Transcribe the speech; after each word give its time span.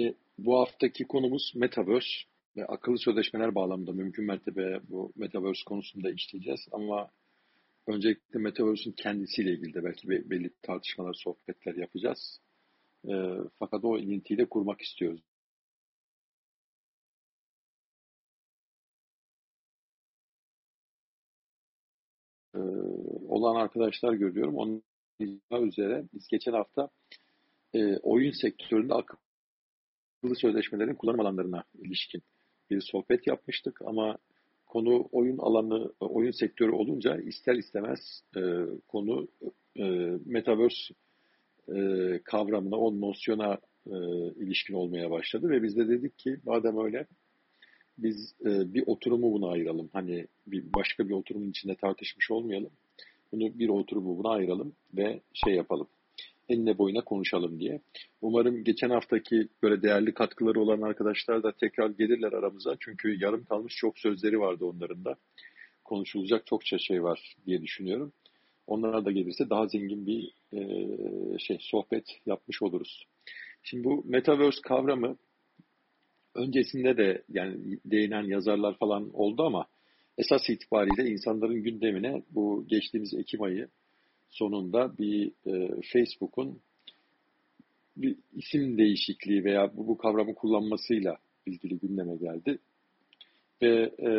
E, 0.00 0.14
bu 0.38 0.58
haftaki 0.58 1.04
konumuz 1.04 1.52
Metaverse 1.54 2.08
ve 2.56 2.66
akıllı 2.66 2.98
sözleşmeler 2.98 3.54
bağlamında 3.54 3.92
mümkün 3.92 4.24
mertebe 4.24 4.80
bu 4.88 5.12
Metaverse 5.16 5.64
konusunda 5.66 6.10
işleyeceğiz. 6.10 6.60
Ama 6.72 7.10
öncelikle 7.86 8.38
Metaverse'ün 8.40 8.92
kendisiyle 8.92 9.52
ilgili 9.52 9.74
de 9.74 9.84
belki 9.84 10.08
belli 10.08 10.50
tartışmalar, 10.62 11.14
sohbetler 11.14 11.74
yapacağız. 11.74 12.40
E, 13.08 13.12
fakat 13.58 13.84
o 13.84 13.98
ilintiyi 13.98 14.38
de 14.38 14.48
kurmak 14.48 14.80
istiyoruz. 14.80 15.22
E, 22.54 22.58
olan 23.28 23.56
arkadaşlar 23.56 24.12
görüyorum. 24.12 24.56
Onun 24.56 24.82
üzere 25.68 26.04
biz 26.14 26.28
geçen 26.28 26.52
hafta 26.52 26.88
e, 27.74 27.96
oyun 27.96 28.32
sektöründe 28.32 28.94
akıllı 28.94 29.31
sözleşmelerin 30.22 30.94
kullanım 30.94 31.20
alanlarına 31.20 31.64
ilişkin 31.78 32.22
bir 32.70 32.80
sohbet 32.80 33.26
yapmıştık 33.26 33.82
ama 33.84 34.18
konu 34.66 35.08
oyun 35.12 35.38
alanı, 35.38 35.92
oyun 36.00 36.30
sektörü 36.30 36.70
olunca 36.70 37.16
ister 37.16 37.54
istemez 37.54 38.22
e, 38.36 38.40
konu 38.88 39.28
e, 39.76 39.84
Metaverse 40.26 40.94
e, 41.68 42.20
kavramına, 42.24 42.76
o 42.76 43.00
nosyona 43.00 43.58
e, 43.86 43.96
ilişkin 44.36 44.74
olmaya 44.74 45.10
başladı 45.10 45.50
ve 45.50 45.62
biz 45.62 45.76
de 45.76 45.88
dedik 45.88 46.18
ki 46.18 46.36
madem 46.44 46.84
öyle 46.84 47.06
biz 47.98 48.34
e, 48.44 48.74
bir 48.74 48.84
oturumu 48.86 49.32
buna 49.32 49.48
ayıralım. 49.50 49.90
Hani 49.92 50.26
bir 50.46 50.72
başka 50.72 51.08
bir 51.08 51.14
oturumun 51.14 51.50
içinde 51.50 51.74
tartışmış 51.74 52.30
olmayalım. 52.30 52.70
Bunu 53.32 53.58
bir 53.58 53.68
oturumu 53.68 54.18
buna 54.18 54.30
ayıralım 54.30 54.72
ve 54.94 55.20
şey 55.32 55.54
yapalım 55.54 55.88
enine 56.48 56.78
boyuna 56.78 57.00
konuşalım 57.00 57.60
diye. 57.60 57.80
Umarım 58.20 58.64
geçen 58.64 58.90
haftaki 58.90 59.48
böyle 59.62 59.82
değerli 59.82 60.14
katkıları 60.14 60.60
olan 60.60 60.82
arkadaşlar 60.82 61.42
da 61.42 61.52
tekrar 61.52 61.90
gelirler 61.90 62.32
aramıza. 62.32 62.76
Çünkü 62.80 63.18
yarım 63.20 63.44
kalmış 63.44 63.74
çok 63.76 63.98
sözleri 63.98 64.40
vardı 64.40 64.64
onların 64.64 65.04
da. 65.04 65.16
Konuşulacak 65.84 66.46
çokça 66.46 66.78
şey 66.78 67.02
var 67.02 67.36
diye 67.46 67.62
düşünüyorum. 67.62 68.12
Onlara 68.66 69.04
da 69.04 69.10
gelirse 69.10 69.50
daha 69.50 69.66
zengin 69.66 70.06
bir 70.06 70.34
e, 70.52 70.58
şey 71.38 71.58
sohbet 71.60 72.04
yapmış 72.26 72.62
oluruz. 72.62 73.06
Şimdi 73.62 73.84
bu 73.84 74.04
Metaverse 74.06 74.60
kavramı 74.62 75.16
öncesinde 76.34 76.96
de 76.96 77.22
yani 77.28 77.78
değinen 77.84 78.22
yazarlar 78.22 78.78
falan 78.78 79.10
oldu 79.14 79.42
ama 79.42 79.66
esas 80.18 80.50
itibariyle 80.50 81.10
insanların 81.10 81.62
gündemine 81.62 82.22
bu 82.30 82.64
geçtiğimiz 82.68 83.14
Ekim 83.14 83.42
ayı 83.42 83.68
sonunda 84.32 84.98
bir 84.98 85.32
e, 85.46 85.80
Facebook'un 85.92 86.60
bir 87.96 88.16
isim 88.32 88.78
değişikliği 88.78 89.44
veya 89.44 89.76
bu, 89.76 89.88
bu 89.88 89.98
kavramı 89.98 90.34
kullanmasıyla 90.34 91.16
ilgili 91.46 91.78
gündeme 91.78 92.16
geldi. 92.16 92.58
Ve 93.62 93.92
e, 93.98 94.10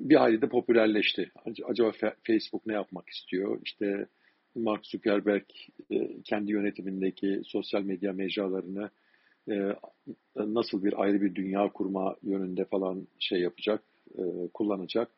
bir 0.00 0.16
hayli 0.16 0.42
de 0.42 0.48
popülerleşti. 0.48 1.30
Acaba 1.64 1.92
Facebook 2.26 2.66
ne 2.66 2.72
yapmak 2.72 3.08
istiyor? 3.08 3.60
İşte 3.64 4.06
Mark 4.54 4.86
Zuckerberg 4.86 5.44
e, 5.90 6.22
kendi 6.24 6.52
yönetimindeki 6.52 7.40
sosyal 7.44 7.82
medya 7.82 8.12
mecralarını 8.12 8.90
e, 9.50 9.76
nasıl 10.36 10.84
bir 10.84 11.02
ayrı 11.02 11.20
bir 11.20 11.34
dünya 11.34 11.72
kurma 11.72 12.16
yönünde 12.22 12.64
falan 12.64 13.06
şey 13.18 13.40
yapacak, 13.40 13.82
e, 14.18 14.22
kullanacak 14.54 15.10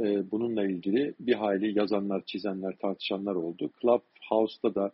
e, 0.00 0.30
bununla 0.30 0.64
ilgili 0.64 1.14
bir 1.20 1.34
hayli 1.34 1.78
yazanlar, 1.78 2.22
çizenler, 2.26 2.76
tartışanlar 2.82 3.34
oldu. 3.34 3.70
Clubhouse'da 3.82 4.74
da 4.74 4.92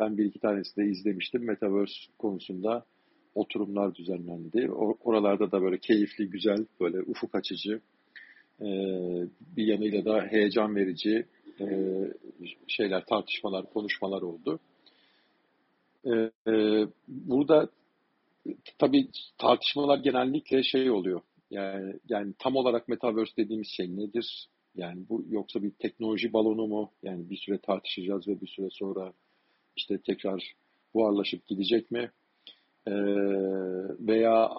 ben 0.00 0.18
bir 0.18 0.24
iki 0.24 0.38
tanesi 0.38 0.76
de 0.76 0.84
izlemiştim. 0.84 1.44
Metaverse 1.44 1.94
konusunda 2.18 2.84
oturumlar 3.34 3.94
düzenlendi. 3.94 4.70
Oralarda 5.04 5.52
da 5.52 5.62
böyle 5.62 5.78
keyifli, 5.78 6.30
güzel, 6.30 6.66
böyle 6.80 7.00
ufuk 7.00 7.34
açıcı, 7.34 7.80
e, 8.60 8.66
bir 9.56 9.66
yanıyla 9.66 10.04
da 10.04 10.26
heyecan 10.26 10.76
verici 10.76 11.26
e, 11.60 11.66
şeyler, 12.68 13.04
tartışmalar, 13.04 13.72
konuşmalar 13.72 14.22
oldu. 14.22 14.58
E, 16.06 16.30
burada 17.08 17.68
tabii 18.78 19.08
tartışmalar 19.38 19.98
genellikle 19.98 20.62
şey 20.62 20.90
oluyor. 20.90 21.20
Yani, 21.50 21.94
yani 22.08 22.34
tam 22.38 22.56
olarak 22.56 22.88
metaverse 22.88 23.36
dediğimiz 23.36 23.68
şey 23.68 23.96
nedir? 23.96 24.48
Yani 24.74 25.08
bu 25.08 25.24
yoksa 25.28 25.62
bir 25.62 25.70
teknoloji 25.70 26.32
balonu 26.32 26.66
mu? 26.66 26.92
Yani 27.02 27.30
bir 27.30 27.36
süre 27.36 27.58
tartışacağız 27.58 28.28
ve 28.28 28.40
bir 28.40 28.46
süre 28.46 28.68
sonra 28.70 29.12
işte 29.76 29.98
tekrar 29.98 30.54
buharlaşıp 30.94 31.46
gidecek 31.46 31.90
mi? 31.90 32.10
Ee, 32.86 32.92
veya 34.00 34.50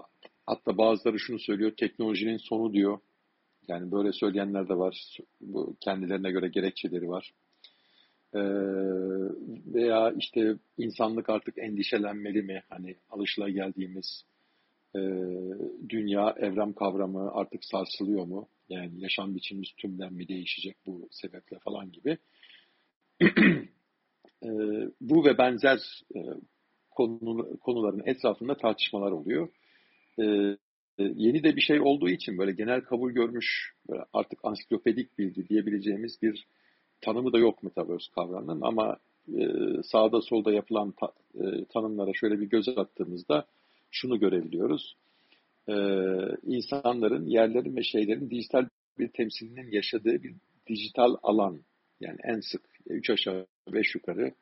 hatta 0.45 0.77
bazıları 0.77 1.19
şunu 1.19 1.39
söylüyor, 1.39 1.71
teknolojinin 1.77 2.37
sonu 2.37 2.73
diyor. 2.73 2.99
Yani 3.67 3.91
böyle 3.91 4.11
söyleyenler 4.11 4.69
de 4.69 4.77
var. 4.77 5.17
Bu 5.41 5.75
kendilerine 5.79 6.31
göre 6.31 6.47
gerekçeleri 6.47 7.09
var. 7.09 7.33
Ee, 8.33 8.39
veya 9.73 10.13
işte 10.17 10.55
insanlık 10.77 11.29
artık 11.29 11.57
endişelenmeli 11.57 12.41
mi? 12.41 12.63
Hani 12.69 12.95
alışıla 13.09 13.49
geldiğimiz 13.49 14.23
e, 14.97 15.01
dünya, 15.89 16.35
evren 16.37 16.73
kavramı 16.73 17.31
artık 17.31 17.65
sarsılıyor 17.65 18.25
mu? 18.25 18.47
Yani 18.69 19.01
yaşam 19.01 19.35
biçimimiz 19.35 19.69
tümden 19.77 20.13
mi 20.13 20.27
değişecek 20.27 20.77
bu 20.85 21.07
sebeple 21.11 21.59
falan 21.59 21.91
gibi. 21.91 22.17
e, 24.43 24.49
bu 25.01 25.25
ve 25.25 25.37
benzer 25.37 25.79
e, 26.15 26.19
konu, 26.91 27.57
konuların 27.59 28.03
etrafında 28.05 28.57
tartışmalar 28.57 29.11
oluyor. 29.11 29.49
E, 30.19 30.23
yeni 30.99 31.43
de 31.43 31.55
bir 31.55 31.61
şey 31.61 31.81
olduğu 31.81 32.09
için 32.09 32.37
böyle 32.37 32.51
genel 32.51 32.81
kabul 32.81 33.11
görmüş 33.11 33.73
böyle 33.89 34.03
artık 34.13 34.39
ansiklopedik 34.43 35.17
bilgi 35.17 35.49
diyebileceğimiz 35.49 36.21
bir 36.21 36.47
tanımı 37.01 37.33
da 37.33 37.37
yok 37.37 37.63
Metaverse 37.63 38.11
kavramının 38.15 38.61
ama 38.61 38.97
e, 39.27 39.43
sağda 39.83 40.21
solda 40.21 40.51
yapılan 40.51 40.91
ta, 40.91 41.11
e, 41.35 41.65
tanımlara 41.65 42.11
şöyle 42.13 42.39
bir 42.39 42.45
göz 42.45 42.67
attığımızda 42.77 43.45
şunu 43.91 44.19
görebiliyoruz. 44.19 44.95
Ee, 45.69 45.73
insanların, 46.43 47.25
yerlerin 47.25 47.75
ve 47.75 47.83
şeylerin 47.83 48.29
dijital 48.29 48.67
bir 48.99 49.07
temsilinin 49.07 49.71
yaşadığı 49.71 50.23
bir 50.23 50.35
dijital 50.67 51.15
alan. 51.23 51.59
Yani 51.99 52.17
en 52.23 52.39
sık 52.39 52.61
3 52.89 53.09
aşağı 53.09 53.45
5 53.73 53.95
yukarı 53.95 54.33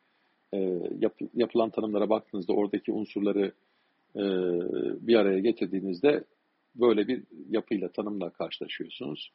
e, 0.53 0.57
yap, 0.99 1.13
yapılan 1.33 1.69
tanımlara 1.69 2.09
baktığınızda 2.09 2.53
oradaki 2.53 2.91
unsurları 2.91 3.51
e, 4.15 4.23
bir 5.07 5.15
araya 5.15 5.39
getirdiğinizde 5.39 6.23
böyle 6.75 7.07
bir 7.07 7.23
yapıyla, 7.49 7.91
tanımla 7.91 8.29
karşılaşıyorsunuz. 8.29 9.31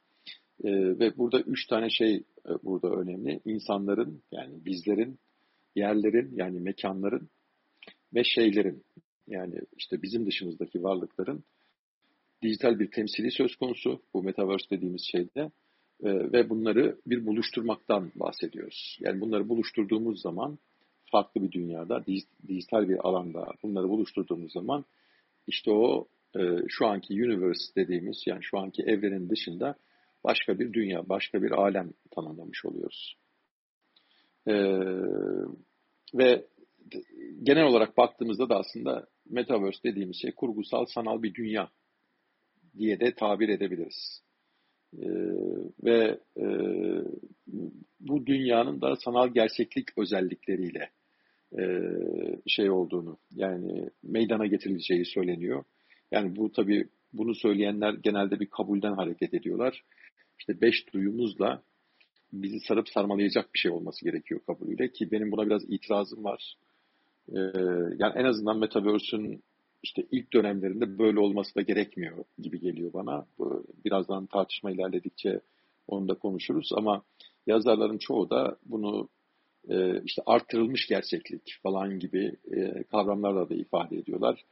E, 0.64 0.70
ve 0.72 1.16
burada 1.16 1.40
üç 1.40 1.66
tane 1.66 1.90
şey 1.90 2.14
e, 2.16 2.50
burada 2.64 2.88
önemli. 2.88 3.40
İnsanların, 3.44 4.22
yani 4.32 4.64
bizlerin, 4.64 5.18
yerlerin, 5.76 6.36
yani 6.36 6.60
mekanların 6.60 7.28
ve 8.14 8.24
şeylerin, 8.24 8.84
yani 9.30 9.54
işte 9.76 10.02
bizim 10.02 10.26
dışımızdaki 10.26 10.82
varlıkların 10.82 11.44
dijital 12.42 12.78
bir 12.78 12.90
temsili 12.90 13.30
söz 13.30 13.56
konusu 13.56 14.02
bu 14.14 14.22
metaverse 14.22 14.70
dediğimiz 14.70 15.02
şeyde 15.12 15.50
e, 16.02 16.32
ve 16.32 16.50
bunları 16.50 16.96
bir 17.06 17.26
buluşturmaktan 17.26 18.12
bahsediyoruz. 18.14 18.98
Yani 19.00 19.20
bunları 19.20 19.48
buluşturduğumuz 19.48 20.22
zaman 20.22 20.58
farklı 21.10 21.42
bir 21.42 21.52
dünyada, 21.52 22.04
dijital 22.48 22.88
bir 22.88 23.08
alanda 23.08 23.46
bunları 23.62 23.88
buluşturduğumuz 23.88 24.52
zaman 24.52 24.84
işte 25.46 25.70
o 25.70 26.08
e, 26.36 26.40
şu 26.68 26.86
anki 26.86 27.14
universe 27.14 27.74
dediğimiz 27.76 28.22
yani 28.26 28.40
şu 28.42 28.58
anki 28.58 28.82
evrenin 28.82 29.30
dışında 29.30 29.74
başka 30.24 30.58
bir 30.58 30.72
dünya, 30.72 31.08
başka 31.08 31.42
bir 31.42 31.50
alem 31.50 31.92
tanımlamış 32.10 32.64
oluyoruz. 32.64 33.16
E, 34.46 34.54
ve 36.14 36.46
genel 37.42 37.64
olarak 37.64 37.96
baktığımızda 37.96 38.48
da 38.48 38.58
aslında 38.58 39.06
Metaverse 39.30 39.82
dediğimiz 39.84 40.16
şey 40.16 40.32
kurgusal 40.32 40.86
sanal 40.86 41.22
bir 41.22 41.34
dünya 41.34 41.70
diye 42.78 43.00
de 43.00 43.14
tabir 43.14 43.48
edebiliriz. 43.48 44.22
Ee, 44.98 45.06
ve 45.84 46.18
e, 46.36 46.46
bu 48.00 48.26
dünyanın 48.26 48.80
da 48.80 48.96
sanal 48.96 49.28
gerçeklik 49.28 49.98
özellikleriyle 49.98 50.90
e, 51.58 51.62
şey 52.46 52.70
olduğunu 52.70 53.18
yani 53.30 53.90
meydana 54.02 54.46
getirileceği 54.46 55.04
söyleniyor. 55.04 55.64
Yani 56.12 56.36
bu 56.36 56.52
tabi 56.52 56.88
bunu 57.12 57.34
söyleyenler 57.34 57.94
genelde 57.94 58.40
bir 58.40 58.46
kabulden 58.46 58.92
hareket 58.92 59.34
ediyorlar. 59.34 59.84
İşte 60.38 60.60
beş 60.60 60.92
duyumuzla 60.92 61.62
bizi 62.32 62.60
sarıp 62.60 62.88
sarmalayacak 62.88 63.54
bir 63.54 63.58
şey 63.58 63.70
olması 63.70 64.04
gerekiyor 64.04 64.40
kabulüyle 64.46 64.92
ki 64.92 65.10
benim 65.10 65.32
buna 65.32 65.46
biraz 65.46 65.62
itirazım 65.70 66.24
var. 66.24 66.56
Ee, 67.34 67.38
yani 67.98 68.12
en 68.16 68.24
azından 68.24 68.58
Metaverse'ün 68.58 69.42
işte 69.82 70.06
ilk 70.10 70.32
dönemlerinde 70.32 70.98
böyle 70.98 71.20
olması 71.20 71.54
da 71.54 71.60
gerekmiyor 71.62 72.24
gibi 72.38 72.60
geliyor 72.60 72.92
bana. 72.92 73.26
Birazdan 73.84 74.26
tartışma 74.26 74.70
ilerledikçe 74.70 75.40
onu 75.88 76.08
da 76.08 76.14
konuşuruz 76.14 76.70
ama 76.76 77.02
yazarların 77.46 77.98
çoğu 77.98 78.30
da 78.30 78.56
bunu 78.66 79.08
e, 79.68 80.02
işte 80.04 80.22
arttırılmış 80.26 80.86
gerçeklik 80.88 81.58
falan 81.62 81.98
gibi 81.98 82.36
e, 82.52 82.82
kavramlarla 82.82 83.48
da 83.48 83.54
ifade 83.54 83.96
ediyorlar. 83.96 84.44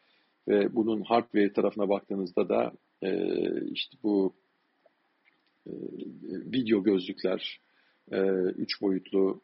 Ve 0.48 0.74
bunun 0.74 1.02
hardware 1.02 1.52
tarafına 1.52 1.88
baktığınızda 1.88 2.48
da 2.48 2.72
e, 3.02 3.10
işte 3.70 3.96
bu 4.02 4.34
video 6.26 6.82
gözlükler, 6.82 7.60
üç 8.56 8.82
boyutlu 8.82 9.40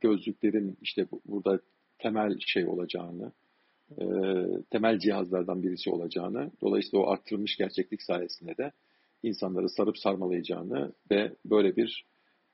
gözlüklerin 0.00 0.76
işte 0.82 1.06
burada 1.26 1.60
temel 2.02 2.38
şey 2.46 2.66
olacağını, 2.66 3.32
e, 3.90 4.04
temel 4.70 4.98
cihazlardan 4.98 5.62
birisi 5.62 5.90
olacağını, 5.90 6.50
dolayısıyla 6.60 7.04
o 7.04 7.10
arttırılmış 7.10 7.56
gerçeklik 7.56 8.02
sayesinde 8.02 8.56
de 8.56 8.72
insanları 9.22 9.68
sarıp 9.68 9.98
sarmalayacağını 9.98 10.92
ve 11.10 11.32
böyle 11.44 11.76
bir 11.76 12.04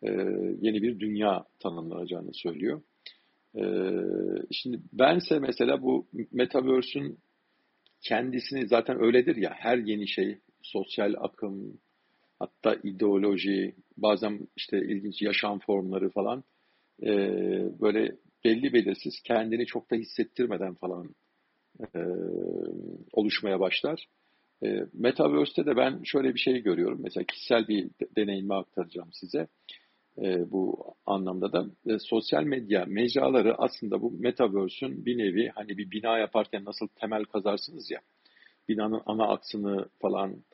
e, 0.03 0.11
yeni 0.61 0.83
bir 0.83 1.01
dünya 1.01 1.45
tanımlanacağını 1.61 2.35
söylüyor. 2.35 2.83
E, 3.57 3.63
şimdi 4.51 4.81
bense 4.93 5.39
mesela 5.39 5.83
bu 5.83 6.07
Metaverse'ün 6.33 7.19
kendisini 8.01 8.69
zaten 8.69 9.03
öyledir 9.03 9.37
ya 9.37 9.51
her 9.55 9.79
yeni 9.79 10.09
şey 10.09 10.39
sosyal 10.63 11.15
akım 11.19 11.79
hatta 12.39 12.75
ideoloji 12.83 13.75
bazen 13.97 14.49
işte 14.57 14.79
ilginç 14.79 15.23
yaşam 15.23 15.59
formları 15.59 16.11
falan 16.11 16.45
e, 17.03 17.11
böyle 17.81 18.17
belli 18.45 18.73
belirsiz 18.73 19.23
kendini 19.25 19.67
çok 19.67 19.91
da 19.91 19.97
hissettirmeden 19.97 20.75
falan 20.75 21.15
e, 21.81 22.01
oluşmaya 23.13 23.61
başlar. 23.61 24.07
E, 24.65 24.87
Metaverse'te 24.93 25.67
de 25.67 25.77
ben 25.77 26.03
şöyle 26.05 26.35
bir 26.35 26.39
şey 26.39 26.63
görüyorum. 26.63 27.01
Mesela 27.03 27.25
kişisel 27.25 27.69
bir 27.69 27.91
deneyimi 28.17 28.55
aktaracağım 28.55 29.11
size. 29.13 29.47
E, 30.23 30.51
bu 30.51 30.95
anlamda 31.07 31.53
da 31.53 31.67
e, 31.87 31.99
sosyal 31.99 32.45
medya 32.45 32.85
mecraları 32.89 33.55
aslında 33.59 34.03
bu 34.03 34.11
Metaverse'ün 34.11 35.07
bir 35.07 35.19
nevi 35.19 35.49
hani 35.55 35.79
bir 35.79 35.91
bina 35.91 36.19
yaparken 36.19 36.65
nasıl 36.65 36.89
temel 36.89 37.25
kazarsınız 37.25 37.91
ya 37.91 38.01
binanın 38.69 39.03
ana 39.07 39.29
aksını 39.29 39.89
falan 40.01 40.45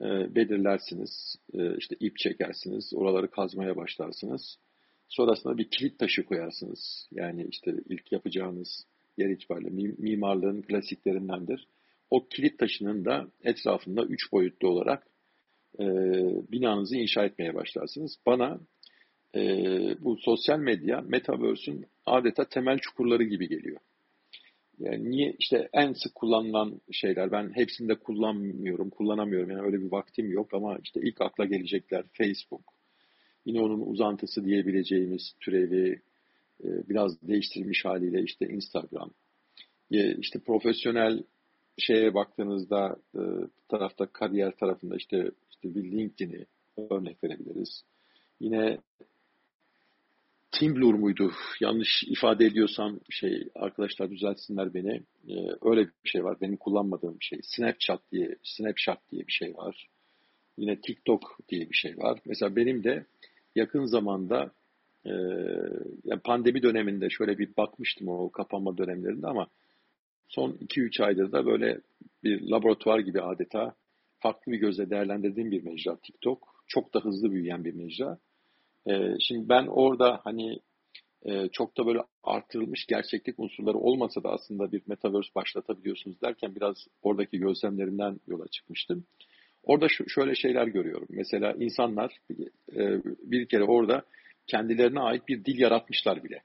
e, 0.00 0.34
belirlersiniz. 0.34 1.36
E, 1.54 1.76
işte 1.76 1.96
ip 2.00 2.18
çekersiniz. 2.18 2.92
Oraları 2.94 3.30
kazmaya 3.30 3.76
başlarsınız. 3.76 4.58
Sonrasında 5.16 5.58
bir 5.58 5.70
kilit 5.70 5.98
taşı 5.98 6.24
koyarsınız. 6.24 7.08
Yani 7.12 7.46
işte 7.50 7.74
ilk 7.88 8.12
yapacağınız 8.12 8.86
yer 9.18 9.30
itibariyle 9.30 9.70
mimarlığın 9.98 10.62
klasiklerindendir. 10.62 11.68
O 12.10 12.26
kilit 12.28 12.58
taşının 12.58 13.04
da 13.04 13.26
etrafında 13.42 14.04
üç 14.04 14.32
boyutlu 14.32 14.68
olarak 14.68 15.06
e, 15.78 15.84
binanızı 16.52 16.96
inşa 16.96 17.24
etmeye 17.24 17.54
başlarsınız. 17.54 18.16
Bana 18.26 18.60
e, 19.34 19.40
bu 20.00 20.16
sosyal 20.16 20.58
medya, 20.58 21.00
Metaverse'ün 21.00 21.86
adeta 22.06 22.48
temel 22.48 22.78
çukurları 22.78 23.22
gibi 23.22 23.48
geliyor. 23.48 23.80
Yani 24.78 25.10
niye 25.10 25.34
işte 25.38 25.68
en 25.72 25.92
sık 25.92 26.14
kullanılan 26.14 26.80
şeyler 26.92 27.32
ben 27.32 27.50
hepsini 27.54 27.88
de 27.88 27.94
kullanmıyorum, 27.94 28.90
kullanamıyorum. 28.90 29.50
Yani 29.50 29.62
öyle 29.62 29.80
bir 29.80 29.92
vaktim 29.92 30.32
yok 30.32 30.54
ama 30.54 30.78
işte 30.82 31.00
ilk 31.02 31.20
akla 31.20 31.44
gelecekler 31.44 32.04
Facebook. 32.12 32.73
Yine 33.44 33.60
onun 33.60 33.80
uzantısı 33.80 34.44
diyebileceğimiz 34.44 35.34
türevi 35.40 36.00
e, 36.64 36.88
biraz 36.88 37.22
değiştirilmiş 37.22 37.84
haliyle 37.84 38.22
işte 38.22 38.46
Instagram. 38.46 39.10
İşte 39.90 40.38
profesyonel 40.38 41.22
şeye 41.78 42.14
baktığınızda 42.14 42.96
e, 43.14 43.20
tarafta 43.68 44.06
kariyer 44.06 44.56
tarafında 44.56 44.96
işte 44.96 45.30
işte 45.50 45.74
bir 45.74 45.92
LinkedIn'i 45.92 46.46
örnek 46.90 47.24
verebiliriz. 47.24 47.84
Yine 48.40 48.78
Timblur 50.58 50.94
muydu? 50.94 51.32
Yanlış 51.60 52.02
ifade 52.06 52.46
ediyorsam 52.46 53.00
şey 53.10 53.48
arkadaşlar 53.54 54.10
düzeltsinler 54.10 54.74
beni. 54.74 55.02
Ee, 55.28 55.34
öyle 55.62 55.80
bir 56.04 56.08
şey 56.08 56.24
var. 56.24 56.40
Benim 56.40 56.56
kullanmadığım 56.56 57.20
bir 57.20 57.24
şey. 57.24 57.40
Snapchat 57.42 58.12
diye 58.12 58.36
Snapchat 58.42 58.98
diye 59.10 59.26
bir 59.26 59.32
şey 59.32 59.54
var. 59.54 59.88
Yine 60.58 60.80
TikTok 60.80 61.38
diye 61.48 61.70
bir 61.70 61.76
şey 61.76 61.98
var. 61.98 62.20
Mesela 62.24 62.56
benim 62.56 62.84
de 62.84 63.06
yakın 63.54 63.84
zamanda 63.84 64.50
e, 65.06 65.12
yani 66.04 66.20
pandemi 66.24 66.62
döneminde 66.62 67.10
şöyle 67.10 67.38
bir 67.38 67.56
bakmıştım 67.56 68.08
o 68.08 68.30
kapanma 68.30 68.78
dönemlerinde 68.78 69.26
ama 69.26 69.46
son 70.28 70.50
2-3 70.50 71.04
aydır 71.04 71.32
da 71.32 71.46
böyle 71.46 71.80
bir 72.22 72.50
laboratuvar 72.50 72.98
gibi 72.98 73.20
adeta 73.22 73.74
farklı 74.18 74.52
bir 74.52 74.58
gözle 74.58 74.90
değerlendirdiğim 74.90 75.50
bir 75.50 75.62
mecra 75.62 75.96
TikTok. 75.96 76.64
Çok 76.66 76.94
da 76.94 77.00
hızlı 77.00 77.30
büyüyen 77.30 77.64
bir 77.64 77.74
mecra. 77.74 78.18
E, 78.86 79.14
şimdi 79.20 79.48
ben 79.48 79.66
orada 79.66 80.20
hani 80.24 80.60
e, 81.22 81.48
çok 81.48 81.78
da 81.78 81.86
böyle 81.86 82.00
artırılmış 82.22 82.86
gerçeklik 82.86 83.38
unsurları 83.38 83.78
olmasa 83.78 84.22
da 84.22 84.28
aslında 84.28 84.72
bir 84.72 84.82
metaverse 84.86 85.34
başlatabiliyorsunuz 85.34 86.22
derken 86.22 86.54
biraz 86.54 86.76
oradaki 87.02 87.38
gözlemlerinden 87.38 88.20
yola 88.26 88.48
çıkmıştım. 88.48 89.04
Orada 89.64 89.88
şu, 89.88 90.08
şöyle 90.08 90.34
şeyler 90.34 90.66
görüyorum. 90.66 91.08
Mesela 91.10 91.52
insanlar 91.52 92.18
e, 92.76 93.00
bir 93.04 93.46
kere 93.46 93.64
orada 93.64 94.02
kendilerine 94.46 95.00
ait 95.00 95.28
bir 95.28 95.44
dil 95.44 95.58
yaratmışlar 95.58 96.24
bile. 96.24 96.42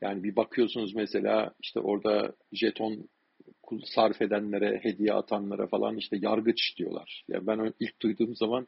Yani 0.00 0.24
bir 0.24 0.36
bakıyorsunuz 0.36 0.94
mesela 0.94 1.54
işte 1.62 1.80
orada 1.80 2.32
jeton 2.52 3.08
sarf 3.84 4.22
edenlere, 4.22 4.80
hediye 4.82 5.12
atanlara 5.12 5.66
falan 5.66 5.96
işte 5.96 6.16
yargıç 6.20 6.76
diyorlar. 6.78 7.24
Ya 7.28 7.34
yani 7.34 7.46
ben 7.46 7.72
ilk 7.80 8.02
duyduğum 8.02 8.36
zaman 8.36 8.66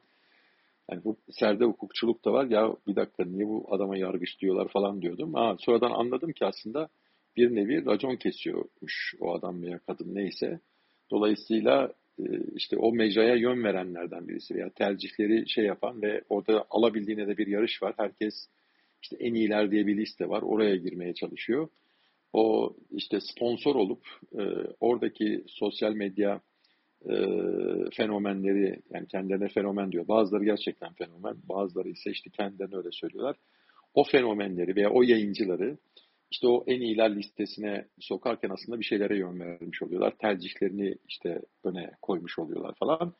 yani 0.90 1.04
bu 1.04 1.16
serde 1.30 1.64
hukukçuluk 1.64 2.24
da 2.24 2.32
var. 2.32 2.46
Ya 2.46 2.76
bir 2.86 2.96
dakika 2.96 3.24
niye 3.24 3.48
bu 3.48 3.66
adama 3.70 3.96
yargıç 3.96 4.40
diyorlar 4.40 4.68
falan 4.68 5.02
diyordum. 5.02 5.34
Ha, 5.34 5.56
sonradan 5.58 5.90
anladım 5.90 6.32
ki 6.32 6.44
aslında 6.44 6.88
bir 7.36 7.54
nevi 7.54 7.86
racon 7.86 8.16
kesiyormuş 8.16 9.14
o 9.20 9.34
adam 9.34 9.62
veya 9.62 9.78
kadın 9.78 10.14
neyse. 10.14 10.60
Dolayısıyla 11.10 11.92
işte 12.54 12.76
o 12.76 12.92
mecraya 12.92 13.34
yön 13.34 13.64
verenlerden 13.64 14.28
birisi 14.28 14.54
veya 14.54 14.70
tercihleri 14.70 15.48
şey 15.48 15.64
yapan 15.64 16.02
ve 16.02 16.22
orada 16.28 16.66
alabildiğine 16.70 17.26
de 17.28 17.36
bir 17.36 17.46
yarış 17.46 17.82
var. 17.82 17.94
Herkes 17.96 18.34
işte 19.02 19.16
en 19.20 19.34
iyiler 19.34 19.70
diye 19.70 19.86
bir 19.86 19.96
liste 19.96 20.28
var. 20.28 20.42
Oraya 20.42 20.76
girmeye 20.76 21.14
çalışıyor. 21.14 21.68
O 22.32 22.76
işte 22.90 23.18
sponsor 23.20 23.74
olup 23.74 24.06
e, 24.38 24.42
oradaki 24.80 25.44
sosyal 25.46 25.92
medya 25.92 26.40
e, 27.04 27.14
fenomenleri 27.96 28.80
yani 28.90 29.06
kendilerine 29.06 29.48
fenomen 29.48 29.92
diyor. 29.92 30.08
Bazıları 30.08 30.44
gerçekten 30.44 30.92
fenomen, 30.92 31.36
bazıları 31.48 31.88
ise 31.88 32.10
işte 32.10 32.30
kendilerine 32.30 32.76
öyle 32.76 32.88
söylüyorlar. 32.92 33.36
O 33.94 34.04
fenomenleri 34.04 34.76
veya 34.76 34.90
o 34.90 35.02
yayıncıları 35.02 35.76
işte 36.30 36.46
o 36.46 36.64
en 36.66 36.80
iyiler 36.80 37.16
listesine 37.16 37.86
sokarken 38.00 38.50
aslında 38.50 38.80
bir 38.80 38.84
şeylere 38.84 39.18
yön 39.18 39.40
vermiş 39.40 39.82
oluyorlar. 39.82 40.14
Tercihlerini 40.18 40.94
işte 41.08 41.40
öne 41.64 41.90
koymuş 42.02 42.38
oluyorlar 42.38 42.74
falan. 42.78 43.14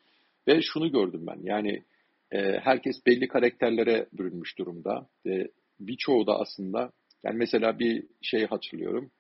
Ve 0.49 0.63
şunu 0.63 0.93
gördüm 0.93 1.27
ben 1.27 1.39
yani 1.43 1.85
e, 2.33 2.39
herkes 2.59 3.07
belli 3.07 3.29
karakterlere 3.29 4.07
bürünmüş 4.13 4.59
durumda. 4.59 5.09
Ve 5.27 5.51
birçoğu 5.81 6.27
da 6.27 6.41
aslında 6.41 6.93
yani 7.25 7.37
mesela 7.37 7.79
bir 7.79 8.07
şey 8.23 8.47
hatırlıyorum. 8.47 9.11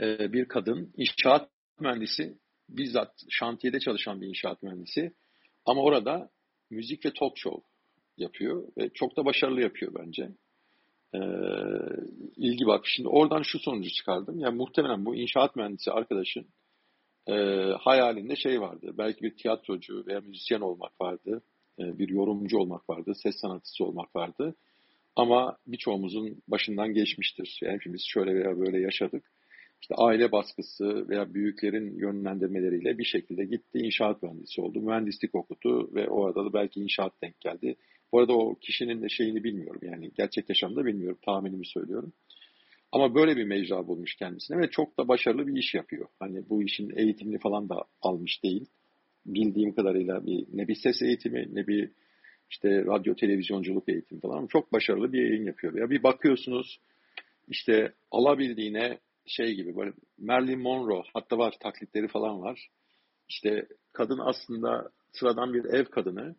E, 0.00 0.32
bir 0.32 0.44
kadın 0.44 0.92
inşaat 0.96 1.50
mühendisi 1.80 2.38
bizzat 2.68 3.14
şantiyede 3.30 3.80
çalışan 3.80 4.20
bir 4.20 4.26
inşaat 4.26 4.62
mühendisi. 4.62 5.12
Ama 5.64 5.82
orada 5.82 6.30
müzik 6.70 7.06
ve 7.06 7.12
talk 7.12 7.38
show 7.38 7.62
yapıyor 8.16 8.68
ve 8.78 8.90
çok 8.94 9.16
da 9.16 9.24
başarılı 9.24 9.60
yapıyor 9.60 9.94
bence. 9.94 10.28
Ee, 11.14 11.18
ilgi 12.36 12.66
bak. 12.66 12.86
Şimdi 12.86 13.08
oradan 13.08 13.42
şu 13.42 13.58
sonucu 13.58 13.90
çıkardım. 13.90 14.38
Yani 14.38 14.56
muhtemelen 14.56 15.04
bu 15.04 15.16
inşaat 15.16 15.56
mühendisi 15.56 15.90
arkadaşın 15.90 16.46
e, 17.28 17.34
hayalinde 17.78 18.36
şey 18.36 18.60
vardı. 18.60 18.94
Belki 18.98 19.22
bir 19.22 19.36
tiyatrocu 19.36 20.04
veya 20.06 20.20
müzisyen 20.20 20.60
olmak 20.60 21.00
vardı. 21.00 21.42
E, 21.78 21.98
bir 21.98 22.08
yorumcu 22.08 22.58
olmak 22.58 22.90
vardı. 22.90 23.12
Ses 23.22 23.36
sanatçısı 23.40 23.84
olmak 23.84 24.16
vardı. 24.16 24.54
Ama 25.16 25.56
birçoğumuzun 25.66 26.42
başından 26.48 26.94
geçmiştir. 26.94 27.58
Yani 27.62 27.74
hepimiz 27.74 28.02
şöyle 28.08 28.34
veya 28.34 28.58
böyle 28.58 28.80
yaşadık 28.80 29.24
işte 29.82 29.94
aile 29.94 30.32
baskısı 30.32 31.08
veya 31.08 31.34
büyüklerin 31.34 31.98
yönlendirmeleriyle 31.98 32.98
bir 32.98 33.04
şekilde 33.04 33.44
gitti 33.44 33.78
inşaat 33.78 34.22
mühendisi 34.22 34.60
oldu. 34.60 34.80
Mühendislik 34.80 35.34
okudu 35.34 35.94
ve 35.94 36.08
o 36.08 36.26
arada 36.26 36.44
da 36.44 36.52
belki 36.52 36.80
inşaat 36.80 37.12
denk 37.22 37.40
geldi. 37.40 37.76
Bu 38.12 38.18
arada 38.18 38.32
o 38.32 38.54
kişinin 38.54 39.02
de 39.02 39.08
şeyini 39.08 39.44
bilmiyorum 39.44 39.80
yani 39.82 40.10
gerçek 40.16 40.48
yaşamda 40.48 40.84
bilmiyorum 40.84 41.18
tahminimi 41.22 41.66
söylüyorum. 41.66 42.12
Ama 42.92 43.14
böyle 43.14 43.36
bir 43.36 43.44
mecra 43.44 43.86
bulmuş 43.86 44.14
kendisine 44.14 44.58
ve 44.58 44.70
çok 44.70 44.98
da 44.98 45.08
başarılı 45.08 45.46
bir 45.46 45.56
iş 45.56 45.74
yapıyor. 45.74 46.08
Hani 46.18 46.48
bu 46.48 46.62
işin 46.62 46.92
eğitimini 46.96 47.38
falan 47.38 47.68
da 47.68 47.84
almış 48.02 48.42
değil. 48.42 48.66
Bildiğim 49.26 49.74
kadarıyla 49.74 50.26
bir, 50.26 50.46
ne 50.52 50.68
bir 50.68 50.74
ses 50.74 51.02
eğitimi 51.02 51.48
ne 51.52 51.66
bir 51.66 51.90
işte 52.50 52.84
radyo 52.84 53.14
televizyonculuk 53.14 53.88
eğitimi 53.88 54.20
falan 54.20 54.46
çok 54.46 54.72
başarılı 54.72 55.12
bir 55.12 55.22
yayın 55.22 55.44
yapıyor. 55.44 55.74
Ya 55.78 55.90
bir 55.90 56.02
bakıyorsunuz 56.02 56.80
işte 57.48 57.92
alabildiğine 58.10 58.98
şey 59.26 59.54
gibi 59.54 59.76
böyle 59.76 59.92
Marilyn 60.18 60.60
Monroe 60.60 61.02
hatta 61.14 61.38
var 61.38 61.54
taklitleri 61.60 62.08
falan 62.08 62.40
var. 62.40 62.68
İşte 63.28 63.68
kadın 63.92 64.18
aslında 64.18 64.90
sıradan 65.12 65.54
bir 65.54 65.64
ev 65.64 65.84
kadını 65.84 66.36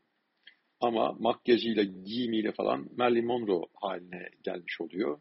ama 0.81 1.15
makyajıyla, 1.19 1.83
giyimiyle 1.83 2.51
falan 2.51 2.89
Marilyn 2.97 3.25
Monroe 3.25 3.65
haline 3.73 4.29
gelmiş 4.43 4.81
oluyor. 4.81 5.19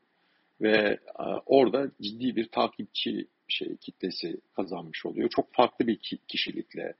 Ve 0.61 0.99
e, 1.19 1.25
orada 1.47 1.90
ciddi 2.00 2.37
bir 2.37 2.49
takipçi 2.49 3.26
şey 3.49 3.76
kitlesi 3.76 4.40
kazanmış 4.57 5.07
oluyor. 5.07 5.29
Çok 5.29 5.55
farklı 5.55 5.87
bir 5.87 5.99
kişilikle 6.29 6.95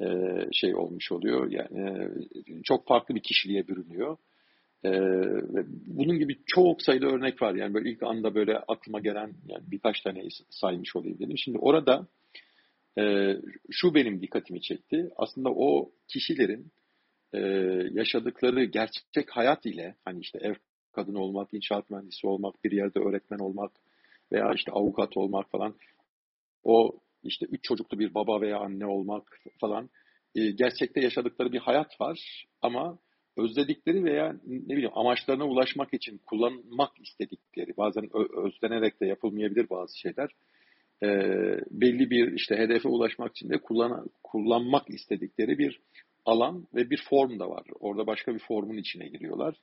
e, 0.00 0.06
şey 0.52 0.74
olmuş 0.74 1.12
oluyor. 1.12 1.50
Yani 1.50 2.08
çok 2.64 2.86
farklı 2.86 3.14
bir 3.14 3.22
kişiliğe 3.22 3.68
bürünüyor. 3.68 4.16
E, 4.84 4.90
bunun 5.86 6.18
gibi 6.18 6.38
çok 6.46 6.82
sayıda 6.82 7.06
örnek 7.06 7.42
var. 7.42 7.54
Yani 7.54 7.74
böyle 7.74 7.90
ilk 7.90 8.02
anda 8.02 8.34
böyle 8.34 8.58
aklıma 8.58 9.00
gelen 9.00 9.32
yani 9.46 9.62
birkaç 9.66 10.00
tane 10.00 10.22
saymış 10.50 10.96
olayım 10.96 11.18
dedim. 11.18 11.38
Şimdi 11.38 11.58
orada 11.58 12.06
şu 13.70 13.94
benim 13.94 14.22
dikkatimi 14.22 14.60
çekti. 14.60 15.10
Aslında 15.16 15.50
o 15.50 15.90
kişilerin 16.08 16.66
yaşadıkları 17.92 18.64
gerçek 18.64 19.30
hayat 19.30 19.66
ile 19.66 19.94
hani 20.04 20.20
işte 20.20 20.38
ev 20.42 20.54
kadın 20.92 21.14
olmak, 21.14 21.54
inşaat 21.54 21.90
mühendisi 21.90 22.26
olmak, 22.26 22.64
bir 22.64 22.72
yerde 22.72 22.98
öğretmen 22.98 23.38
olmak 23.38 23.72
veya 24.32 24.52
işte 24.54 24.72
avukat 24.72 25.16
olmak 25.16 25.50
falan 25.50 25.74
o 26.64 27.00
işte 27.22 27.46
üç 27.46 27.64
çocuklu 27.64 27.98
bir 27.98 28.14
baba 28.14 28.40
veya 28.40 28.58
anne 28.58 28.86
olmak 28.86 29.40
falan 29.60 29.90
e, 30.34 30.50
gerçekte 30.50 31.00
yaşadıkları 31.00 31.52
bir 31.52 31.58
hayat 31.58 32.00
var 32.00 32.46
ama 32.62 32.98
özledikleri 33.36 34.04
veya 34.04 34.36
ne 34.46 34.76
bileyim 34.76 34.98
amaçlarına 34.98 35.44
ulaşmak 35.44 35.94
için 35.94 36.20
kullanmak 36.26 37.00
istedikleri 37.00 37.76
bazen 37.76 38.08
özlenerek 38.46 39.00
de 39.00 39.06
yapılmayabilir 39.06 39.70
bazı 39.70 39.98
şeyler 39.98 40.30
e, 41.02 41.08
belli 41.70 42.10
bir 42.10 42.32
işte 42.32 42.56
hedefe 42.56 42.88
ulaşmak 42.88 43.30
için 43.30 43.50
de 43.50 43.58
kullan 43.58 44.06
kullanmak 44.22 44.90
istedikleri 44.90 45.58
bir 45.58 45.80
alan 46.24 46.66
ve 46.74 46.90
bir 46.90 47.02
form 47.10 47.38
da 47.38 47.50
var. 47.50 47.66
Orada 47.80 48.06
başka 48.06 48.34
bir 48.34 48.38
formun 48.38 48.76
içine 48.76 49.08
giriyorlar. 49.08 49.56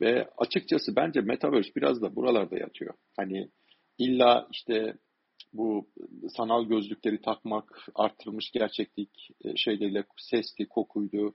Ve 0.00 0.28
açıkçası 0.38 0.96
bence 0.96 1.20
Metaverse 1.20 1.70
biraz 1.76 2.02
da 2.02 2.16
buralarda 2.16 2.58
yatıyor. 2.58 2.94
Hani 3.16 3.50
illa 3.98 4.48
işte 4.52 4.94
bu 5.52 5.88
sanal 6.36 6.64
gözlükleri 6.64 7.20
takmak, 7.20 7.88
arttırılmış 7.94 8.50
gerçeklik 8.50 9.30
e, 9.44 9.56
şeyleriyle 9.56 10.04
sesti, 10.16 10.68
kokuydu, 10.68 11.34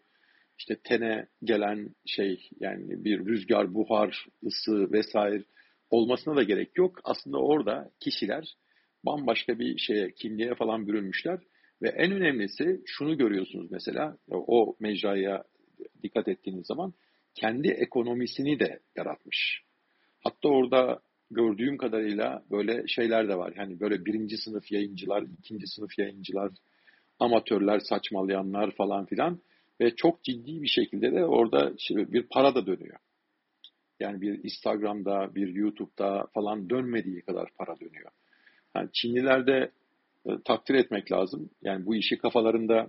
işte 0.60 0.80
tene 0.84 1.28
gelen 1.44 1.90
şey 2.06 2.50
yani 2.60 3.04
bir 3.04 3.26
rüzgar, 3.26 3.74
buhar, 3.74 4.26
ısı 4.46 4.92
vesaire 4.92 5.44
olmasına 5.90 6.36
da 6.36 6.44
gerek 6.44 6.78
yok. 6.78 7.00
Aslında 7.04 7.38
orada 7.38 7.92
kişiler 8.00 8.56
bambaşka 9.06 9.60
bir 9.60 9.78
şeye, 9.78 10.12
kimliğe 10.12 10.56
falan 10.56 10.88
bürünmüşler. 10.88 11.40
Ve 11.82 11.90
en 11.90 12.12
önemlisi 12.12 12.82
şunu 12.86 13.18
görüyorsunuz 13.18 13.72
mesela 13.72 14.18
o 14.30 14.76
mecraya 14.80 15.44
dikkat 16.04 16.28
ettiğiniz 16.28 16.68
zaman 16.68 16.94
kendi 17.36 17.68
ekonomisini 17.68 18.60
de 18.60 18.80
yaratmış. 18.96 19.64
Hatta 20.20 20.50
orada 20.50 21.02
gördüğüm 21.32 21.78
kadarıyla 21.78 22.44
böyle 22.52 22.88
şeyler 22.88 23.30
de 23.30 23.36
var. 23.36 23.54
Yani 23.58 23.80
böyle 23.80 24.06
birinci 24.06 24.38
sınıf 24.38 24.72
yayıncılar, 24.72 25.24
ikinci 25.40 25.68
sınıf 25.68 26.00
yayıncılar, 26.00 26.52
amatörler, 27.20 27.80
saçmalayanlar 27.80 28.72
falan 28.72 29.06
filan. 29.06 29.42
Ve 29.82 29.96
çok 29.96 30.24
ciddi 30.24 30.62
bir 30.62 30.68
şekilde 30.68 31.12
de 31.12 31.26
orada 31.26 31.74
bir 31.90 32.24
para 32.24 32.56
da 32.56 32.66
dönüyor. 32.66 33.00
Yani 34.00 34.22
bir 34.22 34.44
Instagram'da, 34.44 35.36
bir 35.36 35.48
YouTube'da 35.48 36.28
falan 36.34 36.70
dönmediği 36.70 37.22
kadar 37.22 37.50
para 37.58 37.80
dönüyor. 37.80 38.12
Yani 38.76 38.90
Çinlilerde 38.94 39.72
e, 40.26 40.32
takdir 40.46 40.76
etmek 40.76 41.12
lazım. 41.12 41.50
Yani 41.62 41.86
bu 41.86 41.96
işi 41.96 42.18
kafalarında 42.18 42.88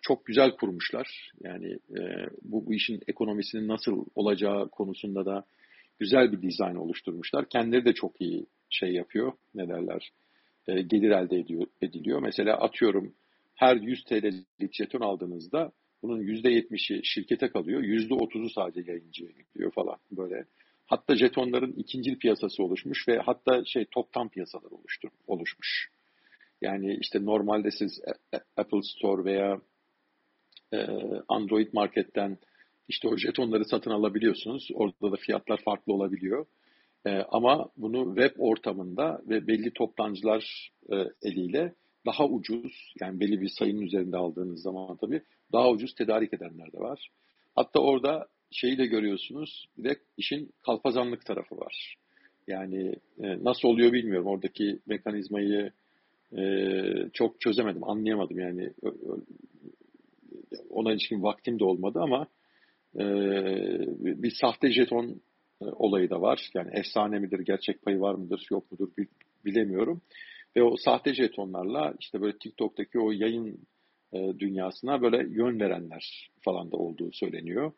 çok 0.00 0.26
güzel 0.26 0.50
kurmuşlar. 0.50 1.32
Yani 1.42 1.72
e, 1.72 2.00
bu, 2.42 2.66
bu 2.66 2.74
işin 2.74 3.00
ekonomisinin 3.08 3.68
nasıl 3.68 4.04
olacağı 4.14 4.68
konusunda 4.68 5.26
da 5.26 5.44
güzel 5.98 6.32
bir 6.32 6.42
dizayn 6.42 6.74
oluşturmuşlar. 6.74 7.48
Kendileri 7.48 7.84
de 7.84 7.92
çok 7.92 8.20
iyi 8.20 8.46
şey 8.70 8.92
yapıyor. 8.92 9.32
Ne 9.54 9.68
derler? 9.68 10.10
E, 10.68 10.82
gelir 10.82 11.10
elde 11.10 11.38
ediyor, 11.38 11.66
ediliyor. 11.82 12.22
Mesela 12.22 12.56
atıyorum 12.56 13.14
her 13.54 13.76
100 13.76 14.04
TL'lik 14.04 14.74
jeton 14.74 15.00
aldığınızda 15.00 15.72
bunun 16.02 16.22
%70'i 16.22 17.00
şirkete 17.04 17.48
kalıyor. 17.48 17.82
%30'u 17.82 18.50
sadece 18.50 18.92
yayıncıya 18.92 19.30
gidiyor 19.30 19.72
falan 19.72 19.96
böyle. 20.12 20.44
Hatta 20.86 21.16
jetonların 21.16 21.72
ikinci 21.72 22.18
piyasası 22.18 22.62
oluşmuş 22.62 23.08
ve 23.08 23.18
hatta 23.18 23.64
şey 23.64 23.84
toptan 23.84 24.28
piyasalar 24.28 24.70
oluştu, 24.70 25.08
oluşmuş. 25.26 25.88
Yani 26.64 26.98
işte 27.00 27.24
normalde 27.24 27.70
siz 27.70 28.00
Apple 28.56 28.82
Store 28.82 29.24
veya 29.24 29.60
e, 30.72 30.86
Android 31.28 31.68
Market'ten 31.72 32.38
işte 32.88 33.08
o 33.08 33.16
jetonları 33.16 33.64
satın 33.64 33.90
alabiliyorsunuz. 33.90 34.68
Orada 34.74 35.12
da 35.12 35.16
fiyatlar 35.16 35.60
farklı 35.64 35.92
olabiliyor. 35.92 36.46
E, 37.06 37.10
ama 37.10 37.70
bunu 37.76 38.14
web 38.16 38.34
ortamında 38.38 39.22
ve 39.28 39.46
belli 39.46 39.72
toptancılar 39.72 40.70
e, 40.92 40.96
eliyle 41.22 41.74
daha 42.06 42.26
ucuz, 42.26 42.94
yani 43.00 43.20
belli 43.20 43.40
bir 43.40 43.48
sayının 43.58 43.82
üzerinde 43.82 44.16
aldığınız 44.16 44.62
zaman 44.62 44.96
tabii 44.96 45.22
daha 45.52 45.70
ucuz 45.70 45.94
tedarik 45.94 46.34
edenler 46.34 46.72
de 46.72 46.78
var. 46.78 47.08
Hatta 47.54 47.80
orada 47.80 48.26
şeyi 48.50 48.78
de 48.78 48.86
görüyorsunuz, 48.86 49.66
bir 49.78 49.84
de 49.84 49.96
işin 50.16 50.50
kalpazanlık 50.66 51.26
tarafı 51.26 51.56
var. 51.56 51.96
Yani 52.48 52.94
nasıl 53.18 53.68
oluyor 53.68 53.92
bilmiyorum. 53.92 54.26
Oradaki 54.26 54.78
mekanizmayı 54.86 55.72
e, 56.32 56.42
çok 57.12 57.40
çözemedim, 57.40 57.84
anlayamadım. 57.84 58.38
Yani 58.38 58.72
ona 60.70 60.92
ilişkin 60.92 61.22
vaktim 61.22 61.58
de 61.58 61.64
olmadı 61.64 61.98
ama 62.02 62.26
e, 62.98 63.04
bir 64.22 64.32
sahte 64.40 64.72
jeton 64.72 65.20
e, 65.62 65.64
olayı 65.64 66.10
da 66.10 66.22
var. 66.22 66.50
Yani 66.54 66.70
efsane 66.72 67.18
midir, 67.18 67.40
gerçek 67.40 67.82
payı 67.82 68.00
var 68.00 68.14
mıdır, 68.14 68.46
yok 68.50 68.72
mudur 68.72 68.88
bilemiyorum. 69.44 70.02
Ve 70.56 70.62
o 70.62 70.76
sahte 70.76 71.14
jetonlarla 71.14 71.94
işte 72.00 72.20
böyle 72.20 72.38
TikTok'taki 72.38 73.00
o 73.00 73.10
yayın 73.10 73.58
e, 74.12 74.38
dünyasına 74.38 75.02
böyle 75.02 75.16
yön 75.16 75.60
verenler 75.60 76.30
falan 76.44 76.72
da 76.72 76.76
olduğu 76.76 77.12
söyleniyor. 77.12 77.72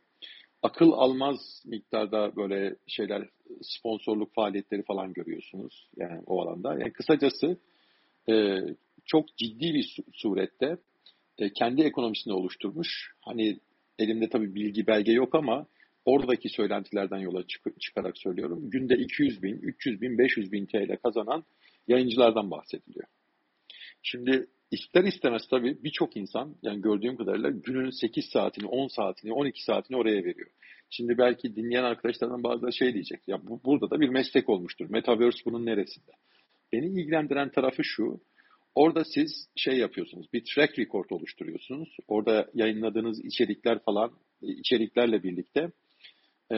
Akıl 0.62 0.93
almaz 0.93 1.62
miktarda 1.67 2.37
böyle 2.37 2.76
şeyler 2.87 3.29
sponsorluk 3.62 4.35
faaliyetleri 4.35 4.83
falan 4.83 5.12
görüyorsunuz 5.12 5.88
yani 5.97 6.23
o 6.26 6.43
alanda. 6.43 6.73
Yani 6.73 6.93
kısacası 6.93 7.59
e, 8.30 8.61
çok 9.04 9.37
ciddi 9.37 9.75
bir 9.75 9.97
surette 10.12 10.76
e, 11.38 11.52
kendi 11.52 11.83
ekonomisini 11.83 12.33
oluşturmuş. 12.33 13.12
Hani 13.21 13.59
elimde 13.99 14.28
tabii 14.28 14.54
bilgi 14.54 14.87
belge 14.87 15.12
yok 15.12 15.35
ama 15.35 15.66
oradaki 16.04 16.49
söylentilerden 16.49 17.18
yola 17.18 17.47
çık 17.47 17.80
çıkarak 17.80 18.18
söylüyorum. 18.18 18.71
Günde 18.71 18.95
200 18.95 19.42
bin, 19.42 19.59
300 19.59 20.00
bin, 20.00 20.18
500 20.18 20.52
bin 20.52 20.66
TL 20.66 20.97
kazanan 21.02 21.45
yayıncılardan 21.88 22.50
bahsediliyor. 22.50 23.06
Şimdi 24.02 24.47
ister 24.71 25.04
istemez 25.04 25.42
tabii 25.50 25.85
birçok 25.85 26.16
insan 26.16 26.56
yani 26.62 26.80
gördüğüm 26.80 27.16
kadarıyla 27.16 27.50
günün 27.50 27.90
8 27.90 28.25
saatini, 28.33 28.66
10 28.66 28.88
saatini, 28.88 29.33
12 29.33 29.64
saatini 29.64 29.97
oraya 29.97 30.25
veriyor. 30.25 30.50
Şimdi 30.90 31.18
belki 31.18 31.56
dinleyen 31.56 31.85
arkadaşlardan 31.85 32.42
bazıları 32.42 32.73
şey 32.73 32.95
diyecek. 32.95 33.21
Ya 33.26 33.47
bu, 33.47 33.61
burada 33.64 33.90
da 33.90 34.00
bir 34.00 34.09
meslek 34.09 34.49
olmuştur. 34.49 34.87
Metaverse 34.90 35.38
bunun 35.45 35.66
neresinde? 35.66 36.12
Beni 36.73 36.87
ilgilendiren 36.87 37.50
tarafı 37.50 37.85
şu. 37.85 38.20
Orada 38.75 39.04
siz 39.04 39.49
şey 39.56 39.78
yapıyorsunuz, 39.78 40.26
bir 40.32 40.44
track 40.54 40.78
record 40.78 41.11
oluşturuyorsunuz. 41.11 41.96
Orada 42.08 42.50
yayınladığınız 42.54 43.25
içerikler 43.25 43.78
falan, 43.85 44.11
içeriklerle 44.42 45.23
birlikte 45.23 45.61
e, 46.52 46.56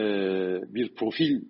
bir 0.75 0.95
profil 0.95 1.43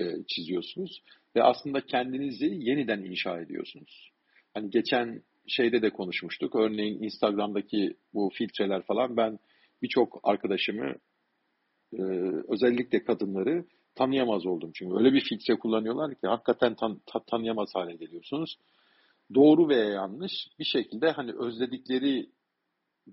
e, 0.00 0.04
çiziyorsunuz 0.28 1.02
ve 1.36 1.42
aslında 1.42 1.80
kendinizi 1.80 2.46
yeniden 2.46 3.04
inşa 3.04 3.40
ediyorsunuz. 3.40 4.10
Hani 4.54 4.70
geçen 4.70 5.22
şeyde 5.48 5.82
de 5.82 5.90
konuşmuştuk. 5.90 6.56
Örneğin 6.56 7.02
Instagram'daki 7.02 7.96
bu 8.14 8.30
filtreler 8.34 8.82
falan 8.82 9.16
ben 9.16 9.38
birçok 9.82 10.20
arkadaşımı 10.22 10.94
e, 11.92 12.02
özellikle 12.48 13.04
kadınları 13.04 13.64
tanıyamaz 13.94 14.46
oldum. 14.46 14.70
Çünkü 14.74 14.96
öyle 14.96 15.12
bir 15.12 15.20
filtre 15.20 15.58
kullanıyorlar 15.58 16.14
ki 16.14 16.26
hakikaten 16.26 16.74
tan 16.74 17.00
tanıyamaz 17.26 17.74
hale 17.74 17.96
geliyorsunuz 17.96 18.58
doğru 19.34 19.68
veya 19.68 19.84
yanlış 19.84 20.32
bir 20.58 20.64
şekilde 20.64 21.10
hani 21.10 21.32
özledikleri 21.32 22.26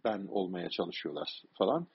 ben 0.05 0.27
olmaya 0.27 0.69
çalışıyorlar 0.69 1.43
falan. 1.57 1.87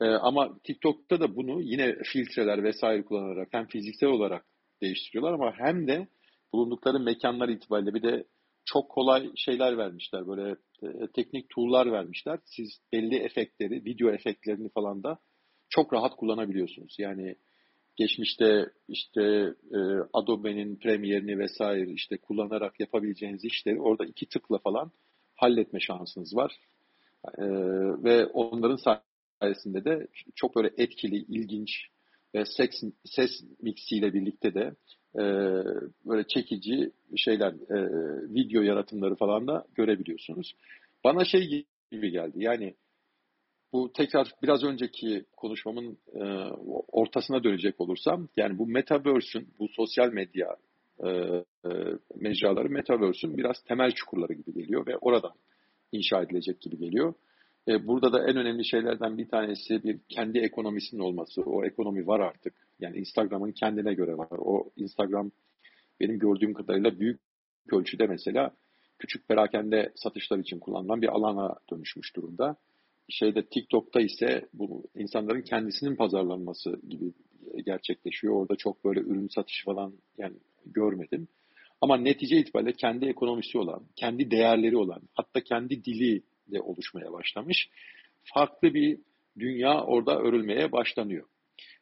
E, 0.00 0.04
ama 0.04 0.58
TikTok'ta 0.64 1.20
da 1.20 1.36
bunu 1.36 1.62
yine 1.62 1.96
filtreler 2.02 2.64
vesaire 2.64 3.04
kullanarak 3.04 3.48
hem 3.52 3.66
fiziksel 3.66 4.08
olarak 4.08 4.44
değiştiriyorlar 4.82 5.32
ama 5.32 5.52
hem 5.58 5.86
de 5.86 6.08
bulundukları 6.52 7.00
mekanlar 7.00 7.48
itibariyle 7.48 7.94
bir 7.94 8.02
de 8.02 8.24
çok 8.64 8.90
kolay 8.90 9.30
şeyler 9.36 9.78
vermişler. 9.78 10.26
Böyle 10.26 10.56
e, 10.82 11.06
teknik 11.14 11.50
tool'lar 11.50 11.92
vermişler. 11.92 12.38
Siz 12.44 12.80
belli 12.92 13.16
efektleri, 13.16 13.84
video 13.84 14.10
efektlerini 14.10 14.68
falan 14.68 15.02
da 15.02 15.18
çok 15.68 15.92
rahat 15.92 16.16
kullanabiliyorsunuz. 16.16 16.96
Yani 16.98 17.36
geçmişte 17.96 18.70
işte 18.88 19.22
e, 19.72 19.78
Adobe'nin 20.12 20.76
Premiere'ni 20.76 21.38
vesaire 21.38 21.90
işte 21.90 22.16
kullanarak 22.16 22.80
yapabileceğiniz 22.80 23.44
işleri 23.44 23.80
orada 23.80 24.04
iki 24.04 24.26
tıkla 24.26 24.58
falan 24.58 24.90
halletme 25.34 25.80
şansınız 25.80 26.36
var. 26.36 26.56
E, 27.38 27.44
ve 28.04 28.26
onların 28.26 29.00
sayesinde 29.40 29.84
de 29.84 30.06
çok 30.34 30.56
böyle 30.56 30.70
etkili, 30.76 31.16
ilginç 31.16 31.70
ve 32.34 32.44
ses, 32.44 32.70
ses 33.04 33.30
mixiyle 33.62 34.14
birlikte 34.14 34.54
de 34.54 34.74
e, 35.14 35.22
böyle 36.04 36.26
çekici 36.28 36.92
şeyler, 37.16 37.52
e, 37.52 37.78
video 38.34 38.62
yaratımları 38.62 39.14
falan 39.14 39.46
da 39.46 39.64
görebiliyorsunuz. 39.74 40.54
Bana 41.04 41.24
şey 41.24 41.66
gibi 41.92 42.10
geldi. 42.10 42.34
Yani 42.36 42.74
bu 43.72 43.92
tekrar 43.92 44.32
biraz 44.42 44.64
önceki 44.64 45.24
konuşmamın 45.36 45.98
e, 46.14 46.22
ortasına 46.88 47.44
dönecek 47.44 47.80
olursam, 47.80 48.28
yani 48.36 48.58
bu 48.58 48.66
Metaverse'ün, 48.66 49.48
bu 49.58 49.68
sosyal 49.68 50.12
medya 50.12 50.56
e, 51.04 51.08
e, 51.08 51.70
mecraları 52.16 52.70
Metaverse'ün 52.70 53.36
biraz 53.36 53.62
temel 53.68 53.90
çukurları 53.90 54.32
gibi 54.32 54.52
geliyor 54.52 54.86
ve 54.86 54.96
oradan 54.96 55.32
inşa 55.92 56.22
edilecek 56.22 56.60
gibi 56.60 56.78
geliyor. 56.78 57.14
E, 57.68 57.86
burada 57.86 58.12
da 58.12 58.30
en 58.30 58.36
önemli 58.36 58.64
şeylerden 58.64 59.18
bir 59.18 59.28
tanesi 59.28 59.84
bir 59.84 59.98
kendi 60.08 60.38
ekonomisinin 60.38 61.00
olması. 61.00 61.42
O 61.42 61.64
ekonomi 61.64 62.06
var 62.06 62.20
artık. 62.20 62.54
Yani 62.80 62.96
Instagram'ın 62.96 63.52
kendine 63.52 63.94
göre 63.94 64.18
var. 64.18 64.38
O 64.38 64.70
Instagram 64.76 65.30
benim 66.00 66.18
gördüğüm 66.18 66.54
kadarıyla 66.54 66.98
büyük 66.98 67.20
ölçüde 67.72 68.06
mesela 68.06 68.50
küçük 68.98 69.28
perakende 69.28 69.92
satışlar 69.96 70.38
için 70.38 70.58
kullanılan 70.58 71.02
bir 71.02 71.08
alana 71.08 71.54
dönüşmüş 71.70 72.16
durumda. 72.16 72.56
Şeyde 73.08 73.46
TikTok'ta 73.46 74.00
ise 74.00 74.48
bu 74.54 74.84
insanların 74.96 75.42
kendisinin 75.42 75.96
pazarlanması 75.96 76.80
gibi 76.88 77.12
gerçekleşiyor. 77.66 78.34
Orada 78.34 78.56
çok 78.56 78.84
böyle 78.84 79.00
ürün 79.00 79.28
satışı 79.28 79.64
falan 79.64 79.92
yani 80.18 80.36
görmedim. 80.66 81.28
Ama 81.80 81.96
netice 81.96 82.36
itibariyle 82.36 82.72
kendi 82.72 83.06
ekonomisi 83.06 83.58
olan, 83.58 83.82
kendi 83.96 84.30
değerleri 84.30 84.76
olan, 84.76 85.02
hatta 85.14 85.40
kendi 85.40 85.84
dili 85.84 86.22
de 86.52 86.60
oluşmaya 86.60 87.12
başlamış. 87.12 87.68
Farklı 88.34 88.74
bir 88.74 88.98
dünya 89.38 89.84
orada 89.84 90.18
örülmeye 90.18 90.72
başlanıyor. 90.72 91.26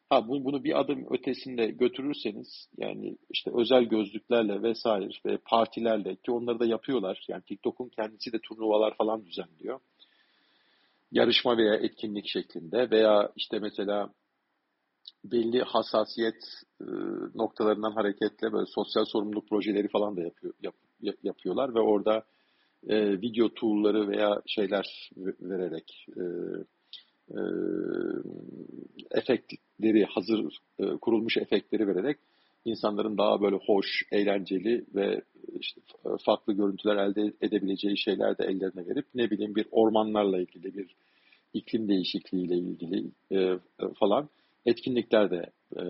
Ha 0.09 0.27
bunu, 0.27 0.63
bir 0.63 0.79
adım 0.79 1.05
ötesinde 1.09 1.67
götürürseniz 1.67 2.69
yani 2.77 3.17
işte 3.29 3.51
özel 3.53 3.83
gözlüklerle 3.83 4.63
vesaire 4.63 5.09
ve 5.25 5.37
partilerle 5.37 6.15
ki 6.15 6.31
onları 6.31 6.59
da 6.59 6.65
yapıyorlar. 6.65 7.25
Yani 7.27 7.41
TikTok'un 7.41 7.89
kendisi 7.89 8.33
de 8.33 8.39
turnuvalar 8.39 8.97
falan 8.97 9.25
düzenliyor. 9.25 9.79
Yarışma 11.11 11.57
veya 11.57 11.75
etkinlik 11.75 12.27
şeklinde 12.27 12.91
veya 12.91 13.31
işte 13.35 13.59
mesela 13.59 14.13
belli 15.23 15.61
hassasiyet 15.61 16.43
e, 16.81 16.85
noktalarından 17.35 17.91
hareketle 17.91 18.51
böyle 18.53 18.65
sosyal 18.65 19.05
sorumluluk 19.05 19.49
projeleri 19.49 19.87
falan 19.87 20.17
da 20.17 20.21
yapıyor, 20.21 20.53
yap, 20.61 20.75
yapıyorlar 21.23 21.75
ve 21.75 21.79
orada 21.79 22.25
e, 22.87 23.21
video 23.21 23.53
tool'ları 23.53 24.07
veya 24.07 24.41
şeyler 24.45 25.09
vererek 25.41 26.07
e, 26.17 26.23
e, 27.29 27.39
efektleri 29.11 30.05
hazır 30.05 30.57
e, 30.79 30.85
kurulmuş 30.97 31.37
efektleri 31.37 31.87
vererek 31.87 32.17
insanların 32.65 33.17
daha 33.17 33.41
böyle 33.41 33.55
hoş, 33.55 34.03
eğlenceli 34.11 34.85
ve 34.95 35.21
işte 35.59 35.81
farklı 36.25 36.53
görüntüler 36.53 36.95
elde 36.95 37.33
edebileceği 37.41 37.97
şeyler 37.97 38.37
de 38.37 38.43
ellerine 38.45 38.87
verip 38.87 39.05
ne 39.15 39.31
bileyim 39.31 39.55
bir 39.55 39.67
ormanlarla 39.71 40.39
ilgili 40.39 40.77
bir 40.77 40.95
iklim 41.53 41.87
değişikliğiyle 41.87 42.55
ilgili 42.55 43.11
e, 43.31 43.59
falan 43.99 44.29
etkinlikler 44.65 45.31
de 45.31 45.51
e, 45.77 45.81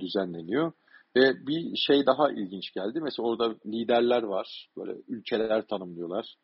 düzenleniyor. 0.00 0.72
Ve 1.16 1.46
bir 1.46 1.76
şey 1.76 2.06
daha 2.06 2.30
ilginç 2.32 2.72
geldi. 2.74 3.00
Mesela 3.00 3.28
orada 3.28 3.54
liderler 3.66 4.22
var. 4.22 4.68
Böyle 4.76 4.92
ülkeler 5.08 5.66
tanımlıyorlar. 5.66 6.34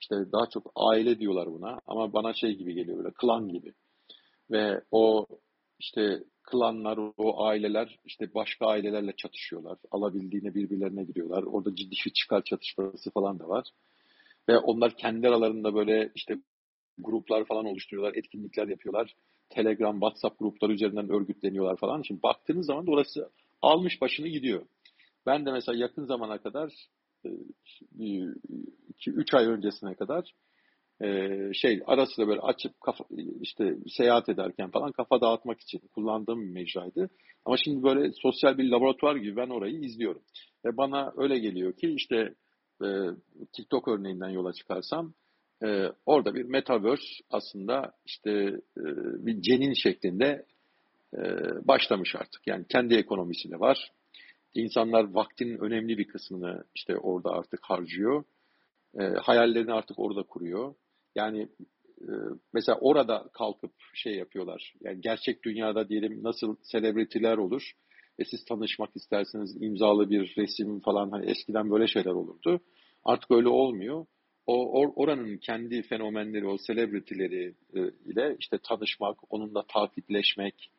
İşte 0.00 0.16
daha 0.32 0.46
çok 0.46 0.72
aile 0.76 1.18
diyorlar 1.18 1.52
buna. 1.52 1.80
Ama 1.86 2.12
bana 2.12 2.32
şey 2.32 2.56
gibi 2.56 2.74
geliyor 2.74 2.98
böyle 2.98 3.14
klan 3.14 3.48
gibi. 3.48 3.72
Ve 4.50 4.80
o 4.90 5.26
işte 5.78 6.22
klanlar, 6.50 6.98
o 7.16 7.44
aileler 7.44 7.98
işte 8.04 8.34
başka 8.34 8.66
ailelerle 8.66 9.12
çatışıyorlar. 9.16 9.78
Alabildiğine 9.90 10.54
birbirlerine 10.54 11.04
giriyorlar. 11.04 11.42
Orada 11.42 11.74
ciddi 11.74 11.96
bir 12.06 12.10
çıkar 12.10 12.42
çatışması 12.44 13.10
falan 13.10 13.38
da 13.38 13.48
var. 13.48 13.68
Ve 14.48 14.58
onlar 14.58 14.96
kendi 14.96 15.28
aralarında 15.28 15.74
böyle 15.74 16.12
işte 16.14 16.38
gruplar 16.98 17.44
falan 17.44 17.64
oluşturuyorlar, 17.66 18.14
etkinlikler 18.14 18.68
yapıyorlar. 18.68 19.14
Telegram, 19.50 20.00
WhatsApp 20.00 20.38
grupları 20.38 20.72
üzerinden 20.72 21.10
örgütleniyorlar 21.10 21.76
falan. 21.76 22.02
Şimdi 22.02 22.22
baktığınız 22.22 22.66
zaman 22.66 22.86
da 22.86 22.90
orası 22.90 23.30
almış 23.62 24.00
başını 24.00 24.28
gidiyor. 24.28 24.66
Ben 25.26 25.46
de 25.46 25.52
mesela 25.52 25.78
yakın 25.78 26.04
zamana 26.04 26.38
kadar 26.38 26.72
2-3 27.98 29.36
ay 29.36 29.46
öncesine 29.46 29.94
kadar 29.94 30.22
e, 30.24 30.30
şey 31.54 31.82
arası 31.86 32.22
da 32.22 32.28
böyle 32.28 32.40
açıp 32.40 32.80
kafa, 32.80 33.04
işte 33.40 33.76
seyahat 33.96 34.28
ederken 34.28 34.70
falan 34.70 34.92
kafa 34.92 35.20
dağıtmak 35.20 35.60
için 35.60 35.80
kullandığım 35.94 36.42
bir 36.42 36.50
mecraydı. 36.50 37.10
Ama 37.44 37.56
şimdi 37.56 37.82
böyle 37.82 38.12
sosyal 38.12 38.58
bir 38.58 38.70
laboratuvar 38.70 39.16
gibi 39.16 39.36
ben 39.36 39.48
orayı 39.48 39.80
izliyorum. 39.80 40.22
Ve 40.64 40.76
bana 40.76 41.12
öyle 41.16 41.38
geliyor 41.38 41.72
ki 41.72 41.94
işte 41.96 42.34
e, 42.84 42.88
TikTok 43.52 43.88
örneğinden 43.88 44.28
yola 44.28 44.52
çıkarsam 44.52 45.14
e, 45.64 45.88
orada 46.06 46.34
bir 46.34 46.44
metaverse 46.44 47.04
aslında 47.30 47.92
işte 48.06 48.30
e, 48.76 48.84
bir 49.26 49.42
cenin 49.42 49.74
şeklinde 49.74 50.46
e, 51.14 51.20
başlamış 51.68 52.14
artık. 52.14 52.46
Yani 52.46 52.64
kendi 52.68 52.94
ekonomisi 52.94 53.50
de 53.50 53.60
var. 53.60 53.92
İnsanlar 54.54 55.14
vaktinin 55.14 55.58
önemli 55.58 55.98
bir 55.98 56.08
kısmını 56.08 56.64
işte 56.74 56.96
orada 56.96 57.30
artık 57.30 57.60
harcıyor. 57.62 58.24
E, 59.00 59.02
hayallerini 59.02 59.72
artık 59.72 59.98
orada 59.98 60.22
kuruyor. 60.22 60.74
Yani 61.14 61.48
e, 62.00 62.12
mesela 62.52 62.78
orada 62.80 63.28
kalkıp 63.32 63.72
şey 63.94 64.14
yapıyorlar. 64.14 64.74
Yani 64.80 65.00
gerçek 65.00 65.44
dünyada 65.44 65.88
diyelim 65.88 66.22
nasıl 66.22 66.56
selebritiler 66.62 67.36
olur 67.36 67.72
ve 68.18 68.24
siz 68.24 68.44
tanışmak 68.44 68.96
isterseniz 68.96 69.62
imzalı 69.62 70.10
bir 70.10 70.34
resim 70.36 70.80
falan 70.80 71.10
hani 71.10 71.30
eskiden 71.30 71.70
böyle 71.70 71.86
şeyler 71.86 72.10
olurdu. 72.10 72.60
Artık 73.04 73.30
öyle 73.30 73.48
olmuyor 73.48 74.06
o 74.46 74.80
or, 74.80 74.92
oranın 74.96 75.36
kendi 75.36 75.82
fenomenleri, 75.82 76.46
o 76.46 76.56
celebrity'leri 76.66 77.54
e, 77.74 77.80
ile 78.06 78.36
işte 78.38 78.58
tanışmak, 78.58 79.32
onunla 79.32 79.62
takipleşmek, 79.62 80.70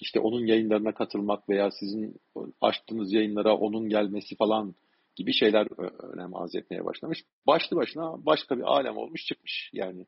işte 0.00 0.20
onun 0.20 0.46
yayınlarına 0.46 0.92
katılmak 0.94 1.48
veya 1.48 1.70
sizin 1.70 2.16
açtığınız 2.60 3.12
yayınlara 3.12 3.56
onun 3.56 3.88
gelmesi 3.88 4.36
falan 4.36 4.74
gibi 5.16 5.32
şeyler 5.32 5.66
önem 6.12 6.34
arz 6.34 6.54
etmeye 6.54 6.84
başlamış. 6.84 7.24
Başlı 7.46 7.76
başına 7.76 8.26
başka 8.26 8.58
bir 8.58 8.62
alem 8.62 8.96
olmuş 8.96 9.26
çıkmış 9.26 9.70
yani. 9.72 10.06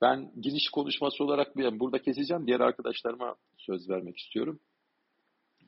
Ben 0.00 0.32
giriş 0.40 0.70
konuşması 0.70 1.24
olarak 1.24 1.56
bir 1.56 1.80
burada 1.80 2.02
keseceğim. 2.02 2.46
Diğer 2.46 2.60
arkadaşlarıma 2.60 3.36
söz 3.56 3.90
vermek 3.90 4.18
istiyorum. 4.18 4.60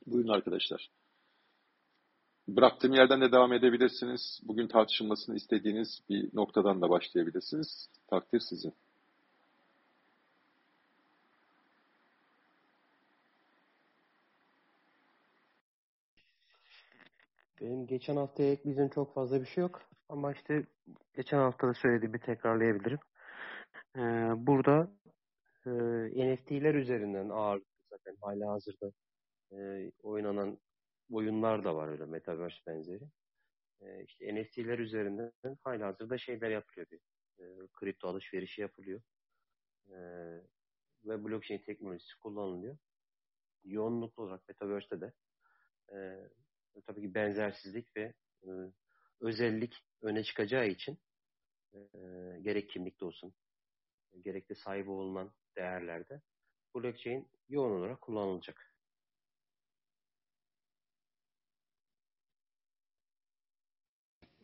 Buyurun 0.05 0.29
arkadaşlar. 0.29 0.89
Bıraktığım 2.47 2.93
yerden 2.93 3.21
de 3.21 3.31
devam 3.31 3.53
edebilirsiniz. 3.53 4.39
Bugün 4.43 4.67
tartışılmasını 4.67 5.35
istediğiniz 5.35 5.99
bir 6.09 6.29
noktadan 6.35 6.81
da 6.81 6.89
başlayabilirsiniz. 6.89 7.89
Takdir 8.07 8.39
sizin. 8.49 8.73
Benim 17.61 17.87
geçen 17.87 18.15
haftaya 18.15 18.51
ekleyeceğim 18.51 18.89
çok 18.89 19.13
fazla 19.13 19.41
bir 19.41 19.45
şey 19.45 19.61
yok. 19.61 19.81
Ama 20.09 20.31
işte 20.31 20.65
geçen 21.13 21.37
hafta 21.37 21.67
da 21.67 21.73
söylediğimi 21.73 22.19
tekrarlayabilirim. 22.19 22.99
Ee, 23.97 24.01
burada 24.37 24.91
e, 25.65 25.71
NFT'ler 26.33 26.75
üzerinden 26.75 27.29
ağırlıklı 27.29 27.85
zaten 27.89 28.17
hala 28.21 28.51
hazırda 28.51 28.91
e, 29.51 29.91
oynanan 30.03 30.59
oyunlar 31.11 31.63
da 31.63 31.75
var 31.75 31.87
öyle 31.87 32.05
Metaverse 32.05 32.57
benzeri. 32.67 33.03
E, 33.81 34.03
işte 34.03 34.35
NFT'ler 34.35 34.79
üzerinden 34.79 35.31
hala 35.63 35.87
hazırda 35.87 36.17
şeyler 36.17 36.49
yapılıyor. 36.49 36.87
Bir, 36.91 36.99
e, 37.39 37.67
kripto 37.73 38.07
alışverişi 38.07 38.61
yapılıyor. 38.61 39.01
E, 39.89 39.97
ve 41.05 41.23
blockchain 41.23 41.59
teknolojisi 41.59 42.19
kullanılıyor. 42.19 42.77
Yoğunluklu 43.63 44.23
olarak 44.23 44.47
Metaverse'de 44.47 45.01
de 45.01 45.13
e, 45.93 45.97
tabii 46.81 47.01
ki 47.01 47.13
benzersizlik 47.13 47.97
ve 47.97 48.13
e, 48.43 48.49
özellik 49.19 49.73
öne 50.01 50.23
çıkacağı 50.23 50.67
için 50.67 50.97
e, 51.73 51.79
gerek 52.41 52.69
kimlikte 52.69 53.05
olsun, 53.05 53.33
gerek 54.21 54.49
de 54.49 54.55
sahibi 54.55 54.89
olunan 54.89 55.31
değerlerde 55.55 56.21
blockchain 56.75 57.27
yoğun 57.49 57.79
olarak 57.79 58.01
kullanılacak. 58.01 58.73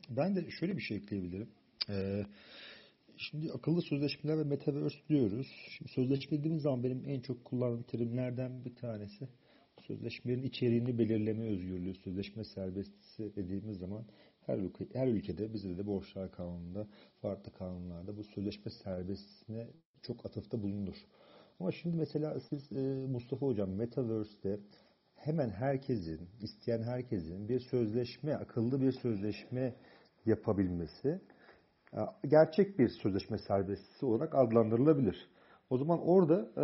Ben 0.10 0.36
de 0.36 0.52
şöyle 0.52 0.78
bir 0.78 0.82
şey 0.82 0.98
ekleyebilirim. 0.98 1.50
Ee, 1.90 2.26
şimdi 3.18 3.52
akıllı 3.52 3.82
sözleşmeler 3.82 4.38
ve 4.38 4.44
metaverse 4.44 4.98
diyoruz. 5.10 5.48
Şimdi 5.70 5.92
sözleşme 5.92 6.38
dediğimiz 6.38 6.62
zaman 6.62 6.84
benim 6.84 7.04
en 7.06 7.20
çok 7.20 7.46
kullandığım 7.46 7.84
terimlerden 7.84 8.66
bir 8.66 8.76
tanesi 8.76 9.30
sözleşmenin 9.90 10.44
içeriğini 10.44 10.98
belirleme 10.98 11.46
özgürlüğü, 11.46 11.94
sözleşme 11.94 12.44
serbestisi 12.44 13.36
dediğimiz 13.36 13.78
zaman 13.78 14.06
her, 14.46 14.58
ülke, 14.58 14.88
her 14.94 15.08
ülkede 15.08 15.54
bizde 15.54 15.78
de 15.78 15.88
borçlar 15.88 16.32
kanununda, 16.32 16.88
farklı 17.22 17.52
kanunlarda 17.52 18.18
bu 18.18 18.24
sözleşme 18.24 18.72
serbestisine 18.72 19.68
çok 20.02 20.26
atıfta 20.26 20.64
bulunur. 20.64 20.96
Ama 21.60 21.72
şimdi 21.72 21.98
mesela 21.98 22.40
siz 22.40 22.72
e, 22.72 23.08
Mustafa 23.08 23.46
Hocam 23.46 23.70
Metaverse'de 23.70 24.60
hemen 25.16 25.50
herkesin, 25.50 26.30
isteyen 26.42 26.84
herkesin 26.84 27.50
bir 27.50 27.60
sözleşme, 27.60 28.34
akıllı 28.34 28.82
bir 28.82 28.92
sözleşme 28.92 29.76
yapabilmesi 30.26 31.22
e, 31.94 32.28
gerçek 32.28 32.80
bir 32.80 32.90
sözleşme 32.90 33.38
serbestisi 33.38 34.06
olarak 34.06 34.36
adlandırılabilir. 34.36 35.30
O 35.70 35.78
zaman 35.78 36.00
orada 36.08 36.52
e, 36.58 36.64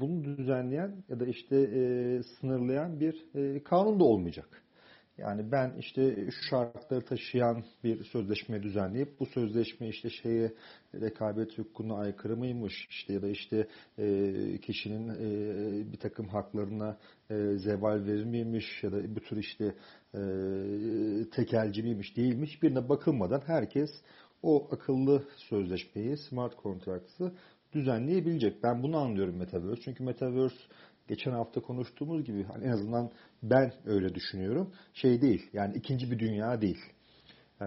bunu 0.00 0.24
düzenleyen 0.24 1.04
ya 1.08 1.20
da 1.20 1.26
işte 1.26 1.56
e, 1.56 2.22
sınırlayan 2.22 3.00
bir 3.00 3.24
e, 3.34 3.62
kanun 3.62 4.00
da 4.00 4.04
olmayacak. 4.04 4.62
Yani 5.18 5.52
ben 5.52 5.74
işte 5.78 6.30
şu 6.30 6.48
şartları 6.50 7.04
taşıyan 7.04 7.64
bir 7.84 8.04
sözleşme 8.04 8.62
düzenleyip 8.62 9.20
bu 9.20 9.26
sözleşme 9.26 9.88
işte 9.88 10.10
şeye 10.10 10.52
rekabet 10.94 11.58
hukukuna 11.58 11.96
aykırı 11.96 12.36
mıymış? 12.36 12.86
İşte 12.90 13.12
ya 13.12 13.22
da 13.22 13.28
işte 13.28 13.68
e, 13.98 14.58
kişinin 14.58 15.08
e, 15.08 15.92
bir 15.92 15.98
takım 15.98 16.28
haklarına 16.28 16.98
e, 17.30 17.56
zeval 17.56 18.06
verir 18.06 18.24
miymiş? 18.24 18.82
Ya 18.82 18.92
da 18.92 19.16
bu 19.16 19.20
tür 19.20 19.36
işte 19.36 19.74
e, 20.14 20.20
tekelci 21.30 21.82
miymiş 21.82 22.16
değilmiş? 22.16 22.62
Birine 22.62 22.88
bakılmadan 22.88 23.42
herkes 23.46 23.90
o 24.42 24.68
akıllı 24.72 25.24
sözleşmeyi 25.36 26.16
smart 26.16 26.62
contracts'ı 26.62 27.32
düzenleyebilecek. 27.76 28.62
Ben 28.62 28.82
bunu 28.82 28.96
anlıyorum 28.96 29.36
Metaverse. 29.36 29.82
Çünkü 29.82 30.04
Metaverse 30.04 30.56
geçen 31.08 31.32
hafta 31.32 31.60
konuştuğumuz 31.60 32.24
gibi 32.24 32.44
hani 32.44 32.64
en 32.64 32.70
azından 32.70 33.10
ben 33.42 33.72
öyle 33.86 34.14
düşünüyorum. 34.14 34.72
Şey 34.94 35.22
değil 35.22 35.50
yani 35.52 35.76
ikinci 35.76 36.10
bir 36.10 36.18
dünya 36.18 36.60
değil. 36.60 36.80
Ee, 37.60 37.66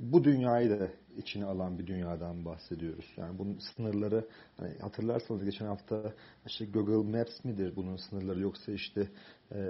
bu 0.00 0.24
dünyayı 0.24 0.70
da 0.70 0.88
içine 1.16 1.44
alan 1.44 1.78
bir 1.78 1.86
dünyadan 1.86 2.44
bahsediyoruz. 2.44 3.06
Yani 3.16 3.38
bunun 3.38 3.58
sınırları 3.58 4.28
hani 4.56 4.78
hatırlarsanız 4.78 5.44
geçen 5.44 5.66
hafta 5.66 6.12
işte 6.46 6.64
Google 6.64 7.18
Maps 7.18 7.44
midir 7.44 7.76
bunun 7.76 7.96
sınırları 7.96 8.40
yoksa 8.40 8.72
işte 8.72 9.08
e, 9.52 9.60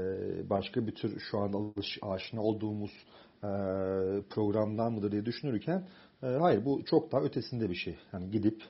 başka 0.50 0.86
bir 0.86 0.94
tür 0.94 1.20
şu 1.30 1.38
an 1.38 1.52
alış, 1.52 1.98
aşina 2.02 2.42
olduğumuz 2.42 2.90
e, 3.42 3.48
programdan 4.30 4.92
mıdır 4.92 5.12
diye 5.12 5.26
düşünürken 5.26 5.88
e, 6.22 6.26
hayır 6.26 6.64
bu 6.64 6.84
çok 6.84 7.12
daha 7.12 7.22
ötesinde 7.22 7.70
bir 7.70 7.74
şey. 7.74 7.96
Yani 8.12 8.30
gidip 8.30 8.62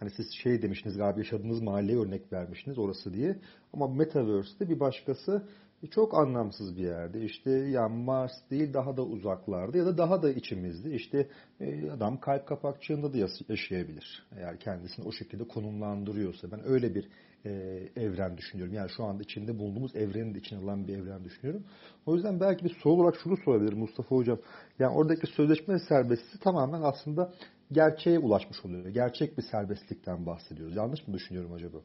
Hani 0.00 0.10
siz 0.10 0.30
şey 0.42 0.62
demiştiniz 0.62 0.96
galiba 0.96 1.18
yaşadığınız 1.18 1.62
mahalleye 1.62 1.98
örnek 1.98 2.32
vermiştiniz 2.32 2.78
orası 2.78 3.14
diye. 3.14 3.38
Ama 3.72 3.88
Metaverse'de 3.88 4.68
bir 4.68 4.80
başkası 4.80 5.42
çok 5.90 6.14
anlamsız 6.14 6.76
bir 6.76 6.82
yerde. 6.82 7.24
İşte 7.24 7.50
yani 7.50 8.04
Mars 8.04 8.32
değil 8.50 8.74
daha 8.74 8.96
da 8.96 9.02
uzaklarda 9.02 9.78
ya 9.78 9.86
da 9.86 9.98
daha 9.98 10.22
da 10.22 10.30
içimizde. 10.30 10.94
İşte 10.94 11.28
e, 11.60 11.90
adam 11.90 12.20
kalp 12.20 12.46
kapakçığında 12.46 13.12
da 13.12 13.18
yaşayabilir. 13.48 14.26
Eğer 14.36 14.60
kendisini 14.60 15.06
o 15.06 15.12
şekilde 15.12 15.44
konumlandırıyorsa. 15.44 16.50
Ben 16.52 16.68
öyle 16.68 16.94
bir 16.94 17.08
e, 17.44 17.50
evren 17.96 18.36
düşünüyorum. 18.36 18.74
Yani 18.74 18.90
şu 18.96 19.04
anda 19.04 19.22
içinde 19.22 19.58
bulunduğumuz 19.58 19.96
evrenin 19.96 20.34
de 20.34 20.38
içine 20.38 20.58
alan 20.58 20.88
bir 20.88 20.98
evren 20.98 21.24
düşünüyorum. 21.24 21.64
O 22.06 22.14
yüzden 22.14 22.40
belki 22.40 22.64
bir 22.64 22.76
soru 22.82 23.02
olarak 23.02 23.16
şunu 23.22 23.36
sorabilirim 23.36 23.78
Mustafa 23.78 24.16
Hocam. 24.16 24.38
Yani 24.78 24.96
oradaki 24.96 25.26
sözleşme 25.26 25.78
serbestisi 25.78 26.40
tamamen 26.40 26.82
aslında 26.82 27.32
gerçeğe 27.72 28.18
ulaşmış 28.18 28.64
oluyor. 28.64 28.88
Gerçek 28.88 29.38
bir 29.38 29.42
serbestlikten 29.42 30.26
bahsediyoruz. 30.26 30.76
Yanlış 30.76 31.08
mı 31.08 31.14
düşünüyorum 31.14 31.52
acaba? 31.52 31.78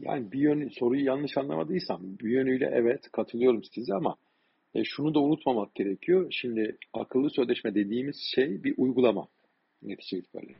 Yani 0.00 0.32
bir 0.32 0.38
yönü, 0.38 0.70
soruyu 0.70 1.04
yanlış 1.04 1.36
anlamadıysam 1.36 2.18
bir 2.18 2.30
yönüyle 2.30 2.70
evet 2.74 3.12
katılıyorum 3.12 3.62
size 3.74 3.94
ama 3.94 4.16
e, 4.74 4.84
şunu 4.84 5.14
da 5.14 5.20
unutmamak 5.20 5.74
gerekiyor. 5.74 6.26
Şimdi 6.30 6.78
akıllı 6.92 7.30
sözleşme 7.30 7.74
dediğimiz 7.74 8.16
şey 8.34 8.64
bir 8.64 8.74
uygulama 8.76 9.28
netice 9.82 10.18
itibariyle. 10.18 10.58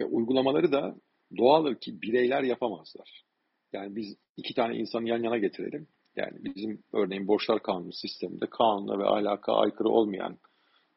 Ve 0.00 0.04
uygulamaları 0.04 0.72
da 0.72 0.96
doğaldır 1.38 1.74
ki 1.74 2.02
bireyler 2.02 2.42
yapamazlar. 2.42 3.24
Yani 3.72 3.96
biz 3.96 4.16
iki 4.36 4.54
tane 4.54 4.76
insanı 4.76 5.08
yan 5.08 5.22
yana 5.22 5.38
getirelim. 5.38 5.86
Yani 6.16 6.44
bizim 6.44 6.82
örneğin 6.92 7.28
borçlar 7.28 7.62
kanunu 7.62 7.92
sisteminde 7.92 8.46
kanuna 8.46 8.98
ve 8.98 9.04
ahlaka 9.04 9.52
aykırı 9.52 9.88
olmayan 9.88 10.38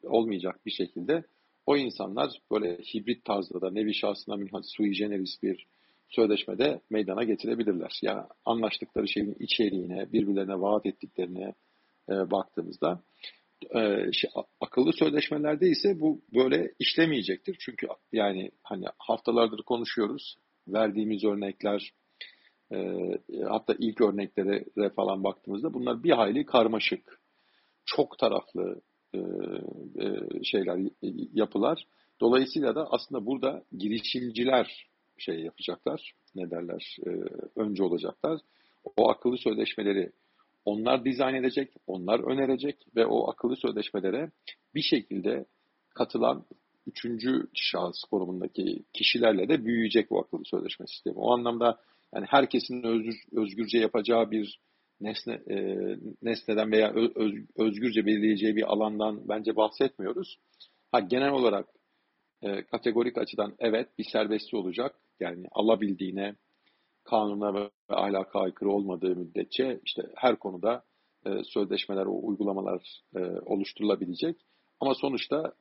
olmayacak 0.03 0.65
bir 0.65 0.71
şekilde 0.71 1.23
o 1.65 1.77
insanlar 1.77 2.41
böyle 2.51 2.77
hibrit 2.77 3.25
tarzda 3.25 3.61
da 3.61 3.71
nevi 3.71 3.93
şahsına 3.93 4.35
minhas 4.35 4.65
sui 4.77 4.91
generis 4.91 5.43
bir 5.43 5.67
sözleşmede 6.09 6.81
meydana 6.89 7.23
getirebilirler. 7.23 7.99
Yani 8.01 8.23
anlaştıkları 8.45 9.07
şeyin 9.07 9.35
içeriğine, 9.39 10.11
birbirlerine 10.13 10.61
vaat 10.61 10.85
ettiklerine 10.85 11.53
e, 12.09 12.13
baktığımızda 12.31 13.03
e, 13.75 14.11
şey, 14.11 14.29
akıllı 14.61 14.93
sözleşmelerde 14.93 15.69
ise 15.69 15.99
bu 15.99 16.21
böyle 16.33 16.73
işlemeyecektir. 16.79 17.57
Çünkü 17.59 17.87
yani 18.11 18.51
hani 18.63 18.85
haftalardır 18.97 19.63
konuşuyoruz. 19.63 20.35
Verdiğimiz 20.67 21.23
örnekler 21.23 21.93
e, 22.71 22.77
hatta 23.49 23.75
ilk 23.79 24.01
örneklere 24.01 24.89
falan 24.95 25.23
baktığımızda 25.23 25.73
bunlar 25.73 26.03
bir 26.03 26.11
hayli 26.11 26.45
karmaşık. 26.45 27.19
Çok 27.85 28.17
taraflı 28.17 28.61
e, 28.61 28.75
e, 28.75 28.94
şeyler, 30.43 30.79
yapılar. 31.33 31.87
Dolayısıyla 32.21 32.75
da 32.75 32.87
aslında 32.91 33.25
burada 33.25 33.63
girişimciler 33.77 34.87
şey 35.17 35.39
yapacaklar, 35.39 36.13
ne 36.35 36.51
derler, 36.51 36.97
e, 37.07 37.09
önce 37.55 37.83
olacaklar. 37.83 38.41
O 38.97 39.09
akıllı 39.09 39.37
sözleşmeleri 39.37 40.11
onlar 40.65 41.05
dizayn 41.05 41.33
edecek, 41.33 41.73
onlar 41.87 42.19
önerecek 42.19 42.75
ve 42.95 43.05
o 43.05 43.29
akıllı 43.29 43.55
sözleşmelere 43.55 44.31
bir 44.75 44.81
şekilde 44.81 45.45
katılan 45.89 46.45
üçüncü 46.87 47.47
şahıs 47.53 48.03
konumundaki 48.11 48.83
kişilerle 48.93 49.49
de 49.49 49.65
büyüyecek 49.65 50.11
bu 50.11 50.19
akıllı 50.19 50.45
sözleşme 50.45 50.87
sistemi. 50.87 51.17
O 51.17 51.31
anlamda 51.31 51.79
yani 52.15 52.25
herkesin 52.29 52.83
özgür, 52.83 53.15
özgürce 53.31 53.77
yapacağı 53.77 54.31
bir 54.31 54.59
nesne 55.01 55.33
e, 55.33 55.55
nesneden 56.21 56.71
veya 56.71 56.93
öz, 56.93 57.11
özgürce 57.55 58.05
belirleyeceği 58.05 58.55
bir 58.55 58.73
alandan 58.73 59.29
bence 59.29 59.55
bahsetmiyoruz. 59.55 60.37
Ha 60.91 60.99
genel 60.99 61.31
olarak 61.31 61.67
e, 62.41 62.63
kategorik 62.63 63.17
açıdan 63.17 63.55
evet 63.59 63.89
bir 63.97 64.05
serbestli 64.11 64.57
olacak. 64.57 64.95
Yani 65.19 65.45
alabildiğine 65.51 66.35
kanuna 67.03 67.53
ve 67.53 67.69
ahlaka 67.89 68.39
aykırı 68.39 68.69
olmadığı 68.69 69.15
müddetçe 69.15 69.79
işte 69.85 70.03
her 70.15 70.35
konuda 70.35 70.83
e, 71.25 71.29
sözleşmeler, 71.43 72.05
uygulamalar 72.05 73.01
e, 73.15 73.19
oluşturulabilecek. 73.45 74.45
Ama 74.79 74.93
sonuçta 74.95 75.53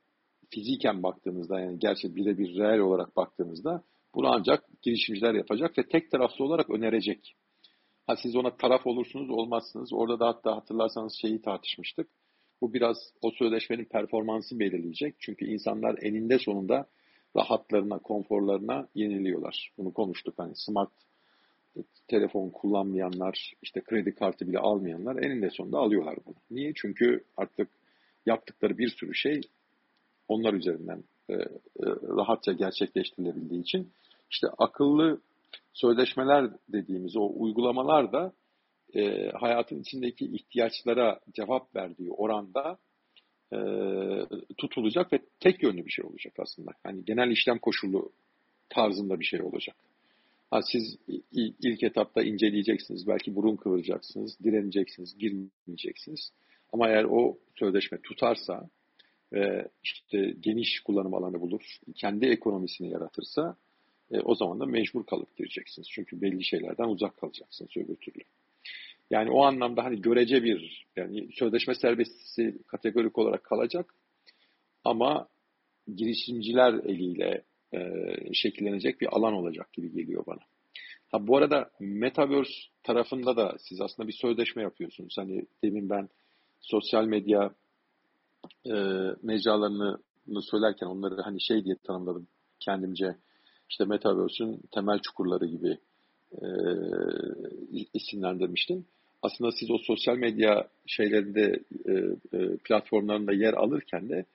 fiziken 0.49 1.03
baktığımızda 1.03 1.59
yani 1.59 1.79
gerçek 1.79 2.15
birebir 2.15 2.57
reel 2.57 2.79
olarak 2.79 3.15
baktığımızda 3.15 3.83
bunu 4.15 4.27
ancak 4.27 4.63
girişimciler 4.81 5.33
yapacak 5.33 5.77
ve 5.77 5.87
tek 5.87 6.11
taraflı 6.11 6.45
olarak 6.45 6.69
önerecek. 6.69 7.35
Ha 8.07 8.15
siz 8.15 8.35
ona 8.35 8.57
taraf 8.57 8.87
olursunuz 8.87 9.29
olmazsınız. 9.29 9.93
Orada 9.93 10.19
da 10.19 10.27
hatta 10.27 10.55
hatırlarsanız 10.55 11.13
şeyi 11.21 11.41
tartışmıştık. 11.41 12.07
Bu 12.61 12.73
biraz 12.73 12.97
o 13.21 13.31
sözleşmenin 13.31 13.85
performansı 13.85 14.59
belirleyecek. 14.59 15.15
Çünkü 15.19 15.45
insanlar 15.45 15.97
eninde 16.01 16.39
sonunda 16.39 16.87
rahatlarına, 17.35 17.99
konforlarına 17.99 18.87
yeniliyorlar. 18.95 19.71
Bunu 19.77 19.93
konuştuk. 19.93 20.33
Hani 20.37 20.55
smart 20.55 20.91
telefon 22.07 22.49
kullanmayanlar, 22.49 23.53
işte 23.61 23.81
kredi 23.81 24.15
kartı 24.15 24.47
bile 24.47 24.59
almayanlar 24.59 25.23
eninde 25.23 25.49
sonunda 25.49 25.77
alıyorlar 25.77 26.15
bunu. 26.25 26.35
Niye? 26.51 26.73
Çünkü 26.75 27.23
artık 27.37 27.69
yaptıkları 28.25 28.77
bir 28.77 28.89
sürü 28.89 29.15
şey 29.15 29.41
onlar 30.27 30.53
üzerinden 30.53 31.03
e, 31.29 31.33
e, 31.33 31.45
rahatça 32.17 32.51
gerçekleştirilebildiği 32.51 33.61
için 33.61 33.91
işte 34.31 34.47
akıllı 34.57 35.21
sözleşmeler 35.73 36.49
dediğimiz 36.69 37.15
o 37.15 37.31
uygulamalar 37.35 38.11
da 38.11 38.33
e, 38.93 39.29
hayatın 39.29 39.79
içindeki 39.79 40.25
ihtiyaçlara 40.25 41.19
cevap 41.33 41.75
verdiği 41.75 42.11
oranda 42.11 42.77
e, 43.53 43.57
tutulacak 44.57 45.13
ve 45.13 45.19
tek 45.39 45.63
yönlü 45.63 45.85
bir 45.85 45.91
şey 45.91 46.05
olacak 46.05 46.33
aslında. 46.39 46.71
Yani 46.85 47.05
genel 47.05 47.31
işlem 47.31 47.59
koşulu 47.59 48.11
tarzında 48.69 49.19
bir 49.19 49.25
şey 49.25 49.41
olacak. 49.41 49.75
Ha, 50.51 50.59
siz 50.71 50.97
ilk 51.61 51.83
etapta 51.83 52.23
inceleyeceksiniz, 52.23 53.07
belki 53.07 53.35
burun 53.35 53.55
kıvıracaksınız, 53.55 54.39
direneceksiniz, 54.43 55.17
girmeyeceksiniz. 55.17 56.31
Ama 56.73 56.89
eğer 56.89 57.03
o 57.03 57.37
sözleşme 57.55 58.01
tutarsa 58.01 58.69
ve 59.33 59.67
işte 59.83 60.33
geniş 60.39 60.79
kullanım 60.79 61.13
alanı 61.13 61.41
bulur, 61.41 61.61
kendi 61.95 62.25
ekonomisini 62.25 62.89
yaratırsa 62.89 63.57
e, 64.11 64.19
o 64.19 64.35
zaman 64.35 64.59
da 64.59 64.65
mecbur 64.65 65.05
kalıp 65.05 65.37
gireceksiniz. 65.37 65.87
Çünkü 65.91 66.21
belli 66.21 66.43
şeylerden 66.43 66.87
uzak 66.87 67.17
kalacaksınız 67.17 67.71
öbür 67.77 67.95
türlü. 67.95 68.23
Yani 69.09 69.31
o 69.31 69.43
anlamda 69.43 69.83
hani 69.83 70.01
görece 70.01 70.43
bir 70.43 70.87
yani 70.95 71.29
sözleşme 71.33 71.75
serbestisi 71.75 72.57
kategorik 72.67 73.17
olarak 73.17 73.43
kalacak 73.43 73.93
ama 74.83 75.27
girişimciler 75.95 76.73
eliyle 76.73 77.43
e, 77.73 77.79
şekillenecek 78.33 79.01
bir 79.01 79.07
alan 79.07 79.33
olacak 79.33 79.73
gibi 79.73 79.91
geliyor 79.91 80.23
bana. 80.27 80.41
Ha, 81.11 81.27
bu 81.27 81.37
arada 81.37 81.71
Metaverse 81.79 82.53
tarafında 82.83 83.37
da 83.37 83.55
siz 83.59 83.81
aslında 83.81 84.07
bir 84.07 84.13
sözleşme 84.21 84.61
yapıyorsunuz. 84.61 85.15
Hani 85.17 85.45
demin 85.63 85.89
ben 85.89 86.09
sosyal 86.61 87.05
medya 87.05 87.55
e, 88.65 88.73
mecralarını 89.23 89.99
söylerken 90.41 90.87
onları 90.87 91.21
hani 91.21 91.41
şey 91.41 91.65
diye 91.65 91.75
tanımladım 91.83 92.27
kendimce 92.59 93.15
işte 93.69 93.85
Metaverse'ün 93.85 94.61
temel 94.71 94.99
çukurları 94.99 95.45
gibi 95.45 95.77
e, 96.31 96.47
isimlendirmiştim. 97.93 98.85
Aslında 99.21 99.51
siz 99.51 99.71
o 99.71 99.77
sosyal 99.77 100.17
medya 100.17 100.67
şeylerinde 100.85 101.59
e, 101.85 101.91
e, 102.37 102.57
platformlarında 102.57 103.33
yer 103.33 103.53
alırken 103.53 104.09
de 104.09 104.25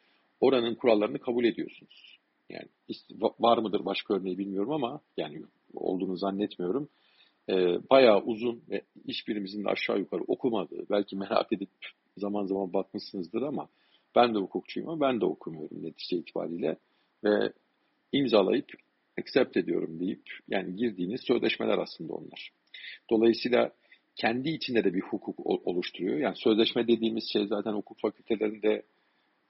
oranın 0.41 0.75
kurallarını 0.75 1.19
kabul 1.19 1.45
ediyorsunuz. 1.45 2.19
Yani 2.51 2.69
var 3.41 3.59
mıdır 3.59 3.85
başka 3.85 4.15
örneği 4.15 4.39
bilmiyorum 4.39 4.73
ama 4.73 5.01
yani 5.17 5.43
olduğunu 5.75 6.17
zannetmiyorum. 6.17 6.89
E, 7.49 7.55
bayağı 7.91 8.23
uzun 8.23 8.63
ve 8.71 8.83
hiçbirimizin 9.09 9.65
de 9.65 9.69
aşağı 9.69 9.99
yukarı 9.99 10.23
okumadığı, 10.23 10.85
belki 10.91 11.17
merak 11.17 11.53
edip 11.53 11.71
zaman 12.17 12.47
zaman 12.47 12.73
bakmışsınızdır 12.73 13.43
ama 13.43 13.69
ben 14.17 14.35
de 14.35 14.39
hukukçuyum 14.39 14.89
ama 14.89 15.01
ben 15.01 15.21
de 15.21 15.25
okumuyorum 15.25 15.83
netice 15.83 16.17
itibariyle 16.17 16.77
ve 17.25 17.53
imzalayıp 18.13 18.67
accept 19.21 19.57
ediyorum 19.57 20.01
deyip 20.01 20.23
yani 20.49 20.77
girdiğiniz 20.77 21.21
sözleşmeler 21.27 21.79
aslında 21.79 22.13
onlar. 22.13 22.51
Dolayısıyla 23.11 23.73
kendi 24.17 24.49
içinde 24.51 24.85
de 24.85 24.95
bir 24.95 25.01
hukuk 25.01 25.47
oluşturuyor. 25.47 26.19
Yani 26.19 26.37
sözleşme 26.37 26.89
dediğimiz 26.89 27.25
şey 27.33 27.47
zaten 27.47 27.73
hukuk 27.73 28.01
fakültelerinde 28.01 28.83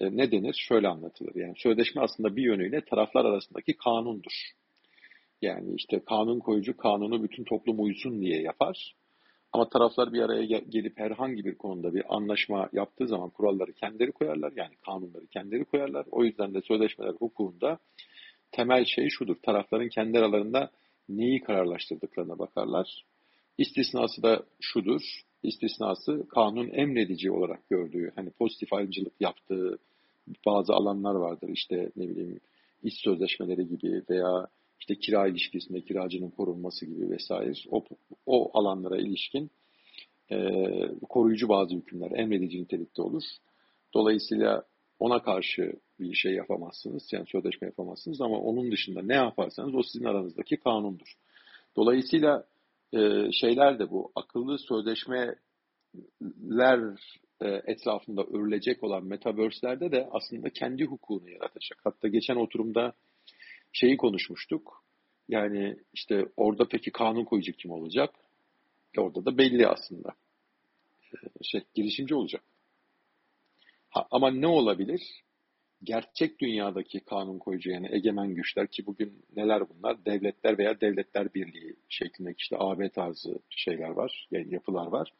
e, 0.00 0.16
ne 0.16 0.32
denir? 0.32 0.54
Şöyle 0.68 0.88
anlatılır. 0.88 1.34
Yani 1.34 1.54
sözleşme 1.56 2.02
aslında 2.02 2.36
bir 2.36 2.42
yönüyle 2.42 2.80
taraflar 2.80 3.24
arasındaki 3.24 3.72
kanundur. 3.72 4.52
Yani 5.42 5.74
işte 5.76 6.00
kanun 6.04 6.38
koyucu 6.38 6.76
kanunu 6.76 7.22
bütün 7.22 7.44
toplum 7.44 7.80
uysun 7.80 8.20
diye 8.20 8.42
yapar. 8.42 8.94
Ama 9.52 9.68
taraflar 9.68 10.12
bir 10.12 10.22
araya 10.22 10.58
gelip 10.58 10.98
herhangi 10.98 11.44
bir 11.44 11.58
konuda 11.58 11.94
bir 11.94 12.16
anlaşma 12.16 12.68
yaptığı 12.72 13.08
zaman 13.08 13.30
kuralları 13.30 13.72
kendileri 13.72 14.12
koyarlar. 14.12 14.52
Yani 14.56 14.74
kanunları 14.86 15.26
kendileri 15.26 15.64
koyarlar. 15.64 16.06
O 16.10 16.24
yüzden 16.24 16.54
de 16.54 16.60
sözleşmeler 16.60 17.12
hukukunda 17.12 17.78
temel 18.52 18.84
şey 18.84 19.08
şudur. 19.08 19.36
Tarafların 19.42 19.88
kendi 19.88 20.18
aralarında 20.18 20.70
neyi 21.08 21.40
kararlaştırdıklarına 21.40 22.38
bakarlar. 22.38 23.04
İstisnası 23.58 24.22
da 24.22 24.42
şudur. 24.60 25.02
İstisnası 25.42 26.28
kanun 26.28 26.70
emredici 26.72 27.30
olarak 27.30 27.68
gördüğü, 27.70 28.12
hani 28.14 28.30
pozitif 28.30 28.72
ayrımcılık 28.72 29.12
yaptığı 29.20 29.78
bazı 30.46 30.72
alanlar 30.72 31.14
vardır. 31.14 31.48
İşte 31.48 31.90
ne 31.96 32.08
bileyim 32.08 32.40
iş 32.82 32.94
sözleşmeleri 32.94 33.68
gibi 33.68 34.02
veya 34.10 34.46
işte 34.80 34.94
kira 34.94 35.26
ilişkisinde 35.26 35.80
kiracının 35.80 36.30
korunması 36.30 36.86
gibi 36.86 37.10
vesaire 37.10 37.52
o, 37.70 37.84
o 38.26 38.58
alanlara 38.58 38.96
ilişkin 38.96 39.50
e, 40.30 40.38
koruyucu 41.08 41.48
bazı 41.48 41.74
hükümler 41.74 42.10
emredici 42.10 42.62
nitelikte 42.62 43.02
olur. 43.02 43.22
Dolayısıyla 43.94 44.62
ona 44.98 45.22
karşı 45.22 45.72
bir 46.00 46.14
şey 46.14 46.34
yapamazsınız, 46.34 47.12
yani 47.12 47.26
sözleşme 47.26 47.66
yapamazsınız 47.66 48.20
ama 48.20 48.38
onun 48.40 48.72
dışında 48.72 49.02
ne 49.02 49.14
yaparsanız 49.14 49.74
o 49.74 49.82
sizin 49.82 50.04
aranızdaki 50.04 50.56
kanundur. 50.56 51.14
Dolayısıyla 51.76 52.44
e, 52.92 53.32
şeyler 53.32 53.78
de 53.78 53.90
bu 53.90 54.12
akıllı 54.14 54.58
sözleşmeler 54.58 55.38
e, 57.40 57.48
etrafında 57.48 58.24
örülecek 58.24 58.84
olan 58.84 59.04
metaverse'lerde 59.04 59.92
de 59.92 60.08
aslında 60.10 60.50
kendi 60.50 60.84
hukukunu 60.84 61.30
yaratacak. 61.30 61.80
Hatta 61.84 62.08
geçen 62.08 62.36
oturumda 62.36 62.92
şeyi 63.72 63.96
konuşmuştuk. 63.96 64.84
Yani 65.28 65.76
işte 65.92 66.26
orada 66.36 66.68
peki 66.68 66.90
kanun 66.90 67.24
koyucu 67.24 67.52
kim 67.52 67.70
olacak? 67.70 68.14
E 68.96 69.00
orada 69.00 69.24
da 69.24 69.38
belli 69.38 69.66
aslında. 69.66 70.14
E, 71.14 71.16
şey, 71.42 71.62
girişimci 71.74 72.14
olacak. 72.14 72.42
Ha, 73.90 74.06
ama 74.10 74.30
ne 74.30 74.46
olabilir? 74.46 75.00
Gerçek 75.84 76.40
dünyadaki 76.40 77.00
kanun 77.00 77.38
koyucu 77.38 77.70
yani 77.70 77.88
egemen 77.92 78.34
güçler 78.34 78.66
ki 78.66 78.86
bugün 78.86 79.24
neler 79.36 79.62
bunlar? 79.68 80.04
Devletler 80.04 80.58
veya 80.58 80.80
devletler 80.80 81.34
birliği 81.34 81.76
şeklindeki 81.88 82.38
işte 82.38 82.56
AB 82.58 82.88
tarzı 82.88 83.38
şeyler 83.50 83.90
var, 83.90 84.28
yani 84.30 84.54
yapılar 84.54 84.86
var. 84.86 85.12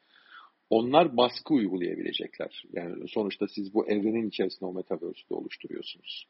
Onlar 0.70 1.16
baskı 1.16 1.54
uygulayabilecekler. 1.54 2.64
Yani 2.72 3.08
sonuçta 3.08 3.46
siz 3.48 3.74
bu 3.74 3.86
evrenin 3.86 4.28
içerisinde 4.28 4.64
o 4.64 4.72
metaverse'ü 4.72 5.34
oluşturuyorsunuz 5.34 6.26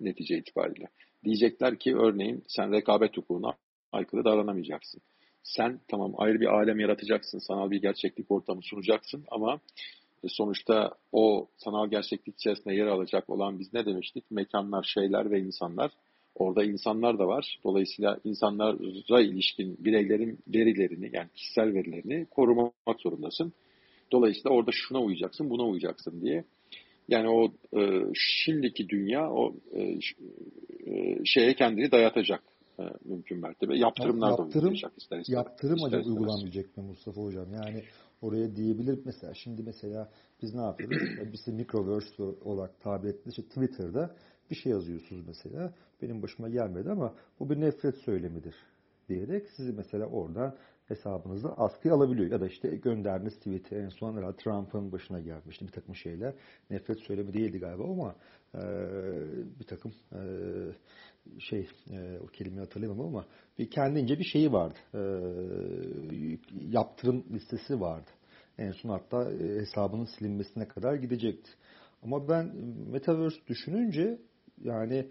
netice 0.00 0.38
itibariyle. 0.38 0.88
Diyecekler 1.24 1.78
ki 1.78 1.96
örneğin 1.96 2.44
sen 2.48 2.72
rekabet 2.72 3.16
hukukuna 3.16 3.52
aykırı 3.92 4.24
davranamayacaksın. 4.24 5.00
Sen 5.42 5.80
tamam 5.88 6.14
ayrı 6.16 6.40
bir 6.40 6.46
alem 6.46 6.80
yaratacaksın, 6.80 7.38
sanal 7.38 7.70
bir 7.70 7.82
gerçeklik 7.82 8.30
ortamı 8.30 8.62
sunacaksın 8.62 9.24
ama 9.30 9.60
sonuçta 10.28 10.94
o 11.12 11.48
sanal 11.56 11.90
gerçeklik 11.90 12.34
içerisinde 12.34 12.74
yer 12.74 12.86
alacak 12.86 13.30
olan 13.30 13.58
biz 13.58 13.74
ne 13.74 13.86
demiştik? 13.86 14.30
Mekanlar, 14.30 14.82
şeyler 14.94 15.30
ve 15.30 15.40
insanlar. 15.40 15.90
Orada 16.34 16.64
insanlar 16.64 17.18
da 17.18 17.26
var. 17.26 17.58
Dolayısıyla 17.64 18.18
insanlara 18.24 19.20
ilişkin 19.20 19.76
bireylerin 19.84 20.38
verilerini 20.48 21.10
yani 21.12 21.28
kişisel 21.34 21.74
verilerini 21.74 22.26
korumak 22.26 23.00
zorundasın. 23.00 23.52
Dolayısıyla 24.12 24.50
orada 24.50 24.70
şuna 24.72 25.00
uyacaksın, 25.00 25.50
buna 25.50 25.66
uyacaksın 25.66 26.20
diye 26.20 26.44
yani 27.08 27.28
o 27.28 27.52
e, 27.80 28.02
şimdiki 28.14 28.88
dünya 28.88 29.30
o 29.30 29.54
e, 29.72 29.82
e, 30.86 31.24
şeye 31.24 31.54
kendini 31.54 31.90
dayatacak 31.90 32.42
e, 32.78 32.82
mümkün 33.04 33.40
mertebe. 33.40 33.78
Yaptırımlar 33.78 34.28
yaptırım, 34.28 34.52
da 34.52 34.58
uygulayacak 34.58 34.92
ister 34.98 35.18
istemez. 35.18 35.28
Yaptırım 35.28 35.76
ister 35.76 35.98
acaba 35.98 36.08
uygulanmayacak 36.08 36.76
mı 36.76 36.82
Mustafa 36.82 37.20
Hocam? 37.20 37.46
Yani 37.54 37.82
oraya 38.22 38.56
diyebilir 38.56 38.98
mesela 39.04 39.34
şimdi 39.34 39.62
mesela 39.62 40.10
biz 40.42 40.54
ne 40.54 40.60
yapıyoruz? 40.60 40.98
biz 41.32 41.46
de 41.46 41.52
microverse 41.52 42.22
olarak 42.22 42.80
tabir 42.80 43.08
ettiğimiz 43.08 43.38
işte 43.38 43.42
Twitter'da 43.42 44.16
bir 44.50 44.56
şey 44.56 44.72
yazıyorsunuz 44.72 45.26
mesela. 45.26 45.74
Benim 46.02 46.22
başıma 46.22 46.48
gelmedi 46.48 46.90
ama 46.90 47.14
bu 47.40 47.50
bir 47.50 47.60
nefret 47.60 47.96
söylemidir 47.96 48.54
diyerek 49.08 49.50
sizi 49.56 49.72
mesela 49.72 50.06
oradan 50.06 50.56
hesabınızda 50.90 51.58
askıya 51.58 51.94
alabiliyor. 51.94 52.30
Ya 52.30 52.40
da 52.40 52.46
işte 52.46 52.68
gönderdiğiniz 52.68 53.36
tweet'e 53.36 53.76
en 53.76 53.88
son 53.88 54.16
herhalde 54.16 54.36
Trump'ın 54.36 54.92
başına 54.92 55.20
gelmişti 55.20 55.66
bir 55.66 55.72
takım 55.72 55.94
şeyler. 55.94 56.34
Nefret 56.70 56.98
söylemi 56.98 57.32
değildi 57.32 57.58
galiba 57.58 57.84
ama 57.84 58.14
e, 58.54 58.62
bir 59.60 59.64
takım 59.64 59.92
e, 60.12 60.20
şey 61.38 61.68
e, 61.90 62.18
o 62.24 62.26
kelimeyi 62.26 62.60
hatırlayamam 62.60 63.06
ama 63.06 63.26
bir 63.58 63.70
kendince 63.70 64.18
bir 64.18 64.24
şeyi 64.24 64.52
vardı. 64.52 64.78
E, 64.94 65.00
yaptırım 66.68 67.24
listesi 67.30 67.80
vardı. 67.80 68.10
En 68.58 68.72
son 68.72 68.90
hatta 68.90 69.32
e, 69.32 69.60
hesabının 69.60 70.04
silinmesine 70.04 70.68
kadar 70.68 70.94
gidecekti. 70.94 71.50
Ama 72.02 72.28
ben 72.28 72.56
Metaverse 72.90 73.36
düşününce 73.46 74.18
yani 74.62 75.06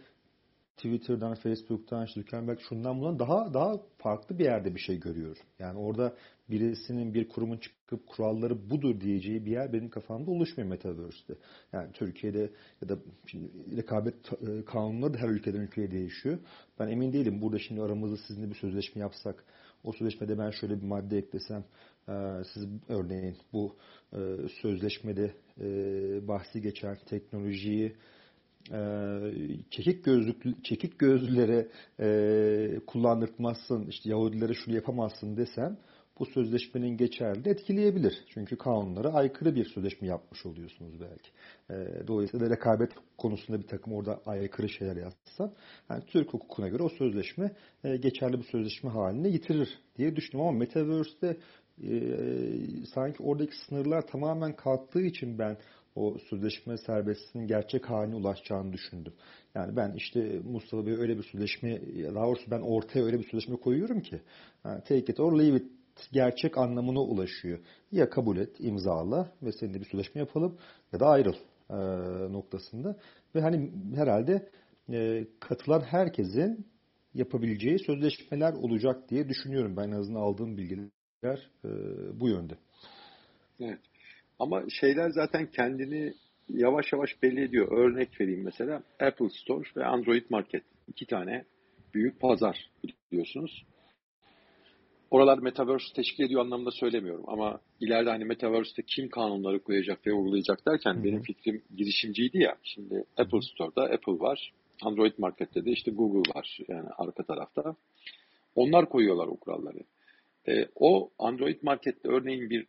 Twitter'dan, 0.79 1.35
Facebook'tan, 1.35 2.05
işte 2.05 2.21
Zuckerberg 2.21 2.59
şundan 2.59 2.99
bundan 2.99 3.19
daha 3.19 3.53
daha 3.53 3.79
farklı 3.97 4.39
bir 4.39 4.43
yerde 4.43 4.75
bir 4.75 4.79
şey 4.79 4.99
görüyorum. 4.99 5.41
Yani 5.59 5.79
orada 5.79 6.13
birisinin 6.49 7.13
bir 7.13 7.27
kurumun 7.27 7.57
çıkıp 7.57 8.07
kuralları 8.07 8.69
budur 8.69 9.01
diyeceği 9.01 9.45
bir 9.45 9.51
yer 9.51 9.73
benim 9.73 9.89
kafamda 9.89 10.31
oluşmuyor 10.31 10.69
Metaverse'de. 10.69 11.37
Yani 11.73 11.91
Türkiye'de 11.93 12.49
ya 12.81 12.89
da 12.89 12.97
şimdi 13.25 13.49
rekabet 13.77 14.15
e, 14.33 14.65
kanunları 14.65 15.13
da 15.13 15.17
her 15.17 15.29
ülkeden 15.29 15.59
ülkeye 15.59 15.91
değişiyor. 15.91 16.39
Ben 16.79 16.87
emin 16.87 17.13
değilim 17.13 17.41
burada 17.41 17.59
şimdi 17.59 17.81
aramızda 17.81 18.17
sizinle 18.27 18.49
bir 18.49 18.55
sözleşme 18.55 19.01
yapsak 19.01 19.43
o 19.83 19.91
sözleşmede 19.91 20.37
ben 20.37 20.51
şöyle 20.51 20.81
bir 20.81 20.85
madde 20.85 21.17
eklesem 21.17 21.63
e, 22.09 22.13
siz 22.53 22.65
örneğin 22.89 23.35
bu 23.53 23.75
e, 24.13 24.17
sözleşmede 24.61 25.33
bahsi 26.27 26.61
geçen 26.61 26.97
teknolojiyi 27.09 27.95
çekik 29.71 30.03
gözlük 30.03 30.65
çekik 30.65 30.99
gözlülere 30.99 31.67
e, 31.99 32.79
kullandırtmazsın, 32.87 33.85
işte 33.89 34.09
Yahudilere 34.09 34.53
şunu 34.53 34.75
yapamazsın 34.75 35.37
desem 35.37 35.77
bu 36.19 36.25
sözleşmenin 36.25 36.97
geçerli 36.97 37.49
etkileyebilir. 37.49 38.23
Çünkü 38.33 38.57
kanunlara 38.57 39.13
aykırı 39.13 39.55
bir 39.55 39.65
sözleşme 39.65 40.07
yapmış 40.07 40.45
oluyorsunuz 40.45 40.93
belki. 41.01 41.29
E, 41.69 42.07
dolayısıyla 42.07 42.49
rekabet 42.49 42.91
konusunda 43.17 43.59
bir 43.59 43.67
takım 43.67 43.93
orada 43.93 44.21
aykırı 44.25 44.69
şeyler 44.69 44.95
yazsam 44.95 45.51
yani 45.89 46.03
Türk 46.07 46.33
hukukuna 46.33 46.67
göre 46.67 46.83
o 46.83 46.89
sözleşme 46.89 47.51
e, 47.83 47.97
geçerli 47.97 48.37
bir 48.37 48.45
sözleşme 48.45 48.89
haline 48.89 49.29
getirir 49.29 49.79
diye 49.97 50.15
düşünüyorum 50.15 50.49
ama 50.49 50.59
Metaverse'de 50.59 51.37
e, 51.83 51.91
sanki 52.93 53.23
oradaki 53.23 53.57
sınırlar 53.65 54.07
tamamen 54.07 54.55
kalktığı 54.55 55.01
için 55.01 55.39
ben 55.39 55.57
o 55.95 56.17
sözleşme 56.29 56.77
serbestliğinin 56.77 57.47
gerçek 57.47 57.89
haline 57.89 58.15
ulaşacağını 58.15 58.73
düşündüm. 58.73 59.13
Yani 59.55 59.75
ben 59.75 59.93
işte 59.93 60.39
Mustafa 60.43 60.85
Bey 60.85 60.93
öyle 60.93 61.17
bir 61.17 61.23
sözleşme, 61.23 61.81
daha 62.15 62.25
doğrusu 62.25 62.51
ben 62.51 62.61
ortaya 62.61 63.05
öyle 63.05 63.19
bir 63.19 63.23
sözleşme 63.23 63.55
koyuyorum 63.55 64.01
ki 64.01 64.21
yani 64.65 64.81
take 64.81 65.11
it 65.13 65.19
or 65.19 65.39
leave 65.39 65.57
it 65.57 65.71
gerçek 66.11 66.57
anlamına 66.57 67.01
ulaşıyor. 67.01 67.59
Ya 67.91 68.09
kabul 68.09 68.37
et, 68.37 68.55
imzala 68.59 69.31
ve 69.41 69.51
seninle 69.51 69.79
bir 69.79 69.85
sözleşme 69.85 70.21
yapalım 70.21 70.57
ya 70.93 70.99
da 70.99 71.07
ayrıl 71.07 71.35
e, 71.69 71.75
noktasında. 72.33 72.99
Ve 73.35 73.41
hani 73.41 73.71
herhalde 73.95 74.49
e, 74.89 75.27
katılan 75.39 75.81
herkesin 75.81 76.67
yapabileceği 77.13 77.79
sözleşmeler 77.79 78.53
olacak 78.53 79.09
diye 79.09 79.29
düşünüyorum. 79.29 79.77
Ben 79.77 79.87
en 79.87 79.99
azından 79.99 80.19
aldığım 80.19 80.57
bilgiler 80.57 81.49
e, 81.65 81.69
bu 82.19 82.29
yönde. 82.29 82.53
Evet. 83.59 83.79
Ama 84.39 84.63
şeyler 84.69 85.09
zaten 85.09 85.45
kendini 85.45 86.13
yavaş 86.49 86.93
yavaş 86.93 87.23
belli 87.23 87.43
ediyor. 87.43 87.71
Örnek 87.71 88.21
vereyim 88.21 88.43
mesela 88.43 88.83
Apple 88.99 89.29
Store 89.29 89.69
ve 89.77 89.85
Android 89.85 90.23
Market. 90.29 90.63
iki 90.87 91.05
tane 91.05 91.45
büyük 91.93 92.19
pazar 92.19 92.69
biliyorsunuz. 93.11 93.65
Oralar 95.11 95.37
Metaverse 95.37 95.93
teşkil 95.95 96.23
ediyor 96.23 96.41
anlamda 96.41 96.71
söylemiyorum 96.71 97.23
ama 97.27 97.59
ileride 97.79 98.09
hani 98.09 98.25
Metaverse'te 98.25 98.81
kim 98.81 99.09
kanunları 99.09 99.63
koyacak 99.63 100.07
ve 100.07 100.13
uygulayacak 100.13 100.65
derken 100.65 100.93
Hı-hı. 100.93 101.03
benim 101.03 101.21
fikrim 101.21 101.61
girişimciydi 101.77 102.37
ya. 102.37 102.57
Şimdi 102.63 103.03
Apple 103.17 103.41
Store'da 103.41 103.83
Apple 103.83 104.19
var. 104.19 104.53
Android 104.81 105.13
Market'te 105.17 105.65
de 105.65 105.71
işte 105.71 105.91
Google 105.91 106.33
var 106.35 106.59
yani 106.67 106.89
arka 106.97 107.23
tarafta. 107.23 107.75
Onlar 108.55 108.89
koyuyorlar 108.89 109.27
o 109.27 109.35
kuralları. 109.35 109.79
E, 110.47 110.65
o 110.75 111.09
Android 111.19 111.57
Market'te 111.61 112.09
örneğin 112.09 112.49
bir 112.49 112.65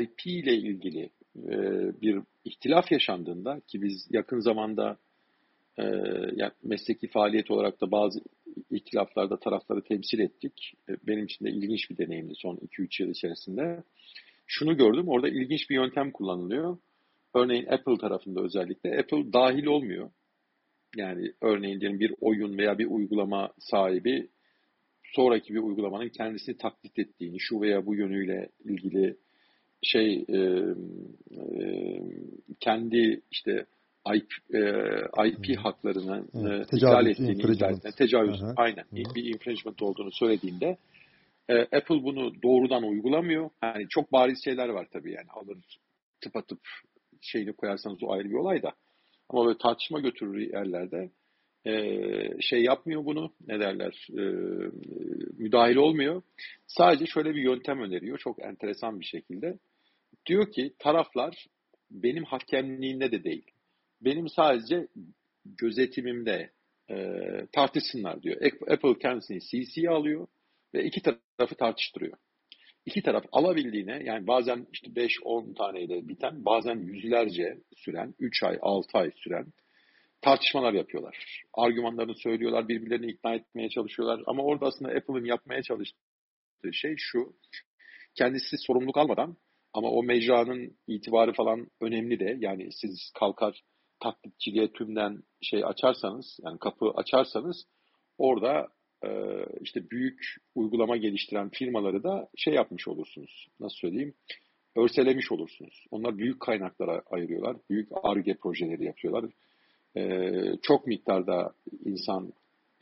IP 0.00 0.26
ile 0.26 0.56
ilgili 0.56 1.10
e, 1.36 1.56
bir 2.02 2.20
ihtilaf 2.44 2.92
yaşandığında 2.92 3.60
ki 3.60 3.82
biz 3.82 4.06
yakın 4.10 4.40
zamanda 4.40 4.98
e, 5.78 5.84
yani 6.32 6.52
mesleki 6.62 7.08
faaliyet 7.08 7.50
olarak 7.50 7.80
da 7.80 7.90
bazı 7.90 8.20
ihtilaflarda 8.70 9.38
tarafları 9.38 9.82
temsil 9.82 10.18
ettik. 10.18 10.72
E, 10.88 10.92
benim 11.06 11.24
için 11.24 11.44
de 11.44 11.50
ilginç 11.50 11.90
bir 11.90 11.96
deneyimdi 11.96 12.32
son 12.36 12.56
2-3 12.56 13.02
yıl 13.02 13.10
içerisinde. 13.10 13.82
Şunu 14.46 14.76
gördüm, 14.76 15.08
orada 15.08 15.28
ilginç 15.28 15.70
bir 15.70 15.74
yöntem 15.74 16.10
kullanılıyor. 16.10 16.78
Örneğin 17.34 17.66
Apple 17.66 17.98
tarafında 17.98 18.40
özellikle 18.40 18.98
Apple 18.98 19.32
dahil 19.32 19.66
olmuyor. 19.66 20.10
Yani 20.96 21.32
örneğin 21.40 21.80
diyelim 21.80 22.00
bir 22.00 22.14
oyun 22.20 22.58
veya 22.58 22.78
bir 22.78 22.86
uygulama 22.86 23.52
sahibi 23.58 24.28
sonraki 25.02 25.54
bir 25.54 25.58
uygulamanın 25.58 26.08
kendisini 26.08 26.56
taklit 26.56 26.98
ettiğini, 26.98 27.40
şu 27.40 27.60
veya 27.60 27.86
bu 27.86 27.94
yönüyle 27.94 28.48
ilgili 28.64 29.16
şey 29.82 30.24
e, 30.28 30.38
e, 30.38 32.02
kendi 32.60 33.20
işte 33.30 33.66
IP, 34.14 34.54
e, 34.54 34.58
IP 35.28 35.48
hmm. 35.48 35.54
haklarını 35.54 36.24
evet, 36.34 36.74
e, 36.74 36.76
ihlal 36.76 37.06
ettiğini 37.06 37.32
iddia 37.32 37.70
ettiğini, 37.70 37.94
tecavüz, 37.94 38.42
Aha. 38.42 38.54
aynen 38.56 38.84
hmm. 38.90 39.14
bir 39.14 39.24
infringement 39.24 39.82
olduğunu 39.82 40.12
söylediğinde 40.12 40.76
e, 41.48 41.60
Apple 41.60 42.02
bunu 42.02 42.42
doğrudan 42.42 42.82
uygulamıyor. 42.82 43.50
Yani 43.62 43.86
çok 43.88 44.12
bariz 44.12 44.44
şeyler 44.44 44.68
var 44.68 44.86
tabii 44.92 45.12
yani 45.12 45.30
alır 45.30 45.58
tıpatıp 46.20 46.60
şeyini 47.20 47.52
koyarsanız 47.52 48.02
o 48.02 48.12
ayrı 48.12 48.30
bir 48.30 48.34
olay 48.34 48.62
da. 48.62 48.72
Ama 49.28 49.46
böyle 49.46 49.58
tartışma 49.58 50.00
götürür 50.00 50.52
yerlerde 50.52 51.10
e, 51.66 51.72
şey 52.40 52.62
yapmıyor 52.62 53.04
bunu 53.04 53.32
ne 53.46 53.60
derler 53.60 54.08
e, 54.10 54.22
müdahil 55.38 55.76
olmuyor. 55.76 56.22
Sadece 56.66 57.06
şöyle 57.06 57.34
bir 57.34 57.42
yöntem 57.42 57.80
öneriyor 57.80 58.18
çok 58.18 58.42
enteresan 58.42 59.00
bir 59.00 59.04
şekilde. 59.04 59.58
Diyor 60.26 60.52
ki 60.52 60.74
taraflar 60.78 61.46
benim 61.90 62.24
hakemliğimde 62.24 63.12
de 63.12 63.24
değil. 63.24 63.50
Benim 64.00 64.28
sadece 64.28 64.88
gözetimimde 65.44 66.52
e, 66.90 66.96
tartışsınlar 67.52 68.22
diyor. 68.22 68.36
Apple 68.70 68.98
kendisini 68.98 69.40
CC'ye 69.40 69.90
alıyor 69.90 70.26
ve 70.74 70.84
iki 70.84 71.02
tarafı 71.02 71.54
tartıştırıyor. 71.54 72.16
İki 72.86 73.02
taraf 73.02 73.24
alabildiğine 73.32 74.02
yani 74.04 74.26
bazen 74.26 74.66
işte 74.72 74.86
5-10 74.90 75.54
taneyle 75.54 76.08
biten 76.08 76.44
bazen 76.44 76.76
yüzlerce 76.76 77.58
süren 77.76 78.14
3 78.18 78.42
ay 78.42 78.58
6 78.62 78.98
ay 78.98 79.10
süren 79.16 79.46
tartışmalar 80.20 80.72
yapıyorlar. 80.72 81.44
Argümanlarını 81.54 82.14
söylüyorlar, 82.14 82.68
birbirlerini 82.68 83.10
ikna 83.10 83.34
etmeye 83.34 83.68
çalışıyorlar. 83.68 84.22
Ama 84.26 84.42
orada 84.42 84.66
aslında 84.66 84.90
Apple'ın 84.90 85.24
yapmaya 85.24 85.62
çalıştığı 85.62 86.72
şey 86.72 86.94
şu. 86.98 87.36
Kendisi 88.14 88.58
sorumluluk 88.58 88.96
almadan 88.96 89.36
ama 89.72 89.90
o 89.90 90.02
mecranın 90.02 90.76
itibarı 90.86 91.32
falan 91.32 91.66
önemli 91.80 92.20
de. 92.20 92.36
Yani 92.40 92.68
siz 92.72 93.10
kalkar 93.14 93.62
taklitçiliğe 94.00 94.72
tümden 94.72 95.22
şey 95.42 95.64
açarsanız, 95.64 96.38
yani 96.44 96.58
kapı 96.58 96.90
açarsanız 96.90 97.64
orada 98.18 98.68
e, 99.04 99.08
işte 99.60 99.90
büyük 99.90 100.20
uygulama 100.54 100.96
geliştiren 100.96 101.50
firmaları 101.50 102.02
da 102.02 102.28
şey 102.36 102.54
yapmış 102.54 102.88
olursunuz. 102.88 103.46
Nasıl 103.60 103.76
söyleyeyim? 103.76 104.14
Örselemiş 104.76 105.32
olursunuz. 105.32 105.84
Onlar 105.90 106.18
büyük 106.18 106.40
kaynaklara 106.40 107.02
ayırıyorlar. 107.10 107.56
Büyük 107.70 107.88
ARGE 108.02 108.34
projeleri 108.34 108.84
yapıyorlar 108.84 109.24
e, 109.96 110.30
çok 110.62 110.86
miktarda 110.86 111.52
insan 111.84 112.32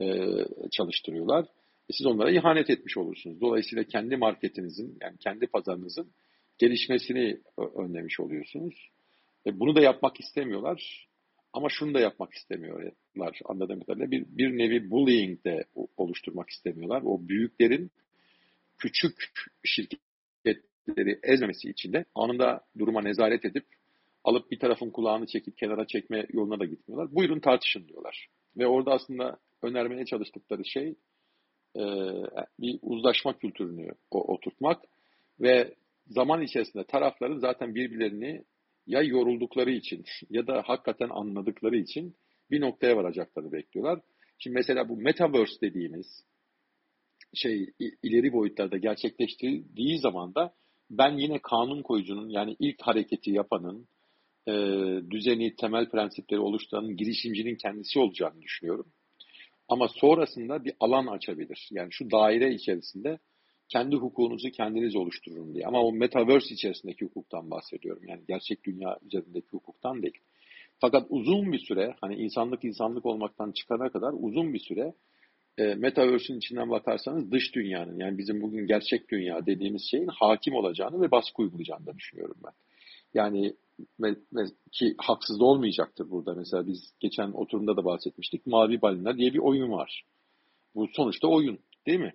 e, 0.00 0.37
çalıştırıyorlar. 0.70 1.44
E, 1.88 1.92
siz 1.92 2.07
onlara 2.07 2.31
ihanet 2.31 2.70
etmiş 2.70 2.96
olursunuz. 2.96 3.40
Dolayısıyla 3.40 3.85
kendi 3.85 4.16
marketinizin 4.16 4.98
yani 5.00 5.16
kendi 5.18 5.46
pazarınızın 5.46 6.12
gelişmesini 6.61 7.40
önlemiş 7.77 8.20
oluyorsunuz. 8.20 8.90
E, 9.46 9.61
bunu 9.61 9.77
da 9.77 9.81
yapmak 9.81 10.20
istemiyorlar. 10.20 11.09
Ama 11.53 11.68
şunu 11.70 11.94
da 11.94 12.01
yapmak 12.01 12.35
istemiyorlar 12.35 13.40
anladığım 13.44 13.81
kadarıyla. 13.81 14.11
Bir, 14.11 14.27
bir 14.29 14.59
nevi 14.59 14.90
bullying 14.90 15.44
de 15.44 15.64
oluşturmak 15.96 16.51
istemiyorlar. 16.51 17.03
O 17.05 17.29
büyüklerin 17.29 17.90
küçük 18.79 19.33
şirketleri 19.64 21.18
ezmemesi 21.23 21.70
için 21.70 21.92
de 21.92 22.05
anında 22.14 22.64
duruma 22.79 23.03
nezaret 23.03 23.44
edip 23.44 23.64
alıp 24.25 24.51
bir 24.51 24.59
tarafın 24.59 24.90
kulağını 24.90 25.27
çekip 25.27 25.59
kenara 25.59 25.87
çekme 25.87 26.27
yoluna 26.33 26.61
da 26.61 26.64
gitmiyorlar. 26.64 27.14
Buyurun 27.14 27.40
tartışın 27.40 27.88
diyorlar. 27.88 28.29
Ve 28.57 28.66
orada 28.66 28.92
aslında 28.92 29.38
önermeye 29.62 30.05
çalıştıkları 30.05 30.64
şey 30.64 30.94
e, 31.77 31.83
bir 32.61 32.79
uzlaşma 32.83 33.38
kültürünü 33.38 33.90
oturtmak 34.11 34.85
ve 35.40 35.75
zaman 36.11 36.42
içerisinde 36.42 36.85
tarafların 36.85 37.38
zaten 37.38 37.75
birbirlerini 37.75 38.44
ya 38.87 39.03
yoruldukları 39.03 39.70
için 39.70 40.05
ya 40.31 40.46
da 40.46 40.62
hakikaten 40.66 41.09
anladıkları 41.09 41.77
için 41.77 42.16
bir 42.51 42.61
noktaya 42.61 42.96
varacaklarını 42.96 43.53
bekliyorlar. 43.53 44.01
Şimdi 44.38 44.55
mesela 44.55 44.88
bu 44.88 44.96
metaverse 44.96 45.61
dediğimiz 45.61 46.07
şey 47.35 47.73
ileri 48.03 48.33
boyutlarda 48.33 48.77
gerçekleştiği 48.77 49.99
zaman 50.03 50.35
da 50.35 50.55
ben 50.90 51.16
yine 51.16 51.38
kanun 51.38 51.83
koyucunun 51.83 52.29
yani 52.29 52.57
ilk 52.59 52.83
hareketi 52.83 53.31
yapanın 53.31 53.88
e, 54.49 54.53
düzeni, 55.11 55.57
temel 55.57 55.90
prensipleri 55.90 56.40
oluşturan 56.40 56.96
girişimcinin 56.96 57.57
kendisi 57.57 57.99
olacağını 57.99 58.42
düşünüyorum. 58.42 58.92
Ama 59.68 59.88
sonrasında 59.88 60.64
bir 60.64 60.73
alan 60.81 61.07
açabilir. 61.07 61.68
Yani 61.70 61.88
şu 61.92 62.11
daire 62.11 62.55
içerisinde 62.55 63.18
kendi 63.70 63.96
hukukunuzu 63.96 64.50
kendiniz 64.50 64.96
oluşturun 64.96 65.54
diye. 65.54 65.66
Ama 65.66 65.83
o 65.83 65.92
metaverse 65.92 66.54
içerisindeki 66.54 67.04
hukuktan 67.04 67.50
bahsediyorum. 67.50 68.02
Yani 68.09 68.20
gerçek 68.28 68.64
dünya 68.64 68.98
üzerindeki 69.06 69.48
hukuktan 69.50 70.02
değil. 70.02 70.18
Fakat 70.78 71.06
uzun 71.11 71.52
bir 71.52 71.59
süre, 71.59 71.94
hani 72.00 72.14
insanlık 72.14 72.64
insanlık 72.64 73.06
olmaktan 73.06 73.52
çıkana 73.52 73.88
kadar 73.88 74.12
uzun 74.18 74.54
bir 74.54 74.59
süre 74.59 74.94
e, 75.59 75.74
metaverse'ün 75.74 76.38
içinden 76.38 76.70
bakarsanız 76.70 77.33
dış 77.33 77.54
dünyanın 77.54 77.98
yani 77.98 78.18
bizim 78.18 78.42
bugün 78.42 78.66
gerçek 78.66 79.09
dünya 79.11 79.46
dediğimiz 79.46 79.83
şeyin 79.90 80.06
hakim 80.06 80.54
olacağını 80.54 81.00
ve 81.00 81.11
baskı 81.11 81.42
uygulayacağını 81.42 81.87
da 81.87 81.96
düşünüyorum 81.96 82.37
ben. 82.44 82.52
Yani 83.14 83.54
ki 84.72 84.94
haksız 84.98 85.40
olmayacaktır 85.40 86.11
burada. 86.11 86.35
Mesela 86.35 86.66
biz 86.66 86.92
geçen 87.00 87.33
oturumda 87.33 87.76
da 87.76 87.85
bahsetmiştik. 87.85 88.46
Mavi 88.46 88.83
Balina 88.83 89.16
diye 89.16 89.35
bir 89.35 89.38
oyun 89.38 89.72
var. 89.72 90.04
Bu 90.74 90.88
sonuçta 90.92 91.28
oyun 91.28 91.59
değil 91.87 92.00
mi? 92.00 92.12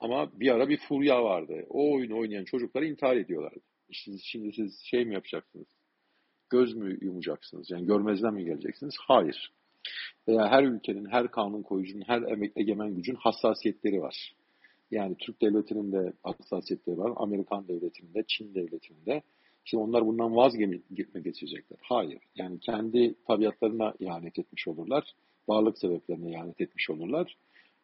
Ama 0.00 0.40
bir 0.40 0.50
ara 0.50 0.68
bir 0.68 0.78
furya 0.88 1.24
vardı. 1.24 1.66
O 1.68 1.94
oyunu 1.94 2.18
oynayan 2.18 2.44
çocuklar 2.44 2.82
intihar 2.82 3.16
ediyorlardı. 3.16 3.60
Şimdi, 3.90 4.18
şimdi 4.22 4.52
siz 4.52 4.80
şey 4.84 5.04
mi 5.04 5.14
yapacaksınız? 5.14 5.66
Göz 6.50 6.74
mü 6.74 6.98
yumacaksınız? 7.00 7.70
Yani 7.70 7.86
görmezden 7.86 8.34
mi 8.34 8.44
geleceksiniz? 8.44 8.94
Hayır. 9.00 9.52
Veya 10.28 10.48
her 10.50 10.64
ülkenin, 10.64 11.06
her 11.06 11.30
kanun 11.30 11.62
koyucunun, 11.62 12.04
her 12.06 12.22
egemen 12.56 12.94
gücün 12.94 13.14
hassasiyetleri 13.14 14.00
var. 14.00 14.34
Yani 14.90 15.16
Türk 15.18 15.42
devletinin 15.42 15.92
de 15.92 16.12
hassasiyetleri 16.22 16.98
var. 16.98 17.12
Amerikan 17.16 17.68
devletinin 17.68 18.14
de, 18.14 18.24
Çin 18.28 18.54
devletinin 18.54 19.06
de. 19.06 19.22
Şimdi 19.64 19.82
onlar 19.82 20.06
bundan 20.06 20.36
vazgeçme 20.36 21.20
geçecekler. 21.20 21.78
Hayır. 21.82 22.18
Yani 22.36 22.60
kendi 22.60 23.14
tabiatlarına 23.26 23.94
ihanet 23.98 24.38
etmiş 24.38 24.68
olurlar. 24.68 25.04
Varlık 25.48 25.78
sebeplerine 25.78 26.30
ihanet 26.30 26.60
etmiş 26.60 26.90
olurlar. 26.90 27.36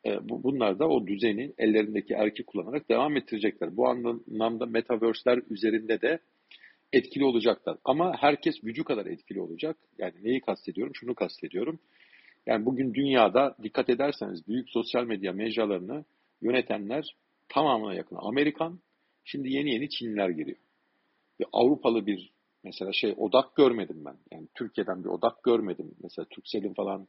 E, 0.07 0.29
bu, 0.29 0.43
bunlar 0.43 0.79
da 0.79 0.88
o 0.88 1.07
düzeni 1.07 1.53
ellerindeki 1.59 2.15
erki 2.15 2.43
kullanarak 2.43 2.88
devam 2.88 3.17
ettirecekler. 3.17 3.77
Bu 3.77 3.88
anlamda 3.88 4.67
metaverse'ler 4.67 5.42
üzerinde 5.50 6.00
de 6.00 6.19
etkili 6.92 7.25
olacaklar. 7.25 7.79
Ama 7.85 8.17
herkes 8.17 8.61
gücü 8.61 8.85
kadar 8.85 9.07
etkili 9.07 9.40
olacak. 9.40 9.77
Yani 9.98 10.15
neyi 10.23 10.40
kastediyorum? 10.40 10.94
Şunu 10.94 11.15
kastediyorum. 11.15 11.79
Yani 12.46 12.67
bugün 12.67 12.94
dünyada 12.94 13.57
dikkat 13.63 13.88
ederseniz 13.88 14.48
büyük 14.48 14.71
sosyal 14.71 15.05
medya 15.05 15.33
mecralarını 15.33 16.05
yönetenler 16.42 17.17
tamamına 17.48 17.94
yakın 17.94 18.17
Amerikan. 18.21 18.81
Şimdi 19.25 19.53
yeni 19.53 19.71
yeni 19.71 19.88
Çinliler 19.88 20.29
giriyor 20.29 20.59
bir 21.42 21.46
Avrupalı 21.53 22.07
bir 22.07 22.33
mesela 22.65 22.92
şey 22.92 23.15
odak 23.17 23.57
görmedim 23.57 24.05
ben. 24.05 24.17
Yani 24.31 24.48
Türkiye'den 24.55 25.05
bir 25.05 25.09
odak 25.09 25.42
görmedim. 25.42 25.94
Mesela 26.03 26.27
Turkcell'in 26.31 26.75
falan 26.75 27.09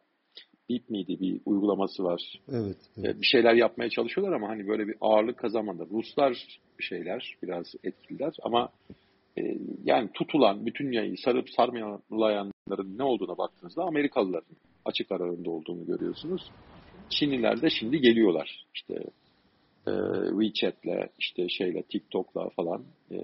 BIP 0.69 0.89
miydi 0.89 1.19
bir 1.19 1.41
uygulaması 1.45 2.03
var. 2.03 2.41
Evet, 2.51 2.77
evet. 2.97 3.21
Bir 3.21 3.25
şeyler 3.25 3.53
yapmaya 3.53 3.89
çalışıyorlar 3.89 4.35
ama 4.35 4.49
hani 4.49 4.67
böyle 4.67 4.87
bir 4.87 4.95
ağırlık 5.01 5.37
kazanmadı. 5.37 5.87
Ruslar 5.91 6.47
bir 6.79 6.83
şeyler 6.83 7.37
biraz 7.43 7.75
etkililer 7.83 8.33
ama 8.43 8.69
e, 9.37 9.57
yani 9.83 10.09
tutulan 10.13 10.65
bütün 10.65 10.85
dünyayı 10.85 11.17
sarıp 11.17 11.49
sarmayanların 11.49 12.97
ne 12.97 13.03
olduğuna 13.03 13.37
baktığınızda 13.37 13.83
Amerikalıların 13.83 14.55
açık 14.85 15.11
ara 15.11 15.31
olduğunu 15.31 15.85
görüyorsunuz. 15.85 16.51
Çinliler 17.09 17.61
de 17.61 17.69
şimdi 17.69 17.99
geliyorlar. 17.99 18.65
İşte 18.75 18.93
e, 19.87 19.91
WeChat'le, 20.29 21.09
işte 21.19 21.49
şeyle, 21.49 21.83
TikTok'la 21.83 22.49
falan 22.49 22.83
e, 23.11 23.15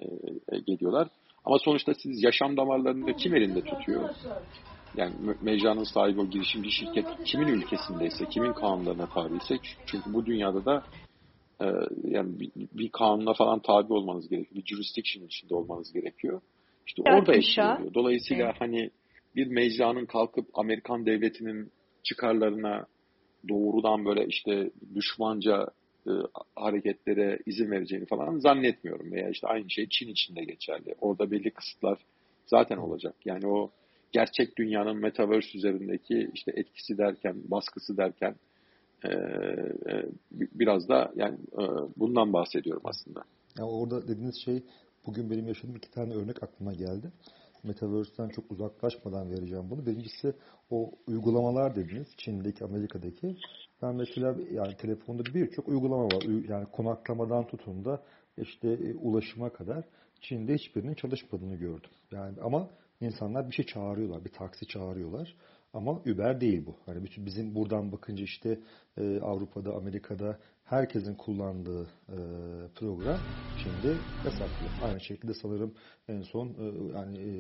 e, 0.52 0.60
geliyorlar. 0.68 1.08
Ama 1.46 1.60
sonuçta 1.60 1.94
siz 1.94 2.24
yaşam 2.24 2.58
damarlarını 2.58 3.16
kim 3.16 3.36
elinde 3.36 3.62
tutuyor? 3.62 4.10
Yani 4.98 5.14
mecranın 5.42 5.84
sahibi 5.84 6.22
o 6.22 6.30
girişimci 6.30 6.72
şirket 6.72 7.06
kimin 7.26 7.48
ülkesindeyse, 7.48 8.26
kimin 8.30 8.54
kanunlarına 8.54 9.10
tabiyse 9.10 9.58
çünkü 9.86 10.14
bu 10.14 10.26
dünyada 10.26 10.66
da 10.66 10.84
e, 11.62 11.66
yani 12.04 12.40
bir, 12.40 12.52
bir 12.56 12.90
kanuna 12.90 13.34
falan 13.34 13.60
tabi 13.60 13.94
olmanız 13.94 14.30
gerekiyor. 14.30 14.56
Bir 14.56 14.66
jurisdiction 14.66 15.26
içinde 15.26 15.56
olmanız 15.56 15.94
gerekiyor. 15.94 16.42
İşte 16.88 17.02
orada 17.02 17.34
etkileniyor. 17.34 17.94
Dolayısıyla 17.94 18.46
evet. 18.46 18.56
hani 18.60 18.90
bir 19.36 19.48
mecranın 19.48 20.06
kalkıp 20.06 20.46
Amerikan 20.54 21.06
devletinin 21.06 21.72
çıkarlarına 22.04 22.86
doğrudan 23.50 24.06
böyle 24.06 24.26
işte 24.26 24.72
düşmanca 24.96 25.68
e, 26.08 26.12
hareketlere 26.56 27.40
izin 27.46 27.72
vereceğini 27.72 28.06
falan 28.06 28.38
zannetmiyorum. 28.38 29.12
Veya 29.12 29.30
işte 29.30 29.48
aynı 29.48 29.70
şey 29.70 29.88
Çin 29.90 30.08
için 30.08 30.36
de 30.36 30.44
geçerli. 30.44 30.96
Orada 31.02 31.32
belli 31.32 31.52
kısıtlar 31.52 31.98
zaten 32.46 32.78
olacak. 32.78 33.16
Yani 33.26 33.48
o 33.48 33.72
gerçek 34.12 34.58
dünyanın 34.58 34.98
metaverse 34.98 35.58
üzerindeki 35.58 36.30
işte 36.34 36.52
etkisi 36.56 36.98
derken, 36.98 37.36
baskısı 37.46 37.98
derken 37.98 38.36
e, 39.04 39.10
e, 39.10 40.06
biraz 40.32 40.90
da 40.90 41.12
yani 41.16 41.38
e, 41.54 41.64
bundan 41.98 42.34
bahsediyorum 42.34 42.84
aslında. 42.86 43.24
Ya 43.58 43.66
orada 43.66 44.08
dediğiniz 44.08 44.36
şey 44.46 44.64
bugün 45.06 45.30
benim 45.30 45.48
yaşadığım 45.48 45.76
iki 45.76 45.92
tane 45.92 46.14
örnek 46.14 46.44
aklıma 46.44 46.74
geldi. 46.74 47.12
Metaverse'den 47.64 48.30
çok 48.30 48.52
uzaklaşmadan 48.52 49.32
vereceğim 49.32 49.70
bunu. 49.70 49.86
Birincisi 49.86 50.34
o 50.70 50.92
uygulamalar 51.08 51.76
dediniz. 51.76 52.08
Çin'deki, 52.18 52.64
Amerika'daki. 52.64 53.36
Ben 53.82 53.96
mesela 53.96 54.36
yani 54.52 54.78
telefonda 54.78 55.24
birçok 55.34 55.68
uygulama 55.68 56.04
var. 56.04 56.50
Yani 56.50 56.66
konaklamadan 56.72 57.48
tutun 57.48 57.86
da 57.86 58.04
işte 58.38 58.70
e, 58.70 58.94
ulaşıma 58.94 59.50
kadar 59.50 59.86
Çin'de 60.22 60.54
hiçbirinin 60.54 60.94
çalışmadığını 60.94 61.56
gördüm. 61.56 61.90
Yani 62.12 62.42
ama 62.42 62.70
insanlar 63.02 63.50
bir 63.50 63.56
şey 63.56 63.66
çağırıyorlar, 63.66 64.26
bir 64.26 64.32
taksi 64.32 64.68
çağırıyorlar. 64.68 65.36
Ama 65.74 65.92
Uber 65.92 66.42
değil 66.42 66.66
bu. 66.66 66.76
Hani 66.86 67.04
bütün 67.04 67.26
bizim 67.26 67.56
buradan 67.56 67.92
bakınca 67.92 68.24
işte 68.24 68.60
e, 68.98 69.20
Avrupa'da, 69.22 69.74
Amerika'da 69.74 70.40
herkesin 70.64 71.16
kullandığı 71.16 71.84
e, 72.10 72.18
program 72.76 73.22
şimdi 73.56 74.06
yasaklı. 74.24 74.72
Aynı 74.82 75.02
şekilde 75.02 75.34
sanırım 75.34 75.74
en 76.08 76.22
son 76.22 76.48
e, 76.48 76.98
yani 76.98 77.18
e, 77.18 77.32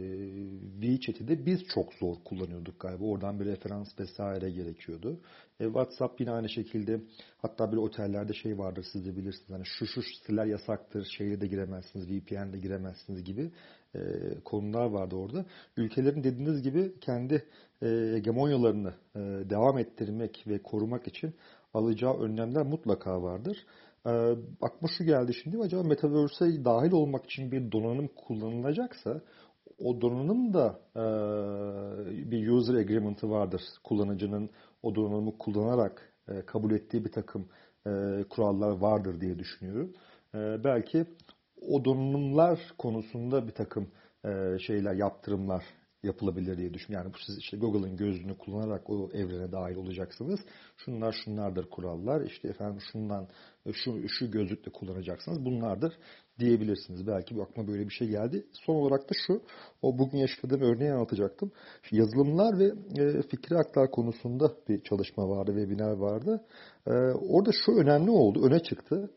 WeChat'i 0.81 1.27
de 1.27 1.45
biz 1.45 1.63
çok 1.73 1.93
zor 1.93 2.15
kullanıyorduk 2.25 2.79
galiba. 2.79 3.05
Oradan 3.05 3.39
bir 3.39 3.45
referans 3.45 3.99
vesaire 3.99 4.49
gerekiyordu. 4.49 5.19
E, 5.59 5.65
WhatsApp 5.65 6.21
yine 6.21 6.31
aynı 6.31 6.49
şekilde 6.49 7.01
hatta 7.37 7.71
bir 7.71 7.77
otellerde 7.77 8.33
şey 8.33 8.57
vardır 8.57 8.85
siz 8.91 9.05
de 9.05 9.17
bilirsiniz. 9.17 9.49
Hani 9.49 9.65
şu 9.65 9.85
şu 9.85 10.01
siteler 10.01 10.45
yasaktır, 10.45 11.05
şeyle 11.17 11.41
de 11.41 11.47
giremezsiniz, 11.47 12.09
VPN'le 12.09 12.61
giremezsiniz 12.61 13.23
gibi 13.23 13.51
e, 13.95 13.99
konular 14.45 14.85
vardı 14.85 15.15
orada. 15.15 15.45
Ülkelerin 15.77 16.23
dediğiniz 16.23 16.61
gibi 16.61 16.99
kendi 16.99 17.45
e, 17.83 17.87
hegemonyalarını 17.87 18.93
e, 19.15 19.19
devam 19.49 19.77
ettirmek 19.77 20.43
ve 20.47 20.63
korumak 20.63 21.07
için 21.07 21.33
alacağı 21.73 22.17
önlemler 22.19 22.65
mutlaka 22.65 23.21
vardır. 23.21 23.57
E, 24.05 24.09
aklıma 24.61 24.87
şu 24.97 25.03
geldi 25.03 25.33
şimdi 25.43 25.57
acaba 25.57 25.83
Metaverse'e 25.83 26.65
dahil 26.65 26.91
olmak 26.91 27.25
için 27.25 27.51
bir 27.51 27.71
donanım 27.71 28.07
kullanılacaksa 28.07 29.21
o 29.79 30.01
donanım 30.01 30.53
da 30.53 30.79
e, 30.95 31.01
bir 32.31 32.47
user 32.49 32.73
agreement'ı 32.73 33.29
vardır. 33.29 33.61
Kullanıcının 33.83 34.49
o 34.83 34.95
donanımı 34.95 35.37
kullanarak 35.37 36.13
e, 36.27 36.45
kabul 36.45 36.71
ettiği 36.71 37.05
bir 37.05 37.11
takım 37.11 37.49
e, 37.87 38.23
kurallar 38.29 38.71
vardır 38.71 39.21
diye 39.21 39.39
düşünüyorum. 39.39 39.93
E, 40.35 40.63
belki 40.63 41.05
o 41.61 41.85
donanımlar 41.85 42.59
konusunda 42.77 43.47
bir 43.47 43.51
takım 43.51 43.87
e, 44.25 44.59
şeyler, 44.59 44.93
yaptırımlar 44.93 45.63
yapılabilir 46.03 46.57
diye 46.57 46.73
düşünüyorum. 46.73 47.11
Yani 47.11 47.23
siz 47.25 47.37
işte 47.37 47.57
Google'ın 47.57 47.97
gözlüğünü 47.97 48.37
kullanarak 48.37 48.89
o 48.89 49.09
evrene 49.13 49.51
dahil 49.51 49.75
olacaksınız. 49.75 50.39
Şunlar 50.77 51.15
şunlardır 51.25 51.69
kurallar. 51.69 52.21
İşte 52.21 52.47
efendim 52.47 52.81
şundan 52.91 53.27
şu 53.73 54.09
şu 54.09 54.31
gözlükle 54.31 54.71
kullanacaksınız. 54.71 55.45
Bunlardır 55.45 55.93
diyebilirsiniz. 56.39 57.07
Belki 57.07 57.35
bu 57.35 57.41
aklıma 57.41 57.67
böyle 57.67 57.85
bir 57.85 57.93
şey 57.93 58.07
geldi. 58.07 58.45
Son 58.65 58.75
olarak 58.75 59.09
da 59.09 59.13
şu. 59.27 59.41
O 59.81 59.99
bugün 59.99 60.17
yaşadığım 60.17 60.61
örneği 60.61 60.91
anlatacaktım. 60.91 61.51
Yazılımlar 61.91 62.59
ve 62.59 62.65
e, 63.03 63.21
fikri 63.21 63.57
aktar 63.57 63.91
konusunda 63.91 64.51
bir 64.69 64.83
çalışma 64.83 65.29
vardı, 65.29 65.51
webinar 65.51 65.97
vardı. 65.97 66.45
E, 66.87 66.91
orada 67.29 67.51
şu 67.65 67.71
önemli 67.71 68.11
oldu, 68.11 68.45
öne 68.45 68.59
çıktı. 68.59 69.09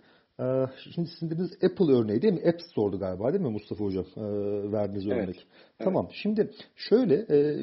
Ee, 0.43 0.67
şimdi 0.95 1.09
sizin 1.09 1.31
dediğiniz 1.31 1.53
Apple 1.65 1.93
örneği 1.93 2.23
değil 2.23 2.35
mi? 2.35 2.49
App 2.49 2.63
Store'du 2.63 2.99
galiba 2.99 3.33
değil 3.33 3.45
mi 3.45 3.51
Mustafa 3.51 3.85
Hocam 3.85 4.05
e, 4.17 4.23
verdiğiniz 4.73 5.07
evet. 5.07 5.17
örnek? 5.17 5.37
Evet. 5.37 5.47
Tamam. 5.79 6.09
Şimdi 6.23 6.51
şöyle 6.77 7.15
e, 7.15 7.59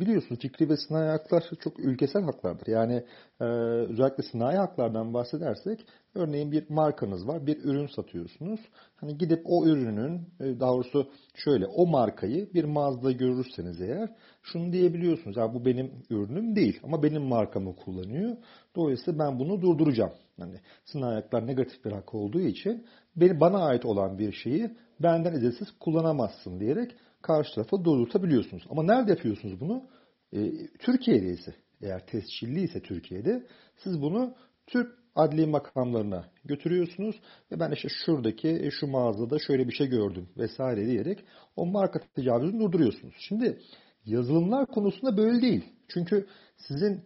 biliyorsunuz 0.00 0.40
fikri 0.40 0.68
ve 0.68 0.76
sınai 0.76 1.08
haklar 1.08 1.44
çok 1.60 1.80
ülkesel 1.80 2.22
haklardır. 2.22 2.66
Yani 2.66 3.04
e, 3.40 3.44
özellikle 3.90 4.22
sınai 4.22 4.56
haklardan 4.56 5.14
bahsedersek 5.14 5.86
örneğin 6.14 6.52
bir 6.52 6.70
markanız 6.70 7.28
var. 7.28 7.46
Bir 7.46 7.64
ürün 7.64 7.86
satıyorsunuz. 7.86 8.60
Hani 8.96 9.18
gidip 9.18 9.42
o 9.44 9.66
ürünün 9.66 10.20
daha 10.40 10.72
doğrusu 10.72 11.10
şöyle 11.34 11.66
o 11.66 11.86
markayı 11.86 12.54
bir 12.54 12.64
mağazada 12.64 13.12
görürseniz 13.12 13.80
eğer 13.80 14.08
şunu 14.42 14.72
diyebiliyorsunuz. 14.72 15.36
Ya 15.36 15.54
bu 15.54 15.64
benim 15.64 15.92
ürünüm 16.10 16.56
değil 16.56 16.80
ama 16.82 17.02
benim 17.02 17.22
markamı 17.22 17.76
kullanıyor. 17.76 18.36
Dolayısıyla 18.76 19.18
ben 19.18 19.38
bunu 19.38 19.62
durduracağım. 19.62 20.12
Yani 20.38 20.60
sınai 20.84 21.10
ayaklar 21.10 21.46
negatif 21.46 21.84
bir 21.84 21.92
hak 21.92 22.14
olduğu 22.14 22.40
için 22.40 22.86
beni 23.16 23.40
bana 23.40 23.64
ait 23.64 23.84
olan 23.84 24.18
bir 24.18 24.32
şeyi 24.32 24.70
benden 25.00 25.32
izinsiz 25.32 25.68
kullanamazsın 25.80 26.60
diyerek 26.60 26.96
karşı 27.22 27.54
tarafı 27.54 27.84
durdurtabiliyorsunuz. 27.84 28.62
Ama 28.70 28.82
nerede 28.82 29.10
yapıyorsunuz 29.10 29.60
bunu? 29.60 29.84
E, 30.32 30.66
Türkiye'de 30.78 31.26
ise 31.26 31.54
eğer 31.82 32.06
tescilli 32.06 32.62
ise 32.62 32.80
Türkiye'de 32.80 33.46
siz 33.76 34.02
bunu 34.02 34.34
Türk 34.66 34.98
adli 35.14 35.46
makamlarına 35.46 36.24
götürüyorsunuz 36.44 37.20
ve 37.52 37.60
ben 37.60 37.70
işte 37.70 37.88
şuradaki 37.88 38.48
e, 38.48 38.70
şu 38.70 38.86
mağazada 38.86 39.38
şöyle 39.38 39.68
bir 39.68 39.72
şey 39.72 39.86
gördüm 39.86 40.28
vesaire 40.36 40.86
diyerek 40.86 41.24
o 41.56 41.66
marka 41.66 42.00
tecavüzünü 42.14 42.60
durduruyorsunuz. 42.60 43.14
Şimdi 43.18 43.58
yazılımlar 44.04 44.66
konusunda 44.66 45.16
böyle 45.16 45.42
değil. 45.42 45.64
Çünkü 45.88 46.26
sizin 46.56 47.04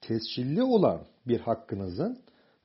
tescilli 0.00 0.62
olan 0.62 1.06
bir 1.26 1.40
hakkınızın 1.40 2.18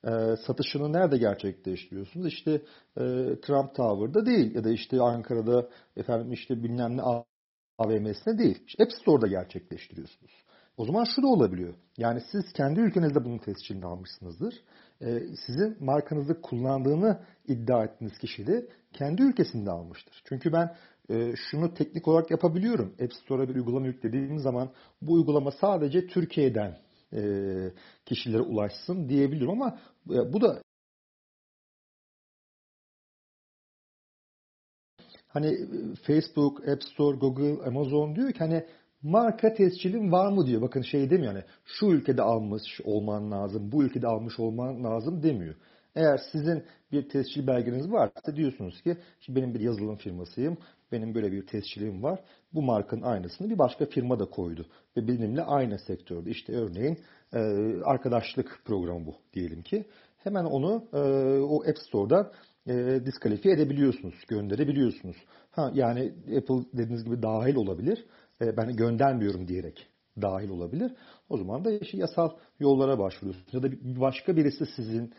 e, 0.08 0.36
satışını 0.48 0.94
nerede 0.94 1.18
gerçekleştiriyorsunuz? 1.18 2.28
İşte 2.28 2.52
e, 2.98 3.04
Trump 3.42 3.76
Tower'da 3.76 4.26
değil 4.26 4.56
ya 4.56 4.64
da 4.64 4.70
işte 4.70 5.02
Ankara'da 5.02 5.70
efendim 5.98 6.32
işte 6.32 6.64
bilmem 6.64 6.98
ne 6.98 7.02
AVM'sine 7.78 8.38
değil. 8.38 8.64
İşte 8.68 8.84
App 8.84 8.92
Store'da 8.94 9.28
gerçekleştiriyorsunuz. 9.28 10.32
O 10.78 10.86
zaman 10.86 11.04
şu 11.04 11.22
da 11.22 11.28
olabiliyor. 11.28 11.74
Yani 11.98 12.22
siz 12.32 12.54
kendi 12.54 12.80
ülkenizde 12.80 13.26
bunun 13.26 13.38
tescilini 13.38 13.86
almışsınızdır. 13.86 14.64
Ee, 15.02 15.20
sizin 15.46 15.86
markanızı 15.86 16.42
kullandığını 16.42 17.20
iddia 17.48 17.84
ettiğiniz 17.84 18.18
kişi 18.18 18.48
de 18.48 18.68
kendi 18.94 19.22
ülkesinde 19.22 19.72
almıştır. 19.72 20.24
Çünkü 20.26 20.54
ben 20.54 20.76
e, 21.10 21.34
şunu 21.36 21.74
teknik 21.74 22.08
olarak 22.08 22.32
yapabiliyorum. 22.32 22.96
App 23.04 23.14
Store'a 23.14 23.50
bir 23.50 23.56
uygulama 23.56 23.88
yüklediğim 23.88 24.40
zaman 24.40 24.70
bu 25.02 25.14
uygulama 25.14 25.52
sadece 25.52 26.08
Türkiye'den 26.08 26.70
e, 26.70 26.78
kişilere 28.06 28.42
ulaşsın 28.42 29.10
diyebilirim 29.10 29.50
ama 29.50 29.80
e, 30.10 30.34
bu 30.34 30.42
da 30.42 30.62
hani 35.28 35.48
e, 35.48 35.96
Facebook, 36.08 36.68
App 36.68 36.84
Store, 36.84 37.18
Google, 37.18 37.66
Amazon 37.66 38.16
diyor 38.16 38.32
ki 38.32 38.40
hani 38.40 38.66
marka 39.02 39.54
tescilin 39.54 40.12
var 40.12 40.32
mı 40.32 40.48
diyor. 40.48 40.62
Bakın 40.62 40.82
şey 40.82 41.10
demiyor 41.10 41.34
yani 41.34 41.44
şu 41.66 41.86
ülkede 41.86 42.22
almış 42.22 42.82
olman 42.84 43.32
lazım, 43.32 43.72
bu 43.72 43.84
ülkede 43.84 44.08
almış 44.08 44.40
olman 44.40 44.84
lazım 44.84 45.24
demiyor. 45.24 45.56
Eğer 45.96 46.20
sizin 46.32 46.64
bir 46.92 47.10
tescil 47.10 47.48
belgeniz 47.48 47.92
varsa 47.92 48.36
diyorsunuz 48.36 48.82
ki 48.82 48.98
benim 49.30 49.54
bir 49.54 49.60
yazılım 49.60 49.96
firmasıyım, 49.96 50.58
benim 50.92 51.16
böyle 51.16 51.32
bir 51.32 51.48
tescilim 51.48 52.04
var. 52.04 52.20
Bu 52.54 52.62
markanın 52.62 53.02
aynısını 53.02 53.50
bir 53.50 53.58
başka 53.58 53.86
firma 53.86 54.20
da 54.20 54.26
koydu. 54.26 54.66
Ve 54.98 55.08
benimle 55.08 55.42
aynı 55.42 55.80
sektörde. 55.80 56.30
İşte 56.30 56.54
örneğin 56.54 56.98
e, 57.34 57.40
arkadaşlık 57.84 58.62
programı 58.66 59.06
bu 59.06 59.16
diyelim 59.34 59.62
ki. 59.62 59.86
Hemen 60.18 60.46
onu 60.46 60.86
e, 60.94 61.00
o 61.40 61.64
App 61.70 61.78
Store'dan 61.78 62.32
e, 62.68 63.06
diskalifiye 63.06 63.54
edebiliyorsunuz, 63.54 64.16
gönderebiliyorsunuz. 64.28 65.18
Ha, 65.52 65.72
yani 65.74 66.14
Apple 66.38 66.66
dediğiniz 66.74 67.04
gibi 67.04 67.22
dahil 67.22 67.56
olabilir. 67.56 68.06
Ben 68.42 68.76
göndermiyorum 68.76 69.48
diyerek 69.48 69.88
dahil 70.22 70.50
olabilir. 70.50 70.92
O 71.30 71.38
zaman 71.38 71.66
da 71.66 71.72
işte 71.72 71.98
yasal 71.98 72.30
yollara 72.60 73.00
başvuruyorsunuz. 73.00 73.54
Ya 73.54 73.64
da 73.64 73.68
başka 73.82 74.38
birisi 74.38 74.66
sizin 74.76 75.14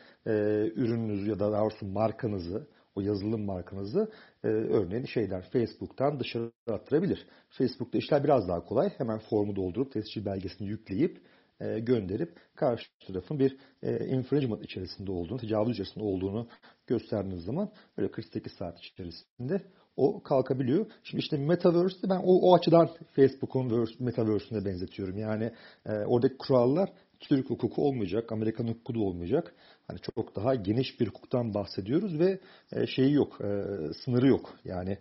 ürününüzü 0.77 1.31
ya 1.31 1.39
da 1.39 1.53
daha 1.53 1.63
doğrusu 1.63 1.87
markanızı, 1.87 2.67
o 2.95 3.01
yazılım 3.01 3.45
markanızı 3.45 4.11
e, 4.45 4.49
örneğin 4.49 5.05
şeyden 5.05 5.41
Facebook'tan 5.41 6.21
dışarı 6.21 6.53
attırabilir. 6.71 7.27
Facebook'ta 7.49 7.99
işler 7.99 8.25
biraz 8.25 8.49
daha 8.49 8.65
kolay. 8.65 8.89
Hemen 8.99 9.19
formu 9.19 9.57
doldurup 9.57 9.93
tescil 9.93 10.25
belgesini 10.25 10.69
yükleyip 10.69 11.21
e, 11.61 11.79
gönderip 11.79 12.37
karşı 12.55 12.87
tarafın 13.07 13.39
bir 13.39 13.57
e, 13.83 14.07
infringement 14.07 14.65
içerisinde 14.65 15.13
olduğunu, 15.13 15.39
tecavüz 15.39 15.73
içerisinde 15.73 16.05
olduğunu 16.05 16.49
gösterdiğiniz 16.87 17.45
zaman 17.45 17.71
böyle 17.99 18.11
48 18.11 18.53
saat 18.53 18.79
içerisinde 18.79 19.63
o 19.97 20.23
kalkabiliyor. 20.23 20.87
Şimdi 21.03 21.23
işte 21.23 21.37
Metaverse'de 21.37 22.11
ben 22.11 22.21
o, 22.25 22.51
o 22.51 22.55
açıdan 22.55 22.91
Facebook'un 23.17 23.89
Metaverse'üne 23.99 24.65
benzetiyorum. 24.65 25.19
Yani 25.19 25.53
e, 25.87 25.93
oradaki 25.93 26.37
kurallar 26.37 26.93
Türk 27.23 27.51
hukuku 27.51 27.83
olmayacak, 27.83 28.33
Amerikan 28.33 28.69
hukuku 28.69 28.95
da 28.95 29.01
olmayacak. 29.01 29.55
Hani 29.89 29.99
çok 30.15 30.37
daha 30.37 30.55
geniş 30.55 31.01
bir 31.01 31.09
hukuktan 31.09 31.55
bahsediyoruz 31.55 32.19
ve 32.19 32.41
e, 32.73 32.87
şeyi 32.87 33.13
yok, 33.13 33.41
e, 33.41 33.65
sınırı 34.05 34.27
yok. 34.27 34.59
Yani 34.65 34.99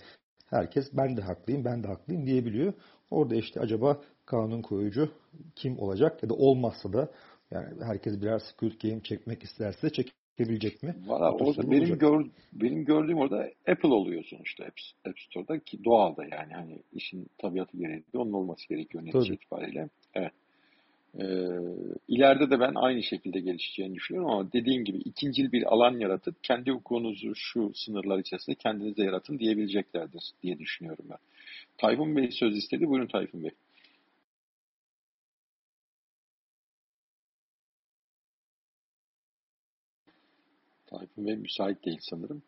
herkes 0.49 0.85
ben 0.93 1.17
de 1.17 1.21
haklıyım, 1.21 1.65
ben 1.65 1.83
de 1.83 1.87
haklıyım 1.87 2.25
diyebiliyor. 2.25 2.73
Orada 3.11 3.35
işte 3.35 3.59
acaba 3.59 4.01
kanun 4.25 4.61
koyucu 4.61 5.11
kim 5.55 5.79
olacak 5.79 6.23
ya 6.23 6.29
da 6.29 6.33
olmazsa 6.33 6.93
da 6.93 7.11
yani 7.51 7.67
herkes 7.83 8.21
birer 8.21 8.39
Squid 8.39 8.81
Game 8.81 9.03
çekmek 9.03 9.43
isterse 9.43 9.89
çekebilecek 9.89 10.83
mi? 10.83 10.95
Valla 11.05 11.31
orada 11.31 11.71
benim, 11.71 11.97
gör, 11.97 12.25
benim 12.53 12.85
gördüğüm 12.85 13.17
orada 13.17 13.49
Apple 13.67 13.93
oluyor 13.93 14.23
sonuçta 14.23 14.63
App, 14.63 14.79
App 15.07 15.19
Store'da 15.19 15.59
ki 15.59 15.83
doğal 15.83 16.17
da 16.17 16.23
yani 16.23 16.53
hani 16.53 16.83
işin 16.93 17.27
tabiatı 17.37 17.77
gereği 17.77 18.03
onun 18.13 18.33
olması 18.33 18.67
gerekiyor 18.69 19.05
netice 19.05 19.33
itibariyle. 19.33 19.89
Evet. 20.13 20.31
Ee, 21.19 21.23
ileride 22.07 22.49
de 22.49 22.59
ben 22.59 22.73
aynı 22.75 23.03
şekilde 23.03 23.39
gelişeceğini 23.39 23.95
düşünüyorum 23.95 24.31
ama 24.31 24.51
dediğim 24.53 24.85
gibi 24.85 24.97
ikincil 24.97 25.51
bir 25.51 25.63
alan 25.73 25.99
yaratıp 25.99 26.43
kendi 26.43 26.71
hukukunuzu 26.71 27.35
şu 27.35 27.71
sınırlar 27.75 28.19
içerisinde 28.19 28.55
kendinize 28.55 29.03
yaratın 29.03 29.39
diyebileceklerdir 29.39 30.31
diye 30.43 30.59
düşünüyorum 30.59 31.05
ben. 31.09 31.17
Tayfun 31.77 32.15
Bey 32.15 32.31
söz 32.31 32.57
istedi. 32.57 32.87
Buyurun 32.87 33.07
Tayfun 33.07 33.43
Bey. 33.43 33.51
Tayfun 40.87 41.25
Bey 41.25 41.35
müsait 41.35 41.85
değil 41.85 41.99
sanırım. 42.01 42.43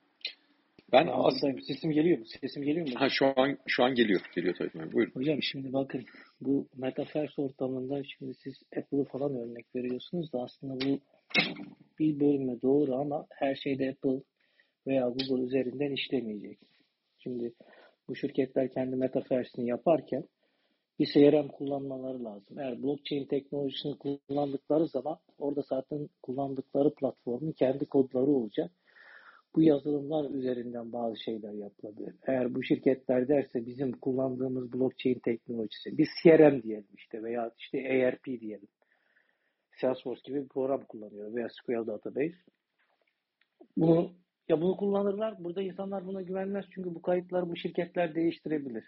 Ben 0.93 1.07
aslında 1.11 1.61
sesim 1.61 1.91
geliyor 1.91 2.19
mu? 2.19 2.25
Sesim 2.41 2.63
geliyor 2.63 2.87
mu? 2.87 2.93
Ha 2.95 3.07
şu 3.09 3.25
an 3.35 3.57
şu 3.67 3.83
an 3.83 3.95
geliyor. 3.95 4.21
Geliyor 4.35 4.55
Tayfun 4.55 4.81
Bey. 4.81 4.91
Buyurun. 4.91 5.11
Hocam 5.15 5.41
şimdi 5.41 5.73
bakın 5.73 6.05
bu 6.41 6.67
metaverse 6.77 7.41
ortamında 7.41 8.03
şimdi 8.03 8.33
siz 8.33 8.53
Apple'ı 8.77 9.03
falan 9.03 9.35
örnek 9.35 9.75
veriyorsunuz 9.75 10.33
da 10.33 10.39
aslında 10.41 10.73
bu 10.85 10.99
bir 11.99 12.19
bölüme 12.19 12.61
doğru 12.61 12.95
ama 12.95 13.25
her 13.29 13.55
şeyde 13.55 13.89
Apple 13.89 14.23
veya 14.87 15.07
Google 15.07 15.43
üzerinden 15.43 15.91
işlemeyecek. 15.91 16.59
Şimdi 17.19 17.53
bu 18.07 18.15
şirketler 18.15 18.71
kendi 18.71 18.95
metaverse'ini 18.95 19.69
yaparken 19.69 20.23
bir 20.99 21.05
CRM 21.13 21.47
kullanmaları 21.47 22.23
lazım. 22.23 22.59
Eğer 22.59 22.83
blockchain 22.83 23.25
teknolojisini 23.25 23.97
kullandıkları 23.97 24.87
zaman 24.87 25.17
orada 25.37 25.61
zaten 25.61 26.09
kullandıkları 26.23 26.93
platformun 26.95 27.51
kendi 27.51 27.85
kodları 27.85 28.31
olacak. 28.31 28.71
Bu 29.55 29.61
yazılımlar 29.61 30.29
üzerinden 30.29 30.93
bazı 30.93 31.23
şeyler 31.23 31.53
yapılabilir. 31.53 32.15
Eğer 32.27 32.55
bu 32.55 32.63
şirketler 32.63 33.27
derse 33.27 33.65
bizim 33.65 33.91
kullandığımız 33.91 34.73
blockchain 34.73 35.19
teknolojisi, 35.19 35.97
biz 35.97 36.09
CRM 36.23 36.63
diyelim 36.63 36.87
işte 36.97 37.23
veya 37.23 37.51
işte 37.57 37.77
ERP 37.77 38.25
diyelim. 38.25 38.67
Salesforce 39.81 40.21
gibi 40.25 40.43
bir 40.43 40.47
program 40.47 40.85
kullanıyor 40.85 41.35
veya 41.35 41.49
SQL 41.49 41.87
Database. 41.87 42.35
Bunu 43.77 44.13
ya 44.49 44.61
bunu 44.61 44.77
kullanırlar. 44.77 45.43
Burada 45.43 45.61
insanlar 45.61 46.07
buna 46.07 46.21
güvenmez 46.21 46.65
çünkü 46.71 46.95
bu 46.95 47.01
kayıtları 47.01 47.49
bu 47.49 47.55
şirketler 47.55 48.15
değiştirebilir. 48.15 48.83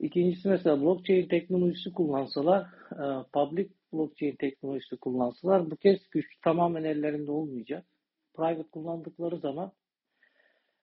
İkincisi 0.00 0.48
mesela 0.48 0.80
blockchain 0.80 1.28
teknolojisi 1.28 1.92
kullansalar, 1.92 2.62
e, 2.92 3.04
public 3.32 3.68
blockchain 3.92 4.36
teknolojisi 4.36 4.96
kullansalar 4.96 5.70
bu 5.70 5.76
kez 5.76 5.98
güç 6.10 6.26
tamamen 6.44 6.84
ellerinde 6.84 7.30
olmayacak. 7.30 7.86
Private 8.34 8.70
kullandıkları 8.70 9.38
zaman 9.38 9.72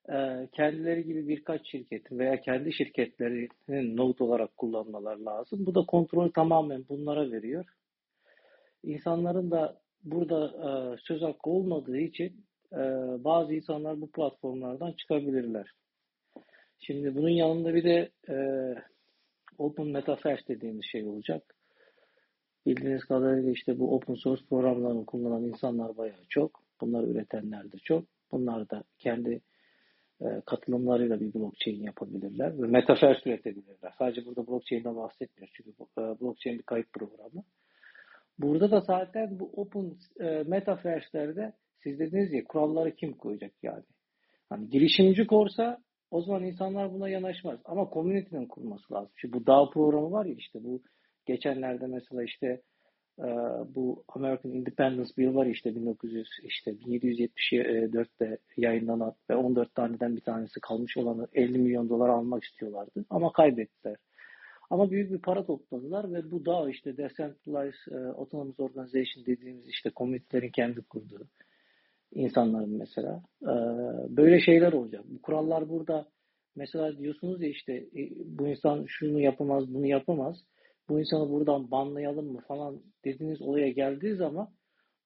e, 0.09 0.47
kendileri 0.51 1.03
gibi 1.03 1.27
birkaç 1.27 1.71
şirketin 1.71 2.19
veya 2.19 2.41
kendi 2.41 2.73
şirketlerinin 2.73 3.97
node 3.97 4.23
olarak 4.23 4.57
kullanmalar 4.57 5.17
lazım. 5.17 5.65
Bu 5.65 5.75
da 5.75 5.85
kontrolü 5.85 6.31
tamamen 6.31 6.85
bunlara 6.89 7.31
veriyor. 7.31 7.65
İnsanların 8.83 9.51
da 9.51 9.81
burada 10.03 10.45
e, 10.47 10.97
söz 11.07 11.21
hakkı 11.21 11.49
olmadığı 11.49 11.97
için 11.97 12.47
bazı 13.23 13.53
insanlar 13.53 14.01
bu 14.01 14.11
platformlardan 14.11 14.91
çıkabilirler. 14.91 15.71
Şimdi 16.79 17.15
bunun 17.15 17.29
yanında 17.29 17.73
bir 17.73 17.83
de 17.83 18.11
Open 19.57 19.87
Metaverse 19.87 20.47
dediğimiz 20.47 20.85
şey 20.85 21.07
olacak. 21.07 21.55
Bildiğiniz 22.65 23.05
kadarıyla 23.05 23.51
işte 23.51 23.79
bu 23.79 23.95
open 23.95 24.15
source 24.15 24.45
programlarını 24.49 25.05
kullanan 25.05 25.43
insanlar 25.43 25.97
bayağı 25.97 26.25
çok. 26.29 26.66
Bunları 26.81 27.07
üretenler 27.07 27.71
de 27.71 27.77
çok. 27.77 28.03
Bunlar 28.31 28.69
da 28.69 28.83
kendi 28.99 29.41
e, 30.21 30.41
katılımlarıyla 30.45 31.19
bir 31.19 31.33
blockchain 31.33 31.83
yapabilirler 31.83 32.61
ve 32.61 32.67
metaverse 32.67 33.29
üretebilirler. 33.29 33.93
Sadece 33.97 34.25
burada 34.25 34.47
blockchain'den 34.47 34.95
bahsetmiyoruz 34.95 35.53
çünkü 35.53 35.71
e, 35.97 36.01
blockchain 36.01 36.57
bir 36.57 36.63
kayıt 36.63 36.93
programı. 36.93 37.43
Burada 38.39 38.71
da 38.71 38.79
zaten 38.79 39.39
bu 39.39 39.51
open 39.55 39.93
e, 40.19 40.43
metaverse'lerde 40.47 41.53
siz 41.83 41.99
dediniz 41.99 42.33
ya 42.33 42.43
kuralları 42.43 42.95
kim 42.95 43.13
koyacak 43.13 43.51
yani? 43.63 43.83
Hani 44.49 44.69
girişimci 44.69 45.27
korsa 45.27 45.77
o 46.11 46.21
zaman 46.21 46.43
insanlar 46.43 46.93
buna 46.93 47.09
yanaşmaz. 47.09 47.59
Ama 47.65 47.89
community'nin 47.93 48.45
kurması 48.45 48.93
lazım. 48.93 49.11
Şimdi 49.15 49.33
bu 49.33 49.47
DAO 49.47 49.69
programı 49.69 50.11
var 50.11 50.25
ya 50.25 50.33
işte 50.33 50.63
bu 50.63 50.81
geçenlerde 51.25 51.87
mesela 51.87 52.23
işte 52.23 52.61
bu 53.75 54.03
American 54.07 54.51
Independence 54.51 55.09
Bill 55.17 55.35
var 55.35 55.45
işte 55.45 55.75
1900 55.75 56.27
işte 56.43 56.71
1774'te 56.71 58.37
yayınlanan 58.57 59.13
ve 59.29 59.35
14 59.35 59.75
taneden 59.75 60.15
bir 60.15 60.21
tanesi 60.21 60.59
kalmış 60.59 60.97
olanı 60.97 61.27
50 61.33 61.57
milyon 61.57 61.89
dolar 61.89 62.09
almak 62.09 62.43
istiyorlardı 62.43 63.05
ama 63.09 63.31
kaybettiler. 63.31 63.95
Ama 64.69 64.91
büyük 64.91 65.11
bir 65.11 65.19
para 65.19 65.45
topladılar 65.45 66.13
ve 66.13 66.31
bu 66.31 66.45
DAO 66.45 66.69
işte 66.69 66.97
Decentralized 66.97 67.91
e, 67.91 68.07
Autonomous 68.07 68.59
Organization 68.59 69.25
dediğimiz 69.25 69.67
işte 69.67 69.89
komünitelerin 69.89 70.51
kendi 70.51 70.81
kurduğu 70.81 71.27
insanların 72.11 72.77
mesela. 72.77 73.23
Ee, 73.43 73.47
böyle 74.17 74.39
şeyler 74.39 74.73
olacak. 74.73 75.03
Bu 75.05 75.21
kurallar 75.21 75.69
burada 75.69 76.05
mesela 76.55 76.97
diyorsunuz 76.97 77.41
ya 77.41 77.49
işte 77.49 77.73
e, 77.73 78.09
bu 78.25 78.47
insan 78.47 78.85
şunu 78.87 79.19
yapamaz, 79.19 79.73
bunu 79.73 79.85
yapamaz. 79.85 80.43
Bu 80.89 80.99
insanı 80.99 81.29
buradan 81.29 81.71
banlayalım 81.71 82.31
mı 82.31 82.41
falan 82.47 82.81
dediğiniz 83.05 83.41
olaya 83.41 83.69
geldiği 83.69 84.15
zaman 84.15 84.49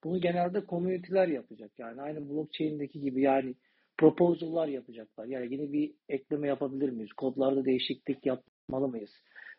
bunu 0.04 0.20
genelde 0.20 0.66
komüniteler 0.66 1.28
yapacak. 1.28 1.70
Yani 1.78 2.02
aynı 2.02 2.30
blockchain'deki 2.30 3.00
gibi 3.00 3.22
yani 3.22 3.54
proposal'lar 3.98 4.68
yapacaklar. 4.68 5.26
Yani 5.26 5.54
yine 5.54 5.72
bir 5.72 5.94
ekleme 6.08 6.48
yapabilir 6.48 6.90
miyiz? 6.90 7.12
Kodlarda 7.12 7.64
değişiklik 7.64 8.26
yapmalı 8.26 8.88
mıyız? 8.88 9.10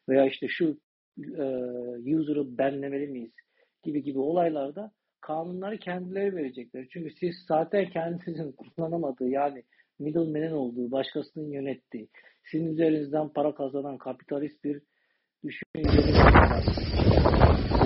Veya 0.10 0.26
işte 0.26 0.48
şu 0.48 0.78
e, 1.18 2.16
user'ı 2.16 2.58
benlemeli 2.58 3.08
miyiz? 3.08 3.34
Gibi 3.84 4.04
gibi 4.04 4.20
olaylarda 4.20 4.92
kanunları 5.22 5.78
kendileri 5.78 6.36
verecekler. 6.36 6.88
Çünkü 6.90 7.16
siz 7.20 7.36
zaten 7.48 7.90
kendinizin 7.90 8.52
kullanamadığı 8.58 9.30
yani 9.30 9.64
middleman'in 10.00 10.52
olduğu, 10.52 10.92
başkasının 10.92 11.52
yönettiği, 11.52 12.10
sizin 12.52 12.68
üzerinizden 12.68 13.30
para 13.30 13.56
kazanan 13.56 13.98
kapitalist 13.98 14.64
bir 14.64 14.82
düşünceniz 15.44 16.16
var. 16.26 16.64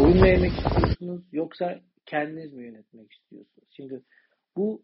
Oyun 0.01 0.18
mu 0.18 0.28
yemek 0.28 0.51
istiyorsunuz 0.51 1.22
yoksa 1.32 1.80
kendiniz 2.05 2.53
mi 2.53 2.64
yönetmek 2.64 3.12
istiyorsunuz? 3.12 3.68
Şimdi 3.76 4.01
bu 4.58 4.82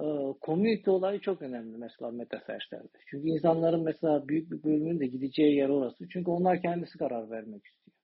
e, 0.00 0.06
community 0.42 0.90
olayı 0.90 1.20
çok 1.20 1.42
önemli 1.42 1.76
mesela 1.76 2.10
metaverse'lerde. 2.10 2.98
Çünkü 3.06 3.28
insanların 3.28 3.84
mesela 3.84 4.28
büyük 4.28 4.50
bir 4.50 4.62
bölümünün 4.62 5.00
de 5.00 5.06
gideceği 5.06 5.56
yer 5.56 5.68
orası. 5.68 6.08
Çünkü 6.08 6.30
onlar 6.30 6.62
kendisi 6.62 6.98
karar 6.98 7.30
vermek 7.30 7.66
istiyor. 7.66 7.96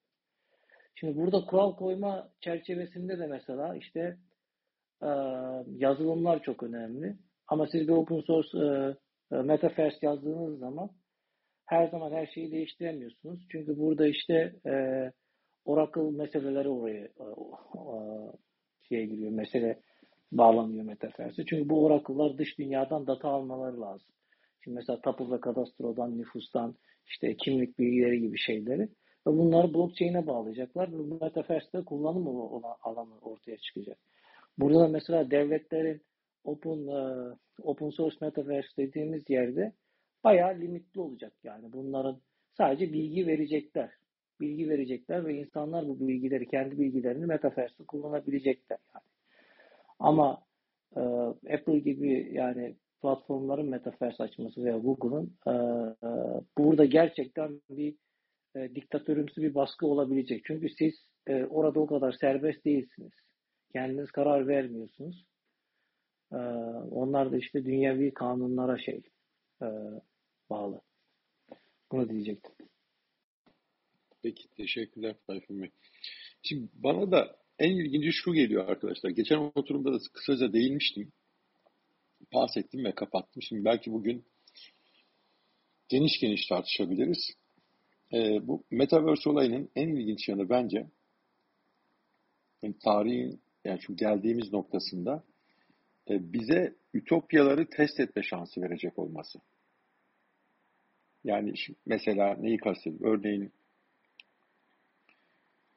Şimdi 0.94 1.16
burada 1.16 1.44
kural 1.44 1.76
koyma 1.76 2.28
çerçevesinde 2.40 3.18
de 3.18 3.26
mesela 3.26 3.76
işte 3.76 4.16
e, 5.02 5.08
yazılımlar 5.76 6.42
çok 6.42 6.62
önemli. 6.62 7.16
Ama 7.48 7.66
siz 7.66 7.88
bir 7.88 7.92
open 7.92 8.20
source 8.20 8.58
e, 8.58 8.94
e, 9.36 9.42
metaverse 9.42 9.98
yazdığınız 10.02 10.58
zaman 10.58 10.90
her 11.66 11.88
zaman 11.88 12.12
her 12.12 12.26
şeyi 12.26 12.52
değiştiremiyorsunuz. 12.52 13.46
Çünkü 13.50 13.78
burada 13.78 14.06
işte 14.06 14.52
e, 14.66 14.74
Oracle 15.64 16.10
meseleleri 16.10 16.68
oraya 16.68 17.04
e, 17.04 17.24
e, 17.74 17.96
şeye 18.88 19.06
giriyor, 19.06 19.30
mesele 19.30 19.80
bağlanıyor 20.32 20.84
metaverse. 20.84 21.44
Çünkü 21.44 21.68
bu 21.68 21.84
Oracle'lar 21.84 22.38
dış 22.38 22.58
dünyadan 22.58 23.06
data 23.06 23.28
almaları 23.28 23.80
lazım. 23.80 24.08
Şimdi 24.64 24.74
mesela 24.74 25.00
tapu 25.00 25.32
ve 25.32 25.40
kadastrodan, 25.40 26.18
nüfustan, 26.18 26.74
işte 27.06 27.36
kimlik 27.36 27.78
bilgileri 27.78 28.20
gibi 28.20 28.38
şeyleri. 28.38 28.88
Ve 29.26 29.30
bunları 29.38 29.74
blockchain'e 29.74 30.26
bağlayacaklar 30.26 30.92
ve 30.92 30.98
bu 30.98 31.18
metaverse'de 31.24 31.84
kullanım 31.84 32.26
alanı 32.82 33.18
ortaya 33.22 33.56
çıkacak. 33.56 33.98
Burada 34.58 34.88
mesela 34.88 35.30
devletlerin 35.30 36.02
open 36.44 36.86
uh, 36.86 37.36
open 37.62 37.90
source 37.90 38.16
metaverse 38.20 38.68
dediğimiz 38.78 39.30
yerde 39.30 39.72
bayağı 40.24 40.60
limitli 40.60 41.00
olacak 41.00 41.32
yani. 41.44 41.72
Bunların 41.72 42.20
sadece 42.56 42.92
bilgi 42.92 43.26
verecekler. 43.26 43.90
bilgi 44.40 44.68
verecekler 44.68 45.26
ve 45.26 45.34
insanlar 45.34 45.88
bu 45.88 46.08
bilgileri, 46.08 46.48
kendi 46.48 46.78
bilgilerini 46.78 47.26
Metaverse'de 47.26 47.84
kullanabilecekler 47.84 48.78
yani. 48.94 49.04
Ama 49.98 50.42
e, 50.96 51.00
Apple 51.54 51.78
gibi 51.78 52.30
yani 52.32 52.76
platformların 53.02 53.68
Metaverse 53.68 54.22
açması 54.22 54.64
veya 54.64 54.78
Google'ın 54.78 55.32
e, 55.46 55.50
e, 56.06 56.10
burada 56.58 56.84
gerçekten 56.84 57.60
bir 57.70 57.94
e, 58.56 58.74
diktatörümsü 58.74 59.42
bir 59.42 59.54
baskı 59.54 59.86
olabilecek. 59.86 60.42
Çünkü 60.46 60.68
siz 60.68 60.94
e, 61.26 61.44
orada 61.44 61.80
o 61.80 61.86
kadar 61.86 62.12
serbest 62.12 62.64
değilsiniz. 62.64 63.12
Kendiniz 63.72 64.10
karar 64.10 64.48
vermiyorsunuz. 64.48 65.26
E, 66.32 66.36
onlar 66.90 67.32
da 67.32 67.36
işte 67.36 67.64
dünyevi 67.64 68.14
kanunlara 68.14 68.78
şey 68.78 69.02
e, 69.62 69.66
bağlı. 70.50 70.80
Bunu 71.92 72.08
diyecektim. 72.08 72.54
Peki 74.22 74.48
teşekkürler 74.48 75.16
Tayfun 75.26 75.62
Bey. 75.62 75.70
Şimdi 76.42 76.68
bana 76.74 77.10
da 77.10 77.36
en 77.58 77.70
ilginci 77.70 78.12
şu 78.12 78.34
geliyor 78.34 78.68
arkadaşlar. 78.68 79.10
Geçen 79.10 79.52
oturumda 79.54 79.92
da 79.92 79.98
kısaca 80.12 80.52
değinmiştim. 80.52 81.12
Pas 82.30 82.56
ettim 82.56 82.84
ve 82.84 82.94
kapattım. 82.94 83.42
Şimdi 83.42 83.64
belki 83.64 83.92
bugün 83.92 84.24
geniş 85.88 86.20
geniş 86.20 86.46
tartışabiliriz. 86.46 87.30
Ee, 88.12 88.46
bu 88.46 88.64
Metaverse 88.70 89.30
olayının 89.30 89.70
en 89.76 89.88
ilginç 89.88 90.28
yanı 90.28 90.48
bence 90.48 90.86
yani 92.62 92.74
tarihin 92.84 93.40
yani 93.64 93.80
şu 93.80 93.96
geldiğimiz 93.96 94.52
noktasında 94.52 95.24
e, 96.10 96.32
bize 96.32 96.74
ütopyaları 96.94 97.70
test 97.70 98.00
etme 98.00 98.22
şansı 98.22 98.62
verecek 98.62 98.98
olması. 98.98 99.38
Yani 101.24 101.54
mesela 101.86 102.36
neyi 102.40 102.58
kastediyorum? 102.58 103.12
Örneğin 103.12 103.52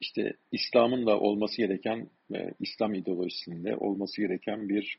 işte 0.00 0.32
İslam'ın 0.52 1.06
da 1.06 1.20
olması 1.20 1.56
gereken, 1.56 2.10
e, 2.34 2.50
İslam 2.60 2.94
ideolojisinde 2.94 3.76
olması 3.76 4.20
gereken 4.20 4.68
bir 4.68 4.98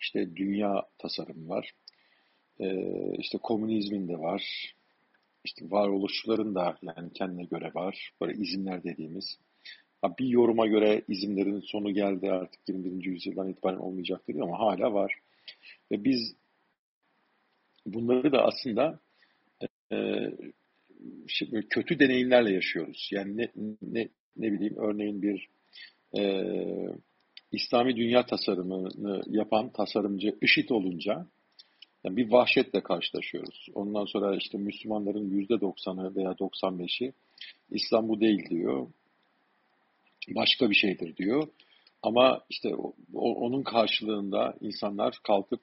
işte 0.00 0.36
dünya 0.36 0.82
tasarımı 0.98 1.48
var. 1.48 1.72
E, 2.60 2.66
işte 3.18 3.38
komünizmin 3.38 4.08
de 4.08 4.18
var. 4.18 4.74
İşte 5.44 5.70
varoluşçuların 5.70 6.54
da 6.54 6.78
yani 6.82 7.12
kendine 7.12 7.44
göre 7.44 7.70
var. 7.74 8.12
Böyle 8.20 8.38
izinler 8.38 8.84
dediğimiz. 8.84 9.38
Bir 10.18 10.26
yoruma 10.26 10.66
göre 10.66 11.02
izinlerin 11.08 11.60
sonu 11.60 11.94
geldi 11.94 12.30
artık 12.30 12.68
21. 12.68 13.04
yüzyıldan 13.04 13.48
itibaren 13.48 13.78
olmayacaktır 13.78 14.34
ama 14.34 14.58
hala 14.58 14.94
var. 14.94 15.14
Ve 15.90 16.04
biz 16.04 16.36
bunları 17.86 18.32
da 18.32 18.44
aslında 18.44 19.00
şimdi 21.28 21.68
kötü 21.68 21.98
deneyimlerle 21.98 22.54
yaşıyoruz. 22.54 23.08
Yani 23.12 23.36
ne, 23.36 23.48
ne, 23.82 24.08
ne 24.36 24.52
bileyim 24.52 24.76
örneğin 24.76 25.22
bir 25.22 25.48
e, 26.18 26.44
İslami 27.52 27.96
dünya 27.96 28.26
tasarımını 28.26 29.22
yapan 29.26 29.72
tasarımcı 29.72 30.36
IŞİD 30.42 30.68
olunca 30.68 31.26
yani 32.04 32.16
bir 32.16 32.30
vahşetle 32.30 32.82
karşılaşıyoruz. 32.82 33.66
Ondan 33.74 34.04
sonra 34.04 34.36
işte 34.36 34.58
Müslümanların 34.58 35.30
yüzde 35.30 35.60
doksanı 35.60 36.16
veya 36.16 36.30
95'i 36.30 37.12
İslam 37.70 38.08
bu 38.08 38.20
değil 38.20 38.50
diyor. 38.50 38.86
Başka 40.28 40.70
bir 40.70 40.74
şeydir 40.74 41.16
diyor. 41.16 41.48
Ama 42.02 42.40
işte 42.50 42.76
o, 42.76 42.94
onun 43.14 43.62
karşılığında 43.62 44.54
insanlar 44.60 45.18
kalkıp 45.22 45.60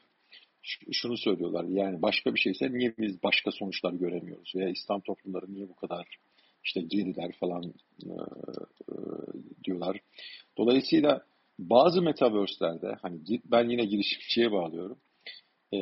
şunu 0.91 1.17
söylüyorlar. 1.17 1.63
Yani 1.63 2.01
başka 2.01 2.34
bir 2.36 2.39
şeyse 2.39 2.72
niye 2.72 2.93
biz 2.97 3.24
başka 3.24 3.51
sonuçlar 3.51 3.93
göremiyoruz? 3.93 4.53
Veya 4.55 4.70
İslam 4.70 5.01
toplumları 5.01 5.53
niye 5.53 5.70
bu 5.70 5.76
kadar 5.76 6.07
işte 6.63 6.82
geriler 6.82 7.32
falan 7.39 7.63
e, 8.03 8.11
e, 8.91 8.95
diyorlar. 9.63 9.97
Dolayısıyla 10.57 11.26
bazı 11.59 12.01
metaverse'lerde 12.01 12.95
hani 13.01 13.20
ben 13.45 13.70
yine 13.70 13.86
girişimciye 13.86 14.51
bağlıyorum. 14.51 14.99
E, 15.74 15.80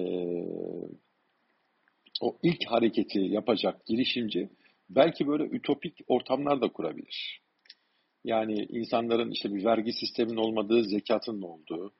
o 2.22 2.38
ilk 2.44 2.66
hareketi 2.68 3.20
yapacak 3.20 3.86
girişimci 3.86 4.50
belki 4.90 5.28
böyle 5.28 5.44
ütopik 5.44 6.00
ortamlar 6.08 6.62
da 6.62 6.68
kurabilir. 6.72 7.42
Yani 8.24 8.66
insanların 8.70 9.32
işte 9.32 9.54
bir 9.54 9.66
vergi 9.66 9.94
sisteminin 9.94 10.38
olmadığı, 10.38 10.84
zekatın 10.84 11.42
olduğu, 11.42 11.94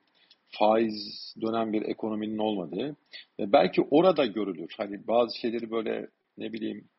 faiz 0.50 1.34
dönen 1.42 1.74
bir 1.74 1.82
ekonominin 1.82 2.38
olmadığı 2.38 2.96
ve 3.40 3.52
belki 3.52 3.82
orada 3.82 4.26
görülür. 4.26 4.74
Hani 4.78 5.08
bazı 5.08 5.38
şeyleri 5.38 5.72
böyle 5.72 6.08
ne 6.38 6.54
bileyim 6.54 6.90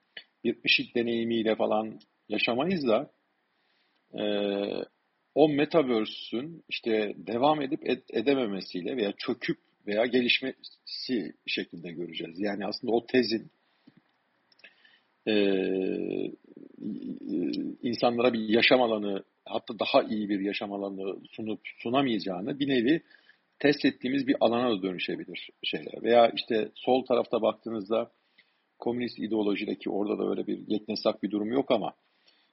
bir 0.44 0.57
ışık 0.64 0.94
deneyimiyle 0.94 1.57
falan 1.57 2.01
yaşamayız 2.28 2.86
da 2.86 3.11
e, 4.18 4.24
o 5.34 5.49
metaverse'ün 5.49 6.64
işte 6.68 7.14
devam 7.16 7.62
edip 7.62 7.82
ed- 7.82 8.20
edememesiyle 8.20 8.96
veya 8.96 9.12
çöküp 9.12 9.59
veya 9.86 10.07
gelişmesi 10.07 11.32
şeklinde 11.46 11.90
göreceğiz. 11.90 12.40
Yani 12.40 12.66
aslında 12.66 12.92
o 12.92 13.07
tezin 13.07 13.51
e, 15.28 15.34
insanlara 17.82 18.32
bir 18.32 18.49
yaşam 18.49 18.82
alanı 18.82 19.24
hatta 19.44 19.78
daha 19.78 20.03
iyi 20.03 20.28
bir 20.28 20.40
yaşam 20.40 20.72
alanı 20.72 21.16
sunup 21.30 21.61
sunamayacağını 21.78 22.59
bir 22.59 22.68
nevi 22.68 23.03
test 23.59 23.85
ettiğimiz 23.85 24.27
bir 24.27 24.37
alana 24.41 24.79
da 24.79 24.83
dönüşebilir 24.83 25.51
şeyler. 25.65 26.03
Veya 26.03 26.31
işte 26.37 26.71
sol 26.75 27.05
tarafta 27.05 27.43
baktığınızda 27.43 28.11
komünist 28.79 29.19
ideolojideki 29.19 29.91
orada 29.91 30.19
da 30.19 30.31
öyle 30.31 30.47
bir 30.47 30.69
yeknesak 30.69 31.23
bir 31.23 31.31
durum 31.31 31.53
yok 31.53 31.71
ama 31.71 31.93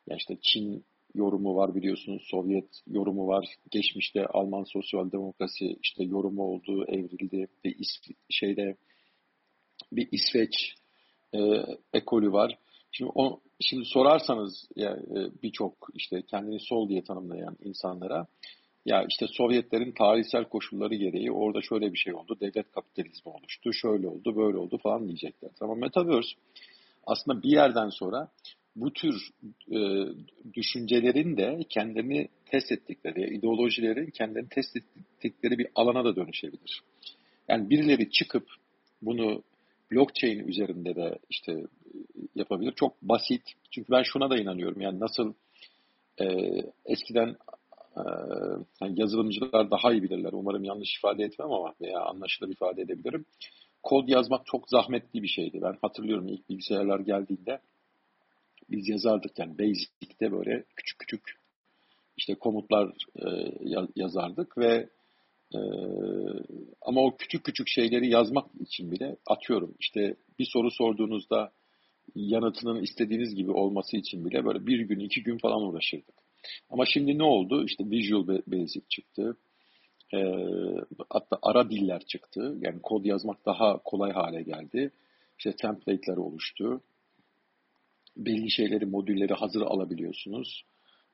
ya 0.08 0.18
işte 0.18 0.38
Çin 0.42 0.86
yorumu 1.16 1.56
var 1.56 1.76
biliyorsunuz, 1.76 2.28
Sovyet 2.32 2.82
yorumu 2.88 3.28
var. 3.28 3.56
Geçmişte 3.72 4.26
Alman 4.26 4.64
sosyal 4.64 5.12
demokrasi 5.12 5.78
işte 5.84 6.04
yorumu 6.04 6.44
oldu, 6.44 6.86
evrildi. 6.88 7.48
Bir 7.64 7.80
is 7.80 8.02
şeyde 8.30 8.76
bir 9.92 10.08
İsveç 10.12 10.76
e, 11.34 11.40
ekolü 11.94 12.32
var. 12.32 12.58
Şimdi 12.92 13.12
o 13.16 13.42
şimdi 13.60 13.86
sorarsanız 13.86 14.68
yani 14.76 15.02
e, 15.02 15.42
birçok 15.44 15.88
işte 15.94 16.22
kendini 16.22 16.60
sol 16.60 16.90
diye 16.90 17.04
tanımlayan 17.04 17.58
insanlara 17.64 18.28
ya 18.86 19.06
işte 19.10 19.28
Sovyetlerin 19.28 19.92
tarihsel 19.92 20.44
koşulları 20.44 20.96
gereği 20.96 21.32
orada 21.32 21.62
şöyle 21.62 21.94
bir 21.94 21.98
şey 21.98 22.14
oldu. 22.14 22.38
Devlet 22.42 22.72
kapitalizmi 22.72 23.32
oluştu. 23.32 23.74
Şöyle 23.74 24.08
oldu, 24.08 24.36
böyle 24.36 24.58
oldu 24.58 24.78
falan 24.78 25.08
diyecekler. 25.08 25.52
Ama 25.62 25.76
Metaverse 25.76 26.30
aslında 27.08 27.44
bir 27.44 27.52
yerden 27.52 27.90
sonra 27.90 28.30
bu 28.76 28.94
tür 28.94 29.30
e, 29.72 29.80
düşüncelerin 30.54 31.38
de 31.38 31.60
kendini 31.70 32.28
test 32.46 32.72
ettikleri, 32.72 33.36
ideolojilerin 33.36 34.10
kendini 34.10 34.50
test 34.50 34.76
ettikleri 34.76 35.58
bir 35.58 35.68
alana 35.76 36.06
da 36.06 36.16
dönüşebilir. 36.16 36.82
Yani 37.48 37.70
birileri 37.70 38.10
çıkıp 38.10 38.48
bunu 39.02 39.44
blockchain 39.92 40.48
üzerinde 40.48 40.96
de 40.96 41.20
işte 41.30 41.64
yapabilir. 42.36 42.74
Çok 42.76 43.02
basit. 43.02 43.42
Çünkü 43.72 43.92
ben 43.92 44.04
şuna 44.04 44.30
da 44.30 44.38
inanıyorum. 44.38 44.82
Yani 44.82 45.00
nasıl 45.00 45.34
e, 46.22 46.26
eskiden 46.86 47.36
yani 48.82 49.00
yazılımcılar 49.00 49.72
daha 49.72 49.94
iyi 49.94 50.04
bilirler. 50.04 50.34
Umarım 50.34 50.64
yanlış 50.64 50.98
ifade 50.98 51.24
etmem 51.24 51.52
ama 51.52 51.74
veya 51.82 52.00
anlaşılır 52.00 52.50
ifade 52.50 52.82
edebilirim. 52.82 53.26
Kod 53.84 54.08
yazmak 54.08 54.46
çok 54.46 54.70
zahmetli 54.70 55.24
bir 55.24 55.28
şeydi. 55.28 55.60
Ben 55.62 55.78
hatırlıyorum 55.82 56.28
ilk 56.28 56.50
bilgisayarlar 56.50 57.00
geldiğinde 57.00 57.60
biz 58.70 58.90
yazardık 58.90 59.40
yani 59.40 59.60
Basic'te 59.60 60.32
böyle 60.32 60.64
küçük 60.76 61.00
küçük 61.00 61.22
işte 62.18 62.36
komutlar 62.36 62.94
e, 63.20 63.28
yazardık 63.96 64.58
ve 64.58 64.90
e, 65.56 65.60
ama 66.82 67.02
o 67.02 67.18
küçük 67.18 67.44
küçük 67.44 67.68
şeyleri 67.68 68.10
yazmak 68.10 68.46
için 68.60 68.92
bile 68.92 69.16
atıyorum 69.28 69.76
işte 69.80 70.16
bir 70.40 70.48
soru 70.54 70.72
sorduğunuzda 70.72 71.52
yanıtının 72.16 72.82
istediğiniz 72.84 73.36
gibi 73.36 73.52
olması 73.52 73.98
için 73.98 74.26
bile 74.26 74.46
böyle 74.46 74.68
bir 74.68 74.80
gün 74.80 75.00
iki 75.00 75.24
gün 75.24 75.38
falan 75.38 75.62
uğraşırdık. 75.62 76.25
Ama 76.70 76.86
şimdi 76.86 77.18
ne 77.18 77.24
oldu? 77.24 77.66
İşte 77.66 77.84
Visual 77.90 78.28
Basic 78.28 78.86
çıktı. 78.90 79.38
E, 80.14 80.20
hatta 81.10 81.40
ara 81.42 81.70
diller 81.70 82.06
çıktı. 82.06 82.58
Yani 82.62 82.82
kod 82.82 83.06
yazmak 83.06 83.46
daha 83.46 83.78
kolay 83.84 84.12
hale 84.12 84.42
geldi. 84.44 84.92
İşte 85.38 85.56
template'ler 85.56 86.18
oluştu. 86.18 86.82
Belli 88.18 88.52
şeyleri, 88.52 88.86
modülleri 88.86 89.34
hazır 89.34 89.62
alabiliyorsunuz. 89.62 90.64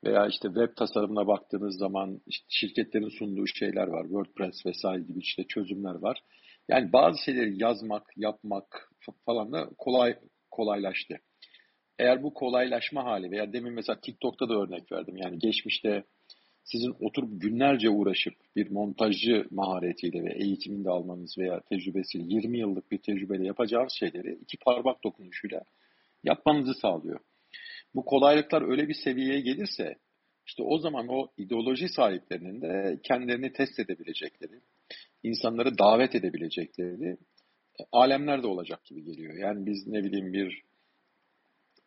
Veya 0.04 0.26
işte 0.26 0.48
web 0.48 0.76
tasarımına 0.76 1.26
baktığınız 1.26 1.78
zaman 1.78 2.20
işte 2.26 2.46
şirketlerin 2.48 3.08
sunduğu 3.08 3.46
şeyler 3.46 3.86
var. 3.86 4.02
WordPress 4.02 4.66
vesaire 4.66 5.02
gibi 5.02 5.18
işte 5.18 5.44
çözümler 5.44 5.94
var. 5.94 6.22
Yani 6.68 6.92
bazı 6.92 7.24
şeyleri 7.24 7.62
yazmak, 7.62 8.12
yapmak 8.16 8.92
falan 9.24 9.52
da 9.52 9.70
kolay 9.78 10.18
kolaylaştı 10.50 11.18
eğer 11.98 12.22
bu 12.22 12.34
kolaylaşma 12.34 13.04
hali 13.04 13.30
veya 13.30 13.52
demin 13.52 13.72
mesela 13.72 14.00
TikTok'ta 14.00 14.48
da 14.48 14.54
örnek 14.54 14.92
verdim. 14.92 15.16
Yani 15.16 15.38
geçmişte 15.38 16.04
sizin 16.64 16.94
oturup 17.00 17.40
günlerce 17.40 17.90
uğraşıp 17.90 18.34
bir 18.56 18.70
montajcı 18.70 19.46
maharetiyle 19.50 20.24
ve 20.24 20.32
eğitiminde 20.32 20.90
almanız 20.90 21.38
veya 21.38 21.60
tecrübesiyle 21.60 22.24
20 22.34 22.58
yıllık 22.58 22.90
bir 22.90 22.98
tecrübeyle 22.98 23.46
yapacağınız 23.46 23.92
şeyleri 23.98 24.38
iki 24.42 24.56
parmak 24.56 25.04
dokunuşuyla 25.04 25.62
yapmanızı 26.24 26.74
sağlıyor. 26.74 27.20
Bu 27.94 28.04
kolaylıklar 28.04 28.70
öyle 28.70 28.88
bir 28.88 28.96
seviyeye 29.04 29.40
gelirse 29.40 29.96
işte 30.46 30.62
o 30.62 30.78
zaman 30.78 31.08
o 31.08 31.28
ideoloji 31.36 31.88
sahiplerinin 31.88 32.60
de 32.60 33.00
kendilerini 33.02 33.52
test 33.52 33.78
edebilecekleri, 33.78 34.60
insanları 35.22 35.78
davet 35.78 36.14
edebilecekleri 36.14 37.10
e, 37.80 37.84
alemler 37.92 38.42
de 38.42 38.46
olacak 38.46 38.84
gibi 38.84 39.04
geliyor. 39.04 39.34
Yani 39.34 39.66
biz 39.66 39.86
ne 39.86 40.04
bileyim 40.04 40.32
bir 40.32 40.62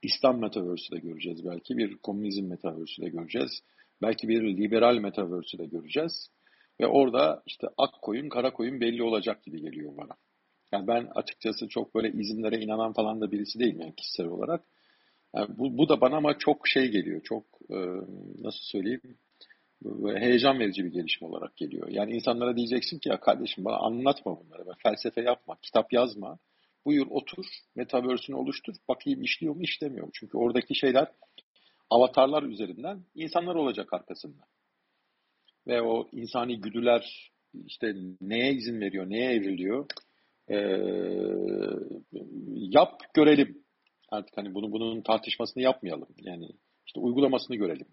İslam 0.06 0.40
metaverse'ü 0.40 0.96
de 0.96 1.00
göreceğiz 1.00 1.46
belki, 1.46 1.78
bir 1.78 1.98
komünizm 1.98 2.46
metaverse'ü 2.46 3.06
de 3.06 3.10
göreceğiz. 3.10 3.52
Belki 4.02 4.28
bir 4.28 4.58
liberal 4.58 4.98
metaverse'ü 4.98 5.60
de 5.60 5.66
göreceğiz. 5.66 6.30
Ve 6.82 6.88
orada 6.88 7.44
işte 7.46 7.68
ak 7.78 8.02
koyun, 8.02 8.30
kara 8.30 8.54
koyun 8.54 8.82
belli 8.82 9.04
olacak 9.04 9.44
gibi 9.44 9.62
geliyor 9.62 9.98
bana. 9.98 10.16
Yani 10.72 10.88
ben 10.88 11.08
açıkçası 11.16 11.68
çok 11.68 11.96
böyle 11.96 12.12
izinlere 12.12 12.60
inanan 12.60 12.94
falan 12.94 13.22
da 13.22 13.32
birisi 13.32 13.60
değilim 13.60 13.82
yani 13.82 13.96
kişisel 13.96 14.26
olarak. 14.26 14.64
Yani 15.36 15.58
bu, 15.58 15.78
bu 15.78 15.90
da 15.90 16.02
bana 16.02 16.18
ama 16.18 16.38
çok 16.38 16.68
şey 16.68 16.92
geliyor, 16.92 17.22
çok 17.22 17.44
e, 17.70 17.78
nasıl 18.42 18.64
söyleyeyim, 18.72 19.18
heyecan 20.16 20.60
verici 20.60 20.86
bir 20.86 20.92
gelişme 20.92 21.28
olarak 21.28 21.58
geliyor. 21.58 21.88
Yani 21.90 22.14
insanlara 22.16 22.58
diyeceksin 22.58 23.00
ki 23.00 23.10
ya 23.10 23.20
kardeşim 23.20 23.66
bana 23.66 23.78
anlatma 23.78 24.40
bunları, 24.40 24.64
felsefe 24.84 25.22
yapma, 25.22 25.58
kitap 25.62 25.94
yazma. 25.94 26.38
Buyur 26.86 27.08
otur, 27.10 27.46
metaverse'ünü 27.76 28.38
oluştur, 28.38 28.76
bakayım 28.88 29.22
işliyor 29.22 29.56
mu 29.56 29.62
işlemiyor 29.62 30.06
mu? 30.06 30.12
Çünkü 30.14 30.38
oradaki 30.38 30.76
şeyler 30.76 31.12
avatarlar 31.90 32.44
üzerinden 32.44 33.04
insanlar 33.16 33.56
olacak 33.56 33.94
arkasında. 33.94 34.44
Ve 35.68 35.82
o 35.82 36.10
insani 36.12 36.62
güdüler 36.62 37.32
işte 37.66 37.96
neye 38.22 38.54
izin 38.54 38.82
veriyor, 38.82 39.10
neye 39.10 39.32
evriliyor? 39.32 39.86
Ee, 40.50 40.56
yap 42.54 43.02
görelim. 43.14 43.66
Artık 44.10 44.38
hani 44.38 44.54
bunu 44.54 44.72
bunun 44.72 45.02
tartışmasını 45.02 45.64
yapmayalım. 45.64 46.08
Yani 46.18 46.50
işte 46.88 47.00
uygulamasını 47.00 47.56
görelim 47.56 47.88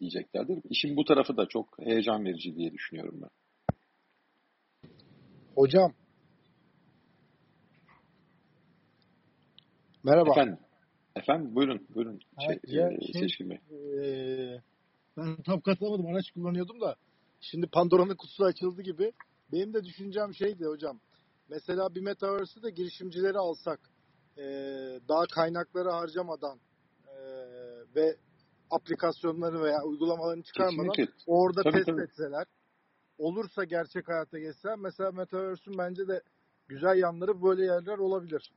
diyeceklerdir. 0.00 0.58
İşin 0.70 0.96
bu 0.96 1.04
tarafı 1.04 1.36
da 1.36 1.46
çok 1.46 1.78
heyecan 1.78 2.24
verici 2.24 2.56
diye 2.56 2.72
düşünüyorum 2.72 3.20
ben. 3.22 3.30
Hocam. 5.54 5.92
Merhaba. 10.06 10.30
Efendim. 10.30 10.58
Efendim 11.16 11.54
buyurun 11.54 11.86
buyurun. 11.94 12.20
Şey, 12.46 12.60
ya, 12.66 12.90
e, 12.90 13.00
şey, 13.12 13.20
Seçkin 13.20 13.50
Bey. 13.50 13.58
Ee, 13.70 14.60
ben 15.16 15.36
tam 15.42 15.60
katılamadım. 15.60 16.06
Araç 16.06 16.30
kullanıyordum 16.30 16.80
da. 16.80 16.96
Şimdi 17.40 17.66
Pandora'nın 17.66 18.16
kutusu 18.16 18.44
açıldı 18.44 18.82
gibi. 18.82 19.12
Benim 19.52 19.74
de 19.74 19.84
düşüncem 19.84 20.34
şeydi 20.34 20.64
hocam. 20.64 21.00
Mesela 21.48 21.94
bir 21.94 22.00
metaverse'ı 22.00 22.62
da 22.62 22.70
girişimcileri 22.70 23.38
alsak. 23.38 23.80
E, 24.38 24.42
daha 25.08 25.26
kaynakları 25.34 25.90
harcamadan 25.90 26.58
e, 27.06 27.16
ve 27.96 28.16
aplikasyonları 28.70 29.62
veya 29.62 29.82
uygulamalarını 29.82 30.42
çıkarmadan 30.42 30.92
Kesinlikle. 30.92 31.14
orada 31.26 31.62
Tabii, 31.62 31.72
test 31.72 31.86
tabii. 31.86 32.02
etseler. 32.02 32.46
Olursa 33.18 33.64
gerçek 33.64 34.08
hayata 34.08 34.38
geçse 34.38 34.68
mesela 34.78 35.12
metaverse'ün 35.12 35.78
bence 35.78 36.08
de 36.08 36.22
güzel 36.68 36.98
yanları 36.98 37.42
böyle 37.42 37.64
yerler 37.64 37.98
olabilir. 37.98 38.52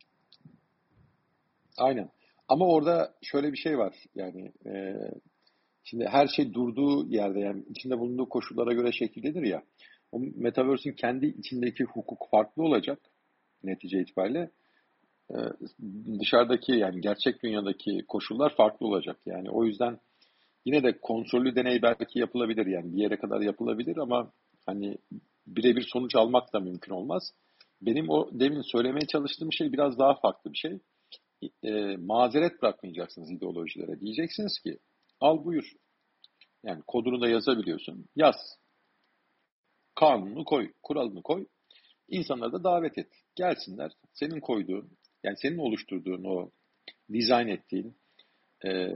Aynen. 1.79 2.09
Ama 2.47 2.67
orada 2.67 3.13
şöyle 3.21 3.51
bir 3.51 3.57
şey 3.57 3.77
var. 3.77 3.95
Yani 4.15 4.51
e, 4.65 4.95
şimdi 5.83 6.05
her 6.05 6.27
şey 6.27 6.53
durduğu 6.53 7.09
yerde 7.09 7.39
yani 7.39 7.63
içinde 7.69 7.99
bulunduğu 7.99 8.29
koşullara 8.29 8.73
göre 8.73 8.91
şekillenir 8.91 9.47
ya. 9.47 9.63
O 10.11 10.19
Metaverse'ün 10.35 10.93
kendi 10.93 11.25
içindeki 11.25 11.83
hukuk 11.83 12.27
farklı 12.31 12.63
olacak 12.63 12.99
netice 13.63 14.01
itibariyle. 14.01 14.49
E, 15.31 15.37
dışarıdaki 16.19 16.71
yani 16.71 17.01
gerçek 17.01 17.43
dünyadaki 17.43 18.05
koşullar 18.07 18.55
farklı 18.55 18.87
olacak. 18.87 19.17
Yani 19.25 19.49
o 19.49 19.65
yüzden 19.65 19.99
yine 20.65 20.83
de 20.83 20.99
kontrollü 21.01 21.55
deney 21.55 21.81
belki 21.81 22.19
yapılabilir 22.19 22.65
yani 22.65 22.93
bir 22.93 22.97
yere 22.97 23.17
kadar 23.17 23.41
yapılabilir 23.41 23.97
ama 23.97 24.31
hani 24.65 24.97
birebir 25.47 25.87
sonuç 25.93 26.15
almak 26.15 26.53
da 26.53 26.59
mümkün 26.59 26.93
olmaz. 26.93 27.23
Benim 27.81 28.09
o 28.09 28.29
demin 28.31 28.61
söylemeye 28.61 29.07
çalıştığım 29.07 29.53
şey 29.53 29.73
biraz 29.73 29.99
daha 29.99 30.13
farklı 30.13 30.53
bir 30.53 30.57
şey 30.57 30.79
e, 31.63 31.97
mazeret 31.97 32.61
bırakmayacaksınız 32.61 33.31
ideolojilere. 33.31 33.99
Diyeceksiniz 33.99 34.59
ki 34.59 34.79
al 35.19 35.45
buyur. 35.45 35.73
Yani 36.63 36.81
kodunu 36.87 37.21
da 37.21 37.27
yazabiliyorsun. 37.27 38.05
Yaz. 38.15 38.35
Kanunu 39.95 40.45
koy, 40.45 40.71
kuralını 40.83 41.21
koy. 41.21 41.45
İnsanları 42.07 42.51
da 42.51 42.63
davet 42.63 42.97
et. 42.97 43.07
Gelsinler. 43.35 43.91
Senin 44.13 44.39
koyduğun, 44.39 44.91
yani 45.23 45.37
senin 45.37 45.57
oluşturduğun 45.57 46.23
o 46.23 46.51
dizayn 47.13 47.47
ettiğin 47.47 47.97
e, 48.65 48.89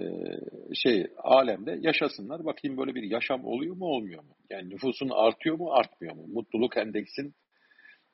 şey 0.74 1.08
alemde 1.18 1.78
yaşasınlar. 1.82 2.46
Bakayım 2.46 2.78
böyle 2.78 2.96
bir 2.96 3.04
yaşam 3.04 3.46
oluyor 3.46 3.76
mu 3.76 3.86
olmuyor 3.86 4.24
mu? 4.24 4.36
Yani 4.50 4.70
nüfusun 4.70 5.10
artıyor 5.10 5.56
mu 5.56 5.72
artmıyor 5.72 6.16
mu? 6.16 6.28
Mutluluk 6.28 6.78
endeksin 6.78 7.34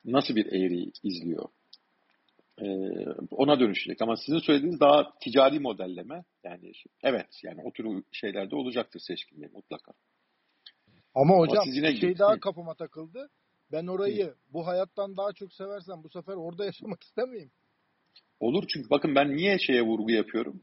nasıl 0.04 0.36
bir 0.36 0.46
eğri 0.46 0.92
izliyor? 1.02 1.48
Ee, 2.60 2.66
ona 3.30 3.60
dönüşecek. 3.60 4.02
Ama 4.02 4.16
sizin 4.16 4.38
söylediğiniz 4.38 4.80
daha 4.80 5.12
ticari 5.22 5.60
modelleme. 5.60 6.24
Yani 6.44 6.72
evet 7.02 7.26
yani 7.44 7.60
o 7.64 7.72
tür 7.72 8.02
şeylerde 8.12 8.56
olacaktır 8.56 9.00
seçkinliği 9.00 9.50
mutlaka. 9.52 9.92
Ama 11.14 11.36
hocam 11.36 11.56
Ama 11.56 11.64
siz 11.64 11.76
yine 11.76 11.88
bir 11.88 12.00
şey 12.00 12.18
daha 12.18 12.34
Hı. 12.34 12.40
kafama 12.40 12.74
takıldı. 12.74 13.30
Ben 13.72 13.86
orayı 13.86 14.34
bu 14.48 14.66
hayattan 14.66 15.16
daha 15.16 15.32
çok 15.32 15.52
seversem 15.52 16.02
bu 16.04 16.08
sefer 16.08 16.34
orada 16.34 16.64
yaşamak 16.70 17.02
istemeyeyim. 17.02 17.50
Olur 18.40 18.64
çünkü 18.68 18.90
bakın 18.90 19.14
ben 19.14 19.36
niye 19.36 19.58
şeye 19.58 19.82
vurgu 19.82 20.10
yapıyorum? 20.10 20.62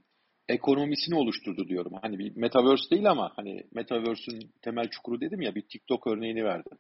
Ekonomisini 0.50 1.16
oluşturdu 1.16 1.68
diyorum. 1.68 1.94
Hani 2.02 2.20
bir 2.20 2.36
metaverse 2.36 2.90
değil 2.90 3.10
ama 3.12 3.34
hani 3.36 3.64
metaverse'ün 3.72 4.52
temel 4.62 4.90
çukuru 4.90 5.22
dedim 5.22 5.42
ya 5.42 5.56
bir 5.56 5.62
TikTok 5.62 6.08
örneğini 6.08 6.44
verdim. 6.44 6.78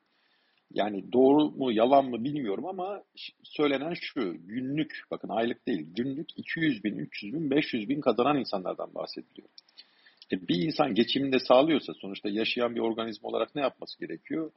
Yani 0.73 1.13
doğru 1.13 1.51
mu 1.51 1.71
yalan 1.71 2.05
mı 2.05 2.23
bilmiyorum 2.23 2.65
ama 2.65 3.03
söylenen 3.43 3.93
şu 3.93 4.47
günlük 4.47 5.01
bakın 5.11 5.29
aylık 5.29 5.67
değil 5.67 5.87
günlük 5.95 6.29
200 6.37 6.83
bin 6.83 6.97
300 6.97 7.33
bin 7.33 7.51
500 7.51 7.89
bin 7.89 8.01
kazanan 8.01 8.39
insanlardan 8.39 8.95
bahsediliyor. 8.95 9.49
E 10.31 10.47
bir 10.47 10.63
insan 10.63 10.93
geçimini 10.93 11.33
de 11.33 11.39
sağlıyorsa 11.39 11.93
sonuçta 11.93 12.29
yaşayan 12.29 12.75
bir 12.75 12.79
organizma 12.79 13.29
olarak 13.29 13.55
ne 13.55 13.61
yapması 13.61 13.99
gerekiyor? 13.99 14.51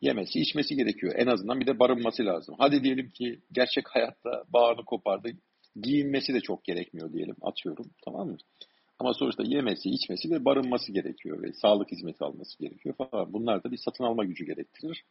Yemesi 0.00 0.40
içmesi 0.40 0.76
gerekiyor. 0.76 1.14
En 1.16 1.26
azından 1.26 1.60
bir 1.60 1.66
de 1.66 1.78
barınması 1.78 2.24
lazım. 2.24 2.54
Hadi 2.58 2.84
diyelim 2.84 3.10
ki 3.10 3.40
gerçek 3.52 3.88
hayatta 3.88 4.44
bağını 4.52 4.84
kopardı 4.84 5.28
giyinmesi 5.82 6.34
de 6.34 6.40
çok 6.40 6.64
gerekmiyor 6.64 7.12
diyelim 7.12 7.36
atıyorum 7.42 7.90
tamam 8.04 8.28
mı? 8.28 8.36
Ama 8.98 9.14
sonuçta 9.14 9.42
yemesi, 9.42 9.90
içmesi 9.90 10.30
ve 10.30 10.44
barınması 10.44 10.92
gerekiyor 10.92 11.42
ve 11.42 11.52
sağlık 11.52 11.92
hizmeti 11.92 12.24
alması 12.24 12.58
gerekiyor 12.58 12.94
falan. 12.94 13.32
Bunlar 13.32 13.64
da 13.64 13.70
bir 13.70 13.76
satın 13.76 14.04
alma 14.04 14.24
gücü 14.24 14.44
gerektirir. 14.44 15.04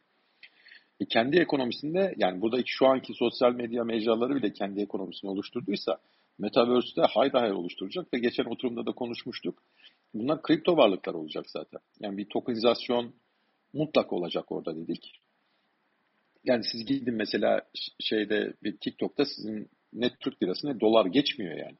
E 1.00 1.04
kendi 1.04 1.38
ekonomisinde 1.38 2.14
yani 2.16 2.40
buradaki 2.40 2.72
şu 2.72 2.86
anki 2.86 3.14
sosyal 3.14 3.52
medya 3.52 3.84
mecraları 3.84 4.34
bile 4.34 4.52
kendi 4.52 4.80
ekonomisini 4.80 5.30
oluşturduysa 5.30 5.98
Metaverse'de 6.38 7.02
hayır 7.02 7.32
hayır 7.32 7.52
oluşturacak 7.52 8.14
ve 8.14 8.18
geçen 8.18 8.44
oturumda 8.44 8.86
da 8.86 8.92
konuşmuştuk. 8.92 9.62
Bunlar 10.14 10.42
kripto 10.42 10.76
varlıklar 10.76 11.14
olacak 11.14 11.44
zaten. 11.50 11.80
Yani 12.00 12.16
bir 12.16 12.28
tokenizasyon 12.28 13.14
mutlak 13.72 14.12
olacak 14.12 14.52
orada 14.52 14.76
dedik. 14.76 15.12
Yani 16.44 16.64
siz 16.72 16.86
gidin 16.86 17.14
mesela 17.14 17.62
şeyde 18.00 18.54
bir 18.62 18.76
TikTok'ta 18.76 19.24
sizin 19.24 19.70
ne 19.92 20.10
Türk 20.20 20.42
lirası 20.42 20.66
ne 20.66 20.80
dolar 20.80 21.06
geçmiyor 21.06 21.58
yani. 21.58 21.76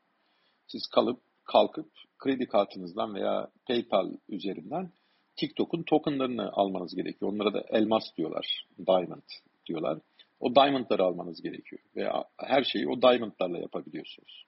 Siz 0.66 0.86
kalıp 0.94 1.20
kalkıp 1.44 1.90
kredi 2.18 2.46
kartınızdan 2.46 3.14
veya 3.14 3.50
PayPal 3.66 4.12
üzerinden 4.28 4.90
TikTok'un 5.36 5.82
tokenlarını 5.82 6.52
almanız 6.52 6.94
gerekiyor. 6.94 7.32
Onlara 7.32 7.54
da 7.54 7.64
elmas 7.68 8.16
diyorlar. 8.16 8.66
Diamond 8.86 9.22
diyorlar. 9.66 9.98
O 10.40 10.54
diamondları 10.54 11.02
almanız 11.02 11.42
gerekiyor. 11.42 11.82
Ve 11.96 12.10
her 12.38 12.64
şeyi 12.64 12.88
o 12.88 13.02
diamondlarla 13.02 13.58
yapabiliyorsunuz. 13.58 14.46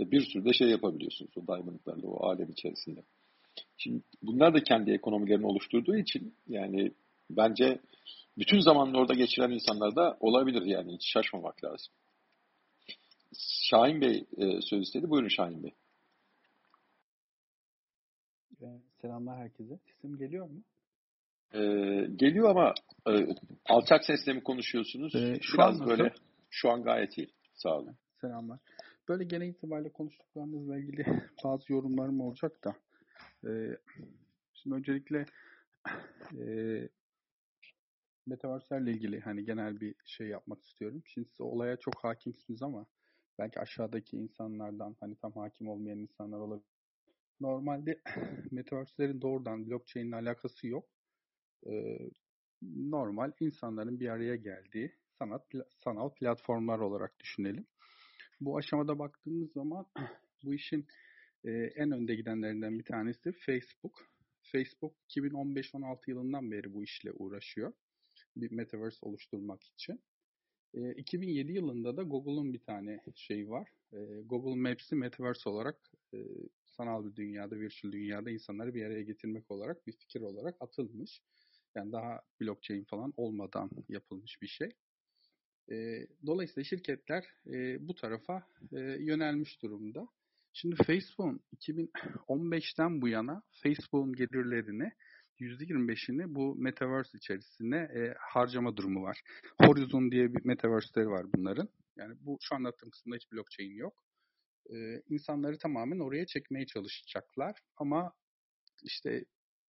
Bir 0.00 0.20
sürü 0.20 0.44
de 0.44 0.52
şey 0.52 0.68
yapabiliyorsunuz 0.68 1.30
o 1.36 1.46
diamondlarla 1.46 2.06
o 2.06 2.26
alem 2.26 2.50
içerisinde. 2.50 3.00
Şimdi 3.76 4.02
bunlar 4.22 4.54
da 4.54 4.62
kendi 4.62 4.90
ekonomilerini 4.90 5.46
oluşturduğu 5.46 5.96
için 5.96 6.34
yani 6.48 6.92
bence 7.30 7.78
bütün 8.38 8.60
zamanını 8.60 8.98
orada 8.98 9.14
geçiren 9.14 9.50
insanlar 9.50 9.96
da 9.96 10.16
olabilir 10.20 10.62
yani 10.62 10.94
hiç 10.94 11.12
şaşmamak 11.12 11.64
lazım. 11.64 11.92
Şahin 13.70 14.00
Bey 14.00 14.24
e, 14.36 14.60
söz 14.60 14.82
istedi. 14.82 15.10
Buyurun 15.10 15.28
Şahin 15.28 15.62
Bey. 15.62 15.72
Ee, 18.62 18.66
Selamlar 19.00 19.38
herkese. 19.38 19.78
Sesim 19.86 20.16
geliyor 20.16 20.46
mu? 20.50 20.62
E, 21.52 21.60
geliyor 22.16 22.50
ama 22.50 22.74
e, 23.08 23.26
alçak 23.68 24.04
sesle 24.04 24.32
mi 24.32 24.42
konuşuyorsunuz? 24.42 25.14
Ee, 25.14 25.38
şu 25.42 25.58
Biraz 25.58 25.80
an 25.80 25.88
böyle 25.88 26.02
nasıl? 26.04 26.18
şu 26.50 26.70
an 26.70 26.82
gayet 26.82 27.18
iyi. 27.18 27.28
Sağ 27.54 27.76
olun. 27.78 27.96
Selamlar. 28.20 28.58
Böyle 29.08 29.24
genel 29.24 29.48
itibariyle 29.48 29.92
konuştuklarınızla 29.92 30.78
ilgili 30.78 31.04
bazı 31.44 31.72
yorumlarım 31.72 32.20
olacak 32.20 32.64
da. 32.64 32.76
Ee, 33.48 33.76
şimdi 34.54 34.76
öncelikle 34.76 35.24
e, 36.38 36.46
Metaverse'lerle 38.26 38.90
ilgili 38.90 39.20
hani 39.20 39.44
genel 39.44 39.80
bir 39.80 39.94
şey 40.04 40.26
yapmak 40.28 40.62
istiyorum. 40.62 41.02
Şimdi 41.06 41.28
siz 41.28 41.40
olaya 41.40 41.76
çok 41.76 42.04
hakimsiniz 42.04 42.62
ama 42.62 42.86
belki 43.38 43.60
aşağıdaki 43.60 44.16
insanlardan 44.16 44.96
hani 45.00 45.16
tam 45.16 45.32
hakim 45.32 45.68
olmayan 45.68 45.98
insanlar 45.98 46.38
olabilir. 46.38 46.75
Normalde 47.40 48.00
metaverse'lerin 48.50 49.20
doğrudan 49.20 49.66
blockchain 49.66 50.08
ile 50.08 50.16
alakası 50.16 50.66
yok. 50.66 50.88
Ee, 51.66 51.98
normal 52.62 53.32
insanların 53.40 54.00
bir 54.00 54.08
araya 54.08 54.36
geldiği 54.36 54.92
sanat 55.18 55.42
sanal 55.84 56.10
platformlar 56.10 56.78
olarak 56.78 57.20
düşünelim. 57.20 57.66
Bu 58.40 58.58
aşamada 58.58 58.98
baktığımız 58.98 59.52
zaman 59.52 59.86
bu 60.44 60.54
işin 60.54 60.86
e, 61.44 61.50
en 61.50 61.90
önde 61.90 62.14
gidenlerinden 62.14 62.78
bir 62.78 62.84
tanesi 62.84 63.32
Facebook. 63.32 64.08
Facebook 64.52 64.94
2015-16 65.08 65.98
yılından 66.06 66.50
beri 66.50 66.74
bu 66.74 66.84
işle 66.84 67.12
uğraşıyor. 67.12 67.72
Bir 68.36 68.50
metaverse 68.50 68.98
oluşturmak 69.02 69.62
için. 69.62 70.00
E, 70.74 70.94
2007 70.94 71.52
yılında 71.52 71.96
da 71.96 72.02
Google'un 72.02 72.52
bir 72.52 72.58
tane 72.58 73.00
şey 73.14 73.48
var. 73.48 73.68
E, 73.92 73.98
Google 74.24 74.60
Maps'i 74.60 74.96
metaverse 74.96 75.48
olarak 75.50 75.92
e, 76.14 76.18
sanal 76.76 77.04
bir 77.04 77.16
dünyada, 77.16 77.56
virtual 77.60 77.92
dünyada 77.92 78.30
insanları 78.30 78.74
bir 78.74 78.84
araya 78.84 79.02
getirmek 79.02 79.50
olarak 79.50 79.86
bir 79.86 79.92
fikir 79.92 80.20
olarak 80.20 80.56
atılmış. 80.60 81.20
Yani 81.74 81.92
daha 81.92 82.20
blockchain 82.40 82.84
falan 82.84 83.12
olmadan 83.16 83.70
yapılmış 83.88 84.42
bir 84.42 84.46
şey. 84.46 84.68
E, 85.70 86.06
dolayısıyla 86.26 86.64
şirketler 86.64 87.24
e, 87.46 87.88
bu 87.88 87.94
tarafa 87.94 88.46
e, 88.72 88.78
yönelmiş 88.80 89.62
durumda. 89.62 90.08
Şimdi 90.52 90.76
Facebook'un 90.76 91.40
2015'ten 91.56 93.00
bu 93.02 93.08
yana 93.08 93.42
Facebook'un 93.62 94.12
gelirlerini 94.12 94.92
%25'ini 95.40 96.34
bu 96.34 96.56
Metaverse 96.56 97.18
içerisine 97.18 97.76
e, 97.76 98.14
harcama 98.18 98.76
durumu 98.76 99.02
var. 99.02 99.22
Horizon 99.60 100.10
diye 100.10 100.34
bir 100.34 100.44
Metaverse'leri 100.44 101.08
var 101.08 101.26
bunların. 101.36 101.68
Yani 101.96 102.14
bu 102.20 102.38
şu 102.40 102.54
anlattığım 102.54 102.90
kısımda 102.90 103.16
hiç 103.16 103.32
blockchain 103.32 103.76
yok. 103.76 104.05
E, 104.74 105.02
insanları 105.08 105.58
tamamen 105.58 105.98
oraya 105.98 106.26
çekmeye 106.26 106.66
çalışacaklar. 106.66 107.58
Ama 107.76 108.12
işte 108.82 109.24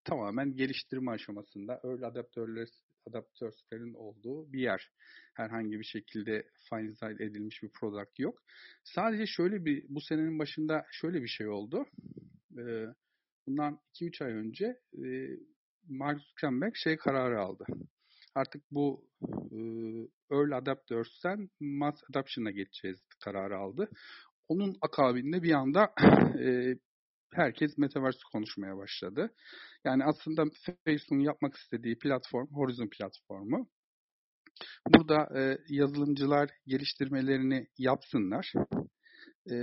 tamamen 0.04 0.56
geliştirme 0.56 1.10
aşamasında 1.10 1.80
early 1.84 2.06
adaptörler 2.06 2.68
adaptörlerin 3.06 3.94
olduğu 3.94 4.52
bir 4.52 4.60
yer. 4.60 4.90
Herhangi 5.34 5.78
bir 5.78 5.84
şekilde 5.84 6.46
finalize 6.68 7.24
edilmiş 7.24 7.62
bir 7.62 7.70
product 7.70 8.18
yok. 8.18 8.42
Sadece 8.84 9.26
şöyle 9.26 9.64
bir 9.64 9.84
bu 9.88 10.00
senenin 10.00 10.38
başında 10.38 10.86
şöyle 10.90 11.22
bir 11.22 11.28
şey 11.28 11.48
oldu. 11.48 11.86
Ee, 12.58 12.86
bundan 13.46 13.80
2-3 13.94 14.24
ay 14.24 14.32
önce 14.32 14.80
e, 15.04 15.06
Mark 15.88 16.20
Zuckerberg 16.20 16.76
şey 16.76 16.96
kararı 16.96 17.40
aldı. 17.40 17.66
Artık 18.34 18.62
bu 18.70 19.08
e, 19.52 19.58
early 20.30 20.54
adaptörs'ten 20.54 21.50
mass 21.60 22.02
adoption'a 22.10 22.50
geçeceğiz 22.50 22.98
kararı 23.24 23.56
aldı. 23.56 23.90
Onun 24.48 24.76
akabinde 24.82 25.42
bir 25.42 25.52
anda 25.52 25.92
e, 26.40 26.74
herkes 27.32 27.78
Metaverse 27.78 28.18
konuşmaya 28.32 28.76
başladı. 28.76 29.34
Yani 29.84 30.04
aslında 30.04 30.44
Facebook'un 30.84 31.20
yapmak 31.20 31.56
istediği 31.56 31.98
platform 31.98 32.46
Horizon 32.46 32.88
platformu. 32.98 33.68
Burada 34.88 35.40
e, 35.40 35.58
yazılımcılar 35.68 36.50
geliştirmelerini 36.66 37.66
yapsınlar. 37.78 38.52
E, 39.50 39.54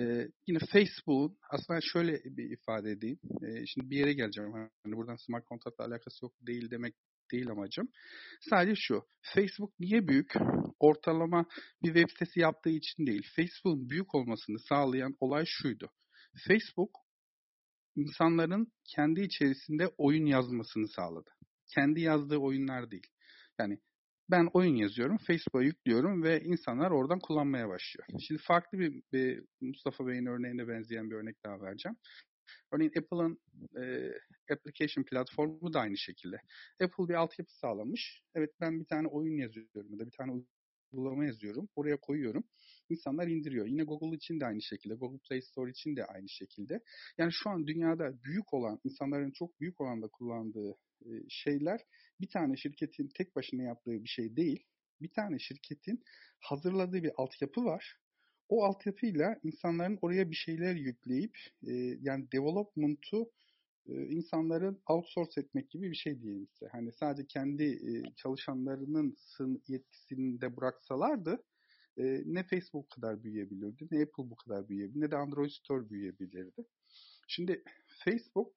yine 0.47 0.59
Facebook'un 0.71 1.37
aslında 1.49 1.79
şöyle 1.93 2.11
bir 2.25 2.51
ifade 2.51 2.91
edeyim. 2.91 3.19
E, 3.41 3.65
şimdi 3.65 3.89
bir 3.89 3.97
yere 3.97 4.13
geleceğim. 4.13 4.51
Hani 4.53 4.95
buradan 4.95 5.15
smart 5.15 5.47
contract'la 5.47 5.85
alakası 5.85 6.25
yok 6.25 6.33
değil 6.41 6.71
demek 6.71 6.95
değil 7.33 7.49
amacım. 7.49 7.87
Sadece 8.49 8.75
şu. 8.75 9.03
Facebook 9.33 9.79
niye 9.79 10.07
büyük? 10.07 10.33
Ortalama 10.79 11.45
bir 11.83 11.93
web 11.93 12.09
sitesi 12.09 12.39
yaptığı 12.39 12.69
için 12.69 13.05
değil. 13.05 13.27
Facebook'un 13.35 13.89
büyük 13.89 14.15
olmasını 14.15 14.59
sağlayan 14.59 15.15
olay 15.19 15.43
şuydu. 15.47 15.89
Facebook 16.47 16.91
insanların 17.95 18.67
kendi 18.95 19.21
içerisinde 19.21 19.87
oyun 19.97 20.25
yazmasını 20.25 20.87
sağladı. 20.87 21.29
Kendi 21.75 22.01
yazdığı 22.01 22.37
oyunlar 22.37 22.91
değil. 22.91 23.07
Yani 23.59 23.79
ben 24.31 24.49
oyun 24.53 24.75
yazıyorum, 24.75 25.17
Facebook'a 25.17 25.63
yüklüyorum 25.63 26.23
ve 26.23 26.41
insanlar 26.41 26.91
oradan 26.91 27.19
kullanmaya 27.19 27.69
başlıyor. 27.69 28.07
Şimdi 28.27 28.41
farklı 28.47 28.79
bir, 28.79 29.01
bir 29.13 29.43
Mustafa 29.61 30.07
Bey'in 30.07 30.25
örneğine 30.25 30.67
benzeyen 30.67 31.09
bir 31.09 31.15
örnek 31.15 31.35
daha 31.45 31.61
vereceğim. 31.61 31.97
Örneğin 32.71 32.91
Apple'ın 32.97 33.39
e, 33.81 34.11
application 34.53 35.03
platformu 35.03 35.73
da 35.73 35.79
aynı 35.79 35.97
şekilde. 35.97 36.35
Apple 36.81 37.07
bir 37.09 37.13
altyapı 37.13 37.53
sağlamış. 37.53 38.21
Evet 38.35 38.51
ben 38.61 38.79
bir 38.79 38.85
tane 38.85 39.07
oyun 39.07 39.37
yazıyorum 39.37 39.91
ya 39.91 39.99
da 39.99 40.05
bir 40.05 40.11
tane 40.11 40.45
uygulama 40.93 41.25
yazıyorum. 41.25 41.69
Oraya 41.75 41.97
koyuyorum. 41.97 42.43
İnsanlar 42.89 43.27
indiriyor. 43.27 43.67
Yine 43.67 43.83
Google 43.83 44.15
için 44.15 44.39
de 44.39 44.45
aynı 44.45 44.61
şekilde. 44.61 44.93
Google 44.93 45.19
Play 45.29 45.41
Store 45.41 45.71
için 45.71 45.95
de 45.95 46.05
aynı 46.05 46.29
şekilde. 46.29 46.79
Yani 47.17 47.31
şu 47.33 47.49
an 47.49 47.67
dünyada 47.67 48.23
büyük 48.23 48.53
olan, 48.53 48.79
insanların 48.83 49.31
çok 49.31 49.59
büyük 49.59 49.81
oranda 49.81 50.07
kullandığı 50.07 50.75
şeyler 51.29 51.81
bir 52.21 52.29
tane 52.29 52.57
şirketin 52.57 53.09
tek 53.17 53.35
başına 53.35 53.63
yaptığı 53.63 54.03
bir 54.03 54.09
şey 54.09 54.35
değil. 54.35 54.63
Bir 55.01 55.11
tane 55.11 55.39
şirketin 55.39 56.03
hazırladığı 56.39 57.03
bir 57.03 57.11
altyapı 57.17 57.65
var. 57.65 58.02
O 58.49 58.63
altyapıyla 58.63 59.39
insanların 59.43 59.99
oraya 60.01 60.31
bir 60.31 60.35
şeyler 60.35 60.75
yükleyip 60.75 61.37
e, 61.67 61.71
yani 62.01 62.31
development'u 62.31 63.31
e, 63.87 63.93
insanların 64.07 64.81
outsource 64.89 65.41
etmek 65.41 65.69
gibi 65.69 65.91
bir 65.91 65.95
şey 65.95 66.21
diyelim 66.21 66.47
size. 66.47 66.67
Hani 66.71 66.91
sadece 66.91 67.27
kendi 67.27 67.63
e, 67.63 68.15
çalışanlarının 68.15 69.17
yetkisinde 69.67 70.57
bıraksalardı 70.57 71.43
e, 71.97 72.23
ne 72.25 72.43
Facebook 72.43 72.89
kadar 72.89 73.23
büyüyebilirdi, 73.23 73.87
ne 73.91 74.01
Apple 74.01 74.29
bu 74.29 74.35
kadar 74.35 74.69
büyüyebilirdi, 74.69 75.01
ne 75.05 75.11
de 75.11 75.15
Android 75.15 75.49
Store 75.49 75.89
büyüyebilirdi. 75.89 76.65
Şimdi 77.27 77.63
Facebook 77.87 78.53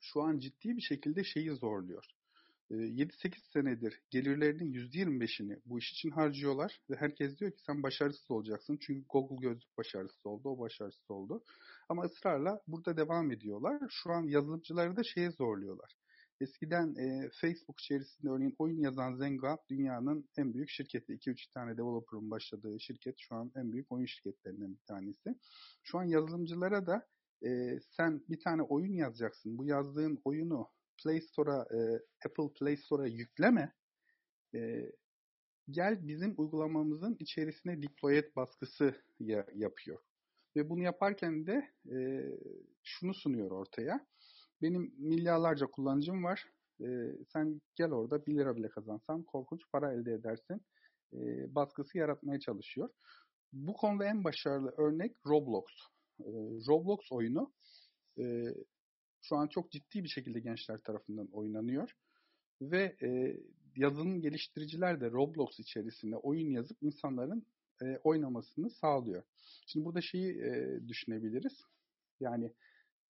şu 0.00 0.22
an 0.22 0.38
ciddi 0.38 0.76
bir 0.76 0.82
şekilde 0.82 1.24
şeyi 1.24 1.50
zorluyor. 1.50 2.19
7-8 2.70 3.52
senedir 3.52 4.02
gelirlerinin 4.10 4.72
%25'ini 4.72 5.60
bu 5.66 5.78
iş 5.78 5.92
için 5.92 6.10
harcıyorlar 6.10 6.80
ve 6.90 6.96
herkes 6.96 7.38
diyor 7.38 7.50
ki 7.50 7.62
sen 7.66 7.82
başarısız 7.82 8.30
olacaksın. 8.30 8.78
Çünkü 8.80 9.06
Google 9.08 9.48
gözlük 9.48 9.78
başarısız 9.78 10.26
oldu, 10.26 10.48
o 10.48 10.58
başarısız 10.58 11.10
oldu. 11.10 11.44
Ama 11.88 12.02
ısrarla 12.02 12.60
burada 12.66 12.96
devam 12.96 13.30
ediyorlar. 13.30 13.82
Şu 13.90 14.10
an 14.10 14.22
yazılımcıları 14.22 14.96
da 14.96 15.02
şeye 15.02 15.30
zorluyorlar. 15.30 15.96
Eskiden 16.40 16.94
e, 16.94 17.30
Facebook 17.40 17.80
içerisinde 17.80 18.30
örneğin 18.30 18.54
oyun 18.58 18.80
yazan 18.80 19.14
Zynga 19.14 19.58
dünyanın 19.68 20.28
en 20.36 20.54
büyük 20.54 20.70
şirketi. 20.70 21.12
2-3 21.12 21.52
tane 21.54 21.76
developer'ın 21.76 22.30
başladığı 22.30 22.80
şirket 22.80 23.14
şu 23.18 23.34
an 23.34 23.52
en 23.56 23.72
büyük 23.72 23.92
oyun 23.92 24.06
şirketlerinden 24.06 24.72
bir 24.74 24.84
tanesi. 24.86 25.34
Şu 25.82 25.98
an 25.98 26.04
yazılımcılara 26.04 26.86
da 26.86 27.06
e, 27.44 27.80
sen 27.96 28.22
bir 28.28 28.40
tane 28.40 28.62
oyun 28.62 28.92
yazacaksın. 28.92 29.58
Bu 29.58 29.64
yazdığın 29.64 30.20
oyunu 30.24 30.68
Play 31.02 31.20
Store'a, 31.20 31.62
e, 31.62 31.78
Apple 32.26 32.52
Play 32.58 32.76
Store'a 32.76 33.06
yükleme. 33.06 33.72
E, 34.54 34.92
gel 35.70 36.08
bizim 36.08 36.34
uygulamamızın 36.38 37.16
içerisine 37.20 37.82
deploy 37.82 38.18
et 38.18 38.36
baskısı 38.36 38.94
ya, 39.20 39.46
yapıyor. 39.54 39.98
Ve 40.56 40.70
bunu 40.70 40.82
yaparken 40.82 41.46
de 41.46 41.70
e, 41.92 41.98
şunu 42.82 43.14
sunuyor 43.14 43.50
ortaya. 43.50 44.06
Benim 44.62 44.94
milyarlarca 44.98 45.66
kullanıcım 45.66 46.24
var. 46.24 46.44
E, 46.80 46.86
sen 47.32 47.60
gel 47.74 47.92
orada 47.92 48.26
1 48.26 48.34
lira 48.34 48.56
bile 48.56 48.68
kazansan 48.68 49.22
korkunç 49.22 49.60
para 49.72 49.92
elde 49.92 50.12
edersin. 50.12 50.60
E, 51.12 51.18
baskısı 51.54 51.98
yaratmaya 51.98 52.40
çalışıyor. 52.40 52.88
Bu 53.52 53.72
konuda 53.72 54.04
en 54.04 54.24
başarılı 54.24 54.74
örnek 54.78 55.16
Roblox. 55.26 55.64
E, 56.20 56.30
Roblox 56.68 57.12
oyunu 57.12 57.52
e, 58.18 58.54
şu 59.22 59.36
an 59.36 59.48
çok 59.48 59.70
ciddi 59.70 60.04
bir 60.04 60.08
şekilde 60.08 60.40
gençler 60.40 60.78
tarafından 60.80 61.28
oynanıyor. 61.32 61.96
Ve 62.62 62.96
e, 63.02 63.36
yazılım 63.76 64.20
geliştiriciler 64.20 65.00
de 65.00 65.10
Roblox 65.10 65.58
içerisinde 65.58 66.16
oyun 66.16 66.50
yazıp 66.50 66.82
insanların 66.82 67.46
e, 67.82 67.98
oynamasını 68.04 68.70
sağlıyor. 68.70 69.22
Şimdi 69.66 69.86
burada 69.86 70.00
şeyi 70.00 70.42
e, 70.42 70.80
düşünebiliriz. 70.88 71.64
Yani 72.20 72.52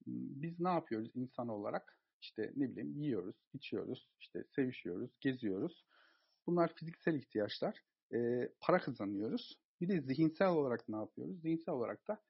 biz 0.06 0.60
ne 0.60 0.68
yapıyoruz 0.68 1.10
insan 1.14 1.48
olarak? 1.48 1.98
İşte 2.22 2.52
ne 2.56 2.70
bileyim 2.70 3.00
yiyoruz, 3.00 3.36
içiyoruz, 3.52 4.08
işte 4.20 4.44
sevişiyoruz, 4.54 5.10
geziyoruz. 5.20 5.84
Bunlar 6.46 6.74
fiziksel 6.74 7.14
ihtiyaçlar. 7.14 7.78
E, 8.14 8.48
para 8.60 8.78
kazanıyoruz. 8.78 9.58
Bir 9.80 9.88
de 9.88 10.00
zihinsel 10.00 10.48
olarak 10.48 10.88
ne 10.88 10.96
yapıyoruz? 10.96 11.40
Zihinsel 11.40 11.74
olarak 11.74 12.08
da 12.08 12.22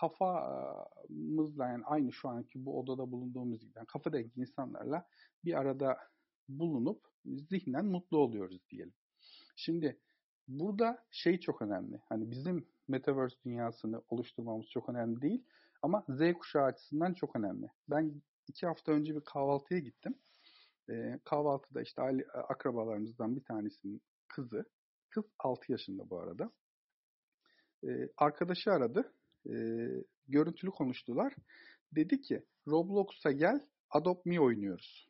kafamızla 0.00 1.66
yani 1.68 1.84
aynı 1.84 2.12
şu 2.12 2.28
anki 2.28 2.64
bu 2.64 2.80
odada 2.80 3.10
bulunduğumuz 3.12 3.60
gibi 3.60 3.72
yani 3.76 3.86
kafa 3.86 4.12
dengi 4.12 4.40
insanlarla 4.40 5.06
bir 5.44 5.54
arada 5.54 5.98
bulunup 6.48 7.02
zihnen 7.24 7.84
mutlu 7.84 8.18
oluyoruz 8.18 8.68
diyelim. 8.70 8.94
Şimdi 9.56 10.00
burada 10.48 11.04
şey 11.10 11.40
çok 11.40 11.62
önemli. 11.62 12.00
Hani 12.08 12.30
bizim 12.30 12.66
metaverse 12.88 13.36
dünyasını 13.44 14.02
oluşturmamız 14.08 14.66
çok 14.66 14.88
önemli 14.88 15.22
değil. 15.22 15.44
Ama 15.82 16.04
Z 16.08 16.32
kuşağı 16.32 16.64
açısından 16.64 17.14
çok 17.14 17.36
önemli. 17.36 17.70
Ben 17.88 18.22
iki 18.48 18.66
hafta 18.66 18.92
önce 18.92 19.14
bir 19.14 19.20
kahvaltıya 19.20 19.80
gittim. 19.80 20.18
Ee, 20.90 21.18
kahvaltıda 21.24 21.82
işte 21.82 22.02
aile, 22.02 22.26
akrabalarımızdan 22.26 23.36
bir 23.36 23.44
tanesinin 23.44 24.02
kızı, 24.28 24.64
kız 25.10 25.24
6 25.38 25.72
yaşında 25.72 26.10
bu 26.10 26.20
arada. 26.20 26.50
Ee, 27.84 28.08
arkadaşı 28.16 28.72
aradı. 28.72 29.12
E, 29.46 29.54
görüntülü 30.28 30.70
konuştular. 30.70 31.34
Dedi 31.92 32.20
ki 32.20 32.44
Roblox'a 32.68 33.32
gel 33.32 33.60
Adopt 33.90 34.26
Me 34.26 34.40
oynuyoruz. 34.40 35.08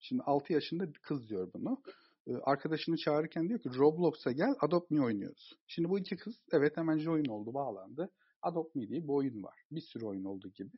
Şimdi 0.00 0.22
6 0.22 0.52
yaşında 0.52 0.92
kız 1.02 1.28
diyor 1.28 1.52
bunu. 1.54 1.82
Ee, 2.26 2.36
arkadaşını 2.36 2.96
çağırırken 2.96 3.48
diyor 3.48 3.60
ki 3.60 3.70
Roblox'a 3.78 4.32
gel 4.32 4.54
Adopt 4.60 4.90
Me 4.90 5.02
oynuyoruz. 5.02 5.52
Şimdi 5.66 5.88
bu 5.88 5.98
iki 5.98 6.16
kız 6.16 6.34
evet 6.52 6.76
hemen 6.76 6.98
join 6.98 7.24
oldu 7.24 7.54
bağlandı. 7.54 8.10
Adopt 8.42 8.74
Me 8.74 8.88
diye 8.88 9.02
bir 9.02 9.08
oyun 9.08 9.42
var. 9.42 9.60
Bir 9.70 9.80
sürü 9.80 10.04
oyun 10.04 10.24
olduğu 10.24 10.48
gibi. 10.48 10.70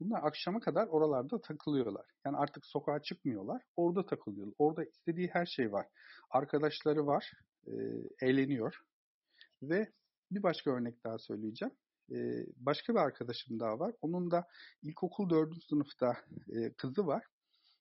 Bunlar 0.00 0.20
akşama 0.22 0.60
kadar 0.60 0.86
oralarda 0.86 1.40
takılıyorlar. 1.40 2.06
Yani 2.24 2.36
artık 2.36 2.66
sokağa 2.66 3.02
çıkmıyorlar. 3.02 3.62
Orada 3.76 4.06
takılıyorlar. 4.06 4.54
Orada 4.58 4.84
istediği 4.84 5.28
her 5.32 5.46
şey 5.46 5.72
var. 5.72 5.86
Arkadaşları 6.30 7.06
var. 7.06 7.32
E, 7.66 7.72
eğleniyor. 8.22 8.74
Ve 9.62 9.92
bir 10.30 10.42
başka 10.42 10.70
örnek 10.70 11.04
daha 11.04 11.18
söyleyeceğim. 11.18 11.74
Başka 12.56 12.94
bir 12.94 12.98
arkadaşım 12.98 13.60
daha 13.60 13.78
var. 13.78 13.94
Onun 14.00 14.30
da 14.30 14.48
ilkokul 14.82 15.30
4. 15.30 15.62
sınıfta 15.62 16.16
kızı 16.76 17.06
var. 17.06 17.24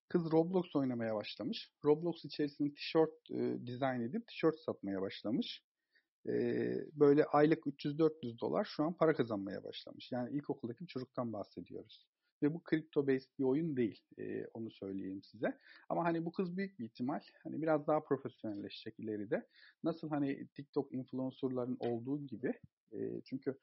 Kız 0.09 0.31
Roblox 0.31 0.75
oynamaya 0.75 1.15
başlamış. 1.15 1.71
Roblox 1.85 2.25
içerisinde 2.25 2.73
tişört 2.73 3.29
dizayn 3.65 4.01
edip 4.01 4.27
tişört 4.27 4.59
satmaya 4.59 5.01
başlamış. 5.01 5.63
Böyle 6.93 7.25
aylık 7.25 7.65
300-400 7.65 8.39
dolar 8.39 8.65
şu 8.65 8.83
an 8.83 8.93
para 8.93 9.15
kazanmaya 9.15 9.63
başlamış. 9.63 10.11
Yani 10.11 10.31
ilkokuldaki 10.31 10.81
bir 10.81 10.87
çocuktan 10.87 11.33
bahsediyoruz. 11.33 12.07
Ve 12.43 12.53
bu 12.53 12.63
kripto 12.63 13.07
based 13.07 13.29
bir 13.39 13.43
oyun 13.43 13.77
değil. 13.77 14.01
Onu 14.53 14.71
söyleyeyim 14.71 15.23
size. 15.23 15.57
Ama 15.89 16.03
hani 16.03 16.25
bu 16.25 16.31
kız 16.31 16.57
büyük 16.57 16.79
bir 16.79 16.85
ihtimal 16.85 17.21
hani 17.43 17.61
biraz 17.61 17.87
daha 17.87 18.03
profesyonelleşecek 18.03 18.99
ileride. 18.99 19.47
Nasıl 19.83 20.09
hani 20.09 20.47
TikTok 20.47 20.93
influencerların 20.93 21.77
olduğu 21.79 22.25
gibi. 22.25 22.53
E, 22.91 23.21
çünkü 23.25 23.57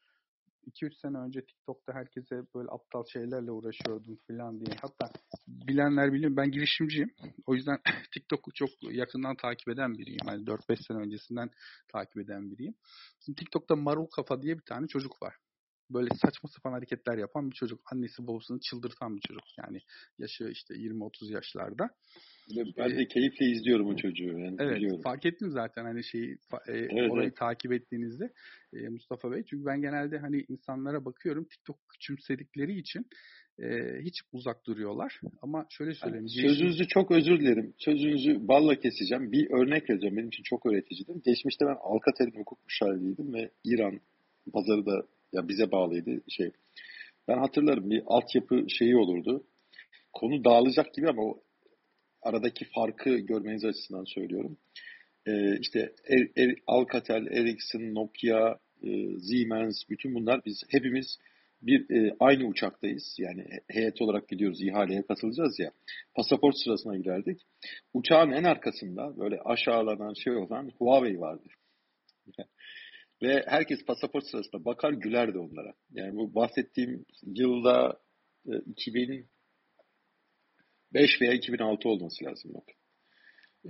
2-3 0.66 1.00
sene 1.00 1.18
önce 1.18 1.40
TikTok'ta 1.40 1.92
herkese 1.92 2.42
böyle 2.54 2.68
aptal 2.70 3.04
şeylerle 3.12 3.50
uğraşıyordum 3.50 4.18
falan 4.28 4.60
diye. 4.60 4.76
Hatta 4.82 5.12
bilenler 5.46 6.12
biliyor. 6.12 6.36
Ben 6.36 6.50
girişimciyim. 6.50 7.14
O 7.46 7.54
yüzden 7.54 7.78
TikTok'u 8.14 8.52
çok 8.54 8.70
yakından 8.82 9.36
takip 9.36 9.68
eden 9.68 9.98
biriyim. 9.98 10.26
Yani 10.28 10.44
4-5 10.44 10.86
sene 10.86 10.98
öncesinden 10.98 11.50
takip 11.88 12.16
eden 12.16 12.50
biriyim. 12.50 12.74
Şimdi 13.24 13.38
TikTok'ta 13.38 13.76
Marul 13.76 14.06
Kafa 14.06 14.42
diye 14.42 14.56
bir 14.58 14.64
tane 14.64 14.86
çocuk 14.86 15.22
var. 15.22 15.34
Böyle 15.90 16.08
saçma 16.22 16.48
sapan 16.48 16.72
hareketler 16.72 17.18
yapan 17.18 17.50
bir 17.50 17.56
çocuk. 17.56 17.80
Annesi 17.92 18.26
babasını 18.26 18.60
çıldırtan 18.60 19.16
bir 19.16 19.20
çocuk. 19.20 19.44
Yani 19.58 19.80
yaşı 20.18 20.44
işte 20.44 20.74
20-30 20.74 21.32
yaşlarda. 21.32 21.90
Ben 22.78 22.96
de 22.96 23.08
keyifle 23.08 23.46
izliyorum 23.46 23.86
o 23.86 23.96
çocuğu. 23.96 24.38
Yani 24.38 24.56
evet 24.58 24.76
biliyorum. 24.76 25.00
fark 25.02 25.26
ettim 25.26 25.50
zaten 25.50 25.84
hani 25.84 26.04
şeyi 26.04 26.30
e, 26.66 26.72
evet, 26.72 27.10
orayı 27.10 27.28
evet. 27.28 27.36
takip 27.36 27.72
ettiğinizde 27.72 28.32
e, 28.72 28.88
Mustafa 28.88 29.32
Bey. 29.32 29.42
Çünkü 29.50 29.66
ben 29.66 29.80
genelde 29.80 30.18
hani 30.18 30.44
insanlara 30.48 31.04
bakıyorum 31.04 31.44
TikTok 31.44 31.76
küçümsedikleri 31.88 32.78
için 32.78 33.06
e, 33.58 33.66
hiç 34.00 34.20
uzak 34.32 34.66
duruyorlar. 34.66 35.20
Ama 35.42 35.66
şöyle 35.70 35.94
söyleyeyim. 35.94 36.26
Yani 36.30 36.48
sözünüzü 36.48 36.86
çok 36.88 37.10
özür 37.10 37.40
dilerim. 37.40 37.74
Sözünüzü 37.78 38.48
balla 38.48 38.74
keseceğim. 38.74 39.32
Bir 39.32 39.50
örnek 39.50 39.90
vereceğim. 39.90 40.16
Benim 40.16 40.28
için 40.28 40.42
çok 40.42 40.66
öğreticidir. 40.66 41.14
Geçmişte 41.24 41.66
ben 41.66 41.76
Alcatel'in 41.80 42.40
hukuk 42.40 42.64
müşaviriydim 42.64 43.34
ve 43.34 43.50
İran 43.64 44.00
pazarı 44.52 44.86
da 44.86 45.06
ya 45.32 45.48
bize 45.48 45.72
bağlıydı 45.72 46.22
şey. 46.28 46.50
Ben 47.28 47.38
hatırlarım 47.38 47.90
bir 47.90 48.02
altyapı 48.06 48.64
şeyi 48.68 48.96
olurdu. 48.96 49.44
Konu 50.12 50.44
dağılacak 50.44 50.94
gibi 50.94 51.08
ama 51.08 51.22
o 51.22 51.43
aradaki 52.24 52.64
farkı 52.64 53.16
görmeniz 53.18 53.64
açısından 53.64 54.04
söylüyorum. 54.04 54.58
Ee, 55.26 55.58
işte 55.60 55.92
er, 56.08 56.28
er, 56.36 56.54
Alcatel, 56.66 57.26
Ericsson, 57.26 57.94
Nokia, 57.94 58.58
e, 58.82 59.18
Siemens 59.20 59.82
bütün 59.90 60.14
bunlar 60.14 60.40
biz 60.44 60.62
hepimiz 60.70 61.18
bir 61.62 61.90
e, 61.90 62.16
aynı 62.20 62.46
uçaktayız. 62.46 63.16
Yani 63.18 63.46
heyet 63.70 64.02
olarak 64.02 64.28
gidiyoruz, 64.28 64.62
ihaleye 64.62 65.02
katılacağız 65.02 65.58
ya. 65.58 65.70
Pasaport 66.14 66.54
sırasına 66.64 66.96
girerdik. 66.96 67.40
Uçağın 67.94 68.30
en 68.30 68.44
arkasında 68.44 69.18
böyle 69.18 69.40
aşağılanan 69.40 70.14
şey 70.24 70.36
olan 70.36 70.70
Huawei 70.78 71.20
vardı. 71.20 71.48
Ve 73.22 73.44
herkes 73.46 73.84
pasaport 73.84 74.26
sırasında 74.26 74.64
bakar 74.64 74.92
gülerdi 74.92 75.38
onlara. 75.38 75.74
Yani 75.92 76.16
bu 76.16 76.34
bahsettiğim 76.34 77.04
yılda 77.22 78.00
e, 78.46 78.52
2005 80.94 81.20
veya 81.20 81.32
2006 81.32 81.88
olması 81.88 82.24
lazım. 82.24 82.50
Bak. 82.54 82.64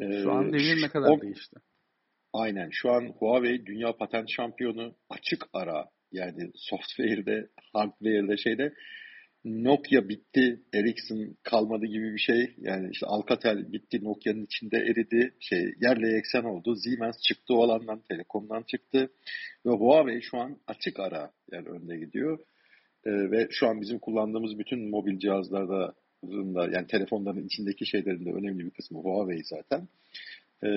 E, 0.01 0.22
şu 0.22 0.33
an 0.33 0.53
devir 0.53 0.83
ne 0.83 0.89
kadar 0.89 1.09
o, 1.09 1.20
değişti? 1.20 1.57
Aynen. 2.33 2.68
Şu 2.72 2.91
an 2.91 3.14
Huawei 3.18 3.66
dünya 3.66 3.97
patent 3.97 4.31
şampiyonu 4.31 4.95
açık 5.09 5.47
ara 5.53 5.89
yani 6.12 6.51
software'de, 6.55 7.49
hardware'de 7.72 8.37
şeyde 8.37 8.75
Nokia 9.45 10.09
bitti, 10.09 10.61
Ericsson 10.75 11.37
kalmadı 11.43 11.87
gibi 11.87 12.14
bir 12.14 12.18
şey. 12.18 12.55
Yani 12.59 12.91
işte 12.93 13.07
Alcatel 13.07 13.72
bitti, 13.72 14.05
Nokia'nın 14.05 14.45
içinde 14.45 14.77
eridi. 14.77 15.35
Şey 15.41 15.75
yerle 15.81 16.09
yeksen 16.09 16.45
oldu. 16.45 16.77
Siemens 16.77 17.16
çıktı 17.29 17.55
o 17.55 17.62
alandan, 17.62 18.03
Telekom'dan 18.09 18.62
çıktı. 18.62 19.11
Ve 19.66 19.70
Huawei 19.70 20.22
şu 20.22 20.39
an 20.39 20.59
açık 20.66 21.01
ara 21.01 21.33
yani 21.53 21.68
önde 21.68 21.97
gidiyor. 21.97 22.39
Ee, 23.07 23.11
ve 23.11 23.49
şu 23.51 23.68
an 23.68 23.81
bizim 23.81 23.99
kullandığımız 23.99 24.59
bütün 24.59 24.91
mobil 24.91 25.18
cihazlarda 25.18 25.95
yani 26.72 26.87
telefonların 26.87 27.47
içindeki 27.47 27.87
şeylerin 27.87 28.27
de 28.27 28.31
önemli 28.31 28.64
bir 28.64 28.70
kısmı 28.70 28.99
Huawei 28.99 29.43
zaten. 29.45 29.89
Ee, 30.64 30.68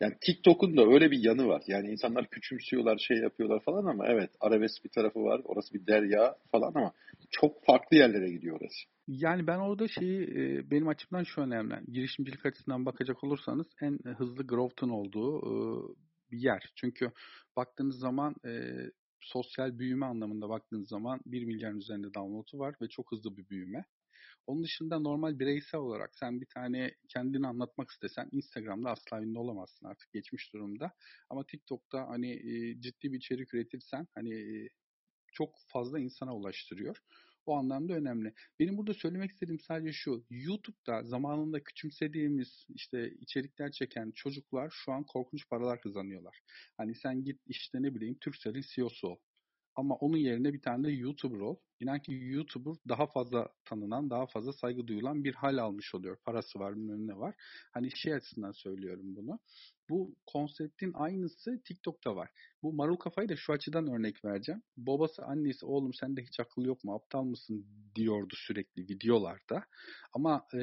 yani 0.00 0.14
TikTok'un 0.20 0.76
da 0.76 0.86
öyle 0.86 1.10
bir 1.10 1.24
yanı 1.24 1.46
var. 1.46 1.62
Yani 1.66 1.90
insanlar 1.90 2.30
küçümsüyorlar, 2.30 2.98
şey 2.98 3.16
yapıyorlar 3.16 3.60
falan 3.60 3.86
ama 3.86 4.06
evet 4.06 4.30
arabesk 4.40 4.84
bir 4.84 4.90
tarafı 4.90 5.24
var. 5.24 5.40
Orası 5.44 5.74
bir 5.74 5.86
derya 5.86 6.36
falan 6.52 6.72
ama 6.74 6.92
çok 7.30 7.64
farklı 7.64 7.96
yerlere 7.96 8.30
gidiyor 8.30 8.60
orası. 8.60 8.76
Yani 9.06 9.46
ben 9.46 9.58
orada 9.58 9.88
şeyi 9.88 10.26
benim 10.70 10.88
açımdan 10.88 11.22
şu 11.22 11.40
önemli. 11.40 11.74
Girişimcilik 11.92 12.46
açısından 12.46 12.86
bakacak 12.86 13.24
olursanız 13.24 13.66
en 13.82 13.98
hızlı 14.18 14.46
growth'un 14.46 14.88
olduğu 14.88 15.40
bir 16.30 16.38
yer. 16.38 16.72
Çünkü 16.74 17.10
baktığınız 17.56 17.98
zaman 17.98 18.34
sosyal 19.20 19.78
büyüme 19.78 20.06
anlamında 20.06 20.48
baktığınız 20.48 20.88
zaman 20.88 21.20
1 21.26 21.44
milyarın 21.44 21.78
üzerinde 21.78 22.14
download'u 22.14 22.58
var 22.58 22.74
ve 22.82 22.88
çok 22.88 23.12
hızlı 23.12 23.36
bir 23.36 23.48
büyüme. 23.48 23.84
Onun 24.46 24.64
dışında 24.64 24.98
normal 24.98 25.38
bireysel 25.38 25.80
olarak 25.80 26.16
sen 26.16 26.40
bir 26.40 26.46
tane 26.46 26.94
kendini 27.08 27.46
anlatmak 27.46 27.90
istesen 27.90 28.28
Instagram'da 28.32 28.90
asla 28.90 29.22
ünlü 29.22 29.38
olamazsın 29.38 29.86
artık 29.86 30.12
geçmiş 30.12 30.52
durumda. 30.52 30.92
Ama 31.30 31.46
TikTok'ta 31.46 32.08
hani 32.08 32.30
e, 32.32 32.80
ciddi 32.80 33.12
bir 33.12 33.18
içerik 33.18 33.54
üretirsen 33.54 34.06
hani 34.14 34.34
e, 34.34 34.68
çok 35.32 35.54
fazla 35.68 35.98
insana 35.98 36.36
ulaştırıyor. 36.36 36.96
O 37.46 37.54
anlamda 37.56 37.92
önemli. 37.92 38.34
Benim 38.58 38.76
burada 38.76 38.94
söylemek 38.94 39.30
istediğim 39.30 39.60
sadece 39.60 39.92
şu. 39.92 40.24
YouTube'da 40.30 41.02
zamanında 41.02 41.62
küçümsediğimiz 41.62 42.66
işte 42.68 43.10
içerikler 43.20 43.70
çeken 43.70 44.10
çocuklar 44.10 44.70
şu 44.70 44.92
an 44.92 45.04
korkunç 45.04 45.48
paralar 45.48 45.80
kazanıyorlar. 45.80 46.40
Hani 46.76 46.94
sen 46.94 47.24
git 47.24 47.40
işte 47.46 47.82
ne 47.82 47.94
bileyim 47.94 48.18
Turkcell'in 48.20 48.64
CEO'su 48.74 49.08
ol. 49.08 49.16
Ama 49.74 49.94
onun 49.94 50.16
yerine 50.16 50.52
bir 50.52 50.62
tane 50.62 50.88
de 50.88 50.92
YouTuber 50.92 51.40
ol. 51.40 51.56
İnan 51.80 52.00
ki 52.02 52.12
YouTuber 52.12 52.74
daha 52.88 53.06
fazla 53.06 53.48
tanınan, 53.64 54.10
daha 54.10 54.26
fazla 54.26 54.52
saygı 54.52 54.86
duyulan 54.86 55.24
bir 55.24 55.34
hal 55.34 55.58
almış 55.58 55.94
oluyor. 55.94 56.16
Parası 56.24 56.58
var, 56.58 56.76
bilmem 56.76 57.06
ne 57.06 57.18
var. 57.18 57.34
Hani 57.72 57.88
şey 57.96 58.14
açısından 58.14 58.52
söylüyorum 58.52 59.16
bunu. 59.16 59.38
Bu 59.90 60.16
konseptin 60.26 60.92
aynısı 60.94 61.62
TikTok'ta 61.64 62.16
var. 62.16 62.30
Bu 62.62 62.72
marul 62.72 62.96
kafayı 62.96 63.28
da 63.28 63.36
şu 63.36 63.52
açıdan 63.52 63.86
örnek 63.86 64.24
vereceğim. 64.24 64.62
Babası, 64.76 65.22
annesi, 65.24 65.66
oğlum 65.66 65.94
sende 65.94 66.22
hiç 66.22 66.40
akıl 66.40 66.64
yok 66.64 66.84
mu, 66.84 66.94
aptal 66.94 67.24
mısın 67.24 67.66
diyordu 67.94 68.34
sürekli 68.36 68.82
videolarda. 68.82 69.64
Ama 70.12 70.46
e, 70.54 70.60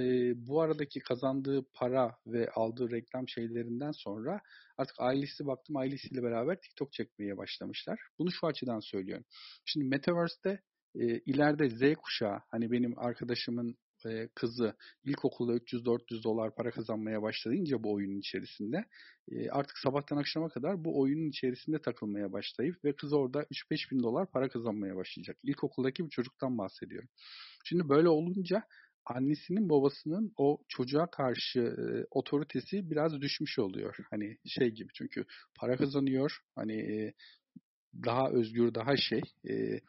bu 0.47 0.61
aradaki 0.61 0.99
kazandığı 0.99 1.65
para 1.73 2.17
ve 2.27 2.49
aldığı 2.49 2.91
reklam 2.91 3.27
şeylerinden 3.27 3.91
sonra 3.91 4.41
artık 4.77 4.95
ailesi 4.99 5.45
baktım 5.45 5.75
ailesiyle 5.75 6.23
beraber 6.23 6.61
TikTok 6.61 6.93
çekmeye 6.93 7.37
başlamışlar. 7.37 7.99
Bunu 8.19 8.31
şu 8.31 8.47
açıdan 8.47 8.79
söylüyorum. 8.79 9.25
Şimdi 9.65 9.85
Metaverse'de 9.85 10.61
e, 10.95 11.19
ileride 11.19 11.69
Z 11.69 11.95
kuşağı 11.95 12.39
hani 12.49 12.71
benim 12.71 12.99
arkadaşımın 12.99 13.77
e, 14.05 14.27
kızı 14.35 14.75
ilkokulda 15.03 15.53
300-400 15.55 16.23
dolar 16.23 16.55
para 16.55 16.71
kazanmaya 16.71 17.21
başlayınca 17.21 17.83
bu 17.83 17.93
oyunun 17.93 18.19
içerisinde 18.19 18.85
e, 19.31 19.49
artık 19.49 19.77
sabahtan 19.77 20.17
akşama 20.17 20.49
kadar 20.49 20.85
bu 20.85 20.99
oyunun 20.99 21.29
içerisinde 21.29 21.81
takılmaya 21.81 22.31
başlayıp 22.31 22.85
ve 22.85 22.95
kız 22.95 23.13
orada 23.13 23.43
3-5 23.43 23.91
bin 23.91 24.03
dolar 24.03 24.31
para 24.31 24.49
kazanmaya 24.49 24.95
başlayacak. 24.95 25.37
İlkokuldaki 25.43 26.05
bir 26.05 26.09
çocuktan 26.09 26.57
bahsediyorum. 26.57 27.09
Şimdi 27.63 27.89
böyle 27.89 28.09
olunca 28.09 28.63
annesinin 29.05 29.69
babasının 29.69 30.33
o 30.37 30.57
çocuğa 30.67 31.09
karşı 31.09 31.59
e, 31.59 32.05
otoritesi 32.11 32.89
biraz 32.89 33.21
düşmüş 33.21 33.59
oluyor. 33.59 33.95
Hani 34.09 34.37
şey 34.45 34.69
gibi 34.69 34.89
çünkü 34.93 35.25
para 35.59 35.77
kazanıyor. 35.77 36.37
Hani 36.55 36.73
e, 36.73 37.13
daha 38.05 38.29
özgür, 38.29 38.73
daha 38.73 38.97
şey. 38.97 39.21
E, 39.49 39.79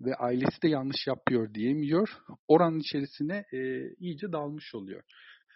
ve 0.00 0.14
ailesi 0.14 0.62
de 0.62 0.68
yanlış 0.68 1.06
yapıyor 1.06 1.54
diyemiyor. 1.54 2.08
Oranın 2.48 2.80
içerisine 2.80 3.44
e, 3.52 3.90
iyice 3.94 4.32
dalmış 4.32 4.74
oluyor. 4.74 5.02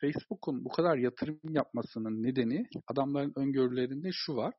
Facebook'un 0.01 0.65
bu 0.65 0.69
kadar 0.69 0.97
yatırım 0.97 1.41
yapmasının 1.49 2.23
nedeni 2.23 2.67
adamların 2.87 3.33
öngörülerinde 3.37 4.09
şu 4.13 4.37
var. 4.37 4.55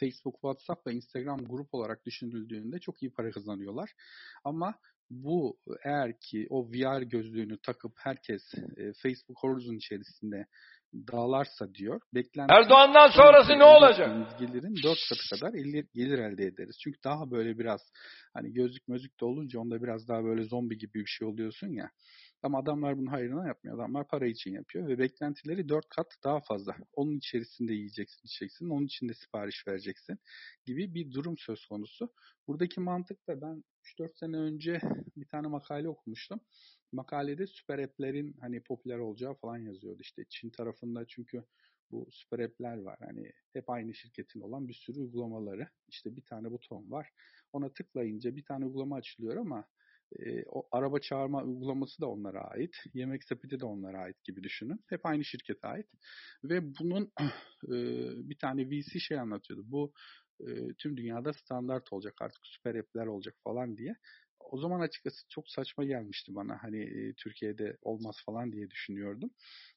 Facebook, 0.00 0.34
WhatsApp 0.34 0.86
ve 0.86 0.92
Instagram 0.92 1.44
grup 1.44 1.74
olarak 1.74 2.04
düşünüldüğünde 2.06 2.78
çok 2.78 3.02
iyi 3.02 3.12
para 3.12 3.30
kazanıyorlar. 3.30 3.90
Ama 4.44 4.74
bu 5.10 5.58
eğer 5.84 6.20
ki 6.20 6.46
o 6.50 6.68
VR 6.68 7.02
gözlüğünü 7.02 7.58
takıp 7.58 7.92
herkes 7.96 8.42
e, 8.76 8.92
Facebook 9.02 9.38
Horizon 9.42 9.76
içerisinde 9.76 10.46
dağılarsa 10.94 11.74
diyor. 11.74 12.00
Beklenti 12.14 12.54
Erdoğan'dan 12.54 13.08
sonrası 13.08 13.58
ne 13.58 13.64
olacak? 13.64 14.38
Gelirin 14.38 14.74
4 14.82 14.98
katı 15.08 15.40
kadar 15.40 15.52
gelir 15.94 16.18
elde 16.18 16.44
ederiz. 16.44 16.76
Çünkü 16.84 16.98
daha 17.04 17.30
böyle 17.30 17.58
biraz 17.58 17.80
hani 18.34 18.52
gözlük 18.52 18.88
mözlük 18.88 19.20
de 19.20 19.24
olunca 19.24 19.60
onda 19.60 19.82
biraz 19.82 20.08
daha 20.08 20.24
böyle 20.24 20.44
zombi 20.44 20.78
gibi 20.78 20.94
bir 20.94 21.06
şey 21.06 21.28
oluyorsun 21.28 21.68
ya. 21.68 21.90
Ama 22.42 22.58
adamlar 22.58 22.98
bunu 22.98 23.12
hayrına 23.12 23.46
yapmıyor. 23.46 23.76
Adamlar 23.76 24.08
para 24.08 24.26
için 24.26 24.52
yapıyor 24.52 24.88
ve 24.88 24.98
beklentileri 24.98 25.68
4 25.68 25.88
kat 25.88 26.06
daha 26.24 26.40
fazla. 26.40 26.76
Onun 26.92 27.16
içerisinde 27.16 27.72
yiyeceksin, 27.72 28.20
içeceksin, 28.24 28.70
onun 28.70 28.86
içinde 28.86 29.14
sipariş 29.14 29.66
vereceksin 29.68 30.18
gibi 30.64 30.94
bir 30.94 31.12
durum 31.12 31.34
söz 31.38 31.66
konusu. 31.66 32.08
Buradaki 32.48 32.80
mantık 32.80 33.28
da 33.28 33.40
ben 33.40 33.64
3-4 34.00 34.18
sene 34.18 34.36
önce 34.36 34.80
bir 35.16 35.26
tane 35.26 35.48
makale 35.48 35.88
okumuştum. 35.88 36.40
Makalede 36.94 37.46
süper 37.46 37.78
app'lerin 37.78 38.36
hani 38.40 38.62
popüler 38.62 38.98
olacağı 38.98 39.34
falan 39.34 39.58
yazıyordu. 39.58 40.00
İşte 40.00 40.24
Çin 40.28 40.50
tarafında 40.50 41.04
çünkü 41.06 41.44
bu 41.90 42.08
süper 42.10 42.38
app'ler 42.38 42.76
var. 42.76 42.98
Hani 43.00 43.32
hep 43.52 43.70
aynı 43.70 43.94
şirketin 43.94 44.40
olan 44.40 44.68
bir 44.68 44.74
sürü 44.74 45.00
uygulamaları. 45.00 45.68
İşte 45.88 46.16
bir 46.16 46.22
tane 46.22 46.50
buton 46.50 46.90
var. 46.90 47.10
Ona 47.52 47.72
tıklayınca 47.72 48.36
bir 48.36 48.44
tane 48.44 48.64
uygulama 48.64 48.96
açılıyor 48.96 49.36
ama 49.36 49.64
e, 50.18 50.44
o 50.46 50.68
araba 50.72 50.98
çağırma 50.98 51.42
uygulaması 51.42 52.02
da 52.02 52.06
onlara 52.06 52.40
ait. 52.40 52.76
Yemek 52.94 53.24
sepeti 53.24 53.60
de 53.60 53.66
onlara 53.66 53.98
ait 53.98 54.24
gibi 54.24 54.42
düşünün. 54.42 54.80
Hep 54.88 55.06
aynı 55.06 55.24
şirkete 55.24 55.68
ait. 55.68 55.86
Ve 56.44 56.74
bunun 56.80 57.12
e, 57.64 57.76
bir 58.28 58.38
tane 58.38 58.70
VC 58.70 58.98
şey 58.98 59.18
anlatıyordu. 59.18 59.62
Bu 59.66 59.92
e, 60.40 60.74
tüm 60.78 60.96
dünyada 60.96 61.32
standart 61.32 61.92
olacak 61.92 62.14
artık 62.20 62.40
süper 62.46 62.74
app'ler 62.74 63.06
olacak 63.06 63.34
falan 63.44 63.76
diye. 63.76 63.96
O 64.50 64.58
zaman 64.58 64.80
açıkçası 64.80 65.28
çok 65.28 65.48
saçma 65.48 65.84
gelmişti 65.84 66.34
bana. 66.34 66.62
Hani 66.62 66.82
e, 66.82 67.14
Türkiye'de 67.14 67.76
olmaz 67.82 68.16
falan 68.26 68.52
diye 68.52 68.70
düşünüyordum. 68.70 69.30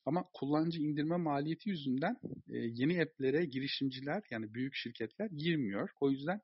Ama 0.05 0.30
kullanıcı 0.34 0.82
indirme 0.82 1.18
maliyeti 1.18 1.70
yüzünden 1.70 2.18
e, 2.49 2.57
yeni 2.57 3.01
app'lere 3.01 3.45
girişimciler 3.45 4.24
yani 4.32 4.53
büyük 4.53 4.76
şirketler 4.76 5.30
girmiyor. 5.30 5.89
O 5.99 6.11
yüzden 6.11 6.41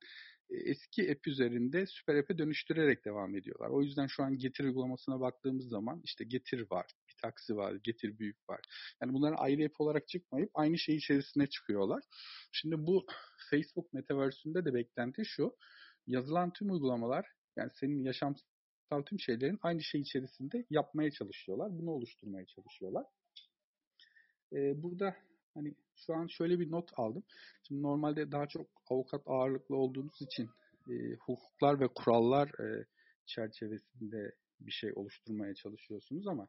eski 0.49 1.11
app 1.11 1.27
üzerinde 1.27 1.85
süper 1.87 2.15
app'e 2.15 2.37
dönüştürerek 2.37 3.05
devam 3.05 3.35
ediyorlar. 3.35 3.69
O 3.69 3.81
yüzden 3.81 4.07
şu 4.07 4.23
an 4.23 4.37
Getir 4.37 4.63
uygulamasına 4.63 5.19
baktığımız 5.19 5.69
zaman 5.69 6.01
işte 6.03 6.23
Getir 6.23 6.71
var, 6.71 6.85
bir 7.09 7.15
taksi 7.21 7.55
var, 7.55 7.73
Getir 7.83 8.19
büyük 8.19 8.49
var. 8.49 8.59
Yani 9.01 9.13
bunların 9.13 9.37
ayrı 9.37 9.65
app 9.65 9.81
olarak 9.81 10.07
çıkmayıp 10.07 10.49
aynı 10.53 10.77
şey 10.77 10.95
içerisine 10.95 11.47
çıkıyorlar. 11.47 12.03
Şimdi 12.51 12.75
bu 12.77 13.05
Facebook 13.49 13.93
Metaverse'ünde 13.93 14.65
de 14.65 14.73
beklenti 14.73 15.25
şu. 15.25 15.55
Yazılan 16.07 16.53
tüm 16.53 16.71
uygulamalar 16.71 17.25
yani 17.55 17.71
senin 17.73 18.03
yaşamsal 18.03 19.01
tüm 19.05 19.19
şeylerin 19.19 19.59
aynı 19.61 19.83
şey 19.83 20.01
içerisinde 20.01 20.65
yapmaya 20.69 21.11
çalışıyorlar. 21.11 21.79
Bunu 21.79 21.91
oluşturmaya 21.91 22.45
çalışıyorlar. 22.45 23.05
Ee, 24.53 24.83
burada 24.83 25.15
hani 25.53 25.75
şu 25.95 26.13
an 26.13 26.27
şöyle 26.27 26.59
bir 26.59 26.71
not 26.71 26.99
aldım. 26.99 27.23
Şimdi 27.67 27.81
normalde 27.81 28.31
daha 28.31 28.47
çok 28.47 28.67
avukat 28.89 29.21
ağırlıklı 29.25 29.75
olduğunuz 29.75 30.21
için 30.21 30.49
e, 30.89 31.15
hukuklar 31.15 31.79
ve 31.79 31.87
kurallar 31.87 32.59
e, 32.59 32.85
çerçevesinde 33.25 34.35
bir 34.59 34.71
şey 34.71 34.93
oluşturmaya 34.95 35.55
çalışıyorsunuz 35.55 36.27
ama 36.27 36.47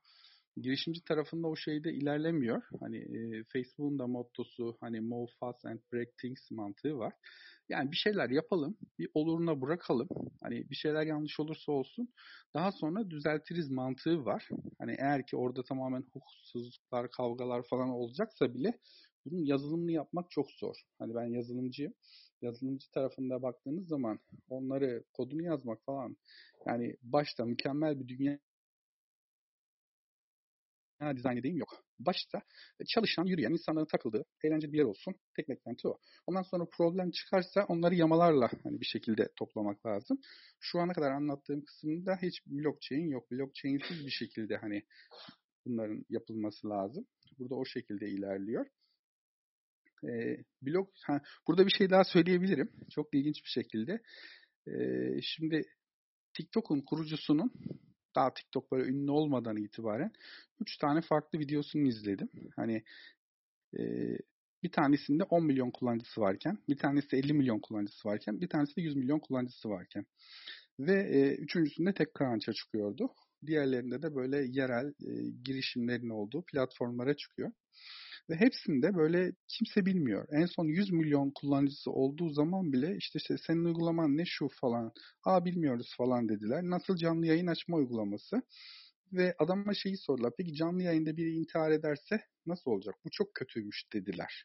girişimci 0.56 1.04
tarafında 1.04 1.48
o 1.48 1.56
şeyde 1.56 1.92
ilerlemiyor. 1.92 2.62
Hani 2.80 2.96
e, 2.98 3.44
Facebook'un 3.44 3.98
da 3.98 4.06
mottosu 4.06 4.76
hani 4.80 5.00
move 5.00 5.26
fast 5.40 5.66
and 5.66 5.80
break 5.92 6.08
things 6.18 6.50
mantığı 6.50 6.98
var. 6.98 7.12
Yani 7.68 7.90
bir 7.90 7.96
şeyler 7.96 8.30
yapalım, 8.30 8.76
bir 8.98 9.08
oluruna 9.14 9.60
bırakalım. 9.60 10.08
Hani 10.42 10.70
bir 10.70 10.74
şeyler 10.74 11.06
yanlış 11.06 11.40
olursa 11.40 11.72
olsun. 11.72 12.08
Daha 12.54 12.72
sonra 12.72 13.10
düzeltiriz 13.10 13.70
mantığı 13.70 14.24
var. 14.24 14.48
Hani 14.78 14.96
eğer 14.98 15.26
ki 15.26 15.36
orada 15.36 15.62
tamamen 15.62 16.04
hukuksuzluklar, 16.12 17.10
kavgalar 17.10 17.62
falan 17.62 17.88
olacaksa 17.88 18.54
bile 18.54 18.78
bunun 19.26 19.44
yazılımını 19.44 19.92
yapmak 19.92 20.30
çok 20.30 20.50
zor. 20.50 20.76
Hani 20.98 21.14
ben 21.14 21.24
yazılımcıyım. 21.24 21.94
Yazılımcı 22.42 22.90
tarafında 22.90 23.42
baktığınız 23.42 23.88
zaman 23.88 24.18
onları 24.48 25.04
kodunu 25.12 25.42
yazmak 25.42 25.84
falan 25.84 26.16
yani 26.66 26.96
başta 27.02 27.44
mükemmel 27.44 28.00
bir 28.00 28.08
dünya 28.08 28.38
dizayn 31.16 31.36
edeyim 31.36 31.56
yok. 31.56 31.84
Başta 31.98 32.42
çalışan, 32.94 33.24
yürüyen, 33.24 33.50
insanların 33.50 33.86
takıldığı, 33.86 34.24
eğlenceli 34.44 34.72
bir 34.72 34.78
yer 34.78 34.84
olsun. 34.84 35.14
Tek 35.36 35.48
beklenti 35.48 35.88
o. 35.88 35.98
Ondan 36.26 36.42
sonra 36.42 36.64
problem 36.76 37.10
çıkarsa 37.10 37.64
onları 37.68 37.94
yamalarla 37.94 38.50
hani 38.62 38.80
bir 38.80 38.86
şekilde 38.86 39.28
toplamak 39.36 39.86
lazım. 39.86 40.18
Şu 40.60 40.80
ana 40.80 40.92
kadar 40.92 41.10
anlattığım 41.10 41.64
kısımda 41.64 42.16
hiç 42.22 42.46
blockchain 42.46 43.08
yok. 43.08 43.30
Blockchain'siz 43.30 44.06
bir 44.06 44.10
şekilde 44.10 44.56
hani 44.56 44.82
bunların 45.66 46.04
yapılması 46.08 46.68
lazım. 46.68 47.06
Burada 47.38 47.54
o 47.54 47.64
şekilde 47.64 48.08
ilerliyor. 48.08 48.66
E, 50.04 50.36
blog, 50.62 50.88
ha, 51.02 51.20
burada 51.48 51.66
bir 51.66 51.74
şey 51.78 51.90
daha 51.90 52.04
söyleyebilirim. 52.04 52.72
Çok 52.90 53.14
ilginç 53.14 53.44
bir 53.44 53.62
şekilde. 53.62 54.02
E, 54.66 54.74
şimdi 55.22 55.64
TikTok'un 56.34 56.80
kurucusunun 56.80 57.52
daha 58.14 58.34
TikTok 58.34 58.72
böyle 58.72 58.90
ünlü 58.90 59.10
olmadan 59.10 59.56
itibaren 59.56 60.12
3 60.60 60.78
tane 60.78 61.00
farklı 61.00 61.38
videosunu 61.38 61.88
izledim. 61.88 62.28
Hani 62.56 62.82
e, 63.78 63.82
bir 64.62 64.72
tanesinde 64.72 65.22
10 65.24 65.44
milyon 65.44 65.70
kullanıcısı 65.70 66.20
varken, 66.20 66.58
bir 66.68 66.76
tanesi 66.76 67.16
50 67.16 67.32
milyon 67.32 67.60
kullanıcısı 67.60 68.08
varken, 68.08 68.40
bir 68.40 68.48
tanesi 68.48 68.76
de 68.76 68.80
100 68.82 68.96
milyon 68.96 69.18
kullanıcısı 69.18 69.68
varken. 69.68 70.06
Ve 70.80 70.92
e, 70.92 71.34
üçüncüsünde 71.34 71.94
tek 71.94 72.08
Crunch'a 72.18 72.52
çıkıyordu. 72.52 73.10
Diğerlerinde 73.46 74.02
de 74.02 74.14
böyle 74.14 74.36
yerel 74.36 74.86
e, 74.86 75.30
girişimlerin 75.44 76.08
olduğu 76.08 76.42
platformlara 76.42 77.16
çıkıyor. 77.16 77.52
Ve 78.30 78.34
hepsinde 78.36 78.94
böyle 78.94 79.32
kimse 79.48 79.86
bilmiyor. 79.86 80.28
En 80.32 80.46
son 80.46 80.64
100 80.64 80.92
milyon 80.92 81.30
kullanıcısı 81.34 81.90
olduğu 81.90 82.30
zaman 82.30 82.72
bile 82.72 82.96
işte, 82.96 83.18
işte 83.18 83.38
senin 83.38 83.64
uygulaman 83.64 84.16
ne 84.16 84.24
şu 84.26 84.48
falan. 84.60 84.92
Aa 85.24 85.44
bilmiyoruz 85.44 85.94
falan 85.96 86.28
dediler. 86.28 86.62
Nasıl 86.62 86.96
canlı 86.96 87.26
yayın 87.26 87.46
açma 87.46 87.76
uygulaması. 87.76 88.42
Ve 89.12 89.34
adama 89.38 89.74
şeyi 89.74 89.96
sordular. 89.96 90.32
Peki 90.38 90.54
canlı 90.54 90.82
yayında 90.82 91.16
biri 91.16 91.30
intihar 91.30 91.70
ederse 91.70 92.20
nasıl 92.46 92.70
olacak? 92.70 92.94
Bu 93.04 93.10
çok 93.10 93.34
kötüymüş 93.34 93.84
dediler. 93.92 94.44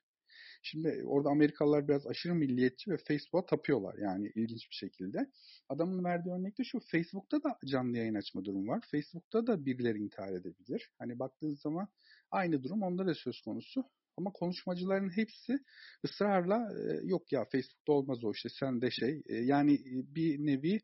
Şimdi 0.62 1.04
orada 1.06 1.30
Amerikalılar 1.30 1.88
biraz 1.88 2.08
aşırı 2.08 2.36
milliyetçi 2.36 2.92
ve 2.92 2.98
Facebook'a 2.98 3.46
tapıyorlar 3.46 3.96
yani 3.98 4.32
ilginç 4.36 4.70
bir 4.70 4.76
şekilde. 4.76 5.32
Adamın 5.70 6.04
verdiği 6.04 6.34
örnekte 6.34 6.64
şu 6.64 6.80
Facebook'ta 6.92 7.44
da 7.44 7.58
canlı 7.66 7.98
yayın 7.98 8.16
açma 8.16 8.46
durum 8.46 8.68
var. 8.68 8.84
Facebook'ta 8.92 9.48
da 9.48 9.66
birileri 9.66 9.98
intihar 9.98 10.34
edebilir. 10.34 10.92
Hani 11.00 11.20
baktığınız 11.20 11.62
zaman 11.62 11.88
aynı 12.32 12.64
durum 12.64 12.82
onda 12.82 13.08
da 13.08 13.14
söz 13.14 13.42
konusu. 13.42 13.84
Ama 14.18 14.32
konuşmacıların 14.32 15.10
hepsi 15.10 15.60
ısrarla 16.06 16.70
yok 17.04 17.32
ya 17.32 17.46
Facebook'ta 17.46 17.94
olmaz 17.94 18.24
o 18.24 18.32
işte 18.32 18.50
sen 18.60 18.82
de 18.82 18.92
şey 18.92 19.24
yani 19.28 19.80
bir 20.16 20.46
nevi 20.46 20.80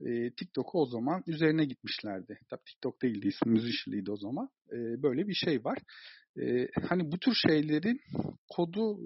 e, 0.00 0.30
TikTok'u 0.30 0.80
o 0.80 0.86
zaman 0.86 1.22
üzerine 1.26 1.64
gitmişlerdi. 1.64 2.38
Tabii 2.48 2.64
TikTok 2.64 3.02
değildi 3.02 3.28
ismi 3.28 3.52
Musician'lıydı 3.52 4.12
o 4.12 4.16
zaman. 4.16 4.50
E, 4.72 5.02
böyle 5.02 5.28
bir 5.28 5.34
şey 5.34 5.64
var. 5.64 5.78
E, 6.40 6.68
hani 6.88 7.12
bu 7.12 7.18
tür 7.18 7.34
şeylerin 7.48 8.00
kodu 8.48 8.98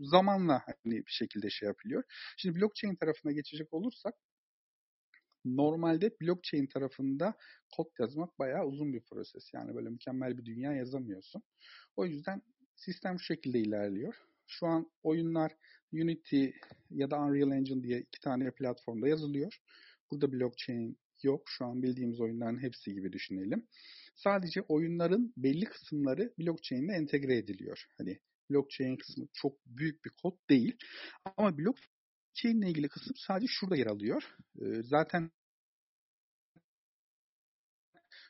zamanla 0.00 0.62
hani 0.66 0.96
bir 0.96 1.12
şekilde 1.12 1.50
şey 1.50 1.66
yapılıyor. 1.66 2.02
Şimdi 2.36 2.60
blockchain 2.60 2.96
tarafına 2.96 3.32
geçecek 3.32 3.74
olursak 3.74 4.14
normalde 5.44 6.10
blockchain 6.20 6.66
tarafında 6.66 7.34
kod 7.76 7.86
yazmak 7.98 8.38
bayağı 8.38 8.66
uzun 8.66 8.92
bir 8.92 9.00
proses. 9.00 9.54
Yani 9.54 9.74
böyle 9.74 9.88
mükemmel 9.88 10.38
bir 10.38 10.44
dünya 10.44 10.72
yazamıyorsun. 10.72 11.42
O 11.96 12.06
yüzden 12.06 12.42
sistem 12.76 13.18
şu 13.18 13.24
şekilde 13.24 13.58
ilerliyor. 13.58 14.14
Şu 14.46 14.66
an 14.66 14.90
oyunlar 15.02 15.52
Unity 15.92 16.46
ya 16.90 17.10
da 17.10 17.18
Unreal 17.20 17.52
Engine 17.52 17.82
diye 17.82 18.00
iki 18.00 18.20
tane 18.20 18.50
platformda 18.50 19.08
yazılıyor. 19.08 19.58
Burada 20.10 20.32
blockchain 20.32 20.98
yok. 21.22 21.42
Şu 21.46 21.64
an 21.64 21.82
bildiğimiz 21.82 22.20
oyunların 22.20 22.62
hepsi 22.62 22.94
gibi 22.94 23.12
düşünelim. 23.12 23.66
Sadece 24.18 24.60
oyunların 24.60 25.32
belli 25.36 25.64
kısımları 25.64 26.34
blockchain 26.38 26.84
ile 26.84 26.92
entegre 26.92 27.36
ediliyor. 27.36 27.84
Hani 27.98 28.18
blockchain 28.50 28.96
kısmı 28.96 29.26
çok 29.32 29.66
büyük 29.66 30.04
bir 30.04 30.10
kod 30.22 30.38
değil. 30.50 30.76
Ama 31.36 31.58
blockchain 31.58 32.62
ile 32.62 32.70
ilgili 32.70 32.88
kısım 32.88 33.12
sadece 33.16 33.46
şurada 33.50 33.76
yer 33.76 33.86
alıyor. 33.86 34.22
Zaten 34.82 35.30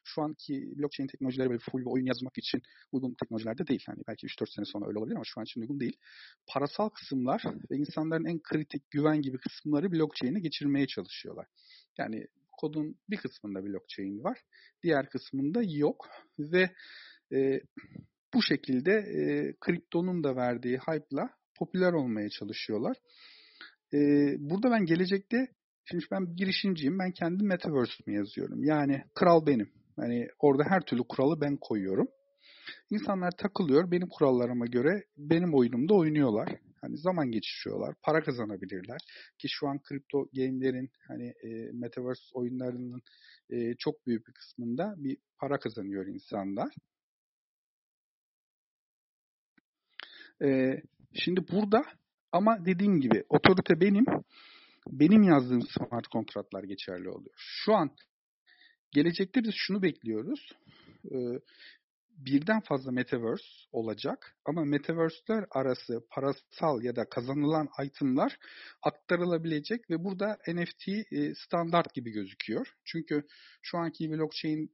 şu 0.05 0.23
anki 0.23 0.73
blockchain 0.79 1.09
teknolojileri 1.09 1.49
böyle 1.51 1.63
full 1.71 1.81
bir 1.81 1.91
oyun 1.91 2.07
yazmak 2.07 2.39
için 2.39 2.63
uygun 2.93 3.15
teknolojilerde 3.21 3.67
değil. 3.67 3.85
Yani 3.89 4.03
belki 4.09 4.27
3-4 4.27 4.55
sene 4.55 4.65
sonra 4.65 4.89
öyle 4.89 4.99
olabilir 4.99 5.15
ama 5.15 5.25
şu 5.25 5.41
an 5.41 5.45
için 5.45 5.61
uygun 5.61 5.81
değil. 5.81 5.97
Parasal 6.47 6.89
kısımlar 6.89 7.43
ve 7.71 7.77
insanların 7.77 8.25
en 8.25 8.41
kritik 8.43 8.91
güven 8.91 9.23
gibi 9.23 9.39
kısımları 9.39 9.93
blockchain'e 9.93 10.41
geçirmeye 10.41 10.87
çalışıyorlar. 10.87 11.47
Yani 11.99 12.27
kodun 12.61 12.97
bir 13.11 13.17
kısmında 13.17 13.65
blockchain 13.65 14.25
var. 14.25 14.39
Diğer 14.83 15.09
kısmında 15.09 15.61
yok. 15.65 16.09
Ve 16.39 16.71
e, 17.33 17.61
bu 18.35 18.43
şekilde 18.43 18.93
e, 18.93 19.55
kriptonun 19.61 20.25
da 20.25 20.37
verdiği 20.37 20.79
hype'la 20.79 21.31
popüler 21.59 21.93
olmaya 21.93 22.29
çalışıyorlar. 22.29 22.97
E, 23.95 23.99
burada 24.39 24.71
ben 24.71 24.85
gelecekte 24.85 25.49
Şimdi 25.91 26.05
ben 26.11 26.37
girişimciyim. 26.37 26.99
Ben 26.99 27.13
kendi 27.13 27.45
Metaverse'ümü 27.45 28.17
yazıyorum. 28.17 28.65
Yani 28.65 29.03
kral 29.15 29.47
benim. 29.47 29.71
Yani 29.99 30.29
orada 30.39 30.65
her 30.69 30.81
türlü 30.81 31.03
kuralı 31.09 31.41
ben 31.41 31.57
koyuyorum. 31.61 32.09
İnsanlar 32.91 33.31
takılıyor. 33.31 33.91
Benim 33.91 34.09
kurallarıma 34.09 34.67
göre 34.67 35.05
benim 35.17 35.55
oyunumda 35.55 35.95
oynuyorlar. 35.95 36.49
Hani 36.81 36.99
zaman 36.99 37.31
geçiriyorlar. 37.31 37.95
Para 38.03 38.23
kazanabilirler. 38.23 39.01
Ki 39.39 39.49
şu 39.51 39.69
an 39.69 39.83
kripto 39.83 40.29
game'lerin 40.33 40.91
hani 41.09 41.27
e, 41.29 41.73
Metaverse 41.73 42.23
oyunlarının 42.35 43.03
e, 43.51 43.75
çok 43.75 44.07
büyük 44.07 44.27
bir 44.29 44.33
kısmında 44.33 44.95
bir 44.97 45.17
para 45.39 45.59
kazanıyor 45.59 46.07
insanlar. 46.07 46.75
E, 50.43 50.83
şimdi 51.15 51.41
burada 51.53 51.83
ama 52.33 52.67
dediğim 52.67 53.01
gibi 53.01 53.25
otorite 53.29 53.81
benim 53.81 54.05
benim 54.91 55.23
yazdığım 55.23 55.63
smart 55.63 56.07
kontratlar 56.07 56.65
geçerli 56.65 57.09
oluyor. 57.09 57.35
Şu 57.37 57.75
an 57.75 57.91
gelecekte 58.91 59.43
biz 59.43 59.55
şunu 59.57 59.83
bekliyoruz. 59.83 60.49
Ee, 61.13 61.41
birden 62.19 62.61
fazla 62.61 62.93
metaverse 62.93 63.45
olacak 63.73 64.37
ama 64.45 64.65
metaverse'ler 64.65 65.45
arası 65.51 66.07
parasal 66.11 66.83
ya 66.83 66.97
da 66.97 67.09
kazanılan 67.09 67.69
itemlar 67.85 68.39
aktarılabilecek 68.83 69.91
ve 69.91 70.05
burada 70.05 70.39
NFT 70.49 70.89
e, 70.89 71.35
standart 71.35 71.95
gibi 71.95 72.11
gözüküyor. 72.11 72.75
Çünkü 72.85 73.27
şu 73.63 73.79
anki 73.79 74.11
blockchain 74.11 74.71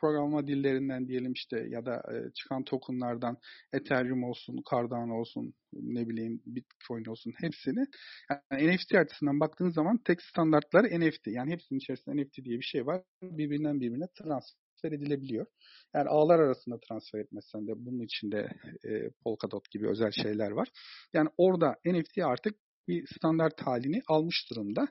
programlama 0.00 0.46
dillerinden 0.46 1.08
diyelim 1.08 1.32
işte 1.32 1.66
ya 1.68 1.86
da 1.86 1.94
e, 1.96 2.32
çıkan 2.34 2.64
tokenlardan 2.64 3.36
Ethereum 3.72 4.24
olsun, 4.24 4.62
Cardano 4.70 5.14
olsun, 5.14 5.54
ne 5.72 6.08
bileyim 6.08 6.42
Bitcoin 6.46 7.04
olsun 7.04 7.32
hepsini 7.36 7.86
yani 8.30 8.76
NFT 8.76 8.94
açısından 8.94 9.40
baktığınız 9.40 9.74
zaman 9.74 9.98
tek 10.04 10.22
standartları 10.22 11.00
NFT. 11.00 11.26
Yani 11.26 11.52
hepsinin 11.52 11.78
içerisinde 11.78 12.22
NFT 12.22 12.44
diye 12.44 12.58
bir 12.58 12.64
şey 12.64 12.86
var. 12.86 13.02
Birbirinden 13.22 13.80
birbirine 13.80 14.06
transfer 14.14 14.59
edilebiliyor. 14.88 15.46
Yani 15.94 16.08
ağlar 16.08 16.38
arasında 16.38 16.78
transfer 16.88 17.18
etmezsen 17.18 17.66
de 17.66 17.72
bunun 17.76 18.04
içinde 18.04 18.48
e, 18.84 19.10
Polkadot 19.24 19.70
gibi 19.70 19.88
özel 19.88 20.10
şeyler 20.10 20.50
var. 20.50 20.68
Yani 21.12 21.28
orada 21.38 21.76
NFT 21.84 22.18
artık 22.18 22.54
bir 22.88 23.06
standart 23.16 23.60
halini 23.60 24.02
almış 24.08 24.50
durumda. 24.50 24.88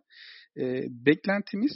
E, 0.57 0.85
beklentimiz 0.89 1.71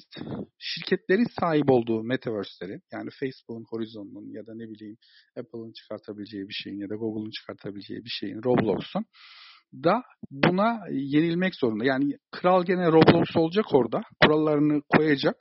şirketlerin 0.58 1.28
sahip 1.40 1.70
olduğu 1.70 2.04
metaverse'lerin 2.04 2.82
yani 2.92 3.10
Facebook'un, 3.20 3.66
Horizon'un 3.70 4.34
ya 4.34 4.48
da 4.48 4.56
ne 4.56 4.70
bileyim 4.70 4.98
Apple'ın 5.38 5.74
çıkartabileceği 5.74 6.48
bir 6.50 6.54
şeyin 6.64 6.80
ya 6.80 6.90
da 6.90 6.96
Google'un 6.96 7.32
çıkartabileceği 7.32 8.04
bir 8.06 8.16
şeyin, 8.20 8.44
Roblox'un 8.44 9.06
da 9.84 10.04
buna 10.32 10.80
yenilmek 10.92 11.56
zorunda. 11.56 11.86
Yani 11.86 12.18
kral 12.32 12.64
gene 12.66 12.88
Roblox 12.88 13.36
olacak 13.36 13.66
orada. 13.74 14.02
Kurallarını 14.24 14.82
koyacak. 14.98 15.36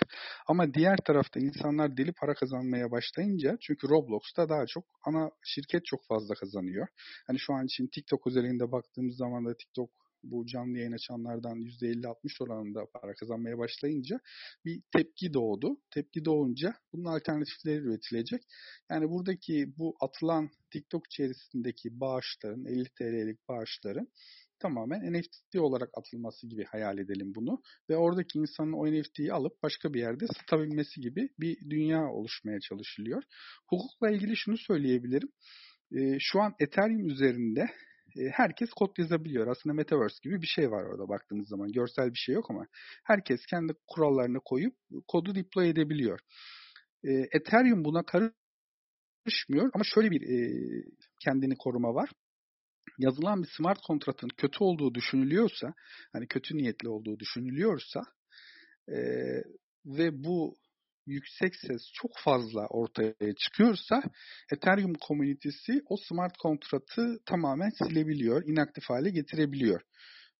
Ama 0.47 0.75
diğer 0.75 0.97
tarafta 1.07 1.41
insanlar 1.41 1.97
deli 1.97 2.13
para 2.13 2.35
kazanmaya 2.35 2.91
başlayınca 2.91 3.57
çünkü 3.61 3.89
Roblox'ta 3.89 4.49
daha 4.49 4.67
çok 4.67 4.85
ana 5.07 5.31
şirket 5.45 5.85
çok 5.85 6.01
fazla 6.09 6.35
kazanıyor. 6.35 6.87
Hani 7.27 7.39
şu 7.39 7.55
an 7.55 7.65
için 7.65 7.89
TikTok 7.95 8.27
özelinde 8.27 8.73
baktığımız 8.73 9.17
zaman 9.17 9.47
da 9.47 9.57
TikTok 9.57 9.91
bu 10.23 10.47
canlı 10.47 10.79
yayın 10.79 10.93
açanlardan 10.93 11.59
%50-60 11.59 12.45
oranında 12.45 12.87
para 13.03 13.15
kazanmaya 13.15 13.59
başlayınca 13.59 14.21
bir 14.65 14.83
tepki 14.97 15.35
doğdu. 15.35 15.77
Tepki 15.91 16.25
doğunca 16.25 16.75
bunun 16.93 17.05
alternatifleri 17.05 17.77
üretilecek. 17.77 18.43
Yani 18.91 19.09
buradaki 19.09 19.75
bu 19.79 19.95
atılan 20.01 20.51
TikTok 20.71 21.07
içerisindeki 21.07 22.01
bağışların, 22.01 22.65
50 22.65 22.85
TL'lik 22.85 23.49
bağışların 23.49 24.09
tamamen 24.59 25.13
NFT 25.13 25.57
olarak 25.57 25.91
atılması 25.95 26.47
gibi 26.47 26.65
hayal 26.65 26.99
edelim 26.99 27.33
bunu. 27.35 27.63
Ve 27.91 27.97
oradaki 27.97 28.39
insanın 28.39 28.73
o 28.73 28.87
NFT'yi 28.87 29.33
alıp 29.33 29.63
başka 29.63 29.95
bir 29.95 30.01
yerde 30.01 30.27
satabilmesi 30.27 31.01
gibi 31.01 31.29
bir 31.41 31.71
dünya 31.71 32.03
oluşmaya 32.07 32.61
çalışılıyor. 32.61 33.23
Hukukla 33.69 34.11
ilgili 34.11 34.37
şunu 34.37 34.59
söyleyebilirim. 34.59 35.29
Şu 36.19 36.41
an 36.41 36.55
Ethereum 36.61 37.09
üzerinde 37.09 37.67
herkes 38.33 38.71
kod 38.71 38.99
yazabiliyor. 38.99 39.47
Aslında 39.47 39.75
Metaverse 39.75 40.17
gibi 40.23 40.43
bir 40.43 40.47
şey 40.47 40.71
var 40.71 40.85
orada 40.85 41.09
baktığımız 41.09 41.49
zaman. 41.49 41.73
Görsel 41.73 42.11
bir 42.11 42.19
şey 42.19 42.35
yok 42.35 42.51
ama 42.51 42.67
herkes 43.05 43.47
kendi 43.47 43.73
kurallarını 43.87 44.41
koyup 44.45 44.75
kodu 45.09 45.35
deploy 45.35 45.69
edebiliyor. 45.69 46.21
E, 47.05 47.11
Ethereum 47.13 47.85
buna 47.85 48.03
karışmıyor 48.03 49.71
ama 49.75 49.85
şöyle 49.85 50.11
bir 50.11 50.23
e, 50.23 50.51
kendini 51.25 51.57
koruma 51.57 51.95
var. 51.95 52.11
Yazılan 52.99 53.43
bir 53.43 53.49
smart 53.57 53.79
kontratın 53.87 54.29
kötü 54.37 54.65
olduğu 54.65 54.95
düşünülüyorsa, 54.95 55.75
hani 56.13 56.27
kötü 56.27 56.57
niyetli 56.57 56.89
olduğu 56.89 57.19
düşünülüyorsa 57.19 58.03
ve 59.87 60.25
bu 60.25 60.57
yüksek 61.07 61.57
ses 61.57 61.83
çok 61.95 62.11
fazla 62.25 62.67
ortaya 62.67 63.35
çıkıyorsa 63.37 64.03
Ethereum 64.53 64.95
komünitesi 64.95 65.83
o 65.89 65.97
smart 65.97 66.37
kontratı 66.39 67.19
tamamen 67.27 67.71
silebiliyor, 67.71 68.43
inaktif 68.47 68.85
hale 68.85 69.11
getirebiliyor. 69.11 69.81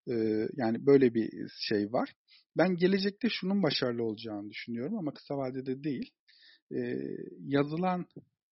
Ee, 0.07 0.47
yani 0.57 0.85
böyle 0.85 1.13
bir 1.13 1.29
şey 1.59 1.93
var. 1.93 2.13
Ben 2.57 2.75
gelecekte 2.75 3.27
şunun 3.29 3.63
başarılı 3.63 4.03
olacağını 4.03 4.49
düşünüyorum 4.49 4.97
ama 4.97 5.13
kısa 5.13 5.37
vadede 5.37 5.83
değil. 5.83 6.11
Ee, 6.75 6.99
yazılan 7.39 8.05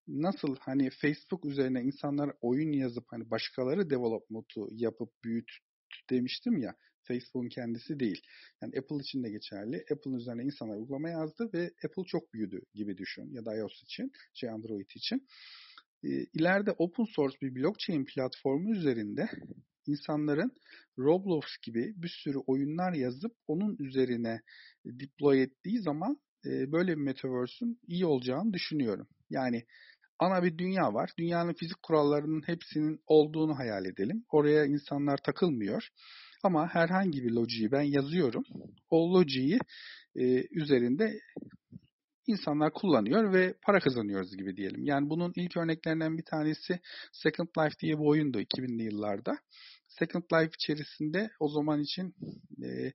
nasıl 0.08 0.56
hani 0.60 0.90
Facebook 0.90 1.44
üzerine 1.44 1.82
insanlar 1.82 2.32
oyun 2.40 2.72
yazıp 2.72 3.04
hani 3.06 3.30
başkaları 3.30 3.90
development'u 3.90 4.68
yapıp 4.70 5.10
büyüt 5.24 5.50
demiştim 6.10 6.58
ya 6.58 6.74
Facebook'un 7.04 7.48
kendisi 7.48 8.00
değil. 8.00 8.22
Yani 8.62 8.78
Apple 8.78 8.96
için 8.96 9.22
de 9.24 9.30
geçerli. 9.30 9.76
Apple'ın 9.92 10.14
üzerine 10.14 10.42
insanlar 10.44 10.76
uygulama 10.76 11.10
yazdı 11.10 11.50
ve 11.54 11.70
Apple 11.84 12.04
çok 12.06 12.32
büyüdü 12.32 12.60
gibi 12.74 12.98
düşün 12.98 13.30
ya 13.32 13.44
da 13.44 13.56
iOS 13.56 13.82
için, 13.82 14.12
şey 14.34 14.50
Android 14.50 14.90
için. 14.96 15.26
İleride 16.34 16.70
open 16.70 17.04
source 17.04 17.36
bir 17.42 17.54
blockchain 17.54 18.04
platformu 18.04 18.76
üzerinde 18.76 19.28
insanların 19.86 20.52
Roblox 20.98 21.44
gibi 21.62 21.94
bir 21.96 22.12
sürü 22.24 22.38
oyunlar 22.38 22.92
yazıp 22.92 23.32
onun 23.46 23.76
üzerine 23.78 24.40
deploy 24.84 25.42
ettiği 25.42 25.82
zaman 25.82 26.20
böyle 26.44 26.96
bir 26.96 27.02
metaverse'ün 27.02 27.80
iyi 27.86 28.06
olacağını 28.06 28.52
düşünüyorum. 28.52 29.08
Yani 29.30 29.64
ana 30.18 30.42
bir 30.42 30.58
dünya 30.58 30.94
var. 30.94 31.10
Dünyanın 31.18 31.54
fizik 31.54 31.82
kurallarının 31.82 32.42
hepsinin 32.46 33.00
olduğunu 33.06 33.58
hayal 33.58 33.86
edelim. 33.86 34.24
Oraya 34.30 34.64
insanlar 34.64 35.16
takılmıyor. 35.16 35.88
Ama 36.42 36.74
herhangi 36.74 37.22
bir 37.24 37.30
lojiyi 37.30 37.72
ben 37.72 37.82
yazıyorum. 37.82 38.44
O 38.90 39.14
lojiyi 39.14 39.58
e, 40.16 40.44
üzerinde 40.50 41.20
insanlar 42.26 42.72
kullanıyor 42.72 43.32
ve 43.32 43.54
para 43.62 43.80
kazanıyoruz 43.80 44.36
gibi 44.36 44.56
diyelim. 44.56 44.84
Yani 44.84 45.10
bunun 45.10 45.32
ilk 45.36 45.56
örneklerinden 45.56 46.18
bir 46.18 46.24
tanesi 46.24 46.80
Second 47.12 47.48
Life 47.58 47.78
diye 47.80 47.98
bir 47.98 48.04
oyundu 48.04 48.40
2000'li 48.40 48.82
yıllarda. 48.82 49.38
Second 49.88 50.24
Life 50.32 50.50
içerisinde 50.58 51.30
o 51.40 51.48
zaman 51.48 51.80
için 51.80 52.14
e, 52.64 52.92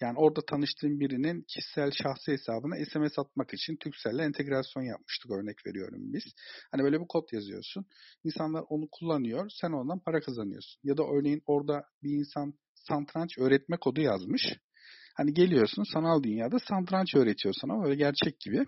yani 0.00 0.18
orada 0.18 0.40
tanıştığım 0.46 1.00
birinin 1.00 1.44
kişisel 1.48 1.90
şahsi 1.90 2.32
hesabına 2.32 2.76
SMS 2.84 3.18
atmak 3.18 3.54
için 3.54 3.76
Turkcell'le 3.76 4.18
entegrasyon 4.18 4.82
yapmıştık 4.82 5.30
örnek 5.30 5.66
veriyorum 5.66 6.12
biz. 6.12 6.24
Hani 6.70 6.82
böyle 6.82 7.00
bir 7.00 7.06
kod 7.06 7.32
yazıyorsun. 7.32 7.86
İnsanlar 8.24 8.64
onu 8.68 8.88
kullanıyor. 8.92 9.50
Sen 9.60 9.72
ondan 9.72 9.98
para 9.98 10.20
kazanıyorsun. 10.20 10.80
Ya 10.82 10.96
da 10.96 11.02
örneğin 11.02 11.42
orada 11.46 11.84
bir 12.02 12.10
insan 12.10 12.54
santranç 12.88 13.38
öğretme 13.38 13.76
kodu 13.76 14.00
yazmış. 14.00 14.42
Hani 15.16 15.34
geliyorsun 15.34 15.84
sanal 15.92 16.22
dünyada 16.22 16.56
santranç 16.68 17.14
öğretiyor 17.14 17.54
sana 17.60 17.84
böyle 17.84 17.94
gerçek 17.94 18.40
gibi. 18.40 18.66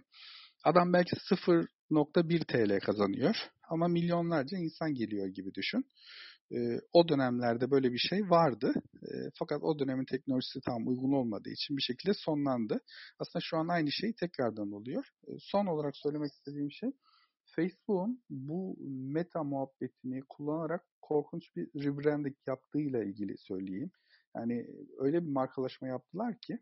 Adam 0.65 0.93
belki 0.93 1.17
0.1 1.17 2.45
TL 2.45 2.81
kazanıyor 2.87 3.35
ama 3.71 3.89
milyonlarca 3.89 4.59
insan 4.59 4.95
geliyor 4.95 5.27
gibi 5.27 5.55
düşün. 5.55 5.85
E, 6.53 6.81
o 6.93 7.09
dönemlerde 7.09 7.71
böyle 7.71 7.93
bir 7.93 7.99
şey 7.99 8.21
vardı. 8.21 8.75
E, 9.03 9.15
fakat 9.39 9.63
o 9.63 9.79
dönemin 9.79 10.05
teknolojisi 10.05 10.61
tam 10.61 10.89
uygun 10.89 11.13
olmadığı 11.13 11.51
için 11.51 11.77
bir 11.77 11.83
şekilde 11.83 12.15
sonlandı. 12.15 12.81
Aslında 13.19 13.43
şu 13.43 13.57
an 13.57 13.69
aynı 13.69 13.93
şey 13.93 14.13
tekrardan 14.21 14.73
oluyor. 14.73 15.05
E, 15.29 15.31
son 15.39 15.67
olarak 15.67 15.97
söylemek 15.97 16.33
istediğim 16.33 16.73
şey 16.73 16.91
Facebook'un 17.57 18.23
bu 18.31 18.77
meta 19.13 19.45
muhabbetini 19.45 20.21
kullanarak 20.29 20.85
korkunç 21.03 21.57
bir 21.57 21.85
rebranding 21.85 22.37
yaptığıyla 22.47 23.05
ilgili 23.05 23.35
söyleyeyim. 23.39 23.91
Yani 24.37 24.67
öyle 24.99 25.23
bir 25.23 25.29
markalaşma 25.29 25.89
yaptılar 25.89 26.39
ki 26.39 26.59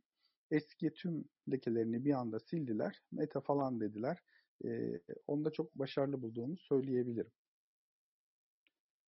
eski 0.50 0.92
tüm 0.94 1.24
lekelerini 1.50 2.04
bir 2.04 2.12
anda 2.12 2.40
sildiler. 2.40 3.02
Meta 3.12 3.40
falan 3.40 3.80
dediler. 3.80 4.18
E, 4.64 5.00
onu 5.26 5.44
da 5.44 5.50
çok 5.50 5.74
başarılı 5.78 6.22
bulduğumu 6.22 6.56
söyleyebilirim. 6.58 7.32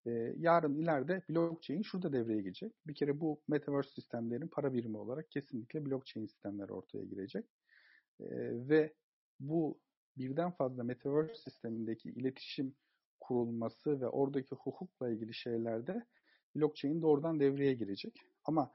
E, 0.06 0.10
yarın 0.38 0.74
ileride 0.74 1.22
blockchain 1.28 1.82
şurada 1.82 2.12
devreye 2.12 2.42
girecek. 2.42 2.72
Bir 2.86 2.94
kere 2.94 3.20
bu 3.20 3.40
metaverse 3.48 3.90
sistemlerin 3.90 4.48
para 4.48 4.72
birimi 4.72 4.96
olarak 4.96 5.30
kesinlikle 5.30 5.86
blockchain 5.86 6.26
sistemleri 6.26 6.72
ortaya 6.72 7.04
girecek. 7.04 7.44
E, 8.20 8.26
ve 8.68 8.94
bu 9.40 9.80
birden 10.16 10.50
fazla 10.50 10.84
metaverse 10.84 11.34
sistemindeki 11.34 12.08
iletişim 12.08 12.74
kurulması 13.20 14.00
ve 14.00 14.08
oradaki 14.08 14.54
hukukla 14.54 15.10
ilgili 15.10 15.34
şeylerde 15.34 16.06
blockchain 16.56 17.02
doğrudan 17.02 17.40
devreye 17.40 17.74
girecek. 17.74 18.22
Ama 18.46 18.72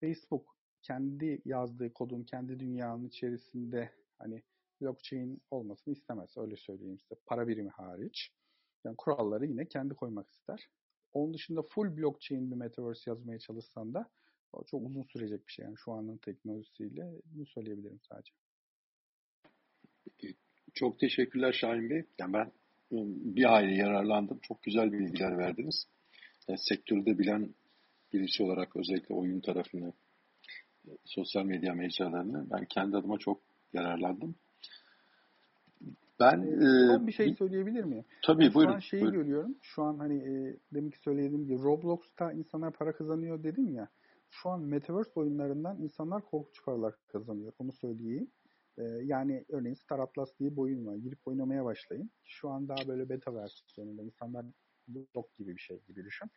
Facebook 0.00 0.56
kendi 0.82 1.42
yazdığı 1.44 1.92
kodun 1.92 2.24
kendi 2.24 2.60
dünyanın 2.60 3.08
içerisinde 3.08 3.90
hani 4.18 4.42
blockchain 4.80 5.42
olmasını 5.50 5.94
istemez. 5.94 6.36
Öyle 6.36 6.56
söyleyeyim 6.56 6.98
size. 6.98 7.20
Para 7.26 7.48
birimi 7.48 7.70
hariç. 7.70 8.30
Yani 8.84 8.96
kuralları 8.96 9.46
yine 9.46 9.66
kendi 9.66 9.94
koymak 9.94 10.30
ister. 10.30 10.68
Onun 11.12 11.34
dışında 11.34 11.62
full 11.62 11.96
blockchain 11.96 12.50
bir 12.50 12.56
metaverse 12.56 13.10
yazmaya 13.10 13.38
çalışsan 13.38 13.94
da 13.94 14.10
çok 14.66 14.86
uzun 14.86 15.02
sürecek 15.02 15.46
bir 15.46 15.52
şey. 15.52 15.64
Yani 15.64 15.76
şu 15.84 15.92
anın 15.92 16.16
teknolojisiyle 16.16 17.12
bunu 17.24 17.46
söyleyebilirim 17.46 18.00
sadece. 18.02 18.32
Çok 20.74 20.98
teşekkürler 20.98 21.52
Şahin 21.52 21.90
Bey. 21.90 22.04
Yani 22.18 22.32
ben 22.32 22.52
ıı, 22.92 23.06
bir 23.36 23.44
hayli 23.44 23.78
yararlandım. 23.78 24.38
Çok 24.42 24.62
güzel 24.62 24.92
bilgiler 24.92 25.38
verdiniz. 25.38 25.86
Yani 26.48 26.58
sektörde 26.58 27.18
bilen 27.18 27.54
birisi 28.12 28.42
olarak 28.42 28.76
özellikle 28.76 29.14
oyun 29.14 29.40
tarafını, 29.40 29.92
sosyal 31.04 31.44
medya 31.44 31.74
mecralarını 31.74 32.50
ben 32.50 32.64
kendi 32.64 32.96
adıma 32.96 33.18
çok 33.18 33.40
yararlandım. 33.72 34.34
Ben 36.20 36.60
son 36.86 37.06
bir 37.06 37.12
şey 37.12 37.34
söyleyebilir 37.34 37.84
miyim? 37.84 38.04
Tabii 38.26 38.48
Şu 38.48 38.54
buyurun. 38.54 38.72
Şu 38.72 38.76
an 38.76 38.80
şeyi 38.80 39.02
buyurun. 39.02 39.18
görüyorum. 39.18 39.54
Şu 39.62 39.82
an 39.82 39.98
hani 39.98 40.16
e, 40.16 40.56
demek 40.74 40.92
ki 40.92 40.98
söylediğim 40.98 41.44
gibi 41.44 41.62
Roblox'ta 41.62 42.32
insanlar 42.32 42.72
para 42.72 42.92
kazanıyor 42.92 43.42
dedim 43.42 43.68
ya. 43.74 43.88
Şu 44.30 44.48
an 44.50 44.60
Metaverse 44.60 45.10
oyunlarından 45.14 45.82
insanlar 45.82 46.22
korkunç 46.24 46.64
paralar 46.64 46.94
kazanıyor. 47.06 47.52
Onu 47.58 47.72
söyleyeyim. 47.72 48.30
E, 48.78 48.82
yani 48.82 49.44
örneğin 49.48 49.74
Star 49.74 49.98
Atlas 49.98 50.38
diye 50.38 50.50
bir 50.50 50.56
oyun 50.56 50.86
var. 50.86 50.96
Girip 50.96 51.18
oynamaya 51.28 51.64
başlayın. 51.64 52.10
Şu 52.24 52.48
an 52.50 52.68
daha 52.68 52.88
böyle 52.88 53.08
beta 53.08 53.34
versiyonunda 53.34 54.02
insanlar 54.02 54.46
blok 54.88 55.36
gibi 55.36 55.56
bir 55.56 55.60
şey 55.60 55.80
gibi 55.88 56.04
düşün. 56.04 56.30